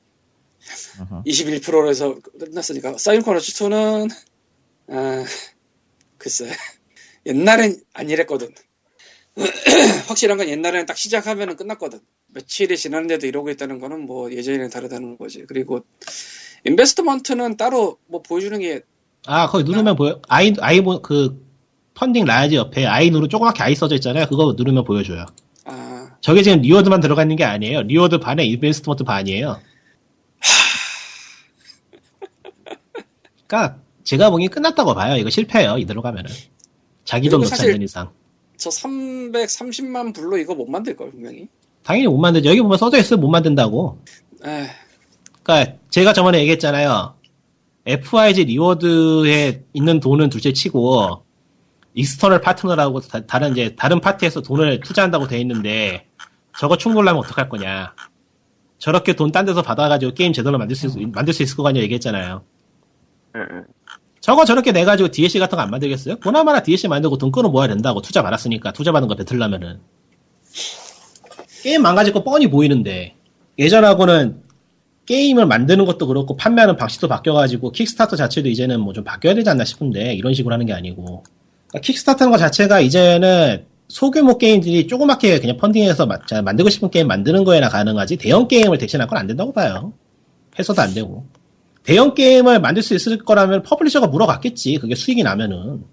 21%로 1.27 1.89
해서 1.89 2.19
끝났으니까 2.39 2.99
사이코노츠 2.99 3.53
2는 3.55 4.11
아, 4.89 5.24
글쎄 6.19 6.51
옛날엔 7.27 7.82
안 7.93 8.11
이랬거든. 8.11 8.55
확실한 10.09 10.36
건 10.39 10.48
옛날에는 10.48 10.86
딱 10.86 10.97
시작하면은 10.97 11.57
끝났거든. 11.57 12.01
며칠이 12.35 12.77
지났는데도 12.77 13.27
이러고 13.27 13.51
있다는 13.51 13.78
거는 13.81 14.01
뭐 14.07 14.31
예전이랑 14.32 14.70
다르다는 14.70 15.16
거지. 15.19 15.44
그리고 15.48 15.85
investment는 16.64 17.56
따로 17.57 17.98
뭐 18.07 18.23
보여주는 18.23 18.59
게 18.61 18.82
아 19.27 19.47
거기 19.48 19.65
누르면 19.65 19.97
보여 19.97 20.19
아이 20.28 20.55
아이 20.61 20.81
보- 20.81 21.02
그 21.02 21.44
funding 21.93 22.24
raise 22.24 22.55
옆에 22.55 22.86
i 22.86 23.10
누르 23.11 23.28
조그맣게 23.28 23.62
i 23.62 23.74
써져 23.74 23.94
있잖아요. 23.97 24.27
그거 24.27 24.55
누르면 24.57 24.85
보여줘요. 24.85 25.27
아, 25.66 26.16
저게 26.23 26.43
지금 26.43 26.62
reward만 26.62 27.01
들어가 27.01 27.20
있는 27.23 27.36
게 27.36 27.44
아니에요. 27.44 27.82
reward 27.82 28.18
반에 28.20 28.44
investment 28.47 29.05
반이에요. 29.05 29.61
그러니까 33.47 33.78
제가 34.05 34.31
보기엔 34.31 34.51
끝났다고 34.51 34.94
봐요. 34.94 35.16
이거 35.16 35.28
실패예요. 35.28 35.77
이대로 35.78 36.01
가면은 36.02 36.31
자기 37.05 37.28
돈 37.28 37.40
그리고 37.40 37.51
넣지 37.51 37.51
사실- 37.57 37.70
않는 37.74 37.82
이상. 37.82 38.11
저 38.61 38.70
330만 38.70 40.15
불로 40.15 40.37
이거 40.39 40.55
못 40.55 40.66
만들 40.69 40.95
걸 40.97 41.11
분명히. 41.11 41.49
당연히 41.82 42.09
못 42.09 42.19
만들죠. 42.19 42.51
여기 42.51 42.61
보면 42.61 42.77
써져 42.78 42.99
있어요. 42.99 43.19
못 43.19 43.28
만든다고. 43.28 43.99
에, 44.45 44.66
그러니까 45.43 45.77
제가 45.89 46.12
저번에 46.12 46.39
얘기했잖아요. 46.41 47.15
FIG 47.87 48.45
reward에 48.44 49.64
있는 49.73 49.99
돈은 50.01 50.28
둘째 50.28 50.53
치고 50.53 51.23
external 51.94 52.40
partner라고 52.43 53.01
다, 53.01 53.39
른 53.39 53.53
이제 53.53 53.74
다른 53.74 54.01
파티에서 54.01 54.43
돈을 54.43 54.81
투자한다고 54.81 55.27
돼 55.27 55.41
있는데 55.41 56.07
저거 56.59 56.77
충돌하면 56.77 57.23
어떡할 57.24 57.49
거냐. 57.49 57.95
저렇게 58.78 59.15
돈 59.15 59.32
딴 59.32 59.45
데서 59.47 59.62
받아가지고 59.62 60.12
게임 60.15 60.32
제대로 60.32 60.59
만들 60.59 60.77
수, 60.77 60.87
있- 60.87 61.11
만들 61.12 61.32
수 61.32 61.43
있을 61.43 61.57
거 61.57 61.66
아니야 61.66 61.82
얘기했잖아요. 61.82 62.43
저거 64.20 64.44
저렇게 64.44 64.72
내 64.72 64.84
가지고 64.84 65.09
DLC 65.10 65.38
같은 65.38 65.56
거 65.56 65.62
안 65.62 65.70
만들겠어요? 65.70 66.16
보나마나 66.16 66.62
DLC 66.62 66.88
만들고 66.88 67.16
돈 67.18 67.30
끌어 67.32 67.48
모아야 67.48 67.68
된다고 67.68 68.01
투자 68.02 68.22
받았으니까 68.22 68.72
투자 68.72 68.92
받은 68.92 69.09
거 69.09 69.14
뱉으려면은 69.16 69.80
게임 71.62 71.82
망가질 71.82 72.12
거 72.12 72.22
뻔히 72.22 72.48
보이는데 72.48 73.14
예전하고는 73.59 74.42
게임을 75.06 75.47
만드는 75.47 75.84
것도 75.86 76.06
그렇고 76.06 76.36
판매하는 76.36 76.76
방식도 76.76 77.09
바뀌어가지고 77.09 77.72
킥스타터 77.72 78.16
자체도 78.16 78.48
이제는 78.48 78.80
뭐 78.80 78.92
좀 78.92 79.05
바뀌어야 79.05 79.34
되지 79.34 79.48
않나 79.51 79.64
싶은데 79.64 80.14
이런 80.14 80.34
식으로 80.34 80.52
하는 80.52 80.66
게 80.66 80.72
아니고 80.72 81.24
그러니까 81.68 81.80
킥스타터는 81.82 82.30
것 82.30 82.38
자체가 82.38 82.80
이제는 82.80 83.66
소규모 83.88 84.38
게임들이 84.38 84.86
조그맣게 84.86 85.40
그냥 85.40 85.56
펀딩해서 85.56 86.06
만들고 86.44 86.70
싶은 86.70 86.90
게임 86.90 87.09
만드는 87.09 87.42
거에나 87.44 87.68
가능하지 87.68 88.18
대형 88.18 88.47
게임을 88.47 88.78
대신할 88.78 89.09
건 89.09 89.18
안 89.18 89.26
된다고 89.26 89.52
봐요. 89.52 89.92
해서도 90.59 90.80
안 90.80 90.94
되고 90.94 91.26
대형 91.85 92.15
게임을 92.15 92.61
만들 92.61 92.82
수 92.82 92.94
있을 92.94 93.19
거라면 93.19 93.62
publisher가 93.62 94.06
물어갔겠지. 94.09 94.78
그게 94.78 94.94
수익이 94.94 95.23
나면은. 95.23 95.85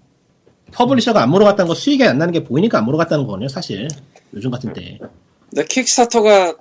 publisher가 0.72 1.22
안 1.22 1.30
물어갔다는 1.30 1.68
거 1.68 1.74
수익이 1.74 2.04
안 2.04 2.18
나는 2.18 2.32
게 2.32 2.44
보이니까 2.44 2.78
안 2.78 2.84
물어갔다는 2.84 3.24
거거든요, 3.24 3.48
사실. 3.48 3.88
요즘 4.34 4.50
같은 4.50 4.72
때. 4.72 4.98
근데 5.48 5.64
킥스타터가 5.64 6.56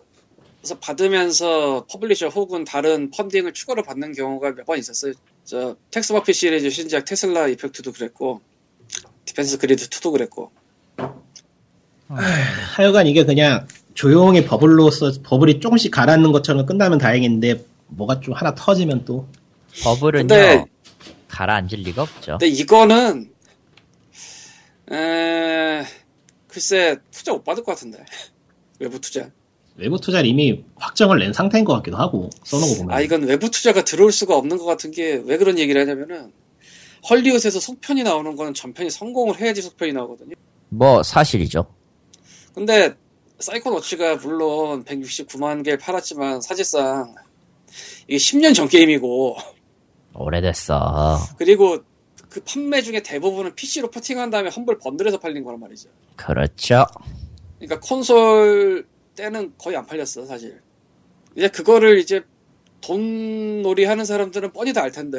그래서 0.61 0.79
받으면서 0.79 1.85
publisher 1.91 2.29
혹은 2.29 2.63
다른 2.63 3.11
펀딩을 3.11 3.53
추가로 3.53 3.83
받는 3.83 4.13
경우가 4.13 4.51
몇 4.53 4.65
번 4.65 4.79
있었어요. 4.79 5.13
저 5.43 5.75
텍스 5.91 6.14
머피 6.14 6.33
시리즈 6.33 6.69
신작 6.69 7.05
테슬라 7.05 7.47
이펙트도 7.47 7.93
그랬고 7.93 8.41
디펜스 9.25 9.59
그리드 9.59 9.87
2도 9.89 10.11
그랬고 10.11 10.51
하여간 12.75 13.07
이게 13.07 13.23
그냥 13.23 13.67
조용히 13.93 14.45
버블로서 14.45 15.21
버블이 15.23 15.59
조금씩 15.59 15.91
가라앉는 15.91 16.31
것처럼 16.31 16.65
끝나면 16.65 16.97
다행인데 16.97 17.63
뭐가 17.87 18.19
좀 18.19 18.33
하나 18.33 18.53
터지면 18.55 19.05
또 19.05 19.27
버블은요, 19.83 20.27
근데- 20.27 20.65
가라앉을 21.27 21.79
리가 21.79 22.01
없죠. 22.03 22.31
근데 22.39 22.47
이거는 22.47 23.31
에... 24.91 25.83
글쎄 26.47 26.97
투자 27.11 27.33
못 27.33 27.43
받을 27.43 27.63
것 27.63 27.73
같은데 27.73 28.03
외부 28.79 28.99
투자 28.99 29.29
외부 29.75 29.99
투자를 29.99 30.27
이미 30.27 30.63
확정을 30.75 31.19
낸 31.19 31.33
상태인 31.33 31.65
것 31.65 31.73
같기도 31.73 31.97
하고 31.97 32.29
써놓고 32.43 32.77
보면 32.77 32.95
아 32.95 33.01
이건 33.01 33.23
외부 33.23 33.51
투자가 33.51 33.83
들어올 33.83 34.11
수가 34.11 34.35
없는 34.35 34.57
것 34.57 34.65
같은 34.65 34.91
게 34.91 35.21
왜 35.25 35.37
그런 35.37 35.59
얘기를 35.59 35.79
하냐면은 35.81 36.31
헐리우드에서 37.09 37.59
속편이 37.59 38.03
나오는 38.03 38.35
거는 38.35 38.53
전편이 38.55 38.89
성공을 38.89 39.39
해야지 39.39 39.61
속편이 39.61 39.93
나오거든요 39.93 40.35
뭐, 40.69 41.01
사실이죠. 41.03 41.67
근데 42.53 42.95
사이코노치가 43.39 44.15
물론 44.15 44.83
169만 44.83 45.63
개를 45.63 45.77
팔았지만 45.77 46.41
사실상 46.41 47.13
이게 48.07 48.17
10년 48.17 48.53
전 48.55 48.67
게임이고 48.67 49.37
오래됐어. 50.13 51.19
그리고 51.37 51.79
그 52.29 52.41
판매 52.41 52.81
중에 52.81 53.01
대부분은 53.03 53.55
PC로 53.55 53.89
포팅한 53.91 54.29
다음에 54.29 54.49
험블 54.49 54.79
번들에서 54.79 55.19
팔린 55.19 55.43
거란 55.43 55.59
말이죠. 55.59 55.89
그렇죠. 56.15 56.85
그러니까 57.59 57.79
콘솔 57.79 58.87
때는 59.15 59.53
거의 59.57 59.77
안 59.77 59.85
팔렸어 59.85 60.25
사실. 60.25 60.61
이제 61.35 61.47
그거를 61.49 61.99
이제 61.99 62.23
돈 62.81 63.61
놀이 63.61 63.85
하는 63.85 64.05
사람들은 64.05 64.53
뻔히 64.53 64.73
다 64.73 64.81
알 64.81 64.91
텐데 64.91 65.17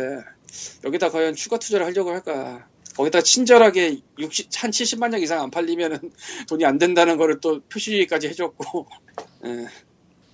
여기다 0.84 1.10
과연 1.10 1.34
추가 1.34 1.58
투자를 1.58 1.86
하려고 1.86 2.10
할까? 2.10 2.66
거기다 2.96 3.20
친절하게 3.20 4.00
60, 4.18 4.48
한 4.62 4.70
70만 4.70 5.10
장 5.12 5.20
이상 5.20 5.40
안 5.42 5.50
팔리면은 5.50 5.98
돈이 6.48 6.64
안 6.64 6.78
된다는 6.78 7.16
거를 7.16 7.40
또 7.40 7.60
표시까지 7.68 8.28
해줬고. 8.28 8.86
예. 9.46 9.66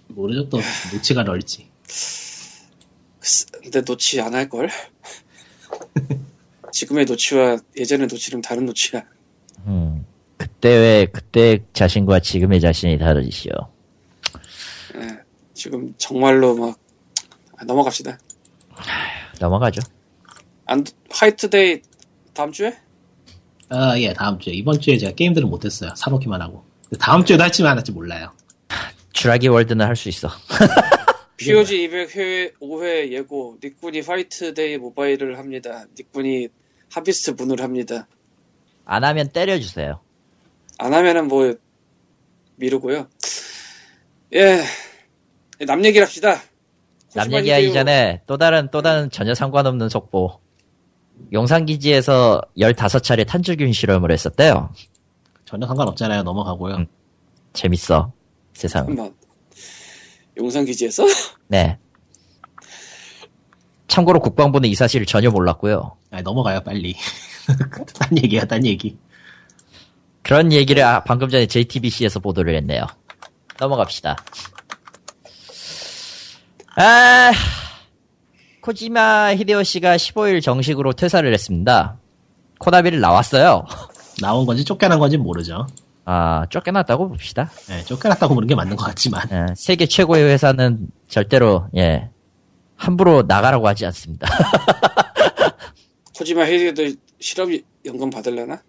모르죠 0.08 0.48
또 0.48 0.60
노치가 0.92 1.22
넓지 1.24 1.68
근데 3.62 3.80
노치 3.82 4.20
안 4.20 4.34
할걸? 4.34 4.68
지금의 6.72 7.04
노치와 7.06 7.58
예전의 7.76 8.08
노치는 8.08 8.42
다른 8.42 8.66
노치야. 8.66 9.02
음. 9.66 10.04
그때 10.36 10.68
왜, 10.68 11.06
그때 11.06 11.64
자신과 11.72 12.20
지금의 12.20 12.60
자신이 12.60 12.98
다르시오. 12.98 13.52
예. 14.96 15.08
지금 15.54 15.94
정말로 15.96 16.54
막 16.56 16.78
아, 17.56 17.64
넘어갑시다. 17.64 18.18
넘어가죠. 19.40 19.80
안 20.66 20.84
화이트데이 21.10 21.80
다음 22.34 22.50
주에? 22.52 22.76
아, 23.68 23.98
예, 23.98 24.12
다음 24.12 24.38
주에. 24.38 24.52
이번 24.54 24.80
주에 24.80 24.98
제가 24.98 25.12
게임들을 25.14 25.46
못했어요. 25.48 25.94
사놓기만 25.96 26.42
하고. 26.42 26.64
다음 26.98 27.24
주에도 27.24 27.42
할지 27.42 27.62
안 27.62 27.76
할지 27.76 27.92
몰라요. 27.92 28.32
주라기 29.12 29.48
월드는 29.48 29.86
할 29.86 29.94
수 29.96 30.08
있어. 30.08 30.28
POG 31.36 31.84
200 31.84 32.16
회회 32.16 32.50
5회 32.60 33.10
예고 33.10 33.58
닉군이 33.62 34.00
화이트데이 34.00 34.78
모바일을 34.78 35.38
합니다. 35.38 35.84
닉군이 35.98 36.48
하비스트 36.92 37.32
문을 37.32 37.60
합니다. 37.60 38.06
안 38.84 39.04
하면 39.04 39.28
때려주세요. 39.30 40.00
안 40.78 40.94
하면은 40.94 41.28
뭐 41.28 41.54
미루고요. 42.56 43.08
예, 44.34 44.62
남 45.66 45.84
얘기를 45.84 46.06
합시다. 46.06 46.40
남 47.14 47.32
얘기하기. 47.32 47.72
전에 47.72 48.22
또 48.26 48.36
다른 48.36 48.68
또 48.70 48.82
다른 48.82 49.10
전혀 49.10 49.34
상관없는 49.34 49.88
속보. 49.88 50.40
용산기지에서 51.32 52.42
15차례 52.58 53.26
탄주균 53.26 53.72
실험을 53.72 54.10
했었대요. 54.10 54.72
전혀 55.44 55.66
상관없잖아요. 55.66 56.22
넘어가고요. 56.24 56.74
음. 56.76 56.86
재밌어. 57.52 58.12
세상은. 58.52 59.14
용산 60.36 60.64
기지에서? 60.64 61.04
네. 61.48 61.78
참고로 63.88 64.20
국방부는 64.20 64.68
이 64.68 64.74
사실을 64.74 65.06
전혀 65.06 65.30
몰랐고요. 65.30 65.96
아, 66.10 66.22
넘어가요, 66.22 66.60
빨리. 66.62 66.96
딴 67.98 68.16
얘기야, 68.18 68.44
딴 68.44 68.64
얘기. 68.66 68.98
그런 70.22 70.52
얘기를 70.52 70.82
아- 70.82 71.04
방금 71.04 71.28
전에 71.28 71.46
JTBC에서 71.46 72.18
보도를 72.18 72.54
했네요. 72.56 72.86
넘어갑시다. 73.60 74.16
아, 76.76 77.32
코지마 78.62 79.34
히데오 79.36 79.62
씨가 79.62 79.96
15일 79.96 80.42
정식으로 80.42 80.92
퇴사를 80.94 81.30
했습니다. 81.32 81.98
코나비를 82.58 83.00
나왔어요. 83.00 83.64
나온 84.20 84.46
건지 84.46 84.64
쫓겨난 84.64 84.98
건지 84.98 85.16
모르죠. 85.16 85.66
아, 86.06 86.46
쫓겨났다고 86.50 87.08
봅시다. 87.08 87.50
예, 87.70 87.82
쫓겨났다고 87.84 88.34
보는 88.34 88.46
게 88.46 88.54
맞는 88.54 88.76
것 88.76 88.84
같지만. 88.84 89.22
예, 89.32 89.46
세계 89.56 89.86
최고의 89.86 90.24
회사는 90.30 90.88
절대로, 91.08 91.68
예, 91.76 92.10
함부로 92.76 93.22
나가라고 93.22 93.66
하지 93.68 93.86
않습니다. 93.86 94.28
코지마 96.16 96.42
헤이도 96.42 96.94
실업 97.20 97.48
연금 97.84 98.10
받을려나? 98.10 98.62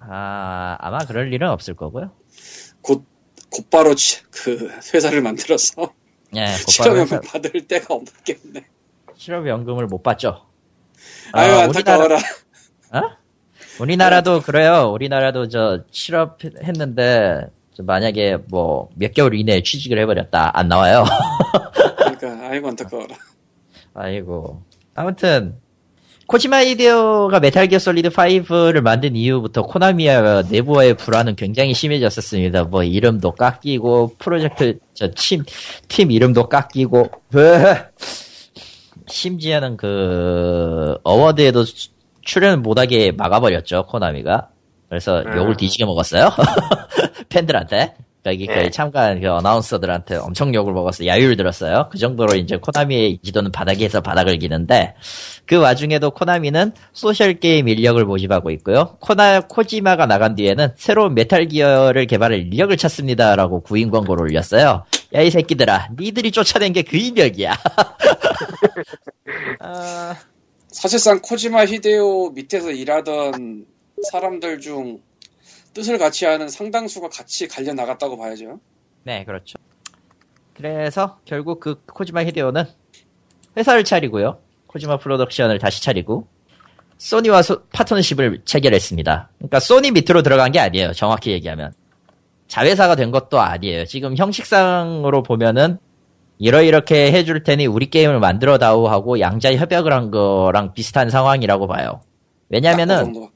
아, 0.00 0.76
아마 0.80 0.98
그럴 0.98 1.32
일은 1.32 1.48
없을 1.50 1.74
거고요. 1.74 2.12
곧 2.82 3.04
곧바로 3.50 3.94
치- 3.94 4.22
그 4.30 4.70
회사를 4.94 5.22
만들어서 5.22 5.92
예, 6.34 6.44
곧바로 6.66 6.70
실업연금 6.70 7.18
회사- 7.18 7.32
받을 7.32 7.66
때가 7.66 7.94
없겠네. 7.94 8.66
실업연금을 9.16 9.86
못 9.86 10.02
받죠. 10.02 10.46
아, 11.32 11.40
아유 11.40 11.50
우리나라- 11.52 11.64
안타까워라. 11.64 12.16
어? 12.92 13.17
우리나라도 13.80 14.40
그래요. 14.40 14.90
우리나라도 14.92 15.48
저 15.48 15.80
실업했는데 15.90 17.46
저 17.74 17.82
만약에 17.82 18.38
뭐 18.48 18.88
몇 18.96 19.14
개월 19.14 19.34
이내에 19.34 19.62
취직을 19.62 19.98
해버렸다 20.00 20.50
안 20.58 20.68
나와요. 20.68 21.04
그러니까 21.98 22.48
아이고 22.48 22.68
안타까워라. 22.68 23.14
아이고. 23.94 24.62
아무튼 24.94 25.54
코지마 26.26 26.60
히데오가 26.62 27.40
메탈 27.40 27.68
기어 27.68 27.78
솔리드 27.78 28.10
5를 28.10 28.80
만든 28.82 29.16
이후부터 29.16 29.62
코나미와 29.62 30.42
내부와의 30.50 30.94
불화는 30.94 31.36
굉장히 31.36 31.72
심해졌었습니다. 31.72 32.64
뭐 32.64 32.82
이름도 32.82 33.32
깎이고 33.32 34.16
프로젝트 34.18 34.78
저팀 34.94 35.44
팀 35.86 36.10
이름도 36.10 36.48
깎이고 36.48 37.10
으, 37.36 37.74
심지어는 39.06 39.76
그 39.78 40.98
어워드에도 41.02 41.64
수- 41.64 41.88
출연 42.28 42.62
못하게 42.62 43.10
막아버렸죠 43.12 43.86
코나미가. 43.86 44.48
그래서 44.90 45.22
음. 45.22 45.36
욕을 45.36 45.56
뒤지게 45.56 45.86
먹었어요. 45.86 46.30
팬들한테. 47.30 47.94
거기 48.24 48.46
네. 48.46 48.68
참가한 48.68 49.22
그 49.22 49.30
announcer들한테 49.30 50.16
엄청 50.16 50.54
욕을 50.54 50.74
먹었어요. 50.74 51.08
야유를 51.08 51.36
들었어요. 51.36 51.88
그 51.90 51.96
정도로 51.96 52.36
이제 52.36 52.58
코나미의 52.58 53.20
지도는 53.22 53.50
바닥에서 53.52 54.02
바닥을 54.02 54.38
기는데 54.38 54.94
그 55.46 55.56
와중에도 55.56 56.10
코나미는 56.10 56.72
소셜 56.92 57.32
게임 57.34 57.68
인력을 57.68 58.04
모집하고 58.04 58.50
있고요. 58.50 58.96
코나 59.00 59.40
코지마가 59.40 60.04
나간 60.04 60.34
뒤에는 60.34 60.72
새로운 60.76 61.14
메탈 61.14 61.46
기어를 61.46 62.06
개발할 62.06 62.40
인력을 62.40 62.76
찾습니다라고 62.76 63.62
구인 63.62 63.90
광고를 63.90 64.24
올렸어요. 64.24 64.84
야 65.14 65.22
이 65.22 65.30
새끼들아, 65.30 65.88
니들이 65.98 66.30
쫓아낸 66.30 66.74
게 66.74 66.82
그 66.82 66.98
인력이야. 66.98 67.56
아, 69.60 70.14
사실상 70.82 71.18
코지마 71.20 71.66
히데오 71.66 72.30
밑에서 72.30 72.70
일하던 72.70 73.66
사람들 74.12 74.60
중 74.60 75.00
뜻을 75.74 75.98
같이 75.98 76.24
하는 76.24 76.48
상당수가 76.48 77.08
같이 77.08 77.48
갈려 77.48 77.74
나갔다고 77.74 78.16
봐야죠. 78.16 78.60
네, 79.02 79.24
그렇죠. 79.24 79.58
그래서 80.54 81.18
결국 81.24 81.58
그 81.58 81.82
코지마 81.86 82.24
히데오는 82.26 82.64
회사를 83.56 83.82
차리고요. 83.82 84.38
코지마 84.68 84.98
프로덕션을 84.98 85.58
다시 85.58 85.82
차리고 85.82 86.28
소니와 86.98 87.42
소- 87.42 87.64
파트너십을 87.70 88.42
체결했습니다. 88.44 89.30
그러니까 89.38 89.58
소니 89.58 89.90
밑으로 89.90 90.22
들어간 90.22 90.52
게 90.52 90.60
아니에요. 90.60 90.92
정확히 90.92 91.32
얘기하면. 91.32 91.72
자회사가 92.46 92.94
된 92.94 93.10
것도 93.10 93.40
아니에요. 93.40 93.84
지금 93.84 94.16
형식상으로 94.16 95.24
보면은 95.24 95.78
이러 96.38 96.62
이렇게 96.62 97.12
해줄 97.12 97.42
테니 97.42 97.66
우리 97.66 97.90
게임을 97.90 98.20
만들어 98.20 98.58
다오 98.58 98.88
하고 98.88 99.20
양자 99.20 99.54
협약을 99.54 99.92
한 99.92 100.10
거랑 100.10 100.72
비슷한 100.72 101.10
상황이라고 101.10 101.66
봐요. 101.66 102.00
딱 102.00 102.02
왜냐면은 102.48 103.12
그. 103.12 103.28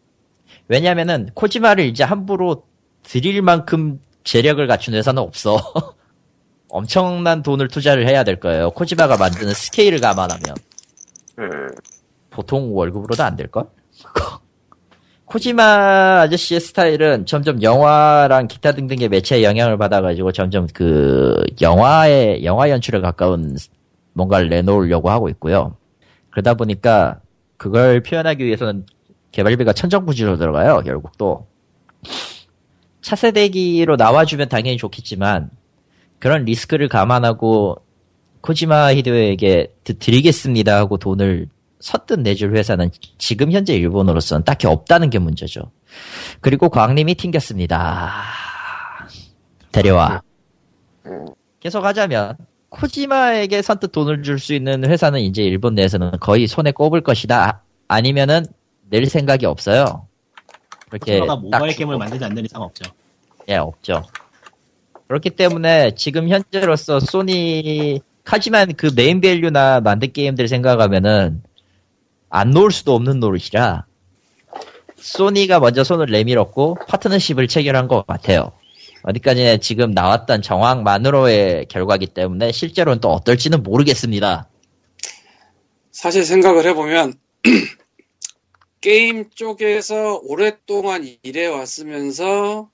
왜냐면은 0.69 1.29
코지마를 1.35 1.85
이제 1.85 2.05
함부로 2.05 2.65
드릴 3.03 3.43
만큼 3.43 4.01
재력을 4.25 4.65
갖춘 4.67 4.95
회사는 4.95 5.21
없어. 5.21 5.59
엄청난 6.71 7.43
돈을 7.43 7.69
투자를 7.69 8.09
해야 8.09 8.25
될 8.25 8.41
거예요. 8.41 8.71
코지마가 8.71 9.19
만드는 9.19 9.53
스케일을 9.53 10.01
감안하면 10.01 10.57
음, 11.39 11.69
보통 12.31 12.75
월급으로도 12.75 13.23
안 13.23 13.37
될걸? 13.37 13.67
코지마 15.33 16.21
아저씨의 16.21 16.61
스타일은 16.61 17.25
점점 17.25 17.63
영화랑 17.63 18.49
기타 18.49 18.73
등등의 18.73 19.09
매체에 19.09 19.43
영향을 19.43 19.79
받아가지고 19.79 20.31
점점 20.33 20.67
그 20.75 21.43
영화의 21.63 22.45
영화 22.45 22.69
연출에 22.69 23.01
가까운 23.01 23.57
뭔가를 24.13 24.51
내놓으려고 24.51 25.09
하고 25.09 25.31
있고요. 25.31 25.75
그러다 26.29 26.53
보니까 26.53 27.21
그걸 27.57 28.03
표현하기 28.03 28.45
위해서는 28.45 28.85
개발비가 29.31 29.73
천정부지로 29.73 30.37
들어가요. 30.37 30.83
결국 30.85 31.17
또 31.17 31.47
차세대기로 33.01 33.97
나와주면 33.97 34.51
당연히 34.51 34.77
좋겠지만 34.77 35.49
그런 36.19 36.45
리스크를 36.45 36.89
감안하고 36.89 37.79
코지마 38.43 38.93
히데오에게 38.93 39.77
드- 39.83 39.99
드리겠습니다 39.99 40.77
하고 40.77 40.99
돈을 40.99 41.49
선뜻 41.83 42.21
내줄 42.21 42.57
회사는 42.57 42.91
지금 43.19 43.51
현재 43.51 43.75
일본으로서는 43.75 44.45
딱히 44.45 44.69
없다는 44.69 45.11
게 45.11 45.19
문제죠. 45.19 45.73
그리고 46.41 46.69
광림이 46.69 47.17
튕겼습니다. 47.17 48.23
데려와. 49.73 50.23
계속 51.59 51.85
하자면 51.85 52.37
코지마에게 52.69 53.63
선뜻 53.63 53.91
돈을 53.91 54.23
줄 54.23 54.39
수 54.39 54.55
있는 54.55 54.89
회사는 54.89 55.21
이제 55.21 55.43
일본 55.43 55.75
내에서는 55.75 56.13
거의 56.21 56.47
손에 56.47 56.71
꼽을 56.71 57.01
것이다. 57.01 57.65
아니면은 57.89 58.47
낼 58.89 59.05
생각이 59.07 59.45
없어요. 59.45 60.07
그렇게 60.89 61.19
코지마가 61.19 61.35
딱 61.35 61.43
모바일. 61.43 61.75
게임을 61.75 61.99
만들지 61.99 62.25
않는 62.25 62.45
이상 62.45 62.63
없죠. 62.63 62.93
예, 63.49 63.57
없죠. 63.57 64.05
그렇기 65.09 65.31
때문에 65.31 65.97
지금 65.97 66.29
현재로서 66.29 67.01
소니, 67.01 68.01
하지만 68.25 68.73
그 68.75 68.93
name 68.95 69.21
value나 69.21 69.81
만든 69.81 70.13
게임들 70.13 70.47
생각하면은 70.47 71.43
안 72.35 72.51
놓을 72.51 72.71
수도 72.71 72.95
없는 72.95 73.21
노릇이라 73.21 73.85
소니가 74.97 75.61
먼저 75.61 75.85
손을 75.85 76.07
내밀었고 76.07 76.79
파트너십을 76.89 77.47
체결한 77.47 77.89
것 77.89 78.07
같아요. 78.07 78.53
어디까지나 79.03 79.59
지금 79.59 79.91
나왔던 79.91 80.41
정황만으로의 80.41 81.67
결과기 81.67 82.07
때문에 82.07 82.51
실제로는 82.51 83.01
또 83.01 83.11
어떨지는 83.11 83.63
모르겠습니다. 83.63 84.49
사실 85.91 86.25
생각을 86.25 86.65
해보면 86.69 87.15
게임 88.81 89.29
쪽에서 89.29 90.19
오랫동안 90.23 91.07
일해 91.23 91.47
왔으면서 91.47 92.71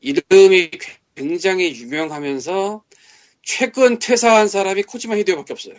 이름이 0.00 0.70
굉장히 1.16 1.74
유명하면서 1.74 2.84
최근 3.42 3.98
퇴사한 3.98 4.46
사람이 4.46 4.84
코지마 4.84 5.16
히데오밖에 5.16 5.52
없어요. 5.52 5.74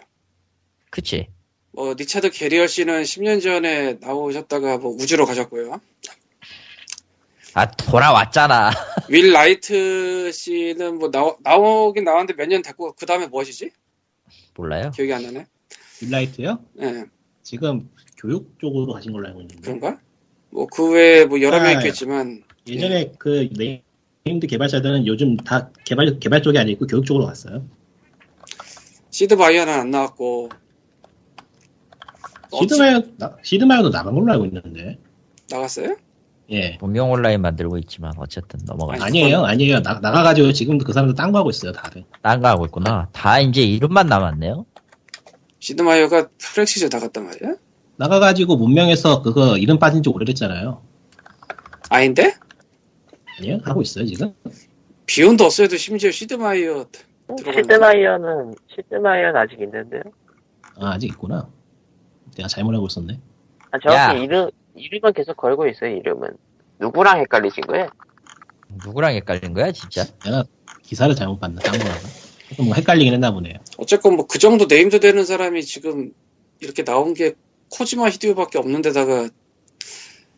그치? 0.89 1.29
뭐 1.73 1.93
리차드 1.93 2.31
개리엇 2.31 2.67
씨는 2.67 3.03
10년 3.03 3.41
전에 3.41 3.93
나오셨다가 4.01 4.77
뭐 4.77 4.91
우주로 4.91 5.25
가셨고요. 5.25 5.79
아 7.53 7.69
돌아왔잖아. 7.71 8.71
윌 9.09 9.31
라이트 9.31 10.31
씨는 10.31 10.97
뭐 10.99 11.11
나오, 11.11 11.37
나오긴 11.43 12.03
나왔는데 12.05 12.33
몇 12.35 12.47
년 12.47 12.61
됐고 12.61 12.93
그 12.93 13.05
다음에 13.05 13.27
뭐 13.27 13.41
하시지? 13.41 13.71
몰라요. 14.55 14.91
기억이 14.95 15.13
안 15.13 15.23
나네. 15.23 15.45
윌 16.01 16.09
라이트요? 16.11 16.59
예, 16.81 17.05
지금 17.43 17.89
교육 18.17 18.57
쪽으로 18.59 18.93
가신 18.93 19.11
걸로 19.11 19.27
알고 19.27 19.41
있는데. 19.41 19.61
그런가? 19.61 19.99
뭐 20.49 20.67
그 20.67 20.91
외에 20.91 21.25
뭐 21.25 21.41
여러 21.41 21.57
명 21.59 21.67
아, 21.67 21.71
있겠지만 21.73 22.43
예전에 22.67 23.13
그 23.17 23.49
named 24.25 24.47
개발자들은 24.47 25.07
요즘 25.07 25.37
다 25.37 25.71
개발 25.85 26.19
개발 26.19 26.41
쪽이 26.41 26.57
아니고 26.57 26.87
교육 26.87 27.05
쪽으로 27.05 27.25
갔어요. 27.25 27.65
시드 29.09 29.35
마이어는 29.35 29.73
안 29.73 29.91
나왔고 29.91 30.49
시드마이어 32.59 33.01
나- 33.17 33.35
시드마이어도 33.43 33.89
나간 33.91 34.13
걸로 34.13 34.31
알고 34.33 34.45
있는데. 34.45 34.97
나갔어요? 35.49 35.95
예. 36.51 36.77
문명 36.81 37.11
온라인 37.11 37.41
만들고 37.41 37.77
있지만 37.79 38.11
어쨌든 38.17 38.59
넘어가죠. 38.65 39.03
아니, 39.03 39.23
아니에요, 39.23 39.43
아니에요. 39.45 39.81
나, 39.81 39.99
나가가지고 39.99 40.51
지금도 40.51 40.83
그 40.85 40.91
사람들 40.93 41.15
딴 41.15 41.31
거 41.31 41.39
하고 41.39 41.49
있어요, 41.49 41.71
다들. 41.71 42.03
딴 42.21 42.41
거 42.41 42.49
하고 42.49 42.65
있구나. 42.65 43.07
다 43.13 43.39
이제 43.39 43.61
이름만 43.61 44.07
남았네요. 44.07 44.65
시드 45.59 45.83
마이어가 45.83 46.27
파이락시스 46.37 46.89
나갔단 46.91 47.25
말이야? 47.25 47.55
나가가지고 47.97 48.57
문명에서 48.57 49.21
그거 49.21 49.57
이름 49.57 49.77
빠진 49.79 50.01
지 50.03 50.09
오래됐잖아요. 50.09 50.81
아닌데? 51.89 52.33
아니요? 53.39 53.59
하고 53.63 53.81
있어요, 53.81 54.05
지금? 54.05 54.33
비욘드 55.05 55.43
없어도 55.43 55.77
심지어 55.77 56.11
시드마이어. 56.11 56.85
시드마이어는 57.53 58.55
시드마이어는 58.75 59.35
아직 59.39 59.59
있는데요. 59.61 60.01
아, 60.79 60.91
아직 60.93 61.07
있구나. 61.07 61.47
내가 62.35 62.47
잘못 62.47 62.71
알고 62.73 62.87
있었네. 62.87 63.19
아, 63.71 63.79
정확히 63.79 64.17
야. 64.19 64.23
이름 64.23 64.49
이름은 64.75 65.13
계속 65.13 65.37
걸고 65.37 65.67
있어요. 65.67 65.95
이름은 65.95 66.29
누구랑 66.79 67.19
헷갈리신 67.19 67.65
거예요? 67.65 67.87
누구랑 68.85 69.13
헷갈린 69.15 69.53
거야 69.53 69.71
진짜? 69.71 70.05
내가 70.23 70.43
기사를 70.83 71.13
잘못 71.15 71.39
봤나, 71.39 71.61
딴. 71.61 71.73
조금 72.49 72.65
뭐 72.65 72.75
헷갈리긴 72.75 73.13
했나 73.13 73.31
보네요. 73.31 73.55
어쨌건 73.77 74.15
뭐 74.15 74.27
그 74.27 74.39
정도 74.39 74.65
named 74.65 74.99
되는 74.99 75.25
사람이 75.25 75.63
지금 75.63 76.13
이렇게 76.59 76.83
나온 76.83 77.13
게 77.13 77.33
코지마 77.69 78.09
히데오밖에 78.09 78.57
없는데다가 78.59 79.29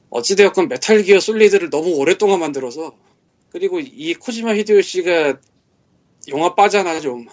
어찌되었건 0.10 0.68
메탈 0.68 1.02
기어 1.04 1.20
솔리드를 1.20 1.70
너무 1.70 1.96
오랫동안 1.96 2.40
만들어서 2.40 2.94
그리고 3.50 3.80
이 3.80 4.14
코지마 4.14 4.54
히데오 4.56 4.82
씨가 4.82 5.40
영화 6.30 6.54
빠잖아 6.56 7.00
좀 7.00 7.28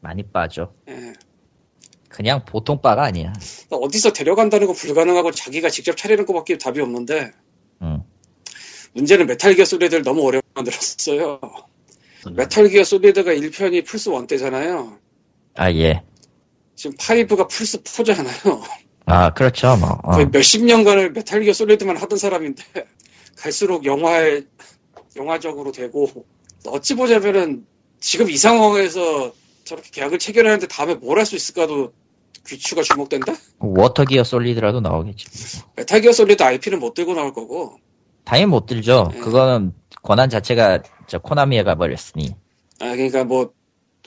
많이 0.00 0.22
빠죠. 0.22 0.72
예. 0.88 1.12
그냥 2.12 2.44
보통 2.44 2.80
빠가 2.80 3.04
아니야. 3.04 3.32
어디서 3.70 4.12
데려간다는 4.12 4.66
건 4.66 4.76
불가능하고 4.76 5.30
자기가 5.32 5.70
직접 5.70 5.96
차리는 5.96 6.24
것밖에 6.26 6.58
답이 6.58 6.80
없는데 6.80 7.32
응. 7.82 8.02
문제는 8.92 9.26
메탈 9.26 9.54
기어 9.54 9.64
솔리드를 9.64 10.02
너무 10.04 10.20
오래 10.22 10.40
만들었어요 10.54 11.40
메탈 12.36 12.68
기어 12.68 12.84
솔리드가 12.84 13.32
1편이 13.32 13.86
플스 13.86 14.10
1 14.10 14.26
때잖아요 14.26 14.98
아 15.56 15.72
예. 15.72 16.02
지금 16.76 16.96
5가 16.96 17.48
플스 17.48 17.82
4잖아요 17.82 18.60
아 19.06 19.32
그렇죠 19.32 19.76
뭐. 19.78 19.88
어. 20.04 20.10
거의 20.12 20.26
몇십 20.28 20.64
년간을 20.64 21.12
메탈 21.12 21.40
기어 21.42 21.52
솔리드만 21.54 21.96
하던 21.96 22.18
사람인데 22.18 22.62
갈수록 23.36 23.84
영화에 23.86 24.42
영화적으로 25.16 25.72
되고 25.72 26.08
어찌 26.66 26.94
보자면은 26.94 27.66
지금 28.00 28.28
이 28.30 28.36
상황에서 28.36 29.32
저렇게 29.64 29.88
계약을 29.92 30.18
체결하는데 30.18 30.66
다음에 30.68 30.94
뭘 30.96 31.18
할 31.18 31.24
수 31.26 31.34
있을까도 31.36 31.92
귀추가 32.46 32.82
주목된다? 32.82 33.32
워터 33.58 34.04
기어 34.04 34.24
솔리드라도 34.24 34.80
나오겠지. 34.80 35.62
메탈 35.76 36.00
기어 36.00 36.12
솔리드 36.12 36.42
IP는 36.42 36.78
못 36.80 36.94
들고 36.94 37.14
나올 37.14 37.32
거고 37.32 37.76
당연히 38.24 38.46
못 38.50 38.66
들죠. 38.66 39.10
네. 39.12 39.20
그거는 39.20 39.72
권한 40.02 40.28
자체가 40.30 40.82
저 41.06 41.18
코나미에 41.18 41.62
가버렸으니. 41.62 42.34
아 42.80 42.90
그러니까 42.92 43.24
뭐 43.24 43.52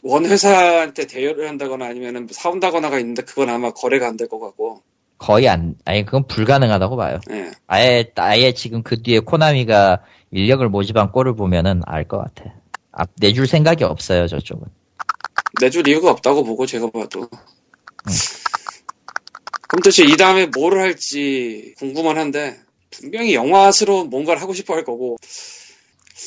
원 0.03 0.23
회사한테 0.23 1.07
대여를 1.07 1.47
한다거나 1.49 1.87
아니면은 1.87 2.27
사온다거나가 2.29 2.99
있는데 2.99 3.23
그건 3.23 3.49
아마 3.49 3.71
거래가 3.71 4.07
안 4.07 4.17
될 4.17 4.27
것 4.27 4.39
같고 4.39 4.83
거의 5.17 5.47
안, 5.49 5.73
아니 5.85 6.05
그건 6.05 6.27
불가능하다고 6.27 6.95
봐요. 6.95 7.19
예. 7.31 7.49
아예 7.65 8.11
아예 8.15 8.53
지금 8.53 8.83
그 8.83 9.01
뒤에 9.01 9.19
코나미가 9.21 10.03
인력을 10.29 10.67
모집한 10.69 11.11
꼴을 11.11 11.35
보면은 11.35 11.81
알 11.87 12.07
것 12.07 12.19
같아. 12.19 12.53
앞 12.91 13.09
내줄 13.19 13.47
생각이 13.47 13.83
없어요 13.83 14.27
저쪽은. 14.27 14.67
내줄 15.61 15.87
이유가 15.87 16.11
없다고 16.11 16.43
보고 16.43 16.67
제가 16.67 16.87
봐도 16.91 17.27
그럼 19.67 19.81
도대체 19.81 20.03
이 20.03 20.15
다음에 20.17 20.45
뭘 20.47 20.79
할지 20.79 21.73
궁금은 21.77 22.17
한데 22.17 22.59
분명히 22.91 23.33
영화스러운 23.33 24.09
뭔가를 24.09 24.41
하고 24.41 24.53
싶어 24.53 24.73
할 24.73 24.83
거고 24.83 25.17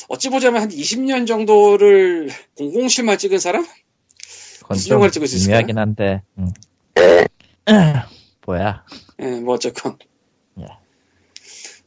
어찌 0.07 0.29
보자면 0.29 0.61
한 0.61 0.69
20년 0.69 1.27
정도를 1.27 2.29
007만 2.57 3.17
찍은 3.17 3.39
사람? 3.39 3.63
그건 4.59 4.75
무슨 4.75 4.89
좀 4.89 4.95
영화를 4.95 5.11
찍을 5.11 5.27
수 5.27 5.35
있을까요? 5.37 5.57
미묘하긴 5.57 5.77
한데. 5.77 6.21
음. 6.37 6.51
뭐야? 8.45 8.85
예, 9.19 9.25
뭐 9.39 9.55
어쨌건 9.55 9.97
예. 10.59 10.65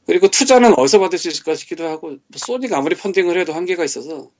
그리고 0.06 0.28
투자는 0.28 0.74
어디서 0.78 0.98
받을 0.98 1.18
수 1.18 1.28
있을까 1.28 1.54
싶기도 1.54 1.86
하고 1.86 2.08
뭐 2.08 2.18
소니가 2.36 2.78
아무리 2.78 2.96
펀딩을 2.96 3.38
해도 3.38 3.52
한계가 3.52 3.84
있어서 3.84 4.30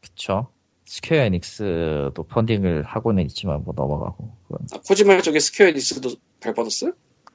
그쵸. 0.00 0.50
스퀘어 0.88 1.18
에닉스도 1.24 2.14
펀딩을 2.30 2.82
하고는 2.82 3.22
있지만 3.26 3.62
뭐 3.62 3.74
넘어가고. 3.76 4.34
그건. 4.48 4.66
아, 4.72 4.80
코지마 4.86 5.20
쪽에 5.20 5.38
스퀘어 5.38 5.66
에닉스도 5.68 6.10
발받았어요? 6.40 6.92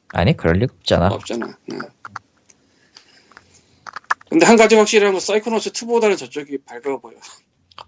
아니 0.10 0.36
그럴 0.36 0.56
리가 0.56 0.74
없잖아. 0.80 1.08
없잖아. 1.10 1.56
네. 1.68 1.78
근데 4.30 4.46
한 4.48 4.58
가지 4.58 4.76
확실한 4.76 5.12
건 5.12 5.20
사이코너츠 5.22 5.72
2보다는 5.72 6.18
저쪽이 6.18 6.58
밝아 6.66 6.98
보여. 6.98 7.16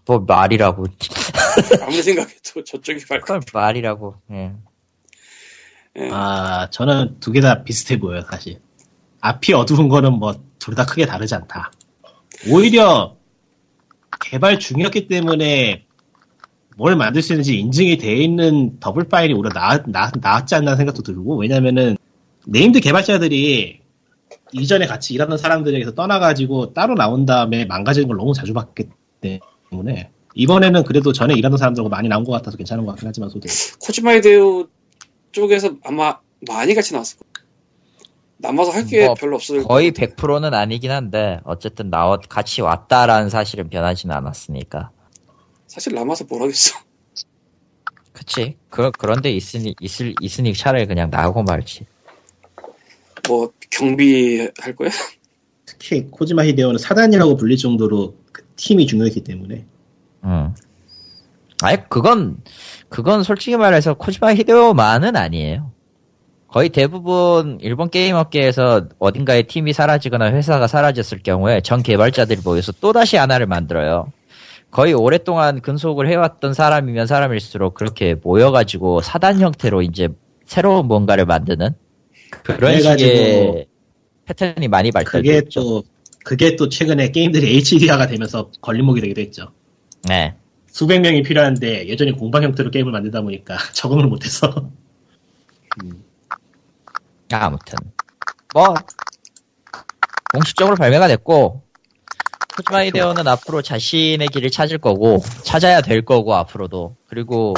뭐 0.06 0.20
말이라고. 0.20 0.86
아무리 1.82 2.04
생각해도 2.04 2.64
저쪽이 2.64 3.04
밝아. 3.08 3.22
그건 3.22 3.42
말이라고. 3.52 4.16
예. 4.32 4.54
예. 5.98 6.10
아, 6.12 6.70
저는 6.70 7.20
두 7.20 7.32
개 7.32 7.42
다 7.42 7.64
비슷해 7.64 7.98
보여요, 8.00 8.22
사실. 8.30 8.60
앞이 9.22 9.54
어두운 9.54 9.90
거는 9.90 10.14
뭐, 10.14 10.36
둘 10.60 10.76
다 10.76 10.86
크게 10.86 11.06
다르지 11.08 11.34
않다. 11.34 11.72
오히려, 12.52 13.16
개발 14.22 14.60
중이었기 14.60 15.08
때문에, 15.08 15.86
뭘 16.78 16.96
만들 16.96 17.22
수 17.22 17.34
있는지 17.34 17.58
인증이 17.60 17.98
돼 17.98 18.16
있는 18.16 18.80
더블 18.80 19.08
파인이 19.07 19.34
오히려 19.34 19.50
나, 19.50 19.82
나, 19.88 20.12
나았지 20.20 20.56
않나 20.56 20.76
생각도 20.76 21.04
들고, 21.04 21.38
왜냐면은, 21.38 21.98
named 22.48 22.80
개발자들이, 22.80 23.80
이전에 24.54 24.86
같이 24.86 25.14
일하던 25.14 25.38
사람들에게서 25.38 25.96
떠나가지고 25.96 26.74
따로 26.74 26.96
나온 26.96 27.26
다음에 27.26 27.66
망가지는 27.66 28.08
걸 28.08 28.18
너무 28.18 28.34
자주 28.34 28.54
봤기 28.54 28.90
때문에, 29.22 30.10
이번에는 30.36 30.84
그래도 30.84 31.14
전에 31.14 31.34
일하던 31.34 31.58
사람들하고 31.58 31.90
많이 31.90 32.10
나온 32.10 32.24
것 32.24 32.32
같아서 32.34 32.58
괜찮은 32.58 32.86
것 32.86 32.92
같긴 32.92 33.08
하지만, 33.08 33.30
소도. 33.30 33.48
코지마 33.80 34.16
히데오 34.16 34.68
쪽에서 35.32 35.76
아마 35.84 36.18
많이 36.48 36.74
같이 36.74 36.94
나왔을 36.94 37.20
거야. 37.20 37.35
남아서 38.46 38.72
할 38.72 38.86
게 38.86 39.06
뭐, 39.06 39.16
별로 39.16 39.36
없을 39.36 39.64
거의 39.64 39.92
것 39.92 40.02
같아. 40.02 40.16
100%는 40.16 40.54
아니긴 40.54 40.92
한데 40.92 41.40
어쨌든 41.44 41.90
나와 41.90 42.18
같이 42.30 42.62
왔다라는 42.62 43.30
사실은 43.30 43.70
변하지는 43.70 44.16
않았으니까. 44.16 44.92
사실 45.68 45.94
남아서 45.94 46.26
뭘 46.30 46.44
하겠어. 46.44 46.78
그치. 48.14 48.58
그, 48.70 48.92
그런데 48.98 49.32
있으니, 49.32 49.76
있을, 49.82 50.14
있으니 50.22 50.54
차라리 50.54 50.86
그냥 50.86 51.10
나하고 51.10 51.44
말지. 51.44 51.86
뭐 53.28 53.52
경비할 53.72 54.76
거야? 54.78 54.90
특히 55.66 56.06
코지마 56.10 56.46
히데오는 56.46 56.78
사단이라고 56.78 57.36
불릴 57.36 57.58
정도로 57.58 58.16
그 58.32 58.44
팀이 58.56 58.86
중요했기 58.88 59.24
때문에 59.24 59.66
응. 60.24 60.54
아니, 61.62 61.90
그건, 61.90 62.38
그건 62.90 63.24
솔직히 63.24 63.58
말해서 63.58 63.96
코지마 63.96 64.36
히데오만은 64.36 65.16
아니에요. 65.16 65.72
거의 66.56 66.69
대부분 66.69 67.57
일본 67.61 67.90
게임 67.90 68.15
업계에서 68.15 68.88
어딘가에 68.98 69.41
팀이 69.41 69.73
사라지거나 69.73 70.32
회사가 70.32 70.68
사라졌을 70.68 71.22
경우에 71.22 71.60
전 71.60 71.84
개발자들이 71.84 72.40
모여서 72.45 72.72
또다시 72.80 73.18
하나를 73.18 73.45
만들어요. 73.45 74.10
거의 74.72 74.94
오랫동안 74.94 75.60
근속을 75.60 76.07
해왔던 76.07 76.53
사람이면 76.53 77.07
사람일수록 77.07 77.73
그렇게 77.73 78.15
모여가지고 78.15 79.02
사단 79.02 79.41
형태로 79.41 79.82
이제 79.82 80.07
새로운 80.45 80.86
뭔가를 80.86 81.26
만드는 81.26 81.72
그런 82.44 82.80
식의 82.80 83.65
패턴이 84.23 84.69
많이 84.69 84.91
그게 84.91 85.03
발달됐죠. 85.03 85.60
또 85.60 85.84
그게 86.23 86.56
또 86.56 86.69
최근에 86.69 87.11
게임들이 87.11 87.53
HD화가 87.57 88.07
되면서 88.07 88.49
걸림목이 88.61 89.02
되기도 89.02 89.19
했죠. 89.19 89.52
네. 90.07 90.36
수백 90.68 91.02
명이 91.02 91.22
필요한데 91.23 91.90
여전히 91.90 92.14
공방 92.14 92.44
형태로 92.44 92.72
게임을 92.72 92.94
만들다 92.94 93.23
보니까 93.23 93.57
적응을 93.76 94.07
못해서 94.07 94.72
아, 95.72 95.84
아무튼 97.31 97.77
뭐 98.53 98.73
공식적으로 100.31 100.76
발매가 100.76 101.07
됐고 101.07 101.64
코지마 102.56 102.85
히데오는 102.85 103.27
앞으로 103.27 103.61
자신의 103.61 104.27
길을 104.30 104.49
찾을 104.49 104.77
거고 104.77 105.22
찾아야 105.43 105.81
될 105.81 106.03
거고 106.03 106.35
앞으로도 106.35 106.95
그리고 107.07 107.53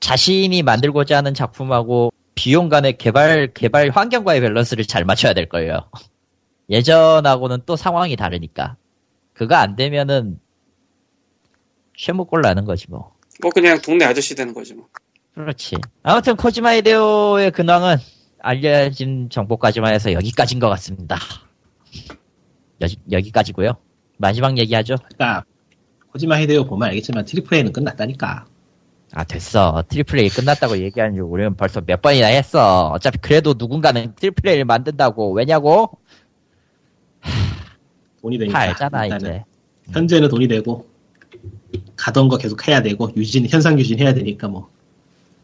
자신이 0.00 0.62
만들고자 0.62 1.16
하는 1.16 1.32
작품하고 1.32 2.12
비용 2.34 2.68
간의 2.68 2.98
개발 2.98 3.52
개발 3.54 3.90
환경과의 3.90 4.40
밸런스를 4.40 4.84
잘 4.84 5.04
맞춰야 5.04 5.32
될 5.32 5.48
거예요. 5.48 5.88
예전하고는 6.68 7.62
또 7.66 7.76
상황이 7.76 8.16
다르니까. 8.16 8.76
그거 9.32 9.54
안 9.54 9.76
되면은 9.76 10.40
최무골 11.96 12.42
나는 12.42 12.64
거지 12.64 12.86
뭐. 12.90 13.14
뭐 13.40 13.50
그냥 13.50 13.80
동네 13.80 14.04
아저씨 14.04 14.34
되는 14.34 14.52
거지 14.52 14.74
뭐. 14.74 14.88
그렇지. 15.34 15.76
아무튼 16.02 16.36
코지마 16.36 16.74
이데오의 16.74 17.50
근황은 17.52 17.96
알려진 18.44 19.30
정보까지만 19.30 19.94
해서 19.94 20.12
여기까지인 20.12 20.60
것 20.60 20.68
같습니다. 20.68 21.16
여, 22.82 22.86
여기까지고요. 23.10 23.72
마지막 24.18 24.58
얘기하죠. 24.58 24.96
그러니까 24.96 25.44
코지마 26.12 26.40
히데오 26.40 26.66
보면 26.66 26.88
알겠지만 26.90 27.24
triple 27.24 27.56
A는 27.56 27.72
끝났다니까. 27.72 28.44
아 29.14 29.24
됐어. 29.24 29.82
triple 29.88 30.18
A 30.18 30.28
끝났다고 30.28 30.76
얘기한 30.78 31.14
지 31.14 31.20
우리는 31.20 31.56
벌써 31.56 31.80
몇 31.80 32.02
번이나 32.02 32.26
했어. 32.26 32.88
어차피 32.88 33.16
그래도 33.18 33.54
누군가는 33.56 34.14
triple 34.14 34.46
A를 34.46 34.66
만든다고. 34.66 35.32
왜냐고? 35.32 35.98
돈이 38.20 38.36
되니까. 38.38 38.58
다 38.58 38.64
알잖아 38.70 39.16
이제. 39.16 39.44
현재는 39.90 40.28
돈이 40.28 40.48
되고 40.48 40.86
가던 41.96 42.28
거 42.28 42.36
계속 42.36 42.68
해야 42.68 42.82
되고 42.82 43.10
유지 43.16 43.48
현상 43.48 43.78
유지 43.78 43.98
해야 43.98 44.12
되니까 44.12 44.48
뭐 44.48 44.68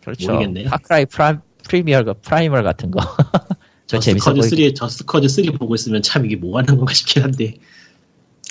그렇죠. 0.02 0.32
모르겠네요. 0.32 0.68
파크라이 0.68 1.06
프라, 1.06 1.40
프리미어 1.70 2.02
프라이멀 2.20 2.64
같은 2.64 2.90
거. 2.90 2.98
저 3.86 4.00
재밌어 4.00 4.34
저스트 4.34 4.48
코즈 4.48 4.56
보이. 4.56 4.68
3 4.70 4.74
저스트 4.74 5.09
코즈 5.09 5.28
3 5.28 5.58
보고 5.58 5.76
있으면 5.76 6.02
참 6.02 6.26
이게 6.26 6.34
뭐 6.34 6.58
하는 6.58 6.76
건가 6.76 6.92
싶긴 6.92 7.22
한데. 7.22 7.54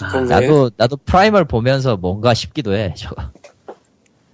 아? 0.01 0.21
나도 0.21 0.71
나도 0.77 0.95
프라이멀 0.97 1.43
보면서 1.45 1.97
뭔가 1.97 2.33
싶기도 2.33 2.73
해. 2.73 2.93
저거. 2.97 3.29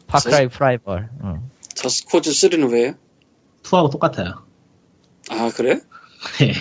파크라이 0.05 0.49
프라이멀. 0.49 1.09
응. 1.23 1.49
저스트 1.73 2.09
코즈 2.09 2.30
3는 2.29 2.71
왜요? 2.71 2.93
2하고 3.63 3.89
똑같아요. 3.89 4.45
아 5.31 5.51
그래? 5.55 5.81
네. 6.39 6.53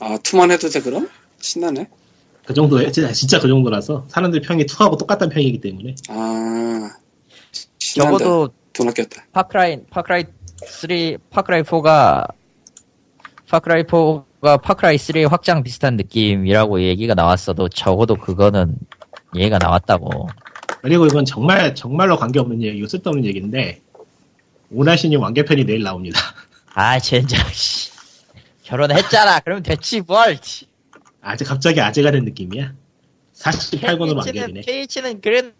아 0.00 0.18
two만 0.22 0.50
해도 0.50 0.68
돼 0.68 0.82
그럼? 0.82 1.08
신나네. 1.40 1.88
그 2.44 2.52
정도에 2.52 2.92
진짜, 2.92 3.10
진짜 3.12 3.40
그 3.40 3.48
정도라서 3.48 4.04
사람들 4.08 4.42
평이 4.42 4.66
2하고 4.66 4.98
똑같다는 4.98 5.32
평이기 5.32 5.62
때문에 5.62 5.94
아 6.10 6.90
신난다. 7.78 8.18
적어도 8.18 8.52
돈 8.74 8.88
아꼈다. 8.88 9.24
파크라이 9.32 9.84
파크라이 9.90 10.24
3 10.66 11.18
파크라이 11.30 11.62
4가 11.62 12.28
파크라이 13.48 13.84
4가 13.84 14.60
파크라이 14.60 14.98
3 14.98 15.24
확장 15.30 15.62
비슷한 15.62 15.96
느낌이라고 15.96 16.82
얘기가 16.82 17.14
나왔어도 17.14 17.68
적어도 17.68 18.16
그거는 18.16 18.76
얘기가 19.34 19.58
나왔다고. 19.58 20.28
그리고 20.82 21.06
이건 21.06 21.24
정말 21.24 21.74
정말로 21.74 22.16
관계없는 22.18 22.62
얘기고 22.62 22.86
쓸데없는 22.88 23.24
얘기인데 23.24 23.80
오나시님 24.70 25.20
완개편이 25.20 25.64
내일 25.64 25.82
나옵니다. 25.82 26.20
아 26.74 26.98
젠장 26.98 27.40
씨. 27.52 27.92
결혼했잖아. 28.64 29.40
그러면 29.40 29.62
됐지 29.62 30.00
뭘. 30.00 30.38
아직 31.22 31.44
갑자기 31.44 31.80
아재가 31.80 32.10
된 32.10 32.24
느낌이야. 32.24 32.72
48권으로 33.36 34.16
완결이네. 34.16 34.60
KH는 34.62 35.20
그래도 35.20 35.52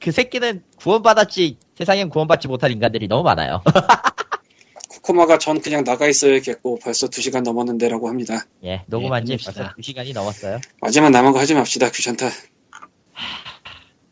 그 0.00 0.10
새끼는 0.10 0.62
구원받았지 0.76 1.56
세상엔 1.82 2.10
구원받지 2.10 2.46
못한 2.46 2.70
인간들이 2.70 3.08
너무 3.08 3.24
많아요. 3.24 3.60
코코마가 4.88 5.38
전 5.38 5.60
그냥 5.60 5.82
나가 5.82 6.06
있어야겠고 6.06 6.78
벌써 6.80 7.08
2시간 7.08 7.42
넘었는데라고 7.42 8.08
합니다. 8.08 8.46
예, 8.64 8.84
녹음한 8.86 9.24
지 9.24 9.32
끝냅시다. 9.32 9.52
벌써 9.52 9.74
2시간이 9.74 10.14
넘었어요. 10.14 10.60
마지막 10.80 11.10
남은 11.10 11.32
거 11.32 11.40
하지 11.40 11.54
맙시다. 11.54 11.90
귀찮다. 11.90 12.28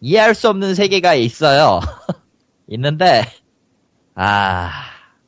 이해할 0.00 0.34
수 0.34 0.48
없는 0.48 0.74
세계가 0.74 1.14
있어요. 1.14 1.80
있는데, 2.68 3.24
아, 4.16 4.70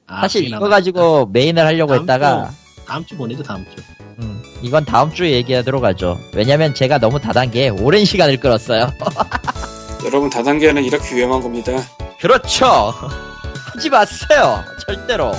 아, 0.07 0.21
사실 0.23 0.49
이거. 0.49 0.69
가지고 0.69 1.27
메인을 1.27 1.65
하려고 1.65 1.93
다음 1.93 2.01
했다가, 2.03 2.51
주, 2.51 2.85
다음 2.87 3.07
주 3.07 3.17
보내죠 3.17 3.43
다음 3.45 3.65
주. 3.71 3.83
음, 4.19 4.43
이건 4.63 4.85
다음 4.85 5.13
주에 5.13 5.31
얘기하도록 5.33 5.85
하죠. 5.85 6.19
왜냐면 6.35 6.75
제가 6.75 6.99
너무 6.99 7.21
다단계에 7.21 7.69
오랜 7.69 8.05
시간을 8.05 8.39
끌었어요. 8.39 8.91
여러분 10.05 10.31
다단계는 10.31 10.85
이렇게 10.85 11.15
위험한 11.15 11.41
겁니다. 11.41 11.73
그렇죠! 12.21 12.93
하지 13.75 13.89
마세요! 13.91 14.65
절대로! 14.87 15.33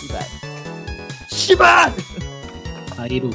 씨발. 0.00 0.26
씨발! 1.28 1.92
아이루 2.98 3.30